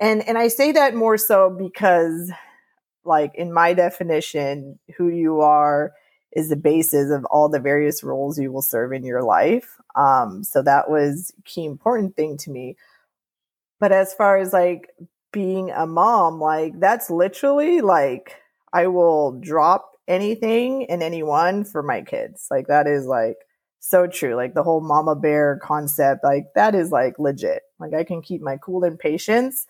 and, 0.00 0.26
and 0.26 0.38
I 0.38 0.48
say 0.48 0.72
that 0.72 0.94
more 0.94 1.18
so 1.18 1.50
because 1.50 2.32
like 3.04 3.34
in 3.34 3.52
my 3.52 3.74
definition, 3.74 4.78
who 4.96 5.08
you 5.08 5.40
are 5.40 5.92
is 6.32 6.48
the 6.48 6.56
basis 6.56 7.10
of 7.10 7.24
all 7.26 7.48
the 7.48 7.60
various 7.60 8.02
roles 8.02 8.38
you 8.38 8.52
will 8.52 8.62
serve 8.62 8.92
in 8.92 9.04
your 9.04 9.22
life. 9.22 9.76
Um, 9.96 10.44
so 10.44 10.62
that 10.62 10.88
was 10.88 11.32
key 11.44 11.64
important 11.64 12.16
thing 12.16 12.36
to 12.38 12.50
me. 12.50 12.76
But 13.80 13.92
as 13.92 14.14
far 14.14 14.36
as 14.36 14.52
like 14.52 14.90
being 15.32 15.70
a 15.70 15.86
mom, 15.86 16.40
like 16.40 16.78
that's 16.78 17.10
literally 17.10 17.80
like 17.80 18.36
I 18.72 18.86
will 18.86 19.32
drop 19.40 19.92
anything 20.06 20.86
and 20.90 21.02
anyone 21.02 21.64
for 21.64 21.82
my 21.82 22.02
kids. 22.02 22.46
Like 22.50 22.68
that 22.68 22.86
is 22.86 23.06
like 23.06 23.36
so 23.80 24.06
true. 24.06 24.34
Like 24.34 24.54
the 24.54 24.62
whole 24.62 24.80
mama 24.80 25.16
bear 25.16 25.58
concept, 25.62 26.22
like 26.22 26.46
that 26.54 26.74
is 26.74 26.90
like 26.90 27.18
legit. 27.18 27.62
Like 27.78 27.94
I 27.94 28.04
can 28.04 28.22
keep 28.22 28.42
my 28.42 28.58
cool 28.58 28.84
and 28.84 28.98
patience 28.98 29.66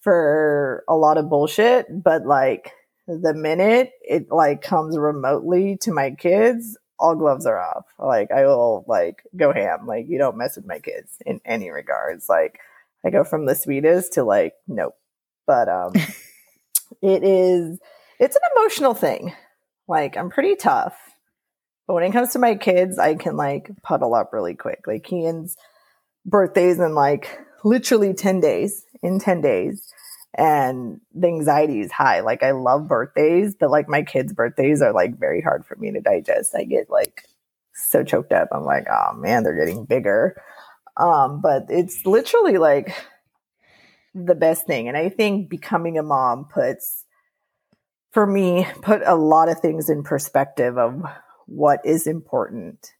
for 0.00 0.84
a 0.88 0.94
lot 0.94 1.18
of 1.18 1.28
bullshit, 1.28 1.86
but 1.90 2.26
like 2.26 2.72
the 3.08 3.32
minute 3.32 3.92
it 4.02 4.30
like 4.30 4.60
comes 4.60 4.96
remotely 4.96 5.78
to 5.78 5.92
my 5.92 6.10
kids, 6.10 6.76
all 6.98 7.14
gloves 7.14 7.46
are 7.46 7.58
off. 7.58 7.86
Like 7.98 8.30
I 8.30 8.44
will 8.44 8.84
like 8.86 9.22
go 9.34 9.52
ham. 9.52 9.86
Like 9.86 10.06
you 10.08 10.18
don't 10.18 10.36
mess 10.36 10.56
with 10.56 10.66
my 10.66 10.78
kids 10.78 11.16
in 11.24 11.40
any 11.44 11.70
regards. 11.70 12.28
Like 12.28 12.60
I 13.04 13.10
go 13.10 13.24
from 13.24 13.46
the 13.46 13.54
sweetest 13.54 14.12
to 14.14 14.24
like 14.24 14.52
nope. 14.66 14.94
But 15.46 15.68
um 15.70 15.92
it 17.02 17.24
is 17.24 17.80
it's 18.20 18.36
an 18.36 18.42
emotional 18.54 18.94
thing. 18.94 19.34
Like 19.88 20.16
I'm 20.16 20.28
pretty 20.28 20.54
tough. 20.54 20.96
But 21.86 21.94
when 21.94 22.04
it 22.04 22.12
comes 22.12 22.34
to 22.34 22.38
my 22.38 22.56
kids, 22.56 22.98
I 22.98 23.14
can 23.14 23.36
like 23.36 23.70
puddle 23.82 24.14
up 24.14 24.34
really 24.34 24.54
quick. 24.54 24.80
Like 24.86 25.04
Kian's 25.04 25.56
birthday's 26.26 26.78
in 26.78 26.94
like 26.94 27.40
literally 27.64 28.12
10 28.12 28.40
days. 28.40 28.84
In 29.00 29.18
10 29.20 29.40
days 29.40 29.88
and 30.34 31.00
the 31.14 31.28
anxiety 31.28 31.80
is 31.80 31.92
high. 31.92 32.20
Like 32.20 32.42
I 32.42 32.52
love 32.52 32.88
birthdays, 32.88 33.54
but 33.58 33.70
like 33.70 33.88
my 33.88 34.02
kids' 34.02 34.32
birthdays 34.32 34.82
are 34.82 34.92
like 34.92 35.18
very 35.18 35.40
hard 35.40 35.64
for 35.66 35.76
me 35.76 35.92
to 35.92 36.00
digest. 36.00 36.54
I 36.54 36.64
get 36.64 36.90
like 36.90 37.22
so 37.74 38.04
choked 38.04 38.32
up. 38.32 38.48
I'm 38.52 38.64
like, 38.64 38.86
oh 38.90 39.14
man, 39.14 39.42
they're 39.42 39.58
getting 39.58 39.84
bigger. 39.84 40.40
Um, 40.96 41.40
but 41.40 41.66
it's 41.68 42.04
literally 42.04 42.58
like 42.58 42.94
the 44.14 44.34
best 44.34 44.66
thing. 44.66 44.88
And 44.88 44.96
I 44.96 45.08
think 45.08 45.48
becoming 45.48 45.98
a 45.98 46.02
mom 46.02 46.46
puts 46.52 47.04
for 48.10 48.26
me 48.26 48.66
put 48.82 49.02
a 49.04 49.14
lot 49.14 49.48
of 49.48 49.60
things 49.60 49.88
in 49.88 50.02
perspective 50.02 50.76
of 50.78 51.02
what 51.46 51.80
is 51.84 52.06
important 52.06 52.92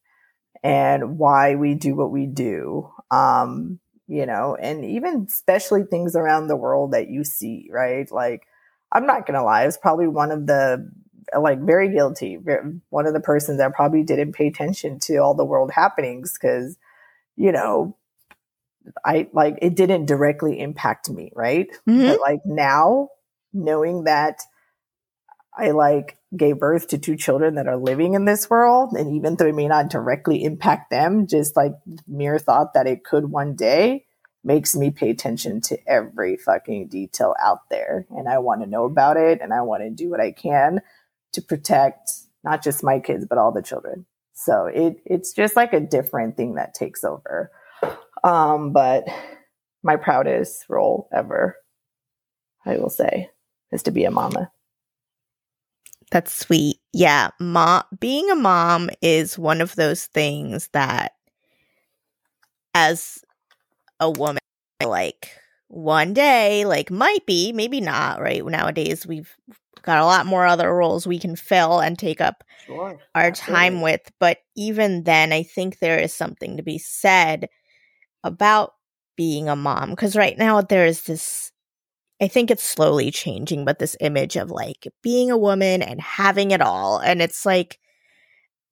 and 0.62 1.18
why 1.18 1.55
we 1.55 1.74
do 1.74 1.95
what 1.95 2.11
we 2.11 2.26
do. 2.26 2.91
Um, 3.11 3.81
you 4.09 4.27
know, 4.27 4.57
and 4.61 4.85
even 4.85 5.27
especially 5.29 5.85
things 5.85 6.17
around 6.17 6.49
the 6.49 6.57
world 6.57 6.93
that 6.93 7.09
you 7.09 7.23
see, 7.25 7.69
right? 7.71 8.11
Like, 8.11 8.47
I'm 8.91 9.07
not 9.07 9.27
gonna 9.27 9.45
lie, 9.45 9.65
it's 9.65 9.77
probably 9.77 10.09
one 10.09 10.33
of 10.33 10.47
the 10.47 10.91
like 11.39 11.61
very 11.61 11.93
guilty. 11.93 12.39
One 12.89 13.07
of 13.07 13.13
the 13.13 13.21
persons 13.21 13.59
that 13.59 13.75
probably 13.75 14.03
didn't 14.03 14.33
pay 14.33 14.47
attention 14.47 14.99
to 15.01 15.19
all 15.19 15.35
the 15.35 15.45
world 15.45 15.71
happenings 15.71 16.33
because, 16.33 16.79
you 17.37 17.53
know, 17.53 17.97
I 19.05 19.29
like 19.33 19.59
it 19.61 19.77
didn't 19.77 20.07
directly 20.07 20.59
impact 20.59 21.11
me, 21.11 21.31
right? 21.35 21.69
Mm-hmm. 21.87 22.07
But 22.07 22.21
like 22.21 22.41
now, 22.47 23.11
knowing 23.53 24.05
that 24.05 24.41
I 25.57 25.73
like 25.73 26.18
gave 26.37 26.59
birth 26.59 26.89
to 26.89 26.99
two 26.99 27.16
children 27.16 27.55
that 27.55 27.66
are 27.66 27.76
living 27.76 28.14
in 28.14 28.24
this 28.24 28.51
world, 28.51 28.93
and 28.93 29.16
even 29.16 29.37
though 29.37 29.47
it 29.47 29.55
may 29.55 29.68
not 29.68 29.91
directly 29.91 30.45
impact 30.45 30.91
them, 30.91 31.26
just 31.26 31.57
like 31.57 31.72
mere 32.07 32.39
thought 32.39 32.74
that 32.74 32.87
it 32.87 33.05
could 33.05 33.31
one 33.31 33.55
day 33.55 34.05
makes 34.45 34.74
me 34.74 34.91
pay 34.91 35.11
attention 35.11 35.61
to 35.61 35.79
every 35.87 36.37
fucking 36.37 36.89
detail 36.89 37.35
out 37.43 37.68
there. 37.70 38.07
And 38.11 38.29
I 38.29 38.39
want 38.39 38.62
to 38.62 38.66
know 38.68 38.85
about 38.85 39.16
it 39.16 39.41
and 39.43 39.53
I 39.53 39.62
want 39.62 39.83
to 39.83 39.91
do 39.91 40.11
what 40.11 40.20
I 40.20 40.33
can 40.33 40.81
to 41.33 41.43
protect 41.43 42.11
not 42.45 42.62
just 42.62 42.85
my 42.85 43.01
kids, 43.01 43.26
but 43.29 43.39
all 43.39 43.53
the 43.53 43.62
children. 43.62 44.07
So 44.33 44.66
it, 44.66 44.99
it's 45.05 45.33
just 45.33 45.57
like 45.57 45.72
a 45.72 45.81
different 45.81 46.37
thing 46.37 46.55
that 46.55 46.72
takes 46.72 47.03
over. 47.03 47.51
Um, 48.22 48.72
but 48.72 49.05
my 49.83 49.97
proudest 49.97 50.64
role 50.68 51.09
ever, 51.12 51.57
I 52.64 52.76
will 52.76 52.91
say, 52.91 53.31
is 53.72 53.83
to 53.85 53.91
be 53.91 54.05
a 54.05 54.11
mama. 54.11 54.53
That's 56.11 56.35
sweet. 56.35 56.79
Yeah, 56.93 57.31
mom 57.39 57.83
being 58.01 58.31
a 58.31 58.35
mom 58.35 58.91
is 59.03 59.39
one 59.39 59.61
of 59.61 59.75
those 59.77 60.07
things 60.07 60.69
that 60.73 61.13
as 62.75 63.19
a 64.01 64.11
woman 64.11 64.39
like 64.83 65.31
one 65.69 66.15
day 66.15 66.65
like 66.65 66.91
might 66.91 67.27
be, 67.27 67.53
maybe 67.53 67.81
not, 67.81 68.21
right? 68.21 68.45
Nowadays 68.45 69.07
we've 69.07 69.35
got 69.83 69.99
a 69.99 70.07
lot 70.07 70.27
more 70.27 70.47
other 70.47 70.75
roles 70.75 71.07
we 71.07 71.19
can 71.19 71.37
fill 71.37 71.81
and 71.81 71.99
take 71.99 72.21
up 72.21 72.43
sure, 72.65 72.99
our 73.15 73.27
absolutely. 73.27 73.55
time 73.55 73.81
with, 73.83 74.01
but 74.19 74.39
even 74.57 75.05
then 75.05 75.33
I 75.33 75.43
think 75.43 75.79
there 75.79 75.99
is 75.99 76.15
something 76.15 76.57
to 76.57 76.63
be 76.63 76.79
said 76.79 77.49
about 78.25 78.75
being 79.17 79.49
a 79.49 79.57
mom 79.57 79.91
because 79.91 80.17
right 80.17 80.39
now 80.39 80.63
there 80.63 80.87
is 80.87 81.03
this 81.03 81.53
I 82.21 82.29
think 82.29 82.51
it's 82.51 82.64
slowly 82.64 83.11
changing, 83.11 83.64
but 83.64 83.79
this 83.79 83.97
image 84.01 84.37
of 84.37 84.51
like 84.51 84.89
being 85.03 85.31
a 85.31 85.39
woman 85.39 85.83
and 85.83 86.01
having 86.01 86.51
it 86.51 86.61
all. 86.61 86.99
And 86.99 87.23
it's 87.23 87.47
like, 87.47 87.79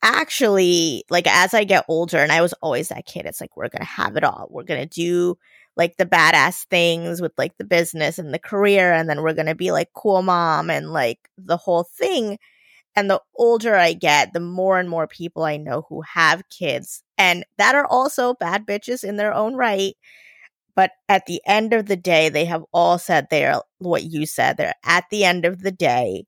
actually, 0.03 1.05
like 1.11 1.27
as 1.29 1.55
I 1.55 1.65
get 1.65 1.85
older, 1.89 2.19
and 2.19 2.33
I 2.33 2.43
was 2.43 2.55
always 2.55 2.89
that 2.89 3.07
kid, 3.07 3.27
it's 3.27 3.41
like, 3.41 3.57
we're 3.57 3.69
going 3.69 3.81
to 3.81 3.85
have 3.85 4.17
it 4.17 4.25
all. 4.25 4.49
We're 4.51 4.65
going 4.65 4.87
to 4.87 4.87
do 4.87 5.39
like 5.77 5.97
the 5.97 6.07
badass 6.07 6.67
things 6.67 7.21
with 7.21 7.33
like 7.39 7.57
the 7.59 7.65
business 7.65 8.19
and 8.19 8.33
the 8.35 8.39
career. 8.39 8.93
And 8.93 9.09
then 9.09 9.23
we're 9.23 9.35
going 9.35 9.47
to 9.47 9.55
be 9.55 9.73
like 9.73 9.91
cool 9.95 10.23
mom 10.23 10.71
and 10.71 10.93
like 10.93 11.19
the 11.39 11.57
whole 11.57 11.85
thing. 11.85 12.39
And 12.97 13.11
the 13.11 13.21
older 13.37 13.75
I 13.77 13.93
get, 13.93 14.33
the 14.33 14.41
more 14.41 14.79
and 14.79 14.89
more 14.89 15.07
people 15.07 15.45
I 15.45 15.59
know 15.59 15.87
who 15.89 16.03
have 16.03 16.49
kids 16.49 17.03
and 17.19 17.45
that 17.59 17.75
are 17.75 17.87
also 17.87 18.35
bad 18.35 18.67
bitches 18.67 19.05
in 19.05 19.17
their 19.17 19.35
own 19.35 19.55
right 19.55 19.95
but 20.77 20.93
at 21.09 21.27
the 21.27 21.41
end 21.47 21.73
of 21.73 21.87
the 21.87 21.97
day, 21.97 22.29
they 22.29 22.45
have 22.45 22.63
all 22.73 22.99
said 22.99 23.27
they're 23.31 23.61
what 23.79 24.05
you 24.05 24.27
said. 24.27 24.57
They're 24.57 24.75
at 24.85 25.05
the 25.11 25.25
end 25.25 25.45
of 25.45 25.63
the 25.63 25.73
day, 25.73 26.27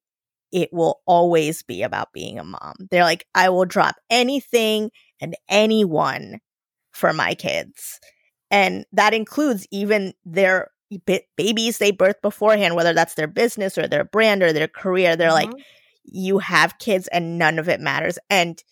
it 0.50 0.70
will 0.72 1.00
always 1.06 1.62
be 1.62 1.82
about 1.82 2.12
being 2.12 2.38
a 2.38 2.44
mom. 2.44 2.74
They're 2.90 3.04
like, 3.04 3.26
I 3.34 3.50
will 3.50 3.66
drop 3.66 3.96
anything 4.10 4.90
and 5.20 5.36
anyone 5.48 6.38
for 6.92 7.12
my 7.12 7.34
kids. 7.34 8.00
And 8.50 8.86
that 8.92 9.12
includes 9.12 9.66
even 9.70 10.14
their 10.24 10.70
babies 11.36 11.76
they 11.76 11.90
birth 11.90 12.16
beforehand, 12.22 12.74
whether 12.74 12.94
that's 12.94 13.14
their 13.14 13.26
business 13.26 13.76
or 13.76 13.86
their 13.86 14.04
brand 14.04 14.42
or 14.42 14.54
their 14.54 14.68
career. 14.68 15.16
They're 15.16 15.30
mm-hmm. 15.30 15.52
like, 15.52 15.64
you 16.04 16.38
have 16.38 16.78
kids 16.78 17.08
and 17.08 17.36
none 17.36 17.58
of 17.58 17.68
it 17.68 17.80
matters. 17.80 18.18
And 18.30 18.62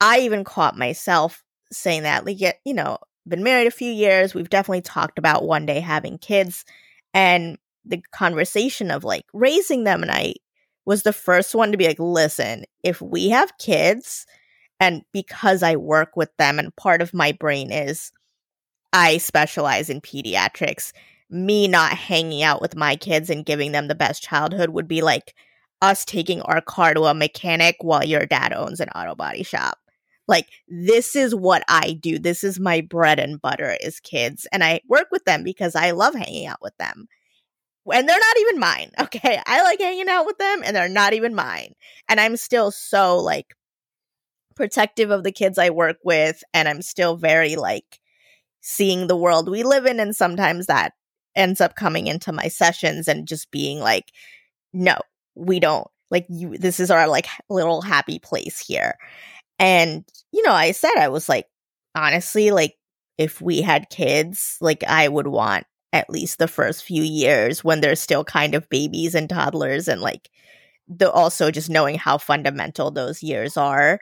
I 0.00 0.20
even 0.20 0.42
caught 0.42 0.76
myself 0.76 1.44
saying 1.72 2.02
that, 2.02 2.26
like, 2.26 2.40
you 2.40 2.74
know, 2.74 2.98
been 3.26 3.42
married 3.42 3.66
a 3.66 3.72
few 3.72 3.90
years. 3.90 4.34
We've 4.34 4.50
definitely 4.50 4.82
talked 4.82 5.18
about 5.18 5.44
one 5.44 5.66
day 5.66 5.80
having 5.80 6.18
kids 6.18 6.64
and 7.12 7.58
the 7.84 8.02
conversation 8.12 8.90
of 8.90 9.04
like 9.04 9.24
raising 9.32 9.84
them. 9.84 10.02
And 10.02 10.10
I 10.10 10.34
was 10.84 11.02
the 11.02 11.12
first 11.12 11.54
one 11.54 11.72
to 11.72 11.78
be 11.78 11.86
like, 11.86 11.98
listen, 11.98 12.64
if 12.82 13.00
we 13.00 13.30
have 13.30 13.56
kids, 13.58 14.26
and 14.80 15.02
because 15.12 15.62
I 15.62 15.76
work 15.76 16.16
with 16.16 16.30
them, 16.36 16.58
and 16.58 16.74
part 16.76 17.00
of 17.00 17.14
my 17.14 17.32
brain 17.32 17.72
is 17.72 18.12
I 18.92 19.18
specialize 19.18 19.88
in 19.88 20.00
pediatrics, 20.00 20.92
me 21.30 21.68
not 21.68 21.92
hanging 21.92 22.42
out 22.42 22.60
with 22.60 22.76
my 22.76 22.96
kids 22.96 23.30
and 23.30 23.46
giving 23.46 23.72
them 23.72 23.88
the 23.88 23.94
best 23.94 24.22
childhood 24.22 24.70
would 24.70 24.88
be 24.88 25.00
like 25.00 25.34
us 25.80 26.04
taking 26.04 26.40
our 26.42 26.60
car 26.60 26.94
to 26.94 27.04
a 27.04 27.14
mechanic 27.14 27.76
while 27.80 28.04
your 28.04 28.26
dad 28.26 28.52
owns 28.52 28.80
an 28.80 28.88
auto 28.90 29.14
body 29.14 29.42
shop. 29.42 29.78
Like, 30.26 30.48
this 30.68 31.14
is 31.16 31.34
what 31.34 31.62
I 31.68 31.92
do. 31.92 32.18
This 32.18 32.44
is 32.44 32.58
my 32.58 32.80
bread 32.80 33.18
and 33.18 33.40
butter 33.40 33.76
is 33.80 34.00
kids. 34.00 34.46
And 34.52 34.64
I 34.64 34.80
work 34.88 35.08
with 35.10 35.24
them 35.24 35.44
because 35.44 35.74
I 35.74 35.90
love 35.90 36.14
hanging 36.14 36.46
out 36.46 36.62
with 36.62 36.76
them. 36.78 37.08
And 37.92 38.08
they're 38.08 38.18
not 38.18 38.38
even 38.40 38.58
mine. 38.58 38.90
Okay. 39.00 39.40
I 39.46 39.62
like 39.62 39.80
hanging 39.80 40.08
out 40.08 40.26
with 40.26 40.38
them 40.38 40.62
and 40.64 40.74
they're 40.74 40.88
not 40.88 41.12
even 41.12 41.34
mine. 41.34 41.74
And 42.08 42.18
I'm 42.18 42.36
still 42.36 42.70
so 42.70 43.18
like 43.18 43.54
protective 44.54 45.10
of 45.10 45.24
the 45.24 45.32
kids 45.32 45.58
I 45.58 45.70
work 45.70 45.98
with. 46.04 46.42
And 46.54 46.68
I'm 46.68 46.80
still 46.80 47.16
very 47.16 47.56
like 47.56 48.00
seeing 48.60 49.06
the 49.06 49.16
world 49.16 49.48
we 49.50 49.62
live 49.62 49.84
in. 49.84 50.00
And 50.00 50.16
sometimes 50.16 50.66
that 50.66 50.92
ends 51.36 51.60
up 51.60 51.74
coming 51.74 52.06
into 52.06 52.32
my 52.32 52.48
sessions 52.48 53.08
and 53.08 53.28
just 53.28 53.50
being 53.50 53.80
like, 53.80 54.10
no, 54.72 54.96
we 55.34 55.60
don't. 55.60 55.88
Like 56.10 56.26
you, 56.28 56.56
this 56.56 56.80
is 56.80 56.90
our 56.90 57.08
like 57.08 57.26
little 57.50 57.82
happy 57.82 58.18
place 58.18 58.58
here. 58.58 58.94
And, 59.58 60.04
you 60.32 60.42
know, 60.42 60.52
I 60.52 60.72
said, 60.72 60.96
I 60.98 61.08
was 61.08 61.28
like, 61.28 61.46
honestly, 61.94 62.50
like, 62.50 62.74
if 63.18 63.40
we 63.40 63.62
had 63.62 63.90
kids, 63.90 64.58
like, 64.60 64.82
I 64.84 65.08
would 65.08 65.28
want 65.28 65.66
at 65.92 66.10
least 66.10 66.38
the 66.38 66.48
first 66.48 66.82
few 66.84 67.04
years 67.04 67.62
when 67.62 67.80
they're 67.80 67.94
still 67.94 68.24
kind 68.24 68.56
of 68.56 68.68
babies 68.68 69.14
and 69.14 69.30
toddlers 69.30 69.86
and 69.86 70.00
like 70.00 70.28
the 70.88 71.08
also 71.08 71.52
just 71.52 71.70
knowing 71.70 71.96
how 71.96 72.18
fundamental 72.18 72.90
those 72.90 73.22
years 73.22 73.56
are. 73.56 74.00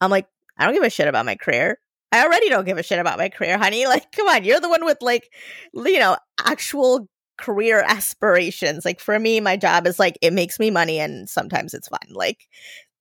I'm 0.00 0.10
like, 0.10 0.26
I 0.58 0.64
don't 0.64 0.74
give 0.74 0.82
a 0.82 0.90
shit 0.90 1.06
about 1.06 1.26
my 1.26 1.34
career. 1.36 1.78
I 2.12 2.24
already 2.24 2.48
don't 2.48 2.64
give 2.64 2.78
a 2.78 2.82
shit 2.82 2.98
about 2.98 3.18
my 3.18 3.28
career, 3.28 3.58
honey. 3.58 3.86
Like, 3.88 4.10
come 4.12 4.26
on, 4.28 4.44
you're 4.44 4.60
the 4.60 4.70
one 4.70 4.86
with 4.86 4.98
like, 5.02 5.30
you 5.74 5.98
know, 5.98 6.16
actual 6.42 7.08
career 7.36 7.84
aspirations. 7.86 8.84
Like 8.84 9.00
for 9.00 9.18
me, 9.18 9.40
my 9.40 9.56
job 9.56 9.86
is 9.86 9.98
like 9.98 10.16
it 10.22 10.32
makes 10.32 10.58
me 10.58 10.70
money 10.70 10.98
and 10.98 11.28
sometimes 11.28 11.74
it's 11.74 11.88
fun. 11.88 12.08
Like 12.10 12.48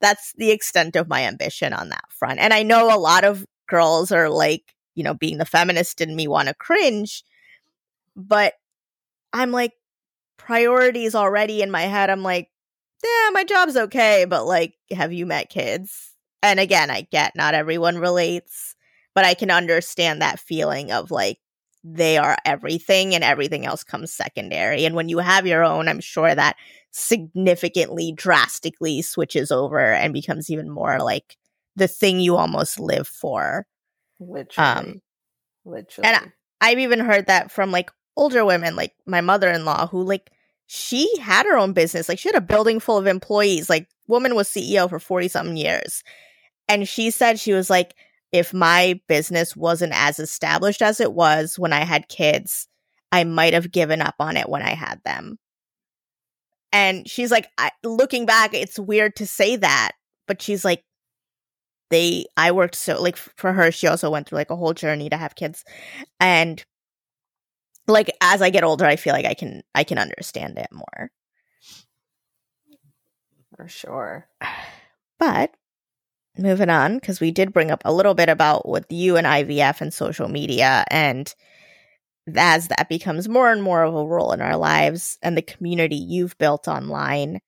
that's 0.04 0.34
the 0.38 0.51
extent 0.51 0.95
of 0.95 1.08
my 1.08 1.24
ambition 1.24 1.74
on 1.74 1.89
that 1.89 2.04
front. 2.10 2.39
And 2.39 2.54
I 2.54 2.62
know 2.64 2.93
a 2.93 2.99
lot 2.99 3.24
of 3.24 3.45
girls 3.70 4.12
are 4.12 4.30
like, 4.30 4.76
you 4.95 5.04
know, 5.04 5.14
being 5.14 5.38
the 5.38 5.45
feminist 5.45 6.01
in 6.01 6.16
me 6.16 6.28
want 6.28 6.49
to 6.49 6.54
cringe, 6.54 7.24
but 8.16 8.54
I'm 9.32 9.51
like, 9.51 9.72
priorities 10.38 11.16
already 11.16 11.62
in 11.62 11.72
my 11.72 11.84
head. 11.84 12.10
I'm 12.10 12.22
like, 12.22 12.49
yeah, 13.04 13.30
my 13.32 13.45
job's 13.45 13.78
okay, 13.78 14.26
but 14.26 14.45
like, 14.45 14.76
have 14.91 15.14
you 15.14 15.26
met 15.26 15.49
kids? 15.49 16.12
And 16.41 16.60
again, 16.60 16.91
I 16.91 17.08
get 17.10 17.36
not 17.36 17.54
everyone 17.54 17.97
relates, 17.97 18.76
but 19.16 19.24
I 19.24 19.34
can 19.34 19.51
understand 19.51 20.22
that 20.22 20.39
feeling 20.39 20.91
of 20.91 21.12
like, 21.12 21.39
they 21.84 22.18
are 22.18 22.38
everything 22.46 23.14
and 23.14 23.24
everything 23.24 23.66
else 23.66 23.84
comes 23.84 24.12
secondary. 24.12 24.86
And 24.86 24.96
when 24.96 25.10
you 25.10 25.20
have 25.20 25.46
your 25.46 25.64
own, 25.64 25.88
I'm 25.88 26.00
sure 26.00 26.34
that 26.34 26.56
significantly, 26.92 28.14
drastically 28.16 29.02
switches 29.02 29.52
over 29.52 29.80
and 29.80 30.14
becomes 30.14 30.50
even 30.50 30.70
more 30.70 31.00
like 31.00 31.38
the 31.76 31.88
thing 31.88 32.20
you 32.20 32.38
almost 32.38 32.80
live 32.80 33.08
for. 33.08 33.66
Literally. 34.20 34.70
Um, 34.70 35.02
Literally. 35.66 36.08
And 36.08 36.32
I, 36.62 36.70
I've 36.70 36.80
even 36.80 37.00
heard 37.00 37.28
that 37.28 37.52
from 37.52 37.72
like 37.72 37.92
older 38.16 38.46
women, 38.46 38.76
like 38.76 38.94
my 39.06 39.22
mother 39.22 39.50
in 39.50 39.66
law, 39.66 39.88
who 39.88 40.04
like 40.04 40.32
she 40.68 41.10
had 41.20 41.46
her 41.46 41.58
own 41.58 41.74
business. 41.74 42.08
Like 42.08 42.20
she 42.20 42.30
had 42.30 42.36
a 42.36 42.42
building 42.42 42.80
full 42.80 42.98
of 42.98 43.08
employees. 43.08 43.70
Like 43.70 43.88
woman 44.08 44.36
was 44.36 44.50
CEO 44.50 44.90
for 44.90 45.00
40 45.00 45.28
something 45.28 45.58
years. 45.58 46.04
And 46.70 46.88
she 46.88 47.12
said 47.12 47.40
she 47.40 47.54
was 47.54 47.70
like, 47.70 47.96
if 48.34 48.52
my 48.52 49.00
business 49.08 49.56
wasn't 49.56 49.94
as 49.96 50.20
established 50.20 50.82
as 50.82 51.00
it 51.00 51.14
was 51.14 51.58
when 51.58 51.72
I 51.72 51.86
had 51.86 52.10
kids, 52.10 52.68
I 53.12 53.24
might 53.24 53.54
have 53.54 53.72
given 53.72 54.02
up 54.02 54.16
on 54.20 54.36
it 54.38 54.50
when 54.50 54.64
I 54.64 54.74
had 54.74 55.00
them. 55.06 55.38
And 56.72 57.08
she's 57.08 57.30
like, 57.30 57.48
I, 57.60 57.70
looking 57.84 58.26
back, 58.26 58.56
it's 58.56 58.80
weird 58.80 59.16
to 59.18 59.28
say 59.28 59.56
that, 59.58 59.92
but 60.28 60.42
she's 60.42 60.66
like, 60.66 60.84
they, 61.92 62.26
I 62.36 62.54
worked 62.54 62.74
so, 62.74 63.00
like, 63.00 63.18
for 63.18 63.54
her, 63.54 63.72
she 63.72 63.86
also 63.86 64.10
went 64.10 64.28
through 64.28 64.40
like 64.40 64.50
a 64.50 64.56
whole 64.56 64.74
journey 64.74 65.12
to 65.12 65.18
have 65.18 65.36
kids. 65.36 65.64
And 66.20 66.66
like, 67.88 68.10
as 68.20 68.42
I 68.42 68.50
get 68.50 68.64
older, 68.64 68.86
I 68.86 68.96
feel 68.96 69.14
like 69.14 69.28
I 69.28 69.36
can, 69.36 69.62
I 69.76 69.84
can 69.84 70.00
understand 70.00 70.58
it 70.58 70.70
more. 70.72 71.12
For 73.56 73.68
sure. 73.68 74.28
But 75.20 75.52
moving 76.38 76.70
on, 76.70 76.96
because 76.96 77.20
we 77.20 77.32
did 77.32 77.54
bring 77.54 77.72
up 77.72 77.82
a 77.86 77.94
little 77.94 78.14
bit 78.14 78.30
about 78.30 78.68
with 78.68 78.86
you 78.92 79.18
and 79.18 79.28
IVF 79.28 79.82
and 79.82 79.94
social 79.94 80.28
media, 80.28 80.84
and 80.90 81.34
as 82.36 82.70
that 82.70 82.90
becomes 82.90 83.28
more 83.28 83.52
and 83.52 83.62
more 83.62 83.84
of 83.84 83.94
a 83.94 84.06
role 84.06 84.32
in 84.32 84.42
our 84.42 84.56
lives 84.58 85.18
and 85.22 85.38
the 85.38 85.42
community 85.42 85.96
you've 85.96 86.38
built 86.38 86.68
online, 86.68 87.42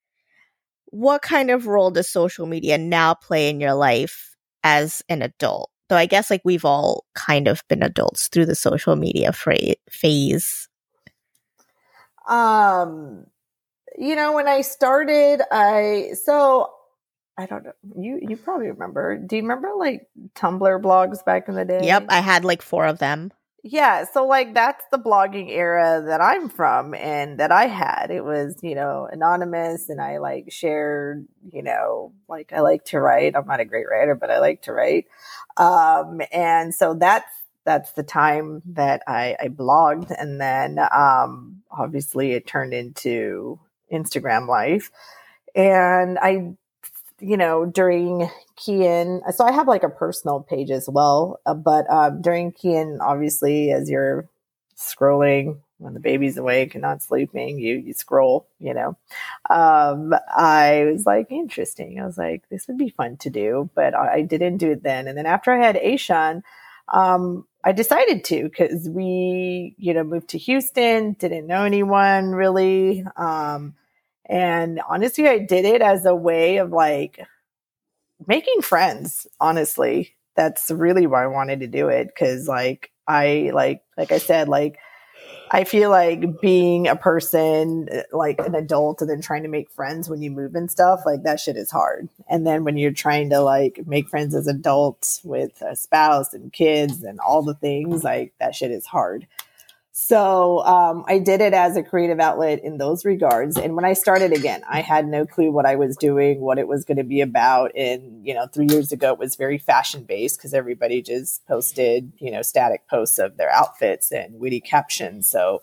what 0.88 1.22
kind 1.22 1.50
of 1.50 1.68
role 1.68 1.92
does 1.92 2.10
social 2.10 2.46
media 2.46 2.78
now 2.78 3.14
play 3.14 3.50
in 3.50 3.60
your 3.60 3.74
life 3.74 4.36
as 4.64 5.02
an 5.10 5.22
adult? 5.22 5.70
Though 5.88 5.96
I 5.96 6.08
guess 6.08 6.30
like 6.30 6.42
we've 6.44 6.66
all 6.66 7.06
kind 7.14 7.48
of 7.48 7.64
been 7.70 7.84
adults 7.84 8.28
through 8.28 8.48
the 8.48 8.56
social 8.56 8.96
media 8.96 9.32
fra- 9.32 9.76
phase. 9.90 10.68
Um, 12.28 13.28
you 13.98 14.16
know, 14.16 14.34
when 14.34 14.48
I 14.48 14.62
started, 14.62 15.42
I 15.52 16.14
so 16.24 16.75
I 17.38 17.46
don't 17.46 17.64
know. 17.64 17.74
You 17.98 18.20
you 18.22 18.38
probably 18.38 18.68
remember. 18.68 19.18
Do 19.18 19.36
you 19.36 19.42
remember 19.42 19.72
like 19.78 20.08
Tumblr 20.36 20.82
blogs 20.82 21.24
back 21.26 21.50
in 21.50 21.56
the 21.56 21.66
day? 21.66 21.82
Yep, 21.84 22.06
I 22.10 22.22
had 22.22 22.46
like 22.46 22.62
four 22.62 22.86
of 22.86 23.00
them. 23.00 23.32
Yeah, 23.68 24.06
so 24.06 24.28
like 24.28 24.54
that's 24.54 24.86
the 24.92 25.00
blogging 25.00 25.50
era 25.50 26.04
that 26.06 26.22
I'm 26.22 26.50
from 26.50 26.94
and 26.94 27.40
that 27.40 27.52
I 27.52 27.66
had. 27.66 28.12
It 28.12 28.24
was, 28.24 28.58
you 28.62 28.76
know, 28.76 29.10
anonymous 29.12 29.90
and 29.90 30.00
I 30.00 30.20
like 30.20 30.52
shared, 30.52 31.28
you 31.52 31.64
know, 31.64 32.14
like 32.30 32.54
I 32.54 32.60
like 32.60 32.86
to 32.86 33.00
write. 33.00 33.36
I'm 33.36 33.48
not 33.48 33.60
a 33.60 33.66
great 33.66 33.88
writer, 33.90 34.14
but 34.14 34.30
I 34.30 34.38
like 34.38 34.62
to 34.64 34.72
write. 34.72 35.08
Um 35.58 36.22
and 36.32 36.76
so 36.76 36.94
that's 36.94 37.32
that's 37.64 37.92
the 37.94 38.04
time 38.04 38.62
that 38.68 39.02
I, 39.08 39.36
I 39.42 39.48
blogged 39.48 40.14
and 40.16 40.40
then 40.40 40.78
um 40.94 41.64
obviously 41.72 42.34
it 42.34 42.46
turned 42.46 42.76
into 42.76 43.60
Instagram 43.92 44.48
life. 44.48 44.92
And 45.56 46.20
I 46.20 46.54
you 47.20 47.38
know, 47.38 47.66
during 47.66 48.30
Kian, 48.58 49.22
so 49.34 49.46
I 49.46 49.52
have 49.52 49.68
like 49.68 49.84
a 49.84 49.90
personal 49.90 50.42
page 50.42 50.72
as 50.72 50.90
well, 50.90 51.40
uh, 51.46 51.54
but 51.54 51.90
um, 51.90 52.22
during 52.22 52.52
Kian, 52.52 52.98
obviously, 53.02 53.72
as 53.72 53.90
you're 53.90 54.28
scrolling 54.78 55.60
when 55.78 55.94
the 55.94 56.00
baby's 56.00 56.38
awake 56.38 56.76
and 56.76 56.82
not 56.82 57.04
sleeping, 57.04 57.60
you 57.60 57.76
you 57.76 57.94
scroll, 57.94 58.48
you 58.60 58.74
know. 58.74 58.98
Um, 59.50 60.14
I 60.36 60.88
was 60.92 61.06
like, 61.06 61.32
interesting. 61.32 62.00
I 62.00 62.06
was 62.06 62.18
like, 62.18 62.48
this 62.50 62.68
would 62.68 62.78
be 62.78 62.90
fun 62.90 63.18
to 63.18 63.30
do, 63.30 63.70
but 63.76 63.94
I, 63.94 64.14
I 64.14 64.22
didn't 64.22 64.58
do 64.58 64.72
it 64.72 64.84
then. 64.84 65.08
And 65.08 65.18
then 65.18 65.26
after 65.26 65.52
I 65.52 65.66
had 65.66 65.76
Ashan, 65.76 66.44
um, 66.90 67.46
I 67.64 67.72
decided 67.72 68.24
to 68.26 68.44
because 68.44 68.88
we, 68.88 69.76
you 69.78 69.94
know, 69.94 70.04
moved 70.04 70.30
to 70.30 70.38
Houston, 70.38 71.14
didn't 71.14 71.48
know 71.48 71.64
anyone 71.64 72.32
really. 72.32 73.04
Um, 73.18 73.76
and 74.26 74.82
honestly, 74.88 75.28
I 75.28 75.40
did 75.40 75.66
it 75.66 75.82
as 75.82 76.06
a 76.06 76.16
way 76.16 76.58
of 76.58 76.72
like 76.72 77.20
making 78.28 78.62
friends, 78.62 79.28
honestly. 79.40 80.16
That's 80.36 80.70
really 80.70 81.08
why 81.08 81.24
I 81.24 81.28
wanted 81.28 81.62
to 81.62 81.68
do 81.68 81.88
it. 81.88 82.10
Cause 82.18 82.48
like, 82.48 82.92
I 83.08 83.52
like, 83.54 83.82
like 83.98 84.12
I 84.12 84.18
said, 84.18 84.50
like, 84.50 84.78
I 85.52 85.64
feel 85.64 85.90
like 85.92 86.42
being 86.42 86.88
a 86.88 86.96
person, 86.96 87.88
uh, 87.92 88.02
like 88.12 88.40
an 88.40 88.56
adult, 88.56 89.02
and 89.02 89.10
then 89.10 89.22
trying 89.22 89.44
to 89.44 89.50
make 89.50 89.70
friends 89.70 90.10
when 90.10 90.22
you 90.22 90.32
move 90.32 90.56
and 90.56 90.70
stuff, 90.72 91.02
like 91.06 91.24
that 91.24 91.40
shit 91.40 91.56
is 91.56 91.70
hard. 91.70 92.10
And 92.28 92.46
then 92.48 92.64
when 92.64 92.78
you're 92.78 92.92
trying 92.92 93.30
to 93.30 93.40
like 93.40 93.80
make 93.86 94.10
friends 94.10 94.34
as 94.34 94.48
adults 94.48 95.22
with 95.24 95.62
a 95.62 95.76
spouse 95.76 96.34
and 96.34 96.52
kids 96.52 97.04
and 97.04 97.20
all 97.20 97.44
the 97.44 97.54
things, 97.54 98.04
like 98.04 98.34
that 98.40 98.56
shit 98.56 98.72
is 98.72 98.88
hard. 98.88 99.28
So 99.98 100.60
um, 100.66 101.06
I 101.08 101.20
did 101.20 101.40
it 101.40 101.54
as 101.54 101.78
a 101.78 101.82
creative 101.82 102.20
outlet 102.20 102.62
in 102.66 102.78
those 102.78 103.06
regards. 103.06 103.58
And 103.58 103.78
when 103.78 103.86
I 103.86 103.94
started 103.94 104.34
again, 104.34 104.62
I 104.70 104.82
had 104.82 105.08
no 105.08 105.26
clue 105.26 105.52
what 105.52 105.66
I 105.66 105.78
was 105.78 105.96
doing, 105.96 106.42
what 106.42 106.60
it 106.60 106.68
was 106.68 106.84
going 106.84 106.98
to 106.98 107.06
be 107.06 107.22
about. 107.22 107.72
And 107.78 108.28
you 108.28 108.34
know, 108.34 108.46
three 108.46 108.68
years 108.70 108.92
ago, 108.92 109.14
it 109.14 109.20
was 109.20 109.38
very 109.38 109.58
fashion 109.58 110.04
based 110.04 110.38
because 110.38 110.54
everybody 110.54 111.02
just 111.02 111.48
posted, 111.48 112.12
you 112.18 112.30
know, 112.30 112.42
static 112.42 112.90
posts 112.90 113.20
of 113.20 113.38
their 113.38 113.50
outfits 113.50 114.12
and 114.12 114.38
witty 114.38 114.60
captions. 114.60 115.30
So 115.30 115.62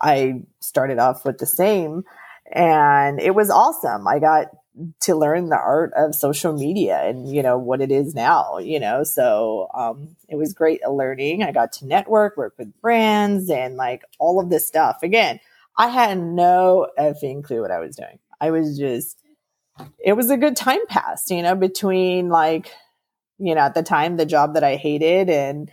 I 0.00 0.44
started 0.60 1.00
off 1.00 1.24
with 1.24 1.38
the 1.38 1.46
same, 1.46 2.04
and 2.52 3.18
it 3.18 3.34
was 3.34 3.50
awesome. 3.50 4.06
I 4.06 4.20
got 4.20 4.46
to 5.00 5.14
learn 5.14 5.50
the 5.50 5.58
art 5.58 5.92
of 5.94 6.14
social 6.14 6.52
media 6.52 7.02
and 7.02 7.28
you 7.28 7.42
know 7.42 7.58
what 7.58 7.80
it 7.82 7.92
is 7.92 8.14
now 8.14 8.58
you 8.58 8.80
know? 8.80 9.04
So 9.04 9.68
um, 9.74 10.16
it 10.28 10.36
was 10.36 10.54
great 10.54 10.80
learning. 10.88 11.42
I 11.42 11.52
got 11.52 11.72
to 11.72 11.86
network 11.86 12.36
work 12.36 12.54
with 12.58 12.80
brands 12.80 13.50
and 13.50 13.76
like 13.76 14.02
all 14.18 14.40
of 14.40 14.50
this 14.50 14.66
stuff. 14.66 15.02
Again 15.02 15.40
i 15.76 15.88
had 15.88 16.18
no 16.18 16.88
effing 16.98 17.42
clue 17.42 17.62
what 17.62 17.70
i 17.70 17.78
was 17.78 17.96
doing. 17.96 18.18
I 18.40 18.50
was 18.50 18.78
just 18.78 19.18
it 19.98 20.12
was 20.14 20.30
a 20.30 20.36
good 20.36 20.56
time 20.56 20.84
pass 20.86 21.30
you 21.30 21.42
know 21.42 21.54
between 21.54 22.28
like 22.28 22.72
you 23.38 23.54
know 23.54 23.62
at 23.62 23.74
the 23.74 23.82
time 23.82 24.16
the 24.16 24.26
job 24.26 24.54
that 24.54 24.64
i 24.64 24.76
hated 24.76 25.30
and 25.30 25.70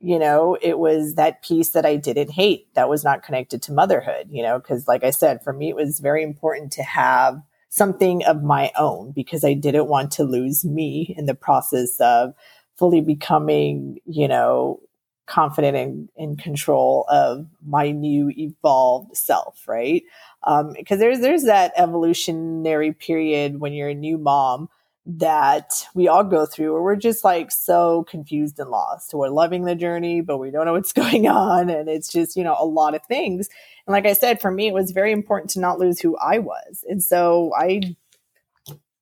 you 0.00 0.18
know 0.18 0.56
it 0.60 0.78
was 0.78 1.14
that 1.14 1.42
piece 1.42 1.70
that 1.70 1.86
i 1.86 1.96
didn't 1.96 2.30
hate 2.30 2.72
that 2.74 2.88
was 2.88 3.04
not 3.04 3.22
connected 3.22 3.62
to 3.62 3.72
motherhood 3.72 4.28
you 4.30 4.42
know? 4.42 4.58
Because 4.58 4.88
like 4.88 5.04
i 5.04 5.10
said 5.10 5.44
for 5.44 5.52
me 5.52 5.68
it 5.68 5.76
was 5.76 6.00
very 6.00 6.22
important 6.22 6.72
to 6.72 6.82
have 6.82 7.40
something 7.70 8.24
of 8.24 8.42
my 8.42 8.70
own 8.78 9.12
because 9.12 9.44
I 9.44 9.54
didn't 9.54 9.88
want 9.88 10.10
to 10.12 10.24
lose 10.24 10.64
me 10.64 11.14
in 11.16 11.26
the 11.26 11.34
process 11.34 11.98
of 12.00 12.34
fully 12.76 13.00
becoming, 13.00 13.98
you 14.04 14.28
know, 14.28 14.80
confident 15.26 15.76
and 15.76 16.08
in 16.16 16.36
control 16.36 17.06
of 17.08 17.46
my 17.64 17.92
new 17.92 18.30
evolved 18.36 19.16
self, 19.16 19.66
right? 19.68 20.02
Um, 20.42 20.74
because 20.76 20.98
there's 20.98 21.20
there's 21.20 21.44
that 21.44 21.72
evolutionary 21.76 22.92
period 22.92 23.60
when 23.60 23.72
you're 23.72 23.90
a 23.90 23.94
new 23.94 24.18
mom 24.18 24.68
that 25.06 25.86
we 25.94 26.08
all 26.08 26.24
go 26.24 26.46
through 26.46 26.72
where 26.72 26.82
we're 26.82 26.96
just 26.96 27.24
like 27.24 27.50
so 27.50 28.04
confused 28.08 28.58
and 28.58 28.70
lost. 28.70 29.14
We're 29.14 29.28
loving 29.28 29.64
the 29.64 29.74
journey, 29.74 30.20
but 30.20 30.38
we 30.38 30.50
don't 30.50 30.66
know 30.66 30.72
what's 30.72 30.92
going 31.04 31.28
on. 31.28 31.70
And 31.70 31.88
it's 31.88 32.10
just, 32.12 32.36
you 32.36 32.44
know, 32.44 32.56
a 32.58 32.66
lot 32.66 32.94
of 32.94 33.04
things. 33.06 33.48
And 33.90 33.92
like 33.92 34.06
I 34.06 34.12
said, 34.12 34.40
for 34.40 34.52
me, 34.52 34.68
it 34.68 34.72
was 34.72 34.92
very 34.92 35.10
important 35.10 35.50
to 35.50 35.60
not 35.60 35.80
lose 35.80 35.98
who 35.98 36.16
I 36.16 36.38
was. 36.38 36.84
And 36.88 37.02
so 37.02 37.50
I 37.58 37.96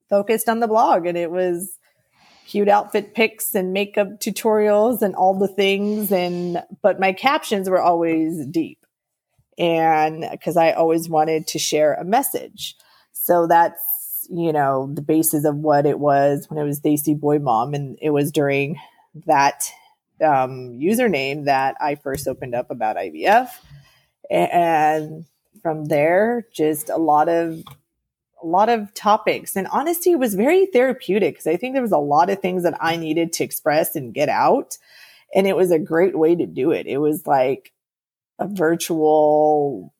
focused 0.08 0.48
on 0.48 0.60
the 0.60 0.66
blog 0.66 1.04
and 1.04 1.18
it 1.18 1.30
was 1.30 1.76
cute 2.46 2.70
outfit 2.70 3.14
pics 3.14 3.54
and 3.54 3.74
makeup 3.74 4.18
tutorials 4.18 5.02
and 5.02 5.14
all 5.14 5.38
the 5.38 5.46
things. 5.46 6.10
And, 6.10 6.62
but 6.80 6.98
my 6.98 7.12
captions 7.12 7.68
were 7.68 7.82
always 7.82 8.46
deep. 8.46 8.78
And 9.58 10.26
because 10.30 10.56
I 10.56 10.72
always 10.72 11.06
wanted 11.06 11.46
to 11.48 11.58
share 11.58 11.92
a 11.92 12.04
message. 12.04 12.74
So 13.12 13.46
that's 13.46 14.26
you 14.30 14.54
know, 14.54 14.90
the 14.90 15.02
basis 15.02 15.44
of 15.44 15.56
what 15.56 15.84
it 15.84 15.98
was 15.98 16.48
when 16.48 16.58
it 16.58 16.64
was 16.64 16.80
Desi 16.80 17.18
Boy 17.18 17.40
Mom. 17.40 17.74
And 17.74 17.98
it 18.00 18.08
was 18.08 18.32
during 18.32 18.80
that 19.26 19.70
um, 20.24 20.78
username 20.80 21.44
that 21.44 21.76
I 21.78 21.96
first 21.96 22.26
opened 22.26 22.54
up 22.54 22.70
about 22.70 22.96
IVF. 22.96 23.50
And 24.30 25.24
from 25.62 25.86
there, 25.86 26.46
just 26.52 26.88
a 26.88 26.96
lot 26.96 27.28
of 27.28 27.62
a 28.42 28.46
lot 28.46 28.68
of 28.68 28.94
topics 28.94 29.56
and 29.56 29.66
honesty 29.68 30.14
was 30.14 30.34
very 30.34 30.66
therapeutic 30.66 31.34
because 31.34 31.46
I 31.48 31.56
think 31.56 31.74
there 31.74 31.82
was 31.82 31.92
a 31.92 31.98
lot 31.98 32.30
of 32.30 32.38
things 32.38 32.62
that 32.62 32.76
I 32.80 32.96
needed 32.96 33.32
to 33.34 33.44
express 33.44 33.96
and 33.96 34.14
get 34.14 34.28
out. 34.28 34.78
And 35.34 35.46
it 35.46 35.56
was 35.56 35.70
a 35.70 35.78
great 35.78 36.16
way 36.16 36.36
to 36.36 36.46
do 36.46 36.70
it. 36.70 36.86
It 36.86 36.98
was 36.98 37.26
like 37.26 37.72
a 38.38 38.46
virtual 38.46 39.92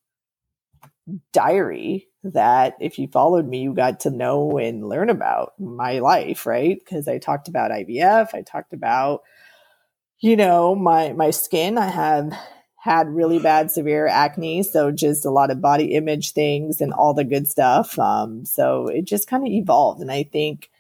diary 1.33 2.07
that 2.22 2.76
if 2.81 2.99
you 2.99 3.09
followed 3.09 3.47
me, 3.47 3.62
you 3.62 3.74
got 3.74 4.01
to 4.01 4.11
know 4.11 4.59
and 4.59 4.89
learn 4.89 5.11
about 5.11 5.59
my 5.59 5.99
life, 5.99 6.47
right? 6.47 6.79
Because 6.79 7.09
I 7.09 7.18
talked 7.18 7.49
about 7.49 7.70
IVF, 7.70 8.35
I 8.35 8.43
talked 8.43 8.72
about, 8.72 9.22
you 10.20 10.37
know, 10.37 10.74
my 10.74 11.12
my 11.12 11.31
skin. 11.31 11.79
I 11.79 11.89
have 11.89 12.33
had 12.81 13.09
really 13.09 13.39
bad 13.39 13.70
severe 13.70 14.07
acne, 14.07 14.62
so 14.62 14.91
just 14.91 15.24
a 15.24 15.31
lot 15.31 15.51
of 15.51 15.61
body 15.61 15.95
image 15.95 16.33
things 16.33 16.81
and 16.81 16.93
all 16.93 17.12
the 17.12 17.24
good 17.24 17.49
stuff. 17.49 17.99
Um, 17.99 18.45
so 18.45 18.87
it 18.87 19.05
just 19.05 19.29
kind 19.29 19.45
of 19.45 19.53
evolved, 19.53 20.01
and 20.01 20.11
I 20.11 20.22
think 20.22 20.70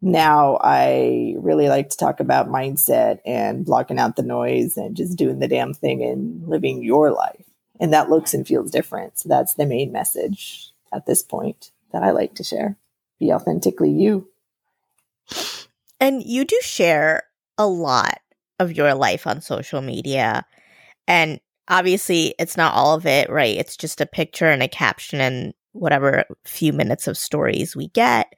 now 0.00 0.58
I 0.62 1.34
really 1.38 1.68
like 1.68 1.90
to 1.90 1.96
talk 1.96 2.20
about 2.20 2.48
mindset 2.48 3.18
and 3.26 3.64
blocking 3.64 3.98
out 3.98 4.16
the 4.16 4.22
noise 4.22 4.76
and 4.76 4.96
just 4.96 5.18
doing 5.18 5.40
the 5.40 5.48
damn 5.48 5.74
thing 5.74 6.04
and 6.04 6.46
living 6.46 6.82
your 6.82 7.10
life. 7.10 7.44
And 7.80 7.92
that 7.92 8.10
looks 8.10 8.34
and 8.34 8.46
feels 8.46 8.70
different. 8.70 9.18
So 9.18 9.28
that's 9.28 9.54
the 9.54 9.66
main 9.66 9.90
message 9.90 10.72
at 10.92 11.06
this 11.06 11.22
point 11.22 11.72
that 11.92 12.02
I 12.02 12.10
like 12.10 12.34
to 12.36 12.44
share. 12.44 12.76
Be 13.18 13.32
authentically 13.32 13.90
you. 13.90 14.28
And 16.00 16.22
you 16.22 16.44
do 16.44 16.58
share 16.62 17.24
a 17.56 17.66
lot 17.66 18.20
of 18.60 18.76
your 18.76 18.94
life 18.94 19.26
on 19.26 19.40
social 19.40 19.80
media. 19.80 20.44
And 21.08 21.40
obviously, 21.66 22.34
it's 22.38 22.56
not 22.56 22.74
all 22.74 22.94
of 22.94 23.06
it, 23.06 23.28
right? 23.30 23.56
It's 23.56 23.76
just 23.76 24.00
a 24.00 24.06
picture 24.06 24.46
and 24.46 24.62
a 24.62 24.68
caption 24.68 25.20
and 25.20 25.54
whatever 25.72 26.24
few 26.44 26.72
minutes 26.72 27.08
of 27.08 27.16
stories 27.16 27.74
we 27.74 27.88
get. 27.88 28.32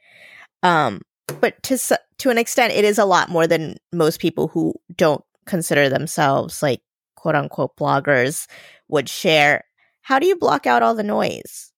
Um, 0.63 1.03
but 1.41 1.63
to 1.65 1.79
to 2.19 2.31
an 2.31 2.39
extent, 2.39 2.73
it 2.73 2.85
is 2.85 2.99
a 2.99 3.05
lot 3.05 3.29
more 3.29 3.47
than 3.47 3.77
most 3.93 4.21
people 4.21 4.49
who 4.49 4.75
don't 4.97 5.25
consider 5.47 5.89
themselves 5.89 6.63
like 6.63 6.81
quote 7.17 7.35
unquote 7.35 7.77
bloggers 7.77 8.47
would 8.89 9.09
share. 9.09 9.65
How 10.03 10.19
do 10.19 10.27
you 10.27 10.37
block 10.37 10.67
out 10.67 10.83
all 10.83 10.95
the 10.95 11.03
noise? 11.03 11.73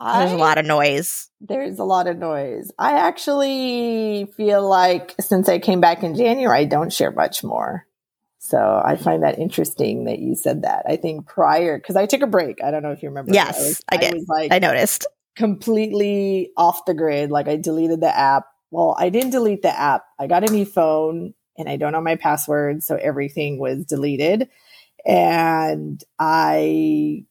There's 0.00 0.32
a 0.32 0.36
lot 0.36 0.58
of 0.58 0.66
noise. 0.66 1.30
There's 1.40 1.78
a 1.78 1.84
lot 1.84 2.08
of 2.08 2.18
noise. 2.18 2.70
I 2.78 2.92
actually 2.92 4.30
feel 4.36 4.68
like 4.68 5.14
since 5.20 5.48
I 5.48 5.58
came 5.58 5.80
back 5.80 6.02
in 6.02 6.14
January, 6.14 6.58
I 6.58 6.64
don't 6.64 6.92
share 6.92 7.10
much 7.10 7.42
more. 7.42 7.86
So 8.44 8.82
I 8.84 8.96
find 8.96 9.22
that 9.22 9.38
interesting 9.38 10.04
that 10.04 10.18
you 10.18 10.34
said 10.34 10.64
that. 10.64 10.84
I 10.86 10.96
think 10.96 11.26
prior, 11.26 11.78
because 11.78 11.96
I 11.96 12.04
took 12.04 12.20
a 12.20 12.26
break. 12.26 12.62
I 12.62 12.70
don't 12.70 12.82
know 12.82 12.92
if 12.92 13.02
you 13.02 13.08
remember. 13.08 13.32
Yes, 13.32 13.58
I, 13.58 13.62
was, 13.62 13.82
I 13.88 13.96
did. 13.96 14.12
I, 14.12 14.16
was 14.16 14.28
like, 14.28 14.52
I 14.52 14.58
noticed. 14.58 15.06
Completely 15.34 16.50
off 16.54 16.84
the 16.84 16.92
grid. 16.92 17.30
Like 17.30 17.48
I 17.48 17.56
deleted 17.56 18.02
the 18.02 18.14
app. 18.14 18.44
Well, 18.70 18.96
I 18.98 19.08
didn't 19.08 19.30
delete 19.30 19.62
the 19.62 19.74
app. 19.74 20.04
I 20.20 20.26
got 20.26 20.46
a 20.46 20.52
new 20.52 20.66
phone 20.66 21.32
and 21.56 21.70
I 21.70 21.76
don't 21.76 21.92
know 21.92 22.02
my 22.02 22.16
password. 22.16 22.82
So 22.82 22.96
everything 22.96 23.58
was 23.58 23.86
deleted. 23.86 24.50
And 25.06 26.04
I 26.18 27.24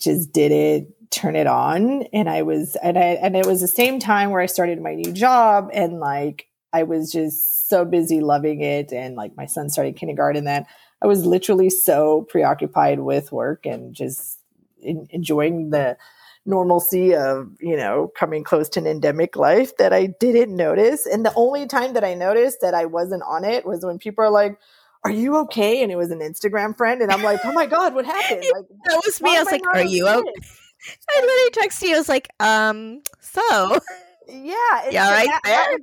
just 0.00 0.32
did 0.32 0.52
it 0.52 1.10
turn 1.10 1.36
it 1.36 1.46
on 1.46 2.04
and 2.14 2.30
I 2.30 2.42
was 2.42 2.76
and 2.76 2.96
I 2.96 3.18
and 3.20 3.36
it 3.36 3.44
was 3.44 3.60
the 3.60 3.68
same 3.68 3.98
time 3.98 4.30
where 4.30 4.40
I 4.40 4.46
started 4.46 4.80
my 4.80 4.94
new 4.94 5.12
job 5.12 5.68
and 5.74 6.00
like 6.00 6.46
I 6.72 6.84
was 6.84 7.12
just 7.12 7.59
so 7.70 7.84
busy 7.84 8.20
loving 8.20 8.60
it 8.60 8.92
and 8.92 9.16
like 9.16 9.36
my 9.36 9.46
son 9.46 9.70
started 9.70 9.96
kindergarten 9.96 10.44
then 10.44 10.66
I 11.02 11.06
was 11.06 11.24
literally 11.24 11.70
so 11.70 12.22
preoccupied 12.28 13.00
with 13.00 13.32
work 13.32 13.64
and 13.64 13.94
just 13.94 14.38
in, 14.82 15.06
enjoying 15.10 15.70
the 15.70 15.96
normalcy 16.44 17.14
of 17.14 17.50
you 17.60 17.76
know 17.76 18.10
coming 18.16 18.44
close 18.44 18.68
to 18.70 18.80
an 18.80 18.86
endemic 18.86 19.36
life 19.36 19.76
that 19.78 19.92
I 19.92 20.06
didn't 20.06 20.54
notice 20.54 21.06
and 21.06 21.24
the 21.24 21.34
only 21.34 21.66
time 21.66 21.94
that 21.94 22.04
I 22.04 22.14
noticed 22.14 22.58
that 22.60 22.74
I 22.74 22.84
wasn't 22.84 23.22
on 23.22 23.44
it 23.44 23.64
was 23.64 23.84
when 23.84 23.98
people 23.98 24.24
are 24.24 24.30
like 24.30 24.58
are 25.04 25.10
you 25.10 25.36
okay? 25.36 25.82
And 25.82 25.90
it 25.90 25.96
was 25.96 26.10
an 26.10 26.20
Instagram 26.20 26.76
friend. 26.76 27.00
And 27.00 27.10
I'm 27.10 27.22
like, 27.22 27.40
oh 27.44 27.52
my 27.52 27.66
God, 27.66 27.94
what 27.94 28.04
happened? 28.04 28.44
Like, 28.52 28.66
that 28.84 29.00
was 29.04 29.22
me. 29.22 29.36
I 29.36 29.42
was 29.42 29.50
like, 29.50 29.62
are 29.72 29.82
you 29.82 30.06
okay? 30.06 30.32
I 31.08 31.20
literally 31.20 31.68
texted 31.68 31.88
you. 31.88 31.94
I 31.94 31.98
was 31.98 32.08
like, 32.08 32.28
um, 32.40 33.02
so 33.20 33.40
yeah, 34.28 34.90
yeah, 34.90 35.10
right 35.10 35.26
that, 35.26 35.40
there. 35.44 35.78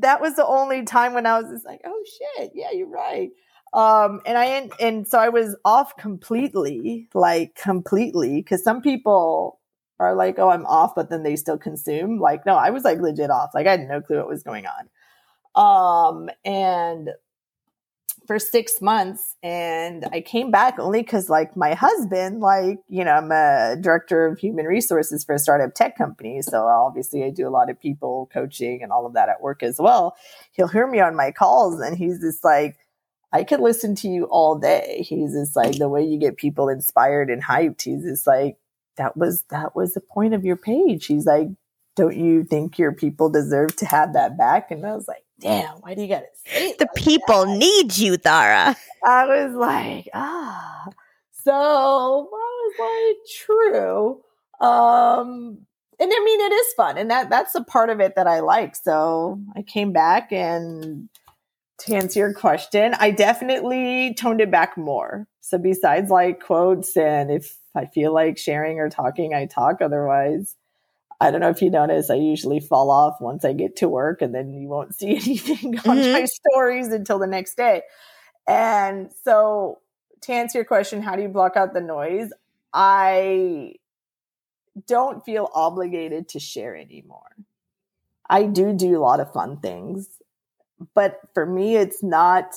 That, 0.00 0.20
was 0.20 0.36
the 0.36 0.46
only 0.46 0.84
time 0.84 1.14
when 1.14 1.26
I 1.26 1.40
was 1.40 1.50
just 1.50 1.66
like, 1.66 1.80
oh 1.84 2.04
shit, 2.36 2.52
yeah, 2.54 2.70
you're 2.72 2.88
right. 2.88 3.30
Um, 3.74 4.20
and 4.26 4.36
I 4.36 4.68
and 4.80 5.08
so 5.08 5.18
I 5.18 5.30
was 5.30 5.56
off 5.64 5.96
completely, 5.96 7.08
like 7.14 7.54
completely, 7.54 8.36
because 8.36 8.62
some 8.62 8.82
people 8.82 9.60
are 9.98 10.14
like, 10.14 10.38
oh, 10.38 10.50
I'm 10.50 10.66
off, 10.66 10.94
but 10.94 11.10
then 11.10 11.22
they 11.22 11.36
still 11.36 11.58
consume. 11.58 12.18
Like, 12.18 12.44
no, 12.44 12.56
I 12.56 12.70
was 12.70 12.84
like 12.84 13.00
legit 13.00 13.30
off. 13.30 13.50
Like, 13.54 13.66
I 13.66 13.72
had 13.72 13.88
no 13.88 14.00
clue 14.00 14.18
what 14.18 14.28
was 14.28 14.42
going 14.42 14.66
on. 14.66 14.88
Um, 15.54 16.30
and 16.44 17.10
for 18.26 18.38
six 18.38 18.80
months 18.80 19.36
and 19.42 20.06
I 20.12 20.20
came 20.20 20.50
back 20.50 20.78
only 20.78 21.02
because 21.02 21.28
like 21.28 21.56
my 21.56 21.74
husband, 21.74 22.40
like, 22.40 22.78
you 22.88 23.04
know, 23.04 23.12
I'm 23.12 23.32
a 23.32 23.76
director 23.80 24.26
of 24.26 24.38
human 24.38 24.66
resources 24.66 25.24
for 25.24 25.34
a 25.34 25.38
startup 25.38 25.74
tech 25.74 25.96
company. 25.96 26.42
So 26.42 26.66
obviously 26.66 27.24
I 27.24 27.30
do 27.30 27.48
a 27.48 27.50
lot 27.50 27.70
of 27.70 27.80
people 27.80 28.30
coaching 28.32 28.82
and 28.82 28.92
all 28.92 29.06
of 29.06 29.14
that 29.14 29.28
at 29.28 29.40
work 29.40 29.62
as 29.62 29.78
well. 29.78 30.16
He'll 30.52 30.68
hear 30.68 30.86
me 30.86 31.00
on 31.00 31.16
my 31.16 31.32
calls 31.32 31.80
and 31.80 31.96
he's 31.96 32.20
just 32.20 32.44
like, 32.44 32.76
I 33.32 33.44
could 33.44 33.60
listen 33.60 33.94
to 33.96 34.08
you 34.08 34.24
all 34.24 34.58
day. 34.58 35.04
He's 35.08 35.32
just 35.32 35.56
like 35.56 35.78
the 35.78 35.88
way 35.88 36.04
you 36.04 36.18
get 36.18 36.36
people 36.36 36.68
inspired 36.68 37.30
and 37.30 37.42
hyped. 37.42 37.82
He's 37.82 38.02
just 38.02 38.26
like, 38.26 38.58
that 38.98 39.16
was 39.16 39.44
that 39.48 39.74
was 39.74 39.94
the 39.94 40.02
point 40.02 40.34
of 40.34 40.44
your 40.44 40.56
page. 40.56 41.06
He's 41.06 41.24
like, 41.24 41.48
don't 41.96 42.16
you 42.16 42.44
think 42.44 42.78
your 42.78 42.92
people 42.92 43.30
deserve 43.30 43.74
to 43.76 43.86
have 43.86 44.12
that 44.14 44.36
back? 44.36 44.70
And 44.70 44.84
I 44.84 44.94
was 44.94 45.08
like, 45.08 45.24
damn, 45.42 45.76
why 45.80 45.94
do 45.94 46.02
you 46.02 46.08
gotta 46.08 46.26
say 46.46 46.74
The 46.78 46.88
people 46.96 47.46
that? 47.46 47.58
need 47.58 47.98
you, 47.98 48.16
Thara. 48.16 48.76
I 49.04 49.26
was 49.26 49.54
like, 49.54 50.08
ah. 50.14 50.86
So 51.44 51.52
I 51.52 52.24
was 52.30 52.74
like, 52.78 53.16
true. 53.46 54.20
Um, 54.60 55.58
and 55.98 56.12
I 56.12 56.24
mean, 56.24 56.40
it 56.40 56.52
is 56.52 56.72
fun, 56.74 56.98
and 56.98 57.10
that 57.10 57.30
that's 57.30 57.54
a 57.54 57.64
part 57.64 57.90
of 57.90 58.00
it 58.00 58.14
that 58.16 58.26
I 58.28 58.40
like. 58.40 58.76
So 58.76 59.40
I 59.56 59.62
came 59.62 59.92
back, 59.92 60.32
and 60.32 61.08
to 61.80 61.94
answer 61.94 62.20
your 62.20 62.34
question, 62.34 62.94
I 62.98 63.10
definitely 63.10 64.14
toned 64.14 64.40
it 64.40 64.50
back 64.50 64.78
more. 64.78 65.26
So 65.40 65.58
besides 65.58 66.10
like 66.10 66.40
quotes, 66.40 66.96
and 66.96 67.30
if 67.30 67.56
I 67.74 67.86
feel 67.86 68.14
like 68.14 68.38
sharing 68.38 68.78
or 68.78 68.88
talking, 68.88 69.34
I 69.34 69.46
talk. 69.46 69.80
Otherwise, 69.80 70.54
I 71.22 71.30
don't 71.30 71.40
know 71.40 71.50
if 71.50 71.62
you 71.62 71.70
notice, 71.70 72.10
I 72.10 72.16
usually 72.16 72.58
fall 72.58 72.90
off 72.90 73.20
once 73.20 73.44
I 73.44 73.52
get 73.52 73.76
to 73.76 73.88
work 73.88 74.22
and 74.22 74.34
then 74.34 74.52
you 74.52 74.66
won't 74.66 74.92
see 74.98 75.10
anything 75.10 75.78
on 75.78 75.98
mm-hmm. 75.98 76.12
my 76.12 76.24
stories 76.24 76.88
until 76.88 77.20
the 77.20 77.28
next 77.28 77.56
day. 77.56 77.82
And 78.48 79.10
so 79.24 79.78
to 80.22 80.32
answer 80.32 80.58
your 80.58 80.64
question, 80.64 81.00
how 81.00 81.14
do 81.14 81.22
you 81.22 81.28
block 81.28 81.56
out 81.56 81.74
the 81.74 81.80
noise? 81.80 82.32
I 82.74 83.74
don't 84.88 85.24
feel 85.24 85.48
obligated 85.54 86.28
to 86.30 86.40
share 86.40 86.76
anymore. 86.76 87.36
I 88.28 88.44
do 88.44 88.72
do 88.72 88.98
a 88.98 89.00
lot 89.00 89.20
of 89.20 89.32
fun 89.32 89.60
things, 89.60 90.08
but 90.92 91.20
for 91.34 91.46
me, 91.46 91.76
it's 91.76 92.02
not 92.02 92.56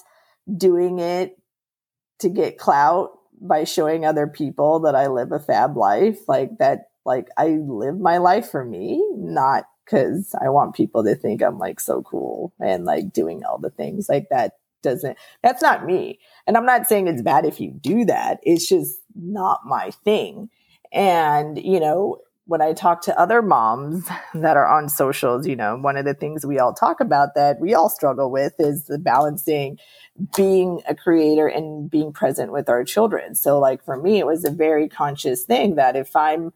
doing 0.58 0.98
it 0.98 1.38
to 2.20 2.30
get 2.30 2.58
clout 2.58 3.12
by 3.40 3.64
showing 3.66 4.06
other 4.06 4.26
people 4.26 4.80
that 4.80 4.96
I 4.96 5.08
live 5.08 5.32
a 5.32 5.40
fab 5.40 5.78
life. 5.78 6.28
Like 6.28 6.58
that 6.58 6.90
like 7.06 7.28
I 7.38 7.48
live 7.48 8.00
my 8.00 8.18
life 8.18 8.50
for 8.50 8.66
me, 8.66 9.04
not 9.16 9.66
because 9.86 10.34
I 10.42 10.50
want 10.50 10.76
people 10.76 11.04
to 11.04 11.16
think 11.16 11.42
I'm 11.44 11.60
like 11.60 11.80
so 11.80 12.02
cool 12.02 12.54
and 12.60 12.86
like 12.86 13.14
doing 13.14 13.44
all 13.44 13.60
the 13.60 13.70
things 13.70 14.10
like 14.10 14.30
that 14.30 14.54
doesn't 14.82 15.18
that's 15.44 15.62
not 15.62 15.86
me. 15.86 16.20
And 16.48 16.58
I'm 16.58 16.66
not 16.66 16.88
saying 16.88 17.08
it's 17.08 17.22
bad 17.22 17.46
if 17.46 17.60
you 17.60 17.72
do 17.72 18.06
that. 18.06 18.40
It's 18.44 18.68
just 18.68 19.00
not 19.16 19.62
my 19.66 19.92
thing. 20.04 20.50
And, 20.92 21.58
you 21.62 21.80
know, 21.80 22.20
when 22.48 22.62
I 22.62 22.74
talk 22.74 23.02
to 23.04 23.20
other 23.20 23.42
moms 23.42 24.08
that 24.34 24.58
are 24.58 24.68
on 24.68 24.90
socials, 24.90 25.48
you 25.48 25.56
know, 25.56 25.76
one 25.76 25.98
of 25.98 26.06
the 26.06 26.14
things 26.14 26.46
we 26.46 26.60
all 26.60 26.74
talk 26.74 27.00
about 27.00 27.36
that 27.36 27.60
we 27.60 27.74
all 27.74 27.90
struggle 27.90 28.32
with 28.32 28.54
is 28.60 28.86
the 28.86 29.00
balancing 29.00 29.80
being 30.36 30.82
a 30.88 30.96
creator 30.96 31.48
and 31.48 31.90
being 31.90 32.14
present 32.14 32.52
with 32.52 32.70
our 32.70 32.84
children. 32.84 33.36
So 33.36 33.60
like 33.60 33.84
for 33.84 33.98
me, 33.98 34.20
it 34.20 34.26
was 34.26 34.46
a 34.46 34.52
very 34.52 34.88
conscious 34.88 35.44
thing 35.44 35.76
that 35.76 35.96
if 35.96 36.16
I'm 36.16 36.54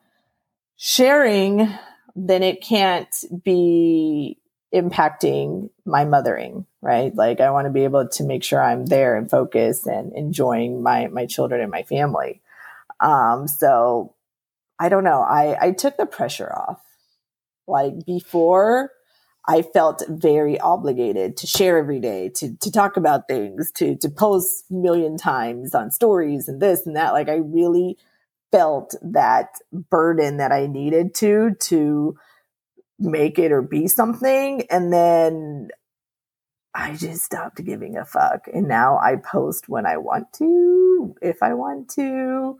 sharing, 0.81 1.69
then 2.15 2.41
it 2.41 2.61
can't 2.61 3.13
be 3.43 4.39
impacting 4.73 5.69
my 5.85 6.05
mothering, 6.05 6.65
right? 6.81 7.13
Like 7.13 7.41
I 7.41 7.51
want 7.51 7.65
to 7.65 7.71
be 7.71 7.83
able 7.83 8.07
to 8.07 8.23
make 8.23 8.45
sure 8.45 8.63
I'm 8.63 8.85
there 8.85 9.17
and 9.17 9.29
focus 9.29 9.85
and 9.85 10.13
enjoying 10.13 10.81
my 10.81 11.07
my 11.07 11.25
children 11.25 11.59
and 11.59 11.69
my 11.69 11.83
family. 11.83 12.41
Um, 13.01 13.47
so 13.47 14.15
I 14.79 14.87
don't 14.87 15.03
know. 15.03 15.21
I 15.21 15.57
I 15.59 15.71
took 15.71 15.97
the 15.97 16.05
pressure 16.05 16.51
off. 16.51 16.81
Like 17.67 18.05
before, 18.05 18.91
I 19.45 19.63
felt 19.63 20.03
very 20.07 20.57
obligated 20.61 21.35
to 21.37 21.47
share 21.47 21.77
every 21.77 21.99
day, 21.99 22.29
to 22.35 22.55
to 22.55 22.71
talk 22.71 22.95
about 22.95 23.27
things, 23.27 23.69
to 23.73 23.97
to 23.97 24.09
post 24.09 24.63
million 24.71 25.17
times 25.17 25.75
on 25.75 25.91
stories 25.91 26.47
and 26.47 26.61
this 26.61 26.87
and 26.87 26.95
that. 26.95 27.11
Like 27.11 27.27
I 27.27 27.35
really 27.35 27.97
felt 28.51 28.95
that 29.01 29.49
burden 29.71 30.37
that 30.37 30.51
I 30.51 30.67
needed 30.67 31.13
to 31.15 31.51
to 31.59 32.15
make 32.97 33.39
it 33.39 33.51
or 33.51 33.61
be 33.61 33.87
something 33.87 34.63
and 34.69 34.91
then 34.91 35.69
I 36.73 36.95
just 36.95 37.23
stopped 37.23 37.63
giving 37.63 37.97
a 37.97 38.05
fuck 38.05 38.47
and 38.53 38.67
now 38.67 38.97
I 38.97 39.15
post 39.15 39.69
when 39.69 39.85
I 39.85 39.97
want 39.97 40.33
to 40.33 41.15
if 41.21 41.41
I 41.41 41.53
want 41.53 41.89
to 41.91 42.57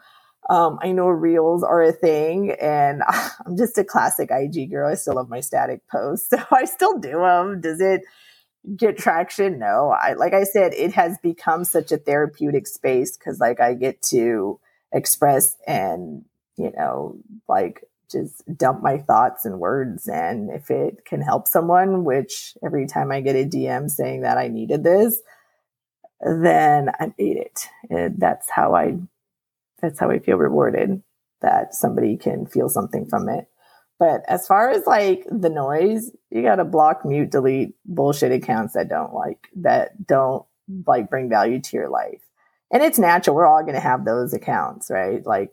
um, 0.50 0.80
I 0.82 0.92
know 0.92 1.08
reels 1.08 1.64
are 1.64 1.82
a 1.82 1.92
thing 1.92 2.52
and 2.60 3.04
I'm 3.46 3.56
just 3.58 3.78
a 3.78 3.84
classic 3.84 4.30
IG 4.32 4.72
girl. 4.72 4.90
I 4.90 4.96
still 4.96 5.16
love 5.16 5.30
my 5.30 5.42
static 5.42 5.82
posts. 5.88 6.30
So 6.40 6.44
I 6.52 6.66
still 6.66 6.98
do 6.98 7.20
them. 7.20 7.62
Does 7.62 7.80
it 7.82 8.02
get 8.76 8.98
traction? 8.98 9.60
No. 9.60 9.90
I, 9.90 10.14
like 10.14 10.34
I 10.34 10.44
said, 10.44 10.74
it 10.74 10.94
has 10.94 11.18
become 11.22 11.64
such 11.64 11.92
a 11.92 11.98
therapeutic 11.98 12.68
space 12.68 13.18
because 13.18 13.40
like 13.40 13.60
I 13.60 13.74
get 13.74 14.02
to 14.10 14.60
express 14.92 15.56
and, 15.68 16.26
you 16.58 16.72
know, 16.76 17.18
like 17.48 17.84
just 18.12 18.44
dump 18.58 18.82
my 18.82 18.98
thoughts 18.98 19.46
and 19.46 19.60
words. 19.60 20.08
And 20.08 20.50
if 20.50 20.72
it 20.72 21.06
can 21.06 21.22
help 21.22 21.48
someone, 21.48 22.04
which 22.04 22.58
every 22.64 22.88
time 22.88 23.12
I 23.12 23.22
get 23.22 23.36
a 23.36 23.46
DM 23.46 23.90
saying 23.90 24.22
that 24.22 24.38
I 24.38 24.48
needed 24.48 24.84
this, 24.84 25.22
then 26.22 26.90
I 27.00 27.14
made 27.18 27.38
it. 27.38 27.68
And 27.90 28.20
that's 28.20 28.50
how 28.50 28.76
I, 28.76 28.98
that's 29.82 30.00
how 30.00 30.10
I 30.10 30.20
feel 30.20 30.38
rewarded 30.38 31.02
that 31.42 31.74
somebody 31.74 32.18
can 32.18 32.46
feel 32.46 32.68
something 32.68 33.06
from 33.06 33.30
it. 33.30 33.48
But 33.98 34.24
as 34.28 34.48
far 34.48 34.70
as 34.70 34.86
like 34.86 35.26
the 35.30 35.50
noise, 35.50 36.12
you 36.30 36.42
got 36.42 36.56
to 36.56 36.66
block, 36.66 37.06
mute, 37.06 37.32
delete 37.32 37.76
bullshit 37.86 38.32
accounts 38.32 38.74
that 38.74 38.90
don't 38.90 39.14
like, 39.14 39.50
that 39.58 40.08
don't 40.08 40.46
like 40.86 41.10
bring 41.10 41.30
value 41.30 41.60
to 41.62 41.78
your 41.78 41.90
life 41.90 42.22
and 42.72 42.84
it's 42.84 43.00
natural. 43.00 43.36
We're 43.36 43.48
all 43.48 43.62
going 43.62 43.74
to 43.76 43.80
have 43.80 44.06
those 44.06 44.34
accounts, 44.34 44.90
right? 44.90 45.26
Like 45.26 45.52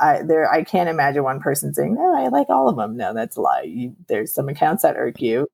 I, 0.00 0.22
there, 0.22 0.50
I 0.50 0.64
can't 0.64 0.88
imagine 0.88 1.22
one 1.22 1.40
person 1.40 1.74
saying, 1.74 1.94
"No, 1.94 2.14
I 2.14 2.28
like 2.28 2.50
all 2.50 2.68
of 2.68 2.76
them." 2.76 2.96
No, 2.96 3.14
that's 3.14 3.36
a 3.36 3.40
lie. 3.40 3.62
You, 3.62 3.96
there's 4.08 4.32
some 4.32 4.48
accounts 4.48 4.82
that 4.82 4.96
irk 4.96 5.20
you. 5.20 5.48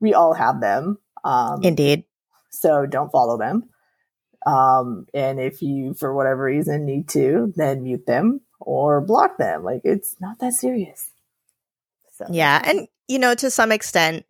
We 0.00 0.14
all 0.14 0.34
have 0.34 0.60
them. 0.60 0.98
Um, 1.24 1.62
Indeed. 1.62 2.04
So 2.50 2.86
don't 2.86 3.10
follow 3.10 3.38
them. 3.38 3.68
Um, 4.46 5.06
and 5.12 5.40
if 5.40 5.60
you, 5.62 5.94
for 5.94 6.14
whatever 6.14 6.44
reason, 6.44 6.84
need 6.84 7.08
to, 7.10 7.52
then 7.56 7.82
mute 7.82 8.06
them. 8.06 8.40
or 8.60 9.00
block 9.00 9.38
them. 9.38 9.64
Like 9.64 9.82
it's 9.84 10.16
not 10.20 10.38
that 10.40 10.52
serious. 10.52 11.10
So. 12.12 12.26
Yeah, 12.30 12.62
and 12.64 12.88
you 13.08 13.18
know, 13.18 13.34
to 13.34 13.50
some 13.50 13.72
extent, 13.72 14.24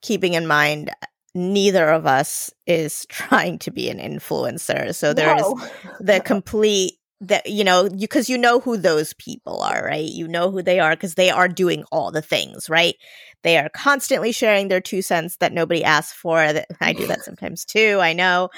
keeping 0.00 0.34
in 0.34 0.46
mind 0.46 0.90
neither 1.36 1.88
of 1.90 2.06
us 2.06 2.50
is 2.66 3.06
trying 3.10 3.58
to 3.60 3.70
be 3.70 3.88
an 3.90 3.98
influencer. 3.98 4.94
So 4.94 5.12
there's 5.12 5.42
no. 5.42 5.68
the 6.00 6.20
complete 6.24 6.94
that 7.22 7.46
you 7.48 7.64
know 7.64 7.88
because 7.88 8.28
you, 8.28 8.36
you 8.36 8.42
know 8.42 8.60
who 8.60 8.76
those 8.76 9.14
people 9.14 9.62
are 9.62 9.82
right? 9.82 10.04
You 10.04 10.28
know 10.28 10.50
who 10.50 10.62
they 10.62 10.80
are 10.80 10.90
because 10.90 11.14
they 11.14 11.30
are 11.30 11.48
doing 11.48 11.84
all 11.90 12.10
the 12.10 12.20
things 12.20 12.68
right? 12.68 12.94
They 13.42 13.58
are 13.58 13.70
constantly 13.70 14.32
sharing 14.32 14.68
their 14.68 14.80
two 14.80 15.00
cents 15.00 15.36
that 15.38 15.52
nobody 15.52 15.82
asked 15.82 16.14
for. 16.14 16.52
That 16.52 16.66
i 16.80 16.92
do 16.92 17.06
that 17.06 17.22
sometimes 17.24 17.64
too 17.64 17.98
i 18.02 18.12
know. 18.12 18.50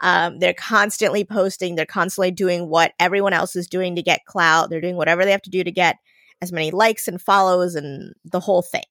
Um, 0.00 0.38
they're 0.38 0.54
constantly 0.54 1.24
posting 1.24 1.74
they're 1.74 1.84
constantly 1.84 2.30
doing 2.30 2.68
what 2.68 2.92
everyone 2.98 3.34
else 3.34 3.54
is 3.54 3.68
doing 3.68 3.96
to 3.96 4.02
get 4.02 4.24
clout. 4.24 4.70
They're 4.70 4.80
doing 4.80 4.96
whatever 4.96 5.24
they 5.24 5.32
have 5.32 5.42
to 5.42 5.50
do 5.50 5.62
to 5.62 5.72
get 5.72 5.96
as 6.40 6.52
many 6.52 6.70
likes 6.70 7.08
and 7.08 7.20
follows 7.20 7.74
and 7.74 8.14
the 8.24 8.40
whole 8.40 8.62
thing. 8.62 8.82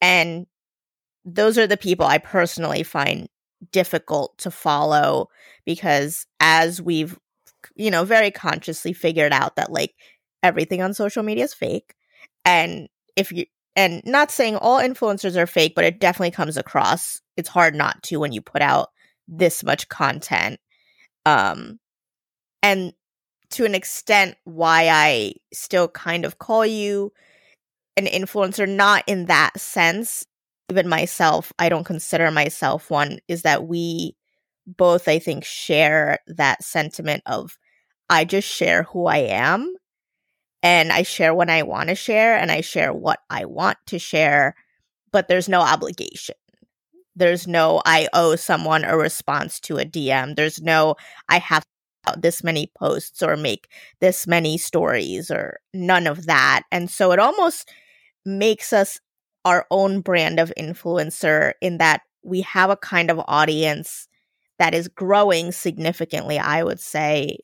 And 0.00 0.46
those 1.24 1.58
are 1.58 1.66
the 1.66 1.76
people 1.76 2.06
i 2.06 2.18
personally 2.18 2.82
find 2.82 3.28
difficult 3.70 4.36
to 4.38 4.50
follow 4.50 5.28
because 5.64 6.26
as 6.40 6.82
we've 6.82 7.16
you 7.74 7.90
know, 7.90 8.04
very 8.04 8.30
consciously 8.30 8.92
figured 8.92 9.32
out 9.32 9.56
that 9.56 9.70
like 9.72 9.94
everything 10.42 10.82
on 10.82 10.94
social 10.94 11.22
media 11.22 11.44
is 11.44 11.54
fake. 11.54 11.94
And 12.44 12.88
if 13.16 13.32
you, 13.32 13.46
and 13.76 14.02
not 14.04 14.30
saying 14.30 14.56
all 14.56 14.80
influencers 14.80 15.36
are 15.36 15.46
fake, 15.46 15.74
but 15.74 15.84
it 15.84 16.00
definitely 16.00 16.32
comes 16.32 16.56
across. 16.56 17.20
It's 17.36 17.48
hard 17.48 17.74
not 17.74 18.02
to 18.04 18.18
when 18.18 18.32
you 18.32 18.42
put 18.42 18.62
out 18.62 18.90
this 19.28 19.64
much 19.64 19.88
content. 19.88 20.60
Um, 21.24 21.78
and 22.62 22.92
to 23.50 23.64
an 23.64 23.74
extent, 23.74 24.36
why 24.44 24.88
I 24.88 25.34
still 25.52 25.88
kind 25.88 26.24
of 26.24 26.38
call 26.38 26.66
you 26.66 27.12
an 27.96 28.06
influencer, 28.06 28.68
not 28.68 29.04
in 29.06 29.26
that 29.26 29.58
sense. 29.58 30.26
Even 30.70 30.88
myself, 30.88 31.52
I 31.58 31.68
don't 31.68 31.84
consider 31.84 32.30
myself 32.30 32.90
one, 32.90 33.18
is 33.28 33.42
that 33.42 33.66
we 33.66 34.16
both, 34.66 35.08
I 35.08 35.18
think, 35.18 35.44
share 35.44 36.18
that 36.26 36.62
sentiment 36.62 37.22
of 37.26 37.58
I 38.08 38.24
just 38.24 38.48
share 38.48 38.84
who 38.84 39.06
I 39.06 39.18
am 39.18 39.74
and 40.62 40.92
I 40.92 41.02
share 41.02 41.34
when 41.34 41.50
I 41.50 41.62
want 41.62 41.88
to 41.88 41.94
share 41.94 42.36
and 42.36 42.50
I 42.50 42.60
share 42.60 42.92
what 42.92 43.20
I 43.30 43.44
want 43.44 43.78
to 43.88 43.98
share, 43.98 44.54
but 45.10 45.28
there's 45.28 45.48
no 45.48 45.60
obligation. 45.60 46.36
There's 47.16 47.46
no, 47.46 47.82
I 47.84 48.08
owe 48.14 48.36
someone 48.36 48.84
a 48.84 48.96
response 48.96 49.60
to 49.60 49.78
a 49.78 49.84
DM. 49.84 50.36
There's 50.36 50.62
no, 50.62 50.96
I 51.28 51.38
have 51.38 51.64
this 52.16 52.42
many 52.42 52.70
posts 52.78 53.22
or 53.22 53.36
make 53.36 53.68
this 54.00 54.26
many 54.26 54.56
stories 54.58 55.30
or 55.30 55.58
none 55.74 56.06
of 56.06 56.26
that. 56.26 56.62
And 56.70 56.90
so 56.90 57.12
it 57.12 57.18
almost 57.18 57.70
makes 58.24 58.72
us 58.72 59.00
our 59.44 59.66
own 59.70 60.00
brand 60.00 60.38
of 60.38 60.52
influencer 60.58 61.52
in 61.60 61.78
that 61.78 62.02
we 62.22 62.42
have 62.42 62.70
a 62.70 62.76
kind 62.76 63.10
of 63.10 63.20
audience 63.26 64.08
that 64.58 64.74
is 64.74 64.88
growing 64.88 65.50
significantly, 65.52 66.38
I 66.38 66.62
would 66.62 66.80
say, 66.80 67.38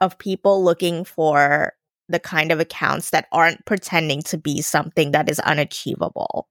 of 0.00 0.18
people 0.18 0.64
looking 0.64 1.04
for 1.04 1.72
the 2.08 2.20
kind 2.20 2.52
of 2.52 2.60
accounts 2.60 3.10
that 3.10 3.26
aren't 3.32 3.64
pretending 3.66 4.22
to 4.22 4.38
be 4.38 4.62
something 4.62 5.10
that 5.10 5.28
is 5.28 5.40
unachievable. 5.40 6.48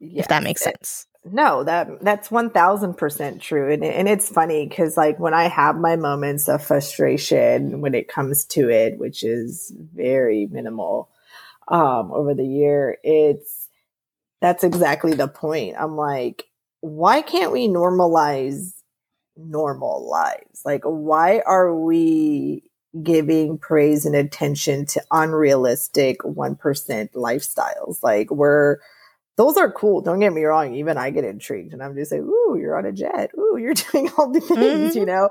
Yes, 0.00 0.24
if 0.24 0.28
that 0.28 0.42
makes 0.42 0.62
it, 0.62 0.76
sense. 0.76 1.06
No, 1.24 1.64
that 1.64 2.00
that's 2.02 2.30
one 2.30 2.50
thousand 2.50 2.94
percent 2.94 3.42
true, 3.42 3.72
and 3.72 3.84
and 3.84 4.08
it's 4.08 4.28
funny 4.28 4.66
because 4.66 4.96
like 4.96 5.18
when 5.18 5.34
I 5.34 5.48
have 5.48 5.76
my 5.76 5.96
moments 5.96 6.48
of 6.48 6.62
frustration 6.62 7.80
when 7.80 7.94
it 7.94 8.08
comes 8.08 8.44
to 8.46 8.70
it, 8.70 8.98
which 8.98 9.22
is 9.22 9.72
very 9.94 10.46
minimal 10.50 11.10
um, 11.70 12.12
over 12.12 12.34
the 12.34 12.46
year, 12.46 12.98
it's 13.02 13.68
that's 14.40 14.64
exactly 14.64 15.14
the 15.14 15.28
point. 15.28 15.76
I'm 15.78 15.96
like, 15.96 16.44
why 16.80 17.22
can't 17.22 17.52
we 17.52 17.68
normalize 17.68 18.72
normal 19.36 20.08
lives? 20.08 20.62
Like, 20.64 20.82
why 20.84 21.40
are 21.44 21.74
we 21.74 22.62
giving 23.02 23.58
praise 23.58 24.06
and 24.06 24.14
attention 24.14 24.86
to 24.86 25.02
unrealistic 25.10 26.20
1% 26.20 27.12
lifestyles? 27.12 28.02
Like, 28.02 28.30
we're, 28.30 28.78
those 29.36 29.56
are 29.56 29.70
cool. 29.70 30.00
Don't 30.00 30.20
get 30.20 30.32
me 30.32 30.44
wrong. 30.44 30.74
Even 30.74 30.98
I 30.98 31.10
get 31.10 31.24
intrigued 31.24 31.72
and 31.72 31.82
I'm 31.82 31.94
just 31.94 32.12
like, 32.12 32.20
ooh, 32.20 32.56
you're 32.60 32.78
on 32.78 32.86
a 32.86 32.92
jet. 32.92 33.30
Ooh, 33.36 33.58
you're 33.60 33.74
doing 33.92 34.10
all 34.16 34.30
the 34.30 34.40
things, 34.40 34.90
mm-hmm. 34.90 34.98
you 34.98 35.06
know? 35.06 35.30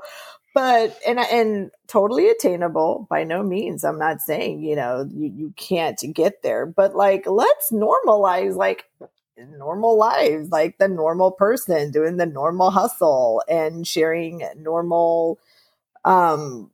But, 0.57 0.97
and, 1.05 1.19
and 1.19 1.71
totally 1.85 2.29
attainable 2.29 3.05
by 3.11 3.23
no 3.23 3.43
means. 3.43 3.83
I'm 3.83 3.99
not 3.99 4.21
saying, 4.21 4.63
you 4.63 4.75
know, 4.75 5.07
you, 5.13 5.31
you 5.35 5.53
can't 5.55 6.01
get 6.15 6.41
there, 6.41 6.65
but 6.65 6.95
like, 6.95 7.27
let's 7.27 7.71
normalize 7.71 8.55
like 8.55 8.89
normal 9.37 9.99
lives, 9.99 10.49
like 10.49 10.79
the 10.79 10.87
normal 10.87 11.29
person 11.29 11.91
doing 11.91 12.17
the 12.17 12.25
normal 12.25 12.71
hustle 12.71 13.43
and 13.47 13.85
sharing 13.85 14.49
normal, 14.57 15.37
um, 16.03 16.71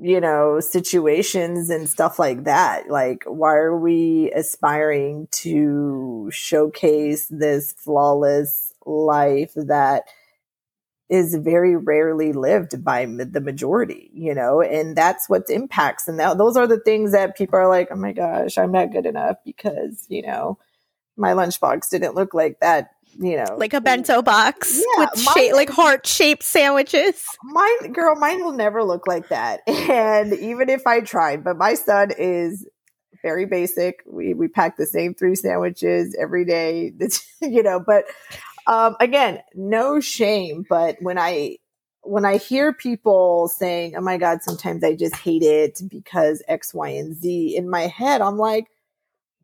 you 0.00 0.18
know, 0.18 0.58
situations 0.58 1.68
and 1.68 1.86
stuff 1.86 2.18
like 2.18 2.44
that. 2.44 2.88
Like, 2.88 3.24
why 3.26 3.56
are 3.56 3.76
we 3.76 4.32
aspiring 4.32 5.28
to 5.32 6.30
showcase 6.32 7.26
this 7.26 7.74
flawless 7.74 8.72
life 8.86 9.52
that 9.54 10.04
is 11.08 11.34
very 11.34 11.76
rarely 11.76 12.32
lived 12.32 12.82
by 12.82 13.04
the 13.04 13.40
majority, 13.40 14.10
you 14.14 14.34
know, 14.34 14.62
and 14.62 14.96
that's 14.96 15.28
what 15.28 15.48
impacts. 15.50 16.08
And 16.08 16.18
that, 16.18 16.38
those 16.38 16.56
are 16.56 16.66
the 16.66 16.80
things 16.80 17.12
that 17.12 17.36
people 17.36 17.58
are 17.58 17.68
like, 17.68 17.88
oh 17.90 17.96
my 17.96 18.12
gosh, 18.12 18.56
I'm 18.56 18.72
not 18.72 18.92
good 18.92 19.06
enough 19.06 19.36
because, 19.44 20.06
you 20.08 20.22
know, 20.22 20.58
my 21.16 21.32
lunchbox 21.32 21.90
didn't 21.90 22.14
look 22.14 22.34
like 22.34 22.60
that 22.60 22.90
you 23.18 23.36
know 23.36 23.56
like 23.56 23.74
a 23.74 23.80
bento 23.80 24.22
box 24.22 24.76
yeah, 24.76 25.06
with 25.14 25.24
mine, 25.36 25.52
like 25.52 25.70
heart 25.70 26.06
shaped 26.06 26.42
sandwiches 26.42 27.24
mine 27.44 27.92
girl 27.92 28.16
mine 28.16 28.42
will 28.42 28.52
never 28.52 28.82
look 28.82 29.06
like 29.06 29.28
that 29.28 29.60
and 29.68 30.32
even 30.32 30.68
if 30.68 30.86
i 30.86 31.00
tried 31.00 31.44
but 31.44 31.56
my 31.56 31.74
son 31.74 32.10
is 32.18 32.66
very 33.22 33.46
basic 33.46 34.02
we 34.06 34.34
we 34.34 34.48
pack 34.48 34.76
the 34.76 34.86
same 34.86 35.14
three 35.14 35.34
sandwiches 35.34 36.16
every 36.20 36.44
day 36.44 36.92
you 37.40 37.62
know 37.62 37.78
but 37.78 38.04
um 38.66 38.96
again 39.00 39.40
no 39.54 40.00
shame 40.00 40.64
but 40.68 40.96
when 41.00 41.18
i 41.18 41.56
when 42.02 42.24
i 42.24 42.36
hear 42.38 42.72
people 42.72 43.48
saying 43.48 43.94
oh 43.96 44.00
my 44.00 44.16
god 44.18 44.42
sometimes 44.42 44.84
i 44.84 44.94
just 44.94 45.16
hate 45.16 45.42
it 45.42 45.80
because 45.90 46.42
x 46.48 46.74
y 46.74 46.88
and 46.90 47.14
z 47.14 47.56
in 47.56 47.68
my 47.70 47.82
head 47.82 48.20
i'm 48.20 48.38
like 48.38 48.66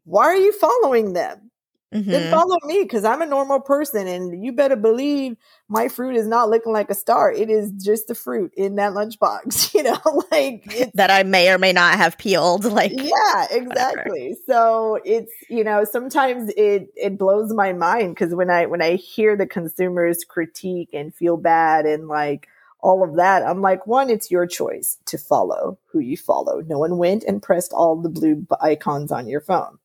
why 0.04 0.24
are 0.24 0.36
you 0.36 0.52
following 0.52 1.12
them 1.12 1.49
Mm-hmm. 1.92 2.10
Then 2.10 2.30
follow 2.30 2.56
me 2.64 2.82
because 2.82 3.04
I'm 3.04 3.20
a 3.20 3.26
normal 3.26 3.58
person, 3.58 4.06
and 4.06 4.44
you 4.44 4.52
better 4.52 4.76
believe 4.76 5.36
my 5.68 5.88
fruit 5.88 6.14
is 6.14 6.26
not 6.26 6.48
looking 6.48 6.72
like 6.72 6.88
a 6.88 6.94
star. 6.94 7.32
It 7.32 7.50
is 7.50 7.72
just 7.72 8.06
the 8.06 8.14
fruit 8.14 8.52
in 8.56 8.76
that 8.76 8.92
lunchbox, 8.92 9.74
you 9.74 9.82
know, 9.82 10.24
like 10.30 10.92
that 10.94 11.10
I 11.10 11.24
may 11.24 11.50
or 11.50 11.58
may 11.58 11.72
not 11.72 11.96
have 11.96 12.16
peeled. 12.16 12.64
Like, 12.64 12.92
yeah, 12.94 13.46
exactly. 13.50 14.36
Whatever. 14.36 14.40
So 14.46 15.00
it's 15.04 15.32
you 15.48 15.64
know 15.64 15.84
sometimes 15.84 16.52
it 16.56 16.88
it 16.94 17.18
blows 17.18 17.52
my 17.52 17.72
mind 17.72 18.14
because 18.14 18.34
when 18.34 18.50
I 18.50 18.66
when 18.66 18.82
I 18.82 18.94
hear 18.94 19.36
the 19.36 19.46
consumers 19.46 20.24
critique 20.24 20.90
and 20.92 21.12
feel 21.12 21.36
bad 21.36 21.86
and 21.86 22.06
like 22.06 22.46
all 22.82 23.02
of 23.02 23.16
that, 23.16 23.42
I'm 23.42 23.60
like, 23.60 23.86
one, 23.86 24.10
it's 24.10 24.30
your 24.30 24.46
choice 24.46 24.96
to 25.06 25.18
follow 25.18 25.78
who 25.86 25.98
you 25.98 26.16
follow. 26.16 26.60
No 26.60 26.78
one 26.78 26.98
went 26.98 27.24
and 27.24 27.42
pressed 27.42 27.72
all 27.72 28.00
the 28.00 28.08
blue 28.08 28.46
icons 28.60 29.12
on 29.12 29.28
your 29.28 29.40
phone. 29.40 29.78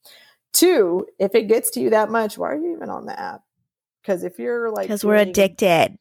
Two, 0.56 1.06
if 1.20 1.36
it 1.36 1.50
gets 1.50 1.70
to 1.72 1.82
you 1.82 1.90
that 1.90 2.10
much, 2.10 2.38
why 2.38 2.54
are 2.54 2.56
you 2.58 2.78
even 2.78 2.90
on 2.90 3.06
the 3.06 3.20
app? 3.20 3.42
Because 4.02 4.24
if 4.24 4.40
you're 4.40 4.72
like, 4.72 4.84
because 4.84 5.04
we're 5.04 5.16
addicted. 5.16 5.98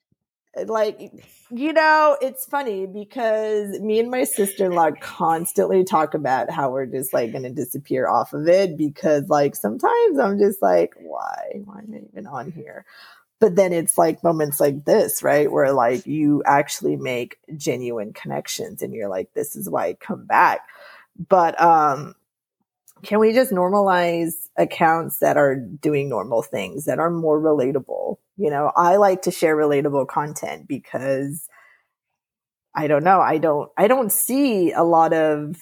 Like, 0.66 1.10
you 1.50 1.72
know, 1.72 2.16
it's 2.22 2.46
funny 2.46 2.86
because 2.86 3.80
me 3.80 3.98
and 3.98 4.12
my 4.12 4.22
sister 4.22 4.66
in 4.66 4.72
law 4.72 4.92
constantly 5.00 5.82
talk 5.82 6.14
about 6.14 6.52
how 6.52 6.70
we're 6.70 6.86
just 6.86 7.12
like 7.12 7.32
going 7.32 7.42
to 7.42 7.50
disappear 7.50 8.06
off 8.06 8.32
of 8.32 8.46
it 8.46 8.76
because, 8.76 9.28
like, 9.28 9.56
sometimes 9.56 10.20
I'm 10.20 10.38
just 10.38 10.62
like, 10.62 10.94
why? 11.00 11.60
Why 11.64 11.80
am 11.80 11.92
I 11.92 12.08
even 12.12 12.28
on 12.28 12.52
here? 12.52 12.84
But 13.40 13.56
then 13.56 13.72
it's 13.72 13.98
like 13.98 14.22
moments 14.22 14.60
like 14.60 14.84
this, 14.84 15.24
right? 15.24 15.50
Where 15.50 15.72
like 15.72 16.06
you 16.06 16.44
actually 16.46 16.94
make 16.94 17.38
genuine 17.56 18.12
connections 18.12 18.80
and 18.80 18.94
you're 18.94 19.08
like, 19.08 19.34
this 19.34 19.56
is 19.56 19.68
why 19.68 19.86
I 19.88 19.94
come 19.94 20.24
back. 20.24 20.60
But, 21.28 21.60
um, 21.60 22.14
can 23.04 23.18
we 23.18 23.32
just 23.32 23.52
normalize 23.52 24.32
accounts 24.56 25.18
that 25.18 25.36
are 25.36 25.56
doing 25.56 26.08
normal 26.08 26.42
things 26.42 26.84
that 26.86 26.98
are 26.98 27.10
more 27.10 27.40
relatable? 27.40 28.16
You 28.36 28.50
know, 28.50 28.72
I 28.74 28.96
like 28.96 29.22
to 29.22 29.30
share 29.30 29.56
relatable 29.56 30.08
content 30.08 30.66
because 30.66 31.48
I 32.74 32.88
don't 32.88 33.04
know, 33.04 33.20
I 33.20 33.38
don't 33.38 33.70
I 33.76 33.86
don't 33.86 34.10
see 34.10 34.72
a 34.72 34.82
lot 34.82 35.12
of 35.12 35.56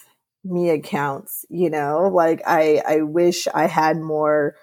me 0.45 0.71
accounts, 0.71 1.45
you 1.51 1.71
know, 1.71 2.11
like 2.13 2.43
I 2.47 2.83
I 2.87 3.03
wish 3.03 3.47
I 3.53 3.67
had 3.67 3.99
more 3.99 4.57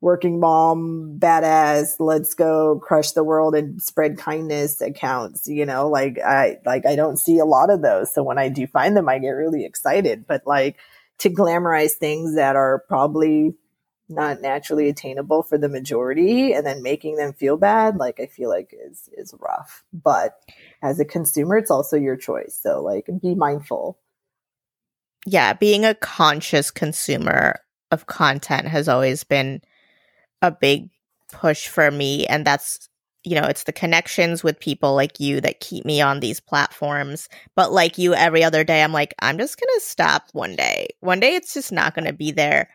working 0.00 0.38
mom, 0.38 1.18
badass, 1.18 1.96
let's 1.98 2.34
go 2.34 2.78
crush 2.78 3.12
the 3.12 3.24
world 3.24 3.54
and 3.54 3.82
spread 3.82 4.16
kindness 4.18 4.80
accounts, 4.80 5.48
you 5.48 5.66
know, 5.66 5.88
like 5.88 6.18
I 6.24 6.58
like 6.66 6.86
I 6.86 6.94
don't 6.94 7.18
see 7.18 7.38
a 7.38 7.44
lot 7.46 7.70
of 7.70 7.82
those. 7.82 8.12
So 8.12 8.22
when 8.22 8.38
I 8.38 8.48
do 8.48 8.66
find 8.66 8.96
them 8.96 9.08
I 9.08 9.18
get 9.18 9.30
really 9.30 9.64
excited, 9.64 10.26
but 10.26 10.42
like 10.46 10.76
to 11.18 11.30
glamorize 11.30 11.92
things 11.92 12.34
that 12.36 12.56
are 12.56 12.84
probably 12.88 13.54
not 14.08 14.40
naturally 14.40 14.88
attainable 14.88 15.42
for 15.42 15.58
the 15.58 15.68
majority 15.68 16.52
and 16.54 16.64
then 16.64 16.82
making 16.82 17.16
them 17.16 17.32
feel 17.34 17.58
bad 17.58 17.96
like 17.96 18.18
i 18.20 18.26
feel 18.26 18.48
like 18.48 18.74
is 18.88 19.08
is 19.12 19.34
rough. 19.38 19.84
But 19.92 20.38
as 20.82 20.98
a 20.98 21.04
consumer 21.04 21.58
it's 21.58 21.70
also 21.70 21.96
your 21.96 22.16
choice. 22.16 22.58
So 22.60 22.82
like 22.82 23.08
be 23.20 23.34
mindful. 23.34 23.98
Yeah 25.26 25.52
being 25.52 25.84
a 25.84 25.94
conscious 25.94 26.70
consumer 26.70 27.60
of 27.90 28.06
content 28.06 28.68
has 28.68 28.88
always 28.88 29.24
been 29.24 29.60
a 30.40 30.50
big 30.50 30.88
push 31.30 31.68
for 31.68 31.90
me 31.90 32.26
and 32.26 32.46
that's 32.46 32.88
you 33.28 33.40
know 33.40 33.46
it's 33.46 33.64
the 33.64 33.72
connections 33.72 34.42
with 34.42 34.58
people 34.58 34.94
like 34.94 35.20
you 35.20 35.40
that 35.40 35.60
keep 35.60 35.84
me 35.84 36.00
on 36.00 36.20
these 36.20 36.40
platforms 36.40 37.28
but 37.54 37.72
like 37.72 37.98
you 37.98 38.14
every 38.14 38.42
other 38.42 38.64
day 38.64 38.82
i'm 38.82 38.92
like 38.92 39.14
i'm 39.20 39.38
just 39.38 39.60
gonna 39.60 39.80
stop 39.80 40.24
one 40.32 40.56
day 40.56 40.88
one 41.00 41.20
day 41.20 41.34
it's 41.34 41.52
just 41.54 41.72
not 41.72 41.94
gonna 41.94 42.12
be 42.12 42.30
there 42.30 42.68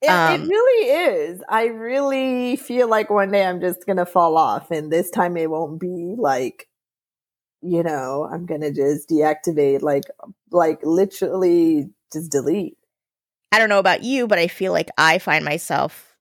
it, 0.00 0.10
um, 0.10 0.42
it, 0.42 0.48
really 0.48 0.88
is. 0.90 1.42
I 1.48 1.66
really 1.66 2.56
feel 2.56 2.88
like 2.88 3.10
one 3.10 3.32
day 3.32 3.44
I'm 3.44 3.60
just 3.60 3.84
gonna 3.84 4.06
fall 4.06 4.36
off, 4.36 4.70
and 4.70 4.92
this 4.92 5.10
time 5.10 5.36
it 5.36 5.50
won't 5.50 5.80
be 5.80 6.14
like, 6.16 6.68
you 7.62 7.82
know, 7.82 8.28
I'm 8.32 8.46
gonna 8.46 8.72
just 8.72 9.08
deactivate, 9.08 9.82
like, 9.82 10.04
like 10.52 10.78
literally 10.84 11.90
just 12.12 12.30
delete. 12.30 12.78
I 13.50 13.58
don't 13.58 13.68
know 13.68 13.80
about 13.80 14.04
you, 14.04 14.28
but 14.28 14.38
I 14.38 14.46
feel 14.46 14.72
like 14.72 14.88
I 14.96 15.18
find 15.18 15.44
myself 15.44 16.16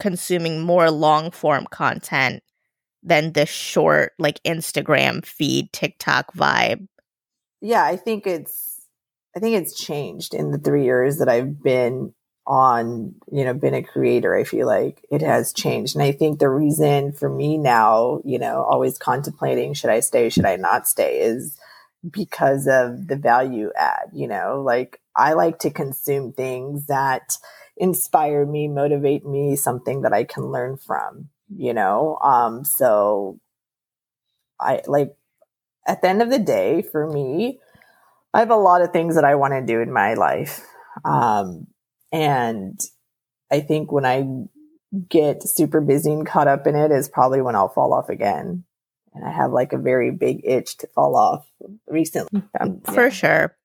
consuming 0.00 0.60
more 0.60 0.90
long 0.90 1.30
form 1.30 1.66
content 1.70 2.42
than 3.04 3.32
the 3.32 3.46
short, 3.46 4.12
like 4.18 4.42
Instagram 4.44 5.24
feed, 5.24 5.72
TikTok 5.72 6.34
vibe. 6.34 6.88
Yeah, 7.60 7.84
I 7.84 7.96
think 7.96 8.26
it's, 8.26 8.86
I 9.36 9.40
think 9.40 9.56
it's 9.56 9.78
changed 9.78 10.34
in 10.34 10.50
the 10.50 10.58
three 10.58 10.84
years 10.84 11.18
that 11.18 11.28
I've 11.28 11.62
been 11.62 12.14
on 12.46 13.14
you 13.32 13.44
know 13.44 13.54
been 13.54 13.72
a 13.72 13.82
creator 13.82 14.34
i 14.36 14.44
feel 14.44 14.66
like 14.66 15.04
it 15.10 15.22
has 15.22 15.52
changed. 15.52 15.96
And 15.96 16.02
i 16.02 16.12
think 16.12 16.38
the 16.38 16.48
reason 16.48 17.12
for 17.12 17.28
me 17.28 17.56
now 17.56 18.20
you 18.24 18.38
know 18.38 18.62
always 18.64 18.98
contemplating 18.98 19.72
should 19.72 19.90
i 19.90 20.00
stay 20.00 20.28
should 20.28 20.44
i 20.44 20.56
not 20.56 20.86
stay 20.86 21.20
is 21.20 21.56
because 22.10 22.66
of 22.66 23.08
the 23.08 23.16
value 23.16 23.70
add 23.76 24.10
you 24.12 24.28
know? 24.28 24.62
Like 24.64 25.00
i 25.16 25.32
like 25.32 25.58
to 25.60 25.70
consume 25.70 26.32
things 26.32 26.86
that 26.86 27.38
inspire 27.78 28.44
me 28.44 28.68
motivate 28.68 29.24
me 29.24 29.56
something 29.56 30.02
that 30.02 30.12
i 30.12 30.22
can 30.22 30.44
learn 30.44 30.76
from 30.76 31.30
you 31.48 31.74
know 31.74 32.18
um 32.22 32.64
so 32.64 33.38
i 34.60 34.80
like 34.86 35.14
at 35.86 36.00
the 36.02 36.08
end 36.08 36.22
of 36.22 36.30
the 36.30 36.38
day 36.38 36.82
for 36.82 37.08
me 37.10 37.58
i 38.32 38.38
have 38.38 38.50
a 38.50 38.56
lot 38.56 38.82
of 38.82 38.92
things 38.92 39.14
that 39.14 39.24
i 39.24 39.34
want 39.34 39.52
to 39.52 39.64
do 39.64 39.80
in 39.80 39.92
my 39.92 40.14
life 40.14 40.60
um 41.04 41.66
and 42.12 42.80
I 43.50 43.60
think 43.60 43.90
when 43.90 44.04
I 44.04 44.26
get 45.08 45.42
super 45.42 45.80
busy 45.80 46.12
and 46.12 46.26
caught 46.26 46.48
up 46.48 46.66
in 46.66 46.76
it 46.76 46.90
is 46.90 47.08
probably 47.08 47.40
when 47.40 47.56
I'll 47.56 47.68
fall 47.68 47.92
off 47.92 48.08
again. 48.08 48.64
And 49.14 49.24
I 49.24 49.30
have 49.30 49.52
like 49.52 49.72
a 49.72 49.78
very 49.78 50.10
big 50.10 50.40
itch 50.44 50.76
to 50.78 50.88
fall 50.88 51.16
off 51.16 51.46
recently. 51.88 52.42
Um, 52.60 52.80
For 52.80 53.10
sure. 53.10 53.56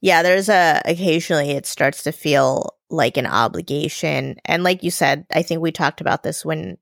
Yeah, 0.00 0.22
there's 0.22 0.48
a 0.48 0.80
occasionally 0.84 1.50
it 1.52 1.66
starts 1.66 2.02
to 2.04 2.12
feel 2.12 2.76
like 2.90 3.16
an 3.16 3.26
obligation. 3.26 4.36
And 4.44 4.62
like 4.62 4.82
you 4.82 4.90
said, 4.90 5.26
I 5.30 5.42
think 5.42 5.60
we 5.60 5.72
talked 5.72 6.00
about 6.00 6.22
this 6.22 6.44
when 6.44 6.76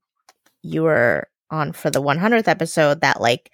you 0.61 0.83
were 0.83 1.27
on 1.51 1.73
for 1.73 1.89
the 1.89 2.01
100th 2.01 2.47
episode 2.47 3.01
that 3.01 3.21
like 3.21 3.51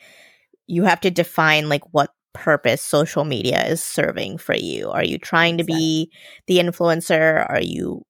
you 0.68 0.84
have 0.84 1.00
to 1.02 1.12
define 1.12 1.70
like 1.70 1.84
what 1.92 2.12
purpose 2.34 2.82
social 2.82 3.24
media 3.24 3.66
is 3.66 3.82
serving 3.82 4.38
for 4.38 4.56
you. 4.56 4.90
Are 4.90 5.04
you 5.04 5.18
trying 5.18 5.58
to 5.58 5.64
be 5.64 6.12
the 6.48 6.58
influencer? 6.58 7.50
Are 7.50 7.62
you 7.62 8.04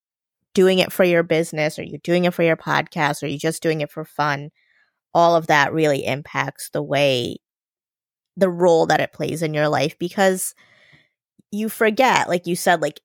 doing 0.53 0.79
it 0.79 0.91
for 0.91 1.03
your 1.03 1.21
business? 1.21 1.77
Are 1.77 1.83
you 1.83 1.99
doing 1.99 2.25
it 2.25 2.33
for 2.33 2.41
your 2.41 2.57
podcast? 2.57 3.21
Are 3.21 3.27
you 3.27 3.37
just 3.37 3.61
doing 3.61 3.81
it 3.81 3.91
for 3.91 4.03
fun? 4.03 4.49
All 5.13 5.35
of 5.35 5.47
that 5.47 5.73
really 5.73 6.05
impacts 6.05 6.69
the 6.71 6.81
way, 6.81 7.37
the 8.35 8.49
role 8.49 8.87
that 8.87 8.99
it 8.99 9.13
plays 9.13 9.43
in 9.43 9.53
your 9.53 9.69
life 9.69 9.97
because 9.99 10.55
you 11.51 11.69
forget, 11.69 12.27
like 12.27 12.47
you 12.47 12.55
said, 12.55 12.81
like 12.81 13.01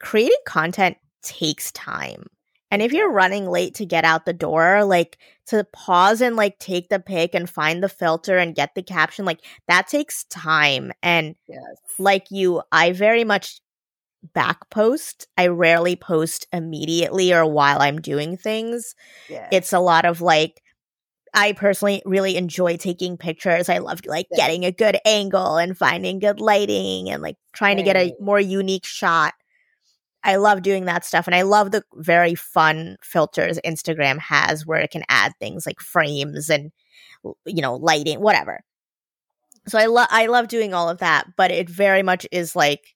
creating 0.00 0.38
content 0.46 0.96
takes 1.22 1.70
time. 1.72 2.26
And 2.72 2.80
if 2.80 2.94
you're 2.94 3.12
running 3.12 3.50
late 3.50 3.74
to 3.74 3.84
get 3.84 4.06
out 4.06 4.24
the 4.24 4.32
door, 4.32 4.82
like 4.82 5.18
to 5.48 5.62
pause 5.74 6.22
and 6.22 6.36
like 6.36 6.58
take 6.58 6.88
the 6.88 6.98
pic 6.98 7.34
and 7.34 7.48
find 7.48 7.82
the 7.82 7.88
filter 7.88 8.38
and 8.38 8.54
get 8.54 8.74
the 8.74 8.82
caption, 8.82 9.26
like 9.26 9.44
that 9.68 9.88
takes 9.88 10.24
time. 10.24 10.90
And 11.02 11.36
yes. 11.46 11.60
like 11.98 12.30
you, 12.30 12.62
I 12.72 12.92
very 12.92 13.24
much 13.24 13.60
back 14.32 14.70
post. 14.70 15.28
I 15.36 15.48
rarely 15.48 15.96
post 15.96 16.46
immediately 16.50 17.34
or 17.34 17.44
while 17.44 17.82
I'm 17.82 18.00
doing 18.00 18.38
things. 18.38 18.94
Yes. 19.28 19.48
It's 19.52 19.72
a 19.74 19.78
lot 19.78 20.06
of 20.06 20.22
like, 20.22 20.62
I 21.34 21.52
personally 21.52 22.02
really 22.06 22.36
enjoy 22.36 22.78
taking 22.78 23.18
pictures. 23.18 23.68
I 23.68 23.78
love 23.78 24.00
like 24.06 24.28
getting 24.34 24.64
a 24.64 24.72
good 24.72 24.98
angle 25.04 25.58
and 25.58 25.76
finding 25.76 26.20
good 26.20 26.40
lighting 26.40 27.10
and 27.10 27.20
like 27.20 27.36
trying 27.52 27.76
right. 27.76 27.84
to 27.84 27.92
get 27.92 27.96
a 27.96 28.14
more 28.18 28.40
unique 28.40 28.86
shot. 28.86 29.34
I 30.24 30.36
love 30.36 30.62
doing 30.62 30.84
that 30.84 31.04
stuff. 31.04 31.26
And 31.26 31.34
I 31.34 31.42
love 31.42 31.70
the 31.70 31.84
very 31.94 32.34
fun 32.34 32.96
filters 33.02 33.58
Instagram 33.64 34.18
has 34.18 34.66
where 34.66 34.80
it 34.80 34.90
can 34.90 35.02
add 35.08 35.32
things 35.38 35.66
like 35.66 35.80
frames 35.80 36.48
and, 36.48 36.70
you 37.44 37.62
know, 37.62 37.76
lighting, 37.76 38.20
whatever. 38.20 38.60
So 39.68 39.78
I 39.78 39.86
love, 39.86 40.08
I 40.10 40.26
love 40.26 40.48
doing 40.48 40.74
all 40.74 40.88
of 40.88 40.98
that, 40.98 41.26
but 41.36 41.50
it 41.50 41.68
very 41.68 42.02
much 42.02 42.26
is 42.32 42.56
like 42.56 42.94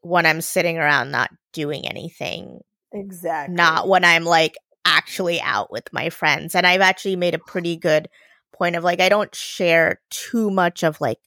when 0.00 0.26
I'm 0.26 0.40
sitting 0.40 0.78
around 0.78 1.10
not 1.10 1.30
doing 1.52 1.86
anything. 1.86 2.60
Exactly. 2.92 3.54
Not 3.54 3.88
when 3.88 4.04
I'm 4.04 4.24
like 4.24 4.54
actually 4.84 5.40
out 5.40 5.70
with 5.70 5.92
my 5.92 6.10
friends. 6.10 6.54
And 6.54 6.66
I've 6.66 6.80
actually 6.80 7.16
made 7.16 7.34
a 7.34 7.38
pretty 7.38 7.76
good 7.76 8.08
point 8.54 8.76
of 8.76 8.84
like, 8.84 9.00
I 9.00 9.08
don't 9.08 9.34
share 9.34 10.00
too 10.10 10.50
much 10.50 10.82
of 10.82 11.00
like 11.00 11.18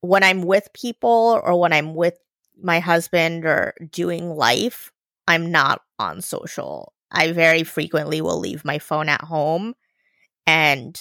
when 0.00 0.22
I'm 0.22 0.42
with 0.42 0.68
people 0.74 1.40
or 1.42 1.58
when 1.58 1.72
I'm 1.72 1.94
with 1.94 2.18
my 2.60 2.80
husband 2.80 3.44
or 3.44 3.74
doing 3.90 4.30
life, 4.30 4.92
I'm 5.26 5.50
not 5.50 5.82
on 5.98 6.20
social. 6.20 6.92
I 7.10 7.32
very 7.32 7.62
frequently 7.62 8.20
will 8.20 8.38
leave 8.38 8.64
my 8.64 8.78
phone 8.78 9.08
at 9.08 9.22
home 9.22 9.74
and 10.46 11.00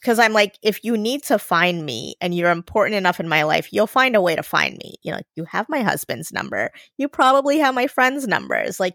because 0.00 0.18
I'm 0.20 0.32
like, 0.32 0.56
if 0.62 0.84
you 0.84 0.96
need 0.96 1.24
to 1.24 1.38
find 1.38 1.84
me 1.84 2.14
and 2.20 2.32
you're 2.32 2.50
important 2.50 2.96
enough 2.96 3.18
in 3.18 3.28
my 3.28 3.42
life, 3.42 3.72
you'll 3.72 3.88
find 3.88 4.14
a 4.14 4.20
way 4.20 4.36
to 4.36 4.42
find 4.42 4.76
me. 4.76 4.96
You 5.02 5.12
know, 5.12 5.20
you 5.34 5.44
have 5.44 5.68
my 5.68 5.82
husband's 5.82 6.32
number. 6.32 6.70
You 6.96 7.08
probably 7.08 7.58
have 7.58 7.74
my 7.74 7.88
friends' 7.88 8.28
numbers. 8.28 8.78
Like, 8.78 8.94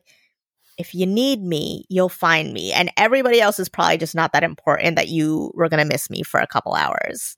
if 0.78 0.96
you 0.96 1.06
need 1.06 1.42
me, 1.42 1.84
you'll 1.90 2.08
find 2.08 2.54
me. 2.54 2.72
And 2.72 2.92
everybody 2.96 3.42
else 3.42 3.60
is 3.60 3.68
probably 3.68 3.98
just 3.98 4.16
not 4.16 4.32
that 4.34 4.44
important 4.44 4.96
that 4.96 5.10
you 5.10 5.52
were 5.54 5.68
going 5.68 5.84
to 5.84 5.92
miss 5.92 6.10
me 6.10 6.24
for 6.24 6.40
a 6.40 6.48
couple 6.48 6.76
hours 6.76 7.36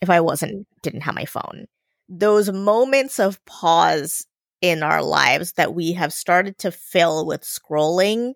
if 0.00 0.08
I 0.08 0.20
wasn't, 0.20 0.52
mm. 0.52 0.64
didn't 0.82 1.00
have 1.00 1.14
my 1.14 1.24
phone 1.24 1.66
those 2.08 2.52
moments 2.52 3.18
of 3.18 3.44
pause 3.44 4.26
in 4.60 4.82
our 4.82 5.02
lives 5.02 5.52
that 5.52 5.74
we 5.74 5.92
have 5.92 6.12
started 6.12 6.56
to 6.58 6.70
fill 6.70 7.26
with 7.26 7.42
scrolling 7.42 8.32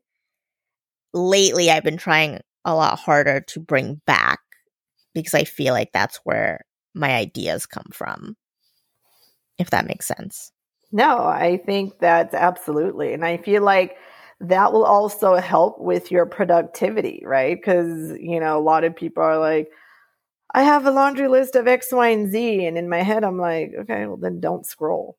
lately 1.12 1.70
i've 1.70 1.84
been 1.84 1.96
trying 1.96 2.40
a 2.64 2.74
lot 2.74 2.98
harder 2.98 3.40
to 3.40 3.58
bring 3.58 4.00
back 4.06 4.40
because 5.14 5.34
i 5.34 5.44
feel 5.44 5.72
like 5.72 5.90
that's 5.92 6.20
where 6.24 6.60
my 6.94 7.14
ideas 7.14 7.66
come 7.66 7.86
from 7.92 8.36
if 9.58 9.70
that 9.70 9.86
makes 9.86 10.06
sense. 10.06 10.52
No 10.92 11.24
i 11.24 11.56
think 11.64 11.98
that's 12.00 12.34
absolutely 12.34 13.12
and 13.12 13.24
i 13.24 13.36
feel 13.36 13.62
like 13.62 13.96
that 14.40 14.72
will 14.72 14.84
also 14.84 15.36
help 15.36 15.78
with 15.78 16.10
your 16.10 16.26
productivity 16.26 17.22
right? 17.24 17.56
Because 17.56 18.16
you 18.18 18.40
know 18.40 18.58
a 18.58 18.60
lot 18.60 18.84
of 18.84 18.96
people 18.96 19.22
are 19.22 19.38
like 19.38 19.70
I 20.52 20.62
have 20.62 20.86
a 20.86 20.90
laundry 20.90 21.28
list 21.28 21.54
of 21.54 21.68
X, 21.68 21.92
Y, 21.92 22.08
and 22.08 22.30
Z. 22.30 22.64
And 22.66 22.76
in 22.76 22.88
my 22.88 23.02
head, 23.02 23.24
I'm 23.24 23.38
like, 23.38 23.72
okay, 23.80 24.06
well, 24.06 24.16
then 24.16 24.40
don't 24.40 24.66
scroll. 24.66 25.16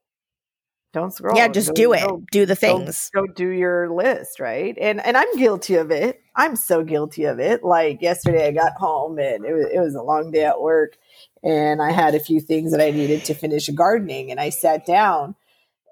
Don't 0.93 1.13
scroll. 1.13 1.37
Yeah, 1.37 1.47
just 1.47 1.69
go, 1.69 1.73
do 1.73 1.93
it. 1.93 2.01
Go, 2.01 2.23
do 2.31 2.45
the 2.45 2.55
things. 2.55 3.09
Go, 3.13 3.25
go, 3.25 3.33
do 3.33 3.47
your 3.47 3.89
list, 3.89 4.41
right? 4.41 4.77
And 4.79 4.99
and 5.05 5.15
I'm 5.15 5.37
guilty 5.37 5.75
of 5.75 5.89
it. 5.89 6.21
I'm 6.35 6.57
so 6.57 6.83
guilty 6.83 7.23
of 7.25 7.39
it. 7.39 7.63
Like 7.63 8.01
yesterday, 8.01 8.47
I 8.47 8.51
got 8.51 8.73
home 8.73 9.17
and 9.17 9.45
it 9.45 9.53
was 9.53 9.67
it 9.73 9.79
was 9.79 9.95
a 9.95 10.01
long 10.01 10.31
day 10.31 10.43
at 10.43 10.59
work, 10.59 10.97
and 11.43 11.81
I 11.81 11.91
had 11.91 12.13
a 12.13 12.19
few 12.19 12.41
things 12.41 12.71
that 12.71 12.81
I 12.81 12.91
needed 12.91 13.23
to 13.25 13.33
finish 13.33 13.69
gardening, 13.69 14.31
and 14.31 14.39
I 14.39 14.49
sat 14.49 14.85
down, 14.85 15.35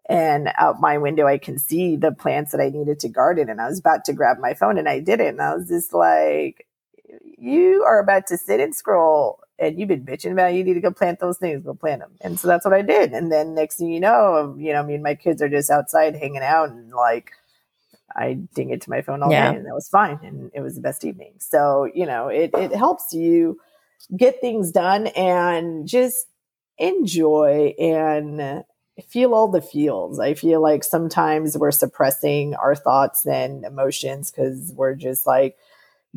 and 0.10 0.52
out 0.58 0.82
my 0.82 0.98
window 0.98 1.28
I 1.28 1.38
can 1.38 1.58
see 1.58 1.96
the 1.96 2.12
plants 2.12 2.52
that 2.52 2.60
I 2.60 2.68
needed 2.68 3.00
to 3.00 3.10
garden, 3.10 3.50
and 3.50 3.62
I 3.62 3.70
was 3.70 3.80
about 3.80 4.04
to 4.06 4.14
grab 4.14 4.38
my 4.40 4.54
phone, 4.54 4.78
and 4.78 4.90
I 4.90 5.00
didn't. 5.00 5.28
And 5.28 5.42
I 5.42 5.56
was 5.56 5.70
just 5.70 5.94
like, 5.94 6.68
you 7.38 7.84
are 7.84 8.00
about 8.00 8.28
to 8.28 8.38
sit 8.38 8.60
and 8.60 8.76
scroll 8.76 9.42
and 9.58 9.80
you've 9.80 9.90
been 9.90 10.06
bitching 10.06 10.32
about 10.32 10.52
it, 10.52 10.56
you 10.56 10.64
need 10.64 10.76
to 10.76 10.80
go 10.82 10.92
plant 10.92 11.20
those 11.20 11.38
things, 11.38 11.64
go 11.64 11.74
plant 11.74 12.02
them. 12.02 12.12
And 12.22 12.40
so 12.40 12.48
that's 12.48 12.66
what 12.66 12.74
I 12.74 12.82
did. 12.82 13.12
And 13.14 13.32
then 13.32 13.56
next 13.56 13.78
thing 13.78 13.92
you 13.92 14.00
know, 14.00 14.56
you 14.58 14.74
know, 14.74 14.80
I 14.80 14.86
mean, 14.86 15.04
my 15.04 15.16
kids 15.16 15.42
are 15.42 15.50
just 15.50 15.70
outside 15.70 16.16
hanging 16.16 16.44
out 16.44 16.70
and 16.70 16.92
like, 16.92 17.32
I 18.16 18.34
ding 18.56 18.72
it 18.72 18.82
to 18.82 18.90
my 18.90 19.02
phone 19.02 19.22
all 19.22 19.32
Yeah. 19.32 19.52
day 19.52 19.58
and 19.58 19.66
that 19.66 19.74
was 19.74 19.90
fine. 19.90 20.20
And 20.24 20.52
it 20.54 20.62
was 20.62 20.76
the 20.76 20.82
best 20.82 21.06
evening. 21.06 21.34
So, 21.40 21.90
you 21.94 22.06
know, 22.06 22.28
it, 22.28 22.52
it 22.54 22.74
helps 22.74 23.14
you 23.14 23.60
get 24.16 24.42
things 24.42 24.72
done 24.72 25.08
and 25.08 25.88
just 25.88 26.28
enjoy 26.78 27.76
and 27.80 28.64
feel 29.08 29.34
all 29.34 29.48
the 29.48 29.62
feels. 29.62 30.20
I 30.20 30.34
feel 30.34 30.62
like 30.62 30.84
sometimes 30.84 31.58
we're 31.58 31.72
suppressing 31.72 32.56
our 32.56 32.76
thoughts 32.76 33.26
and 33.26 33.64
emotions 33.64 34.32
because 34.32 34.74
we're 34.76 34.96
just 34.96 35.28
like 35.28 35.58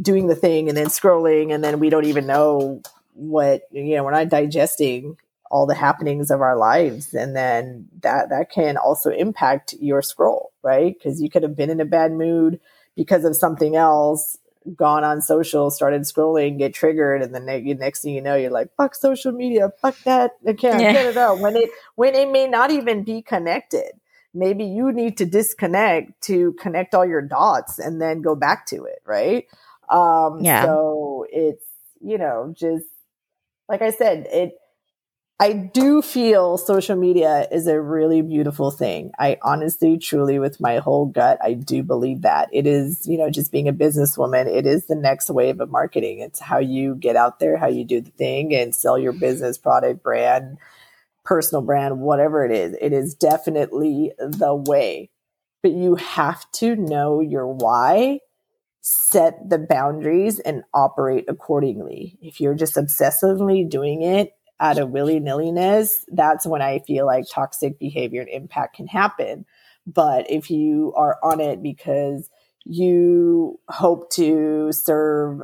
doing 0.00 0.26
the 0.26 0.34
thing 0.34 0.68
and 0.68 0.76
then 0.76 0.86
scrolling 0.86 1.52
and 1.54 1.62
then 1.62 1.78
we 1.80 1.90
don't 1.90 2.06
even 2.06 2.26
know 2.26 2.80
what 3.14 3.62
you 3.70 3.94
know 3.96 4.04
we're 4.04 4.10
not 4.10 4.28
digesting 4.28 5.16
all 5.50 5.66
the 5.66 5.74
happenings 5.74 6.30
of 6.30 6.40
our 6.40 6.56
lives. 6.56 7.12
And 7.12 7.36
then 7.36 7.88
that 8.00 8.30
that 8.30 8.50
can 8.50 8.78
also 8.78 9.10
impact 9.10 9.74
your 9.80 10.02
scroll 10.02 10.52
right? 10.62 10.94
Because 10.94 11.20
you 11.20 11.28
could 11.28 11.42
have 11.42 11.56
been 11.56 11.70
in 11.70 11.80
a 11.80 11.84
bad 11.84 12.12
mood 12.12 12.60
because 12.96 13.24
of 13.24 13.36
something 13.36 13.76
else 13.76 14.38
gone 14.76 15.02
on 15.04 15.20
social 15.20 15.70
started 15.70 16.02
scrolling 16.02 16.56
get 16.58 16.72
triggered 16.72 17.20
and 17.20 17.34
then 17.34 17.44
ne- 17.46 17.74
next 17.74 18.02
thing 18.02 18.14
you 18.14 18.20
know 18.20 18.36
you're 18.36 18.50
like 18.50 18.68
fuck 18.76 18.94
social 18.94 19.32
media 19.32 19.72
fuck 19.82 19.96
that 20.04 20.32
i 20.46 20.52
can't 20.52 20.82
Yeah. 20.82 20.92
get 20.92 21.04
it 21.06 21.16
out 21.16 21.40
when 21.40 21.56
it 21.56 21.68
when 21.96 22.14
it 22.14 22.30
may 22.30 22.46
not 22.46 22.70
even 22.70 23.02
be 23.02 23.22
connected 23.22 23.90
maybe 24.32 24.64
you 24.64 24.92
need 24.92 25.16
to 25.16 25.24
disconnect 25.26 26.20
to 26.22 26.52
connect 26.54 26.94
all 26.94 27.04
your 27.04 27.20
dots 27.22 27.80
and 27.80 28.00
then 28.00 28.22
go 28.22 28.36
back 28.36 28.66
to 28.66 28.84
it 28.84 29.00
right 29.04 29.46
um 29.92 30.44
Yeah. 30.44 30.64
so 30.64 31.26
it's 31.30 31.64
you 32.00 32.18
know 32.18 32.52
just 32.56 32.86
like 33.68 33.82
i 33.82 33.90
said 33.90 34.26
it 34.30 34.54
I 35.42 35.54
do 35.54 36.02
feel 36.02 36.56
social 36.56 36.94
media 36.94 37.48
is 37.50 37.66
a 37.66 37.80
really 37.80 38.22
beautiful 38.22 38.70
thing. 38.70 39.10
I 39.18 39.38
honestly, 39.42 39.98
truly, 39.98 40.38
with 40.38 40.60
my 40.60 40.78
whole 40.78 41.06
gut, 41.06 41.38
I 41.42 41.54
do 41.54 41.82
believe 41.82 42.22
that. 42.22 42.48
It 42.52 42.64
is, 42.64 43.08
you 43.08 43.18
know, 43.18 43.28
just 43.28 43.50
being 43.50 43.66
a 43.66 43.72
businesswoman, 43.72 44.46
it 44.46 44.66
is 44.66 44.86
the 44.86 44.94
next 44.94 45.30
wave 45.30 45.58
of 45.60 45.68
marketing. 45.68 46.20
It's 46.20 46.38
how 46.38 46.60
you 46.60 46.94
get 46.94 47.16
out 47.16 47.40
there, 47.40 47.56
how 47.56 47.66
you 47.66 47.84
do 47.84 48.00
the 48.00 48.12
thing 48.12 48.54
and 48.54 48.72
sell 48.72 48.96
your 48.96 49.12
business, 49.12 49.58
product, 49.58 50.04
brand, 50.04 50.58
personal 51.24 51.62
brand, 51.62 51.98
whatever 51.98 52.44
it 52.44 52.52
is. 52.52 52.76
It 52.80 52.92
is 52.92 53.12
definitely 53.12 54.12
the 54.20 54.54
way. 54.54 55.10
But 55.60 55.72
you 55.72 55.96
have 55.96 56.48
to 56.52 56.76
know 56.76 57.18
your 57.20 57.48
why, 57.48 58.20
set 58.82 59.48
the 59.48 59.58
boundaries, 59.58 60.38
and 60.40 60.64
operate 60.74 61.24
accordingly. 61.28 62.18
If 62.20 62.40
you're 62.40 62.54
just 62.54 62.74
obsessively 62.74 63.68
doing 63.68 64.02
it, 64.02 64.34
out 64.60 64.78
of 64.78 64.90
willy 64.90 65.18
nilliness, 65.18 66.04
that's 66.08 66.46
when 66.46 66.62
I 66.62 66.78
feel 66.80 67.04
like 67.04 67.24
toxic 67.28 67.78
behavior 67.78 68.20
and 68.20 68.30
impact 68.30 68.76
can 68.76 68.86
happen. 68.86 69.44
But 69.86 70.30
if 70.30 70.50
you 70.50 70.92
are 70.96 71.18
on 71.22 71.40
it 71.40 71.62
because 71.62 72.30
you 72.64 73.58
hope 73.68 74.08
to 74.10 74.70
serve 74.70 75.40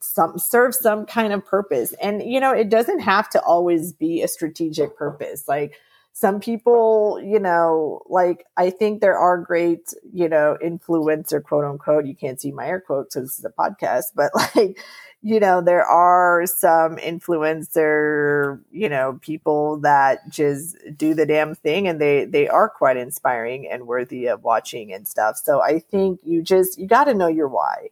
some 0.00 0.38
serve 0.38 0.74
some 0.74 1.06
kind 1.06 1.32
of 1.32 1.44
purpose, 1.46 1.94
and 2.02 2.22
you 2.22 2.40
know 2.40 2.52
it 2.52 2.68
doesn't 2.68 3.00
have 3.00 3.30
to 3.30 3.40
always 3.40 3.94
be 3.94 4.22
a 4.22 4.28
strategic 4.28 4.96
purpose. 4.96 5.48
Like 5.48 5.76
some 6.20 6.40
people, 6.40 7.20
you 7.22 7.38
know, 7.38 8.02
like 8.06 8.44
I 8.56 8.70
think 8.70 9.00
there 9.00 9.16
are 9.16 9.38
great, 9.38 9.94
you 10.12 10.28
know, 10.28 10.58
influencer 10.60 11.40
quote 11.40 11.64
unquote. 11.64 12.06
You 12.06 12.16
can't 12.16 12.40
see 12.40 12.50
my 12.50 12.66
air 12.66 12.80
quotes 12.80 13.14
because 13.14 13.28
this 13.28 13.38
is 13.38 13.44
a 13.44 13.50
podcast, 13.50 14.06
but 14.16 14.32
like 14.56 14.80
you 15.22 15.38
know, 15.38 15.60
there 15.60 15.84
are 15.84 16.44
some 16.46 16.96
influencer, 16.96 18.60
you 18.72 18.88
know, 18.88 19.20
people 19.22 19.78
that 19.82 20.28
just 20.28 20.76
do 20.96 21.14
the 21.14 21.24
damn 21.24 21.54
thing 21.54 21.86
and 21.86 22.00
they 22.00 22.24
they 22.24 22.48
are 22.48 22.68
quite 22.68 22.96
inspiring 22.96 23.68
and 23.70 23.86
worthy 23.86 24.26
of 24.26 24.42
watching 24.42 24.92
and 24.92 25.06
stuff. 25.06 25.36
So 25.36 25.62
I 25.62 25.78
think 25.78 26.18
you 26.24 26.42
just 26.42 26.80
you 26.80 26.88
got 26.88 27.04
to 27.04 27.14
know 27.14 27.28
your 27.28 27.46
why 27.46 27.90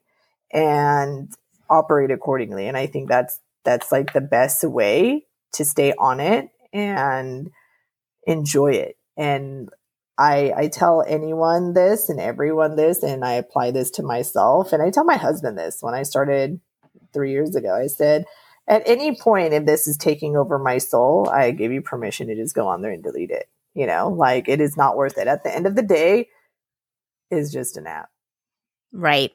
and 0.51 1.33
operate 1.70 2.11
accordingly. 2.11 2.66
And 2.66 2.77
I 2.77 2.89
think 2.89 3.09
that's 3.09 3.39
that's 3.62 3.93
like 3.93 4.14
the 4.14 4.20
best 4.20 4.64
way 4.64 5.27
to 5.53 5.64
stay 5.64 5.93
on 5.93 6.18
it 6.18 6.51
and 6.72 7.53
enjoy 8.27 8.72
it. 8.72 8.97
And 9.16 9.70
I, 10.18 10.53
I 10.57 10.68
tell 10.68 11.03
anyone 11.07 11.74
this 11.74 12.09
and 12.09 12.20
everyone 12.20 12.77
this, 12.77 13.03
and 13.03 13.24
I 13.24 13.33
apply 13.33 13.70
this 13.70 13.91
to 13.93 14.03
myself. 14.03 14.72
And 14.72 14.83
I 14.83 14.91
tell 14.91 15.05
my 15.05 15.16
husband 15.16 15.59
this 15.59 15.79
when 15.81 15.95
I 15.95 16.03
started 16.03 16.61
three 17.12 17.33
years 17.33 17.55
ago. 17.55 17.74
I 17.74 17.87
said, 17.87 18.24
at 18.68 18.83
any 18.87 19.16
point, 19.16 19.55
if 19.55 19.64
this 19.64 19.87
is 19.87 19.97
taking 19.97 20.37
over 20.37 20.59
my 20.59 20.79
soul, 20.79 21.29
I 21.31 21.51
give 21.53 21.72
you 21.72 21.83
permission 21.83 22.27
to 22.29 22.35
just 22.35 22.55
go 22.55 22.66
on 22.66 22.83
there 22.83 22.93
and 22.93 23.03
delete 23.03 23.31
it. 23.31 23.49
You 23.74 23.87
know, 23.87 24.09
like 24.09 24.49
it 24.49 24.61
is 24.61 24.77
not 24.77 24.97
worth 24.97 25.18
it. 25.18 25.29
At 25.29 25.45
the 25.45 25.55
end 25.55 25.66
of 25.66 25.77
the 25.77 25.83
day, 25.83 26.29
is 27.31 27.53
just 27.53 27.77
an 27.77 27.87
app. 27.87 28.09
Right. 28.93 29.33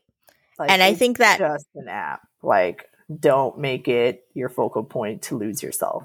Like, 0.57 0.71
and 0.71 0.81
I 0.81 0.93
think 0.93 1.17
that 1.17 1.39
just 1.39 1.67
an 1.75 1.87
app. 1.87 2.21
Like, 2.41 2.89
don't 3.19 3.59
make 3.59 3.87
it 3.87 4.23
your 4.33 4.49
focal 4.49 4.83
point 4.83 5.23
to 5.23 5.37
lose 5.37 5.61
yourself. 5.61 6.03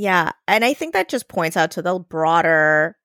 Yeah. 0.00 0.30
And 0.46 0.64
I 0.64 0.74
think 0.74 0.92
that 0.92 1.08
just 1.08 1.28
points 1.28 1.56
out 1.56 1.72
to 1.72 1.82
the 1.82 1.98
broader 1.98 2.96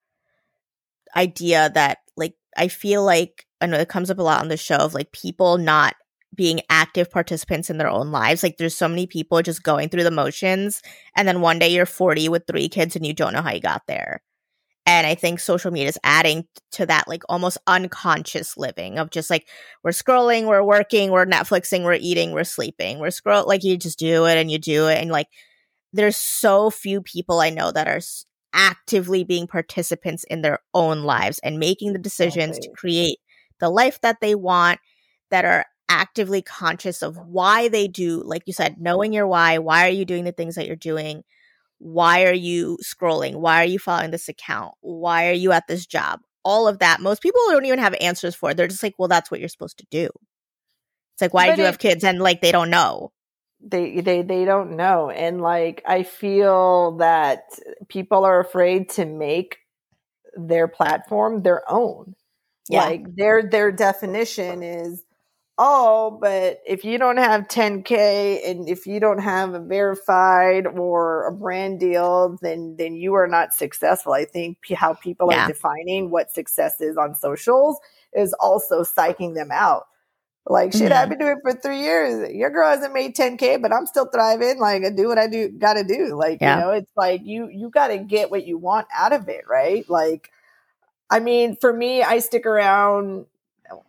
idea 1.15 1.71
that, 1.73 1.97
like, 2.15 2.35
I 2.55 2.67
feel 2.67 3.03
like, 3.03 3.47
I 3.59 3.65
know 3.65 3.79
it 3.79 3.89
comes 3.89 4.11
up 4.11 4.19
a 4.19 4.21
lot 4.23 4.41
on 4.41 4.47
the 4.47 4.57
show 4.57 4.75
of 4.75 4.93
like 4.93 5.11
people 5.11 5.57
not 5.57 5.95
being 6.35 6.61
active 6.69 7.09
participants 7.09 7.71
in 7.71 7.79
their 7.79 7.89
own 7.89 8.11
lives. 8.11 8.43
Like, 8.43 8.57
there's 8.57 8.77
so 8.77 8.87
many 8.87 9.07
people 9.07 9.41
just 9.41 9.63
going 9.63 9.89
through 9.89 10.03
the 10.03 10.11
motions. 10.11 10.83
And 11.17 11.27
then 11.27 11.41
one 11.41 11.57
day 11.57 11.69
you're 11.69 11.87
40 11.87 12.29
with 12.29 12.45
three 12.45 12.69
kids 12.69 12.95
and 12.95 13.03
you 13.05 13.13
don't 13.13 13.33
know 13.33 13.41
how 13.41 13.53
you 13.53 13.59
got 13.59 13.87
there. 13.87 14.21
And 14.85 15.07
I 15.07 15.15
think 15.15 15.39
social 15.39 15.71
media 15.71 15.89
is 15.89 15.99
adding 16.03 16.45
to 16.73 16.85
that, 16.85 17.07
like 17.07 17.23
almost 17.29 17.57
unconscious 17.67 18.57
living 18.57 18.99
of 18.99 19.11
just 19.11 19.29
like 19.31 19.47
we're 19.83 19.91
scrolling, 19.91 20.45
we're 20.47 20.63
working, 20.63 21.09
we're 21.11 21.25
Netflixing, 21.25 21.83
we're 21.85 21.93
eating, 21.99 22.33
we're 22.33 22.43
sleeping, 22.43 22.99
we're 22.99 23.11
scroll. 23.11 23.47
Like 23.47 23.63
you 23.63 23.77
just 23.77 23.97
do 23.99 24.25
it 24.25 24.37
and 24.37 24.51
you 24.51 24.59
do 24.59 24.87
it, 24.89 24.99
and 25.01 25.09
like 25.09 25.27
there's 25.93 26.17
so 26.17 26.69
few 26.69 27.01
people 27.01 27.39
I 27.39 27.49
know 27.51 27.71
that 27.71 27.87
are 27.87 28.01
actively 28.53 29.23
being 29.23 29.47
participants 29.47 30.23
in 30.25 30.41
their 30.41 30.59
own 30.73 31.03
lives 31.03 31.39
and 31.43 31.59
making 31.59 31.93
the 31.93 31.99
decisions 31.99 32.59
to 32.59 32.69
create 32.71 33.17
the 33.59 33.69
life 33.69 33.99
that 34.01 34.17
they 34.21 34.35
want 34.35 34.79
that 35.31 35.45
are 35.45 35.65
actively 35.89 36.41
conscious 36.41 37.01
of 37.01 37.17
why 37.17 37.67
they 37.67 37.87
do 37.87 38.21
like 38.25 38.43
you 38.45 38.53
said 38.53 38.75
knowing 38.79 39.13
your 39.13 39.27
why 39.27 39.57
why 39.57 39.85
are 39.85 39.91
you 39.91 40.05
doing 40.05 40.23
the 40.23 40.31
things 40.31 40.55
that 40.55 40.65
you're 40.67 40.75
doing? 40.75 41.23
Why 41.79 42.23
are 42.25 42.33
you 42.33 42.77
scrolling? 42.83 43.35
Why 43.35 43.61
are 43.61 43.67
you 43.67 43.79
following 43.79 44.11
this 44.11 44.29
account? 44.29 44.73
Why 44.81 45.29
are 45.29 45.33
you 45.33 45.51
at 45.51 45.67
this 45.67 45.85
job? 45.85 46.21
All 46.45 46.67
of 46.67 46.79
that 46.79 47.01
most 47.01 47.21
people 47.21 47.41
don't 47.49 47.65
even 47.65 47.79
have 47.79 47.95
answers 47.99 48.35
for 48.35 48.51
it. 48.51 48.57
they're 48.57 48.67
just 48.67 48.83
like 48.83 48.95
well 48.97 49.07
that's 49.07 49.29
what 49.31 49.39
you're 49.39 49.49
supposed 49.49 49.77
to 49.79 49.87
do. 49.91 50.09
It's 51.13 51.21
like 51.21 51.33
why 51.33 51.47
But 51.49 51.55
do 51.55 51.61
you 51.61 51.67
it- 51.67 51.71
have 51.71 51.79
kids? 51.79 52.03
And 52.03 52.19
like 52.19 52.41
they 52.41 52.51
don't 52.51 52.69
know 52.69 53.11
they 53.65 54.01
they 54.01 54.21
they 54.21 54.45
don't 54.45 54.75
know 54.75 55.09
and 55.09 55.41
like 55.41 55.81
i 55.87 56.03
feel 56.03 56.97
that 56.97 57.43
people 57.87 58.25
are 58.25 58.39
afraid 58.39 58.89
to 58.89 59.05
make 59.05 59.57
their 60.35 60.67
platform 60.67 61.41
their 61.43 61.63
own 61.71 62.15
Yeah. 62.69 62.85
like 62.85 63.03
their 63.15 63.43
their 63.49 63.71
definition 63.71 64.63
is 64.63 65.03
oh 65.59 66.17
but 66.19 66.59
if 66.65 66.83
you 66.83 66.97
don't 66.97 67.17
have 67.17 67.47
10k 67.47 68.49
and 68.49 68.67
if 68.67 68.87
you 68.87 68.99
don't 68.99 69.19
have 69.19 69.53
a 69.53 69.59
verified 69.59 70.65
or 70.65 71.27
a 71.27 71.31
brand 71.31 71.79
deal 71.79 72.37
then 72.41 72.75
then 72.77 72.95
you 72.95 73.13
are 73.13 73.27
not 73.27 73.53
successful 73.53 74.13
i 74.13 74.25
think 74.25 74.57
how 74.75 74.95
people 74.95 75.27
Yeah. 75.29 75.45
are 75.45 75.47
defining 75.47 76.09
what 76.09 76.31
success 76.31 76.81
is 76.81 76.97
on 76.97 77.13
socials 77.15 77.79
is 78.13 78.33
also 78.39 78.81
psyching 78.83 79.35
them 79.35 79.49
out 79.51 79.83
like 80.47 80.73
shit, 80.73 80.91
Mhm. 80.91 80.95
I've 80.97 81.09
been 81.09 81.19
doing 81.19 81.37
it 81.37 81.39
for 81.43 81.53
three 81.59 81.81
years. 81.81 82.31
Your 82.33 82.49
girl 82.49 82.69
hasn't 82.69 82.93
made 82.93 83.15
10k, 83.15 83.57
but 83.57 83.73
I'm 83.73 83.85
still 83.85 84.07
thriving. 84.07 84.59
Like 84.59 84.83
I 84.85 84.89
do 84.89 85.07
what 85.07 85.17
I 85.19 85.27
do, 85.27 85.49
got 85.49 85.75
to 85.75 85.83
do. 85.83 86.15
Like 86.15 86.39
Yeah. 86.41 86.57
you 86.57 86.61
know, 86.63 86.71
it's 86.71 86.91
like 86.97 87.21
you 87.25 87.49
you 87.49 87.69
got 87.69 87.87
to 87.89 87.97
get 87.99 88.31
what 88.31 88.45
you 88.45 88.57
want 88.57 88.87
out 88.93 89.13
of 89.13 89.29
it, 89.29 89.45
right? 89.47 89.89
Like, 89.89 90.31
I 91.09 91.19
mean, 91.19 91.57
for 91.61 91.73
me, 91.73 92.03
I 92.03 92.19
stick 92.19 92.45
around. 92.45 93.25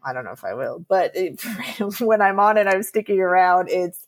I 0.05 0.13
don't 0.15 0.25
know 0.25 0.33
if 0.33 0.45
I 0.45 0.55
will, 0.55 0.85
but 0.89 1.13
it, 1.17 1.43
when 2.01 2.23
I'm 2.23 2.41
on 2.41 2.59
it, 2.59 2.67
I'm 2.69 2.83
sticking 2.83 3.21
around. 3.21 3.69
It's 3.71 4.07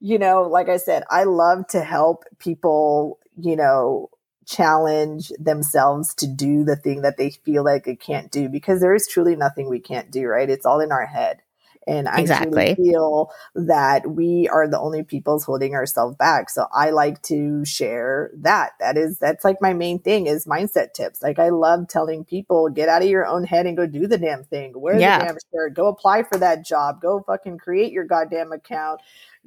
you 0.00 0.18
know, 0.18 0.42
like 0.42 0.68
I 0.68 0.78
said, 0.78 1.04
I 1.10 1.24
love 1.24 1.68
to 1.68 1.82
help 1.82 2.24
people. 2.38 3.18
You 3.38 3.56
know, 3.56 4.10
challenge 4.46 5.30
themselves 5.38 6.14
to 6.16 6.26
do 6.28 6.64
the 6.64 6.76
thing 6.76 7.02
that 7.02 7.16
they 7.18 7.30
feel 7.30 7.64
like 7.64 7.84
they 7.84 7.96
can't 7.96 8.30
do 8.32 8.48
because 8.48 8.80
there 8.80 8.94
is 8.94 9.08
truly 9.08 9.36
nothing 9.36 9.68
we 9.68 9.80
can't 9.80 10.10
do, 10.10 10.26
right? 10.28 10.50
It's 10.50 10.66
all 10.66 10.80
in 10.80 10.92
our 10.92 11.06
head. 11.06 11.42
And 11.86 12.08
I 12.08 12.18
Exactly. 12.20 12.74
feel 12.74 13.30
that 13.54 14.10
we 14.10 14.48
are 14.52 14.66
the 14.68 14.78
only 14.80 15.02
peoples 15.04 15.44
holding 15.44 15.74
ourselves 15.74 16.16
back. 16.16 16.50
So 16.50 16.66
I 16.72 16.90
like 16.90 17.22
to 17.22 17.64
share 17.64 18.30
that. 18.38 18.72
That 18.80 18.96
is, 18.96 19.18
that's 19.18 19.44
like 19.44 19.58
my 19.60 19.72
main 19.72 20.00
thing 20.00 20.26
is 20.26 20.46
mindset 20.46 20.94
tips. 20.94 21.22
Like 21.22 21.38
I 21.38 21.50
love 21.50 21.86
telling 21.88 22.24
people, 22.24 22.68
get 22.70 22.88
out 22.88 23.02
of 23.02 23.08
your 23.08 23.26
own 23.26 23.44
head 23.44 23.66
and 23.66 23.76
go 23.76 23.86
do 23.86 24.06
the 24.06 24.18
damn 24.18 24.42
thing. 24.44 24.72
Wear 24.74 24.98
Yeah. 24.98 25.18
the 25.18 25.24
damn 25.26 25.36
shirt. 25.52 25.74
Go 25.74 25.86
apply 25.86 26.24
for 26.24 26.38
that 26.38 26.64
job. 26.64 27.00
Go 27.00 27.22
fucking 27.26 27.58
create 27.58 27.92
your 27.92 28.04
goddamn 28.04 28.52
account. 28.52 29.00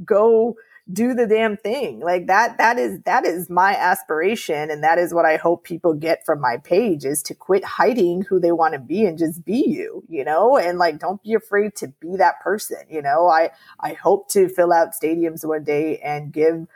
Go 0.05 0.55
do 0.91 1.13
the 1.13 1.27
damn 1.27 1.57
thing. 1.57 1.99
Like 1.99 2.27
that, 2.27 2.57
that 2.57 2.77
is, 2.77 2.99
that 3.01 3.25
is 3.25 3.49
my 3.49 3.75
aspiration. 3.75 4.71
And 4.71 4.83
that 4.83 4.97
is 4.97 5.13
what 5.13 5.25
I 5.25 5.37
hope 5.37 5.63
people 5.63 5.93
get 5.93 6.25
from 6.25 6.41
my 6.41 6.57
page 6.57 7.05
is 7.05 7.21
to 7.23 7.35
quit 7.35 7.63
hiding 7.63 8.23
who 8.23 8.39
they 8.39 8.51
want 8.51 8.73
to 8.73 8.79
be 8.79 9.05
and 9.05 9.17
just 9.17 9.45
be 9.45 9.67
you, 9.67 10.03
you 10.09 10.23
know, 10.23 10.57
and 10.57 10.77
like, 10.77 10.99
don't 10.99 11.21
be 11.21 11.33
afraid 11.33 11.75
to 11.77 11.89
be 11.99 12.15
that 12.17 12.39
person. 12.41 12.79
You 12.89 13.01
know, 13.01 13.27
I, 13.27 13.51
I 13.79 13.93
hope 13.93 14.29
to 14.29 14.49
fill 14.49 14.73
out 14.73 14.93
stadiums 14.93 15.45
one 15.45 15.63
day 15.63 15.99
and 15.99 16.31
give 16.33 16.67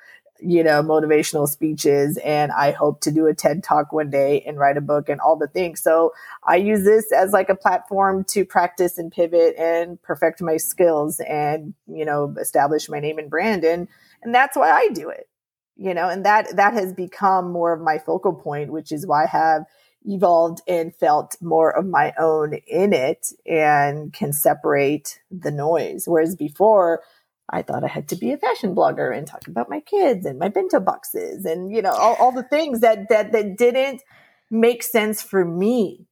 you 0.46 0.64
know, 0.64 0.84
motivational 0.84 1.48
speeches 1.48 2.18
and 2.18 2.52
I 2.52 2.72
hope 2.72 3.02
to 3.02 3.12
do 3.12 3.28
a 3.28 3.34
TED 3.34 3.64
talk 3.64 3.94
one 3.94 4.10
day 4.10 4.42
and 4.42 4.58
write 4.58 4.78
a 4.78 4.82
book 4.82 5.08
and 5.08 5.22
all 5.22 5.38
the 5.38 5.48
things. 5.48 5.82
So 5.82 6.14
I 6.44 6.58
use 6.58 6.84
this 6.84 7.12
as 7.12 7.32
like 7.32 7.50
a 7.50 7.56
platform 7.56 8.26
to 8.26 8.44
practice 8.44 8.98
and 8.98 9.12
pivot 9.12 9.56
and 9.58 10.02
perfect 10.02 10.42
my 10.42 10.58
skills 10.58 11.22
and, 11.22 11.74
you 11.88 12.04
know, 12.04 12.36
establish 12.40 12.90
my 12.90 13.00
name 13.00 13.18
and 13.18 13.30
brand. 13.30 13.64
And, 13.64 13.88
and 14.22 14.36
that's 14.36 14.58
why 14.58 14.70
I 14.70 14.90
do 14.94 15.10
it, 15.10 15.30
you 15.78 15.94
know, 15.94 16.10
and 16.10 16.26
that, 16.26 16.56
that 16.56 16.74
has 16.74 16.94
become 16.94 17.52
more 17.52 17.74
of 17.74 17.82
my 17.82 17.98
focal 17.98 18.34
point, 18.34 18.72
which 18.72 18.92
is 18.92 19.08
why 19.08 19.24
I 19.24 19.28
have 19.28 19.66
evolved 20.06 20.62
and 20.68 20.94
felt 20.94 21.38
more 21.42 21.70
of 21.76 21.86
my 21.86 22.14
own 22.20 22.56
in 22.68 22.92
it 22.92 23.28
and 23.46 24.12
can 24.12 24.34
separate 24.34 25.22
the 25.32 25.52
noise. 25.52 26.04
Whereas 26.06 26.36
before, 26.36 27.02
I 27.50 27.62
thought 27.62 27.84
I 27.84 27.88
had 27.88 28.08
to 28.10 28.16
be 28.16 28.32
a 28.32 28.38
fashion 28.38 28.76
blogger 28.76 29.16
and 29.16 29.28
talk 29.28 29.48
about 29.48 29.70
my 29.70 29.80
kids 29.80 30.26
and 30.26 30.40
my 30.40 30.48
bento 30.50 30.80
boxes 30.80 31.46
and 31.46 31.74
you 31.74 31.82
know 31.82 31.92
all, 31.92 32.16
all 32.16 32.32
the 32.32 32.44
things 32.44 32.80
that 32.80 33.10
that 33.10 33.32
that 33.32 33.58
didn't 33.58 34.02
make 34.50 34.84
sense 34.84 35.22
for 35.22 35.44
me. 35.44 36.06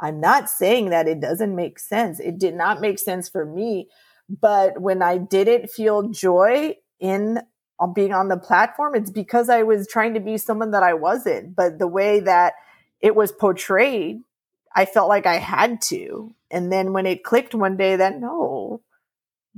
I'm 0.00 0.20
not 0.20 0.48
saying 0.48 0.90
that 0.90 1.06
it 1.06 1.20
doesn't 1.20 1.54
make 1.54 1.78
sense. 1.78 2.18
It 2.18 2.38
did 2.38 2.54
not 2.54 2.80
make 2.80 2.98
sense 2.98 3.28
for 3.28 3.44
me, 3.44 3.88
but 4.28 4.80
when 4.80 5.02
I 5.02 5.18
didn't 5.18 5.70
feel 5.70 6.08
joy 6.08 6.76
in 6.98 7.40
uh, 7.78 7.86
being 7.86 8.12
on 8.12 8.28
the 8.28 8.36
platform, 8.36 8.94
it's 8.94 9.10
because 9.10 9.48
I 9.48 9.62
was 9.62 9.86
trying 9.86 10.14
to 10.14 10.20
be 10.20 10.38
someone 10.38 10.70
that 10.72 10.82
I 10.82 10.94
wasn't. 10.94 11.54
But 11.54 11.78
the 11.78 11.86
way 11.86 12.20
that 12.20 12.54
it 13.00 13.14
was 13.14 13.32
portrayed, 13.32 14.22
I 14.74 14.86
felt 14.86 15.08
like 15.08 15.26
I 15.26 15.36
had 15.36 15.80
to. 15.82 16.34
And 16.50 16.72
then 16.72 16.92
when 16.92 17.06
it 17.06 17.24
clicked 17.24 17.54
one 17.54 17.76
day 17.76 17.96
that 17.96 18.18
no, 18.18 18.80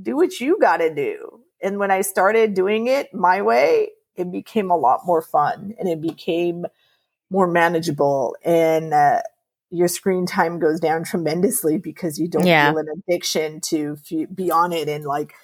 do 0.00 0.16
what 0.16 0.40
you 0.40 0.58
got 0.60 0.78
to 0.78 0.94
do. 0.94 1.40
And 1.62 1.78
when 1.78 1.90
I 1.90 2.02
started 2.02 2.54
doing 2.54 2.86
it 2.88 3.12
my 3.14 3.42
way, 3.42 3.90
it 4.16 4.30
became 4.30 4.70
a 4.70 4.76
lot 4.76 5.06
more 5.06 5.22
fun 5.22 5.74
and 5.78 5.88
it 5.88 6.00
became 6.00 6.66
more 7.30 7.46
manageable. 7.46 8.36
And 8.44 8.92
uh, 8.92 9.22
your 9.70 9.88
screen 9.88 10.26
time 10.26 10.58
goes 10.58 10.78
down 10.78 11.04
tremendously 11.04 11.78
because 11.78 12.18
you 12.18 12.28
don't 12.28 12.46
yeah. 12.46 12.70
feel 12.70 12.78
an 12.78 12.88
addiction 12.96 13.60
to 13.62 13.96
f- 14.10 14.28
be 14.34 14.50
on 14.50 14.72
it 14.72 14.88
and 14.88 15.04
like, 15.04 15.34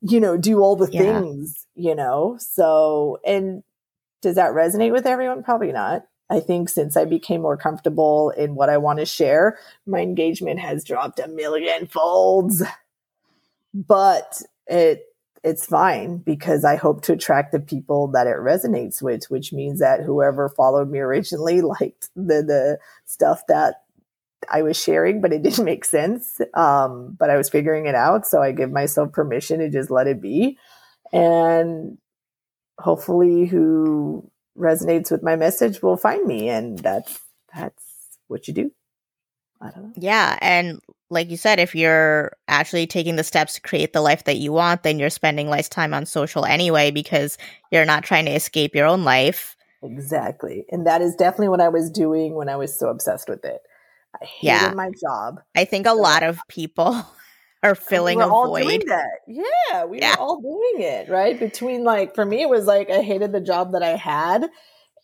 you 0.00 0.20
know, 0.20 0.36
do 0.36 0.60
all 0.60 0.74
the 0.74 0.90
yeah. 0.90 1.00
things, 1.00 1.66
you 1.74 1.94
know? 1.94 2.36
So, 2.40 3.18
and 3.24 3.62
does 4.20 4.34
that 4.36 4.52
resonate 4.52 4.92
with 4.92 5.06
everyone? 5.06 5.42
Probably 5.42 5.72
not. 5.72 6.06
I 6.30 6.40
think 6.40 6.70
since 6.70 6.96
I 6.96 7.04
became 7.04 7.42
more 7.42 7.58
comfortable 7.58 8.30
in 8.30 8.54
what 8.54 8.70
I 8.70 8.78
want 8.78 9.00
to 9.00 9.04
share, 9.04 9.58
my 9.86 10.00
engagement 10.00 10.60
has 10.60 10.82
dropped 10.82 11.20
a 11.20 11.28
million 11.28 11.86
folds 11.86 12.62
but 13.74 14.40
it 14.66 15.04
it's 15.44 15.66
fine 15.66 16.18
because 16.18 16.64
I 16.64 16.76
hope 16.76 17.02
to 17.02 17.14
attract 17.14 17.50
the 17.50 17.58
people 17.58 18.08
that 18.12 18.28
it 18.28 18.36
resonates 18.36 19.02
with, 19.02 19.24
which 19.24 19.52
means 19.52 19.80
that 19.80 20.02
whoever 20.02 20.48
followed 20.48 20.88
me 20.88 21.00
originally 21.00 21.60
liked 21.80 22.10
the 22.14 22.42
the 22.42 22.78
stuff 23.04 23.42
that 23.48 23.76
I 24.50 24.62
was 24.62 24.80
sharing, 24.80 25.20
but 25.20 25.32
it 25.32 25.42
didn't 25.42 25.64
make 25.64 25.84
sense. 25.84 26.40
Um, 26.54 27.16
but 27.18 27.30
I 27.30 27.36
was 27.36 27.50
figuring 27.50 27.86
it 27.86 27.94
out, 27.94 28.26
so 28.26 28.42
I 28.42 28.52
give 28.52 28.70
myself 28.70 29.12
permission 29.12 29.60
to 29.60 29.70
just 29.70 29.90
let 29.90 30.06
it 30.06 30.20
be, 30.20 30.58
and 31.12 31.98
hopefully, 32.78 33.46
who 33.46 34.30
resonates 34.56 35.10
with 35.10 35.22
my 35.22 35.36
message 35.36 35.82
will 35.82 35.96
find 35.96 36.26
me, 36.26 36.48
and 36.48 36.78
that's 36.78 37.20
that's 37.54 37.84
what 38.28 38.46
you 38.48 38.54
do. 38.54 38.70
I 39.60 39.70
don't 39.70 39.84
know. 39.84 39.92
Yeah, 39.96 40.38
and 40.40 40.80
like 41.12 41.30
you 41.30 41.36
said, 41.36 41.60
if 41.60 41.74
you're 41.74 42.32
actually 42.48 42.86
taking 42.86 43.16
the 43.16 43.24
steps 43.24 43.54
to 43.54 43.60
create 43.60 43.92
the 43.92 44.00
life 44.00 44.24
that 44.24 44.38
you 44.38 44.52
want, 44.52 44.82
then 44.82 44.98
you're 44.98 45.10
spending 45.10 45.48
less 45.48 45.68
time 45.68 45.94
on 45.94 46.06
social 46.06 46.44
anyway 46.44 46.90
because 46.90 47.38
you're 47.70 47.84
not 47.84 48.02
trying 48.02 48.24
to 48.24 48.32
escape 48.32 48.74
your 48.74 48.86
own 48.86 49.04
life. 49.04 49.56
Exactly. 49.82 50.64
And 50.70 50.86
that 50.86 51.02
is 51.02 51.14
definitely 51.14 51.48
what 51.48 51.60
I 51.60 51.68
was 51.68 51.90
doing 51.90 52.34
when 52.34 52.48
I 52.48 52.56
was 52.56 52.78
so 52.78 52.88
obsessed 52.88 53.28
with 53.28 53.44
it. 53.44 53.60
I 54.20 54.24
hated 54.24 54.46
yeah. 54.46 54.72
my 54.74 54.90
job. 55.00 55.40
I 55.56 55.64
think 55.64 55.86
a 55.86 55.94
lot 55.94 56.22
of 56.22 56.38
people 56.48 57.04
are 57.62 57.74
filling 57.74 58.18
we 58.18 58.24
a 58.24 58.28
void. 58.28 58.84
that. 58.86 59.20
Yeah, 59.26 59.84
we 59.84 60.00
yeah. 60.00 60.16
were 60.16 60.20
all 60.20 60.40
doing 60.40 60.86
it, 60.86 61.08
right? 61.08 61.38
Between 61.38 61.84
like 61.84 62.14
for 62.14 62.24
me 62.24 62.42
it 62.42 62.48
was 62.48 62.66
like 62.66 62.90
I 62.90 63.02
hated 63.02 63.32
the 63.32 63.40
job 63.40 63.72
that 63.72 63.82
I 63.82 63.96
had 63.96 64.48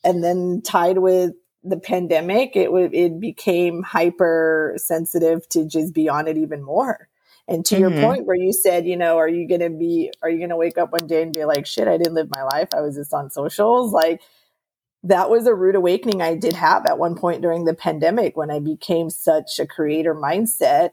and 0.04 0.22
then 0.22 0.62
tied 0.64 0.98
with 0.98 1.32
the 1.68 1.78
pandemic, 1.78 2.56
it 2.56 2.72
would 2.72 2.94
it 2.94 3.20
became 3.20 3.82
hyper 3.82 4.74
sensitive 4.76 5.48
to 5.50 5.66
just 5.66 5.94
be 5.94 6.08
on 6.08 6.28
it 6.28 6.36
even 6.36 6.62
more. 6.62 7.08
And 7.48 7.64
to 7.66 7.74
mm-hmm. 7.76 7.80
your 7.80 8.02
point 8.02 8.26
where 8.26 8.36
you 8.36 8.52
said, 8.52 8.86
you 8.86 8.96
know, 8.96 9.16
are 9.16 9.28
you 9.28 9.48
going 9.48 9.62
to 9.62 9.70
be, 9.70 10.12
are 10.20 10.28
you 10.28 10.36
going 10.36 10.50
to 10.50 10.56
wake 10.56 10.76
up 10.76 10.92
one 10.92 11.06
day 11.06 11.22
and 11.22 11.32
be 11.32 11.46
like, 11.46 11.64
shit, 11.66 11.88
I 11.88 11.96
didn't 11.96 12.14
live 12.14 12.28
my 12.30 12.42
life. 12.42 12.68
I 12.74 12.82
was 12.82 12.94
just 12.94 13.14
on 13.14 13.30
socials. 13.30 13.90
Like 13.90 14.20
that 15.02 15.30
was 15.30 15.46
a 15.46 15.54
rude 15.54 15.74
awakening 15.74 16.20
I 16.20 16.34
did 16.34 16.52
have 16.52 16.84
at 16.86 16.98
one 16.98 17.14
point 17.14 17.40
during 17.40 17.64
the 17.64 17.74
pandemic 17.74 18.36
when 18.36 18.50
I 18.50 18.58
became 18.58 19.08
such 19.08 19.58
a 19.58 19.66
creator 19.66 20.14
mindset 20.14 20.90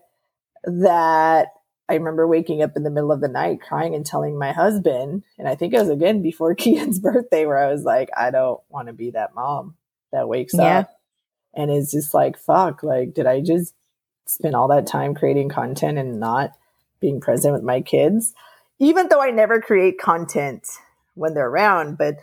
that 0.64 1.50
I 1.90 1.96
remember 1.96 2.26
waking 2.26 2.64
up 2.64 2.78
in 2.78 2.84
the 2.84 2.90
middle 2.90 3.12
of 3.12 3.22
the 3.22 3.28
night 3.28 3.62
crying 3.62 3.94
and 3.94 4.06
telling 4.06 4.40
my 4.40 4.54
husband, 4.54 5.24
and 5.38 5.48
I 5.48 5.56
think 5.56 5.74
it 5.74 5.80
was 5.80 5.90
again 5.90 6.22
before 6.22 6.56
Kian's 6.56 7.00
birthday, 7.00 7.46
where 7.46 7.58
I 7.58 7.72
was 7.72 7.84
like, 7.84 8.10
I 8.16 8.32
don't 8.32 8.62
want 8.70 8.88
to 8.88 8.94
be 8.94 9.12
that 9.12 9.36
mom 9.36 9.76
that 10.16 10.28
wakes 10.28 10.54
yeah. 10.54 10.80
up 10.80 10.90
and 11.54 11.70
is 11.70 11.92
just 11.92 12.14
like, 12.14 12.38
fuck, 12.38 12.84
like, 12.84 13.14
did 13.14 13.28
I 13.28 13.42
just 13.42 13.74
spend 14.26 14.56
all 14.56 14.68
that 14.70 14.88
time 14.88 15.14
creating 15.14 15.50
content 15.50 15.98
and 15.98 16.20
not 16.20 16.52
being 17.00 17.22
present 17.22 17.54
with 17.54 17.64
my 17.64 17.82
kids? 17.82 18.34
Even 18.80 19.08
though 19.10 19.22
I 19.22 19.32
never 19.32 19.62
create 19.62 20.00
content 20.00 20.68
when 21.14 21.34
they're 21.34 21.48
around, 21.48 21.98
but 21.98 22.16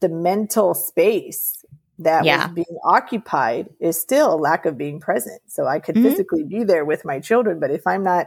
the 0.00 0.08
mental 0.08 0.74
space 0.74 1.64
that 1.98 2.24
yeah. 2.24 2.46
was 2.46 2.54
being 2.54 2.78
occupied 2.84 3.68
is 3.80 3.98
still 3.98 4.34
a 4.34 4.36
lack 4.36 4.66
of 4.66 4.76
being 4.76 5.00
present. 5.00 5.40
So 5.46 5.66
I 5.66 5.78
could 5.78 5.94
mm-hmm. 5.94 6.08
physically 6.08 6.44
be 6.44 6.64
there 6.64 6.84
with 6.84 7.04
my 7.04 7.20
children, 7.20 7.58
but 7.58 7.70
if 7.70 7.86
I'm 7.86 8.02
not 8.02 8.26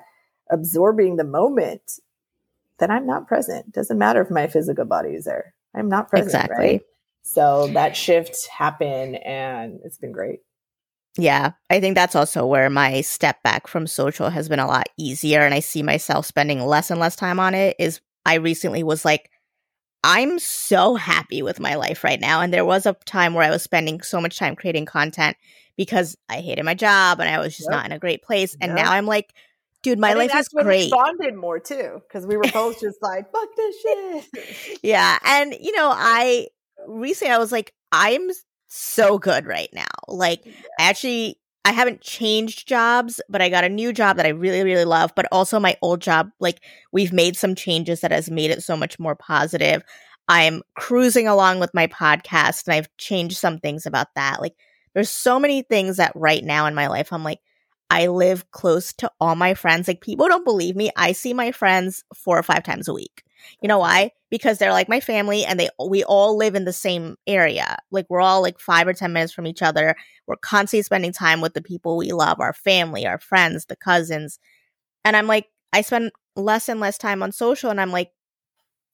absorbing 0.50 1.18
the 1.18 1.24
moment, 1.24 2.00
then 2.80 2.90
I'm 2.90 3.06
not 3.06 3.28
present. 3.28 3.72
Doesn't 3.72 3.98
matter 4.00 4.22
if 4.22 4.32
my 4.32 4.48
physical 4.48 4.86
body 4.86 5.10
is 5.10 5.26
there. 5.26 5.54
I'm 5.76 5.90
not 5.90 6.10
present. 6.10 6.30
Exactly. 6.30 6.66
Right? 6.66 6.82
So 7.30 7.68
that 7.74 7.96
shift 7.96 8.48
happened 8.48 9.16
and 9.24 9.80
it's 9.84 10.00
been 10.00 10.12
great. 10.12 10.40
Yeah, 11.16 11.52
I 11.70 11.80
think 11.80 11.94
that's 11.94 12.16
also 12.16 12.46
where 12.46 12.72
my 12.72 13.02
step 13.02 13.44
back 13.44 13.68
from 13.68 13.86
social 13.86 14.32
has 14.32 14.50
been 14.50 14.60
a 14.60 14.66
lot 14.66 14.90
easier 14.98 15.42
and 15.42 15.54
I 15.54 15.60
see 15.60 15.84
myself 15.84 16.26
spending 16.26 16.66
less 16.66 16.90
and 16.90 17.00
less 17.00 17.16
time 17.16 17.40
on 17.40 17.54
it 17.54 17.76
is 17.78 18.02
I 18.26 18.36
recently 18.36 18.82
was 18.82 19.06
like 19.06 19.30
I'm 20.04 20.40
so 20.40 20.96
happy 20.96 21.44
with 21.44 21.60
my 21.60 21.76
life 21.76 22.04
right 22.04 22.20
now 22.20 22.42
and 22.42 22.52
there 22.52 22.66
was 22.66 22.88
a 22.88 22.96
time 23.06 23.36
where 23.36 23.44
I 23.44 23.52
was 23.52 23.62
spending 23.62 24.02
so 24.02 24.20
much 24.20 24.40
time 24.40 24.56
creating 24.56 24.86
content 24.86 25.38
because 25.78 26.18
I 26.30 26.38
hated 26.38 26.64
my 26.64 26.74
job 26.74 27.20
and 27.20 27.30
I 27.30 27.40
was 27.40 27.56
just 27.56 27.70
yep. 27.70 27.78
not 27.78 27.86
in 27.86 27.92
a 27.92 28.00
great 28.00 28.24
place 28.24 28.58
and 28.60 28.76
yep. 28.76 28.86
now 28.86 28.92
I'm 28.92 29.06
like 29.06 29.34
dude, 29.84 30.00
my 30.00 30.14
life 30.14 30.34
is 30.36 30.48
great. 30.48 30.92
Responded 30.92 31.36
more 31.36 31.60
too 31.60 32.02
because 32.08 32.26
we 32.26 32.38
were 32.38 32.50
both 32.54 32.80
just 32.82 33.02
like, 33.02 33.32
"Fuck 33.32 33.50
this 33.56 33.76
shit." 34.34 34.80
yeah, 34.84 35.18
and 35.24 35.56
you 35.60 35.72
know, 35.72 35.92
I 35.94 36.48
recently 36.88 37.34
I 37.34 37.38
was 37.38 37.52
like, 37.52 37.74
I'm 37.92 38.30
so 38.68 39.18
good 39.18 39.46
right 39.46 39.70
now. 39.74 39.88
Like, 40.08 40.46
yeah. 40.46 40.54
actually, 40.80 41.40
I 41.66 41.72
haven't 41.72 42.02
changed 42.02 42.68
jobs, 42.68 43.22
but 43.30 43.42
I 43.42 43.50
got 43.50 43.64
a 43.64 43.70
new 43.70 43.92
job 43.94 44.18
that 44.18 44.26
I 44.26 44.30
really, 44.30 44.64
really 44.64 44.86
love. 44.86 45.14
But 45.16 45.28
also, 45.32 45.60
my 45.60 45.76
old 45.82 46.02
job, 46.02 46.30
like, 46.40 46.62
we've 46.92 47.14
made 47.14 47.36
some 47.36 47.56
changes 47.56 48.02
that 48.02 48.12
has 48.12 48.30
made 48.32 48.52
it 48.52 48.64
so 48.64 48.78
much 48.78 49.00
more 49.00 49.16
positive. 49.16 49.84
I'm 50.28 50.62
cruising 50.76 51.28
along 51.28 51.60
with 51.60 51.74
my 51.74 51.88
podcast, 51.88 52.68
and 52.68 52.76
I've 52.76 52.96
changed 52.98 53.38
some 53.38 53.60
things 53.60 53.86
about 53.86 54.08
that. 54.16 54.42
Like, 54.42 54.56
there's 54.94 55.10
so 55.10 55.40
many 55.40 55.64
things 55.64 55.98
that 55.98 56.12
right 56.16 56.44
now 56.44 56.66
in 56.66 56.76
my 56.76 56.88
life, 56.88 57.12
I'm 57.12 57.24
like, 57.24 57.40
I 57.90 58.08
live 58.08 58.52
close 58.52 58.94
to 58.94 59.12
all 59.20 59.36
my 59.36 59.54
friends. 59.54 59.88
Like, 59.88 60.02
people 60.02 60.28
don't 60.28 60.46
believe 60.46 60.76
me. 60.76 60.92
I 60.96 61.12
see 61.12 61.34
my 61.34 61.52
friends 61.52 62.04
four 62.14 62.38
or 62.38 62.44
five 62.44 62.64
times 62.64 62.88
a 62.88 62.94
week. 62.94 63.24
You 63.62 63.68
know 63.68 63.80
why? 63.80 64.12
Because 64.30 64.58
they're 64.58 64.72
like 64.72 64.90
my 64.90 65.00
family 65.00 65.46
and 65.46 65.60
they 65.60 65.70
we 65.84 66.04
all 66.04 66.38
live 66.38 66.56
in 66.56 66.66
the 66.66 66.74
same 66.74 67.16
area. 67.28 67.78
Like 67.92 68.06
we're 68.10 68.22
all 68.22 68.42
like 68.42 68.60
5 68.60 68.88
or 68.88 68.94
10 68.94 69.14
minutes 69.14 69.34
from 69.34 69.48
each 69.48 69.62
other. 69.62 69.96
We're 70.28 70.36
constantly 70.38 70.84
spending 70.84 71.12
time 71.12 71.42
with 71.42 71.54
the 71.54 71.62
people 71.62 71.98
we 71.98 72.12
love, 72.12 72.40
our 72.40 72.54
family, 72.54 73.08
our 73.08 73.20
friends, 73.20 73.66
the 73.66 73.76
cousins. 73.76 74.40
And 75.04 75.16
I'm 75.16 75.28
like 75.28 75.48
I 75.74 75.82
spend 75.82 76.12
less 76.36 76.70
and 76.70 76.80
less 76.80 76.98
time 76.98 77.24
on 77.24 77.32
social 77.32 77.70
and 77.70 77.82
I'm 77.82 77.92
like 77.92 78.12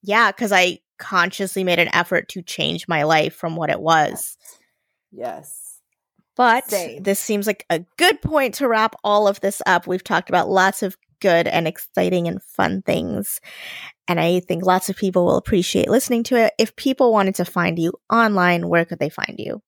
yeah, 0.04 0.32
cuz 0.32 0.52
I 0.52 0.80
consciously 0.98 1.64
made 1.64 1.80
an 1.80 1.94
effort 1.94 2.30
to 2.30 2.42
change 2.42 2.88
my 2.88 3.04
life 3.04 3.36
from 3.36 3.56
what 3.56 3.70
it 3.70 3.82
was. 3.82 4.38
Yes. 5.12 5.65
But 6.36 6.70
Same. 6.70 7.04
this 7.04 7.20
seems 7.20 7.48
like 7.48 7.66
a 7.70 7.86
good 7.98 8.22
point 8.22 8.56
to 8.56 8.68
wrap 8.68 8.96
all 9.04 9.28
of 9.28 9.40
this 9.40 9.62
up. 9.66 9.88
We've 9.88 10.04
talked 10.04 10.30
about 10.30 10.50
lots 10.50 10.84
of 10.84 10.98
good 11.22 11.48
and 11.48 11.68
exciting 11.68 12.28
and 12.28 12.44
fun 12.44 12.82
things. 12.82 13.40
And 14.08 14.20
I 14.20 14.42
think 14.42 14.66
lots 14.66 14.90
of 14.90 14.98
people 14.98 15.26
will 15.26 15.38
appreciate 15.38 15.90
listening 15.90 16.24
to 16.26 16.36
it. 16.36 16.54
If 16.60 16.76
people 16.76 17.12
wanted 17.12 17.36
to 17.36 17.46
find 17.46 17.80
you 17.80 17.94
online, 18.12 18.68
where 18.68 18.86
could 18.86 19.00
they 19.00 19.10
find 19.10 19.36
you? 19.38 19.62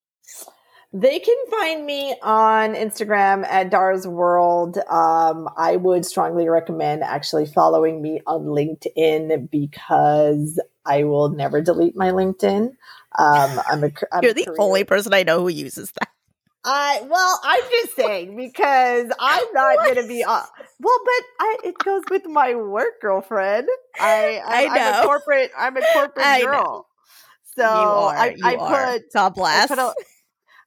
They 0.93 1.19
can 1.19 1.35
find 1.49 1.85
me 1.85 2.15
on 2.23 2.73
Instagram 2.73 3.45
at 3.45 3.69
Dar's 3.69 4.07
World. 4.07 4.77
Um, 4.89 5.49
I 5.57 5.75
would 5.75 6.05
strongly 6.05 6.47
recommend 6.47 7.03
actually 7.03 7.45
following 7.45 8.01
me 8.01 8.21
on 8.25 8.45
LinkedIn 8.45 9.49
because 9.51 10.61
I 10.85 11.03
will 11.03 11.29
never 11.29 11.61
delete 11.61 11.95
my 11.95 12.11
LinkedIn. 12.11 12.69
Um, 13.19 13.61
I'm 13.69 13.83
a, 13.83 13.91
I'm 14.13 14.23
You're 14.23 14.33
the 14.33 14.45
career. 14.45 14.57
only 14.59 14.83
person 14.85 15.13
I 15.13 15.23
know 15.23 15.41
who 15.41 15.49
uses 15.49 15.91
that. 15.99 16.09
I 16.69 17.01
well, 17.09 17.39
I'm 17.43 17.63
just 17.71 17.95
saying 17.95 18.35
because 18.35 19.09
I'm 19.19 19.47
not 19.53 19.77
going 19.77 19.95
to 19.95 20.07
be. 20.07 20.23
Uh, 20.23 20.43
well, 20.79 20.99
but 21.05 21.23
I, 21.39 21.57
it 21.63 21.77
goes 21.79 22.03
with 22.11 22.25
my 22.25 22.55
work, 22.55 23.01
girlfriend. 23.01 23.69
I 23.97 24.41
I, 24.45 24.65
I 24.65 24.65
know. 24.65 24.81
I'm 24.81 25.03
a 25.03 25.07
corporate. 25.07 25.51
I'm 25.57 25.77
a 25.77 25.81
corporate 25.93 26.25
I 26.25 26.41
girl. 26.41 26.51
Know. 26.51 26.85
So 27.55 27.63
are, 27.63 28.15
I, 28.15 28.35
I 28.43 28.95
put 28.97 29.11
top 29.11 29.35
blast. 29.35 29.73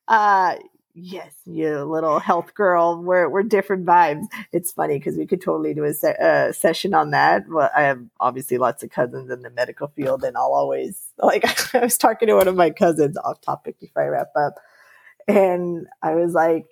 uh, 0.08 0.56
yes, 0.94 1.34
you 1.44 1.82
little 1.84 2.18
health 2.18 2.54
girl. 2.54 3.02
We're 3.02 3.28
we're 3.28 3.42
different 3.42 3.84
vibes. 3.84 4.24
It's 4.52 4.72
funny 4.72 4.98
because 4.98 5.16
we 5.18 5.26
could 5.26 5.42
totally 5.42 5.74
do 5.74 5.84
a 5.84 5.92
se- 5.92 6.16
uh, 6.20 6.52
session 6.52 6.94
on 6.94 7.10
that. 7.10 7.44
Well, 7.46 7.70
I 7.76 7.82
have 7.82 8.02
obviously 8.18 8.56
lots 8.56 8.82
of 8.82 8.90
cousins 8.90 9.30
in 9.30 9.42
the 9.42 9.50
medical 9.50 9.88
field, 9.88 10.24
and 10.24 10.34
I'll 10.36 10.54
always 10.54 11.08
like. 11.18 11.44
I 11.74 11.80
was 11.80 11.98
talking 11.98 12.28
to 12.28 12.34
one 12.36 12.48
of 12.48 12.56
my 12.56 12.70
cousins 12.70 13.18
off 13.18 13.42
topic 13.42 13.78
before 13.78 14.02
I 14.02 14.08
wrap 14.08 14.30
up, 14.34 14.54
and 15.30 15.86
I 16.02 16.14
was 16.14 16.32
like, 16.32 16.66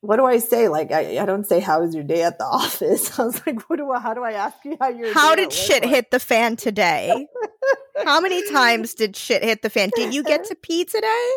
what 0.00 0.16
do 0.16 0.24
I 0.24 0.38
say? 0.38 0.68
Like, 0.68 0.92
I, 0.92 1.18
I 1.18 1.26
don't 1.26 1.46
say, 1.46 1.60
how 1.60 1.80
was 1.82 1.94
your 1.94 2.04
day 2.04 2.22
at 2.22 2.38
the 2.38 2.44
office? 2.60 3.18
I 3.18 3.24
was 3.24 3.44
like, 3.46 3.68
what 3.68 3.76
do 3.76 3.90
I, 3.90 4.00
how 4.00 4.14
do 4.14 4.22
I 4.22 4.32
ask 4.32 4.56
you 4.64 4.76
how 4.80 4.88
your 4.88 5.12
How 5.12 5.34
did 5.34 5.52
shit 5.52 5.82
like? 5.82 5.90
hit 5.90 6.10
the 6.10 6.20
fan 6.20 6.56
today? 6.56 7.26
how 8.04 8.20
many 8.20 8.48
times 8.50 8.94
did 8.94 9.16
shit 9.16 9.42
hit 9.42 9.62
the 9.62 9.70
fan? 9.70 9.90
Did 9.94 10.14
you 10.14 10.22
get 10.22 10.44
to 10.44 10.54
pee 10.54 10.84
today? 10.84 11.30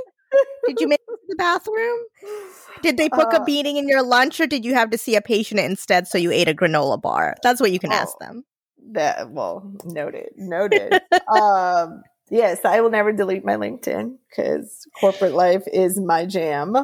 Did 0.67 0.79
you 0.79 0.87
make 0.87 0.99
it 0.99 1.11
to 1.11 1.17
the 1.29 1.35
bathroom? 1.35 1.99
Did 2.83 2.97
they 2.97 3.09
book 3.09 3.33
uh, 3.33 3.39
a 3.41 3.45
meeting 3.45 3.77
in 3.77 3.87
your 3.87 4.03
lunch 4.03 4.39
or 4.39 4.45
did 4.45 4.63
you 4.63 4.75
have 4.75 4.91
to 4.91 4.97
see 4.97 5.15
a 5.15 5.21
patient 5.21 5.59
instead 5.59 6.07
so 6.07 6.19
you 6.19 6.31
ate 6.31 6.47
a 6.47 6.53
granola 6.53 7.01
bar? 7.01 7.35
That's 7.41 7.59
what 7.59 7.71
you 7.71 7.79
can 7.79 7.91
oh, 7.91 7.95
ask 7.95 8.17
them. 8.19 8.43
That 8.91 9.31
well, 9.31 9.73
noted. 9.85 10.29
Noted. 10.37 11.01
um 11.27 12.03
yes, 12.29 12.65
I 12.65 12.81
will 12.81 12.89
never 12.89 13.11
delete 13.11 13.45
my 13.45 13.55
LinkedIn 13.55 14.17
because 14.29 14.87
corporate 14.99 15.33
life 15.33 15.63
is 15.71 15.99
my 15.99 16.25
jam. 16.25 16.75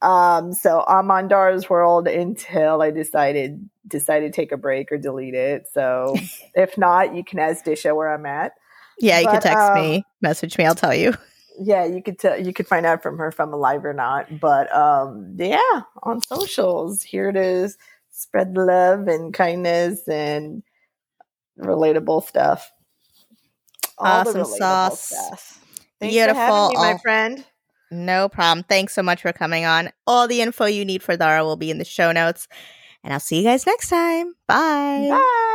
Um, 0.00 0.52
so 0.52 0.84
I'm 0.86 1.10
on 1.10 1.28
Dar's 1.28 1.68
World 1.68 2.06
until 2.06 2.82
I 2.82 2.90
decided 2.90 3.68
decided 3.86 4.32
to 4.32 4.36
take 4.36 4.52
a 4.52 4.56
break 4.56 4.92
or 4.92 4.98
delete 4.98 5.34
it. 5.34 5.66
So 5.72 6.14
if 6.54 6.78
not, 6.78 7.14
you 7.14 7.24
can 7.24 7.38
ask 7.38 7.64
Disha 7.64 7.94
where 7.96 8.12
I'm 8.12 8.26
at. 8.26 8.52
Yeah, 9.00 9.20
you 9.20 9.26
but, 9.26 9.32
can 9.32 9.42
text 9.42 9.68
um, 9.68 9.74
me, 9.74 10.04
message 10.20 10.58
me, 10.58 10.64
I'll 10.64 10.74
tell 10.74 10.94
you. 10.94 11.14
Yeah, 11.60 11.84
you 11.84 12.02
could 12.02 12.18
tell 12.18 12.40
you 12.40 12.52
could 12.52 12.68
find 12.68 12.86
out 12.86 13.02
from 13.02 13.18
her 13.18 13.28
if 13.28 13.40
I'm 13.40 13.52
alive 13.52 13.84
or 13.84 13.94
not. 13.94 14.38
But 14.40 14.72
um 14.74 15.34
yeah, 15.36 15.82
on 16.02 16.20
socials, 16.20 17.02
here 17.02 17.28
it 17.28 17.36
is. 17.36 17.76
Spread 18.10 18.56
love 18.56 19.08
and 19.08 19.34
kindness 19.34 20.06
and 20.08 20.62
relatable 21.58 22.26
stuff. 22.26 22.70
Awesome 23.98 24.44
sauce. 24.44 25.06
Stuff. 25.08 25.64
Thanks 26.00 26.14
Beautiful, 26.14 26.68
me, 26.70 26.76
my 26.76 26.98
friend. 27.02 27.44
No 27.90 28.28
problem. 28.28 28.64
Thanks 28.68 28.94
so 28.94 29.02
much 29.02 29.22
for 29.22 29.32
coming 29.32 29.64
on. 29.64 29.90
All 30.06 30.28
the 30.28 30.40
info 30.40 30.66
you 30.66 30.84
need 30.84 31.02
for 31.02 31.16
Dara 31.16 31.44
will 31.44 31.56
be 31.56 31.70
in 31.70 31.78
the 31.78 31.84
show 31.84 32.12
notes. 32.12 32.46
And 33.02 33.12
I'll 33.12 33.20
see 33.20 33.38
you 33.38 33.44
guys 33.44 33.66
next 33.66 33.88
time. 33.88 34.34
Bye. 34.46 35.08
Bye. 35.10 35.54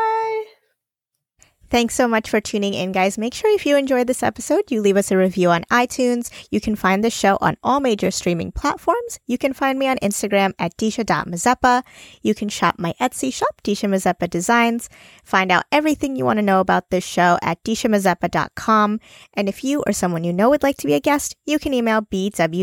Thanks 1.73 1.95
so 1.95 2.07
much 2.07 2.29
for 2.29 2.39
tuning 2.39 2.75
in, 2.75 2.91
guys. 2.91 3.17
Make 3.17 3.33
sure 3.33 3.49
if 3.49 3.65
you 3.65 3.75
enjoyed 3.75 4.05
this 4.05 4.21
episode, 4.21 4.69
you 4.69 4.79
leave 4.79 4.95
us 4.95 5.09
a 5.09 5.17
review 5.17 5.49
on 5.49 5.63
iTunes. 5.71 6.29
You 6.51 6.61
can 6.61 6.75
find 6.75 7.03
the 7.03 7.09
show 7.09 7.35
on 7.41 7.57
all 7.63 7.79
major 7.79 8.11
streaming 8.11 8.51
platforms. 8.51 9.19
You 9.25 9.39
can 9.39 9.53
find 9.53 9.79
me 9.79 9.87
on 9.87 9.97
Instagram 9.97 10.53
at 10.59 10.77
disha.mazeppa. 10.77 11.81
You 12.21 12.35
can 12.35 12.49
shop 12.49 12.75
my 12.77 12.93
Etsy 13.01 13.33
shop, 13.33 13.59
Disha 13.63 13.89
Mazeppa 13.89 14.29
Designs. 14.29 14.87
Find 15.23 15.51
out 15.51 15.65
everything 15.71 16.15
you 16.15 16.25
want 16.25 16.37
to 16.37 16.43
know 16.43 16.59
about 16.59 16.91
this 16.91 17.03
show 17.03 17.39
at 17.41 17.63
dishamazeppa.com. 17.63 18.99
And 19.33 19.49
if 19.49 19.63
you 19.63 19.83
or 19.87 19.93
someone 19.93 20.23
you 20.23 20.31
know 20.31 20.51
would 20.51 20.61
like 20.61 20.77
to 20.77 20.85
be 20.85 20.93
a 20.93 20.99
guest, 20.99 21.35
you 21.47 21.57
can 21.57 21.73
email 21.73 22.03
bwwpspodcast 22.03 22.57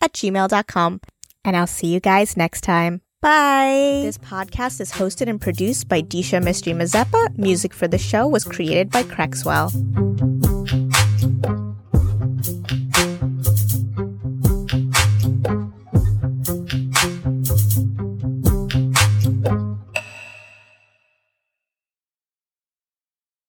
at 0.00 0.12
gmail.com. 0.12 1.00
And 1.44 1.56
I'll 1.56 1.68
see 1.68 1.86
you 1.86 2.00
guys 2.00 2.36
next 2.36 2.62
time. 2.62 3.05
Bye. 3.26 4.02
This 4.04 4.18
podcast 4.18 4.80
is 4.80 4.92
hosted 4.92 5.28
and 5.28 5.40
produced 5.40 5.88
by 5.88 6.00
Disha 6.00 6.40
Mystery 6.40 6.74
Mazeppa. 6.74 7.36
Music 7.36 7.74
for 7.74 7.88
the 7.88 7.98
show 7.98 8.24
was 8.28 8.44
created 8.44 8.88
by 8.88 9.02
Crexwell. 9.02 9.72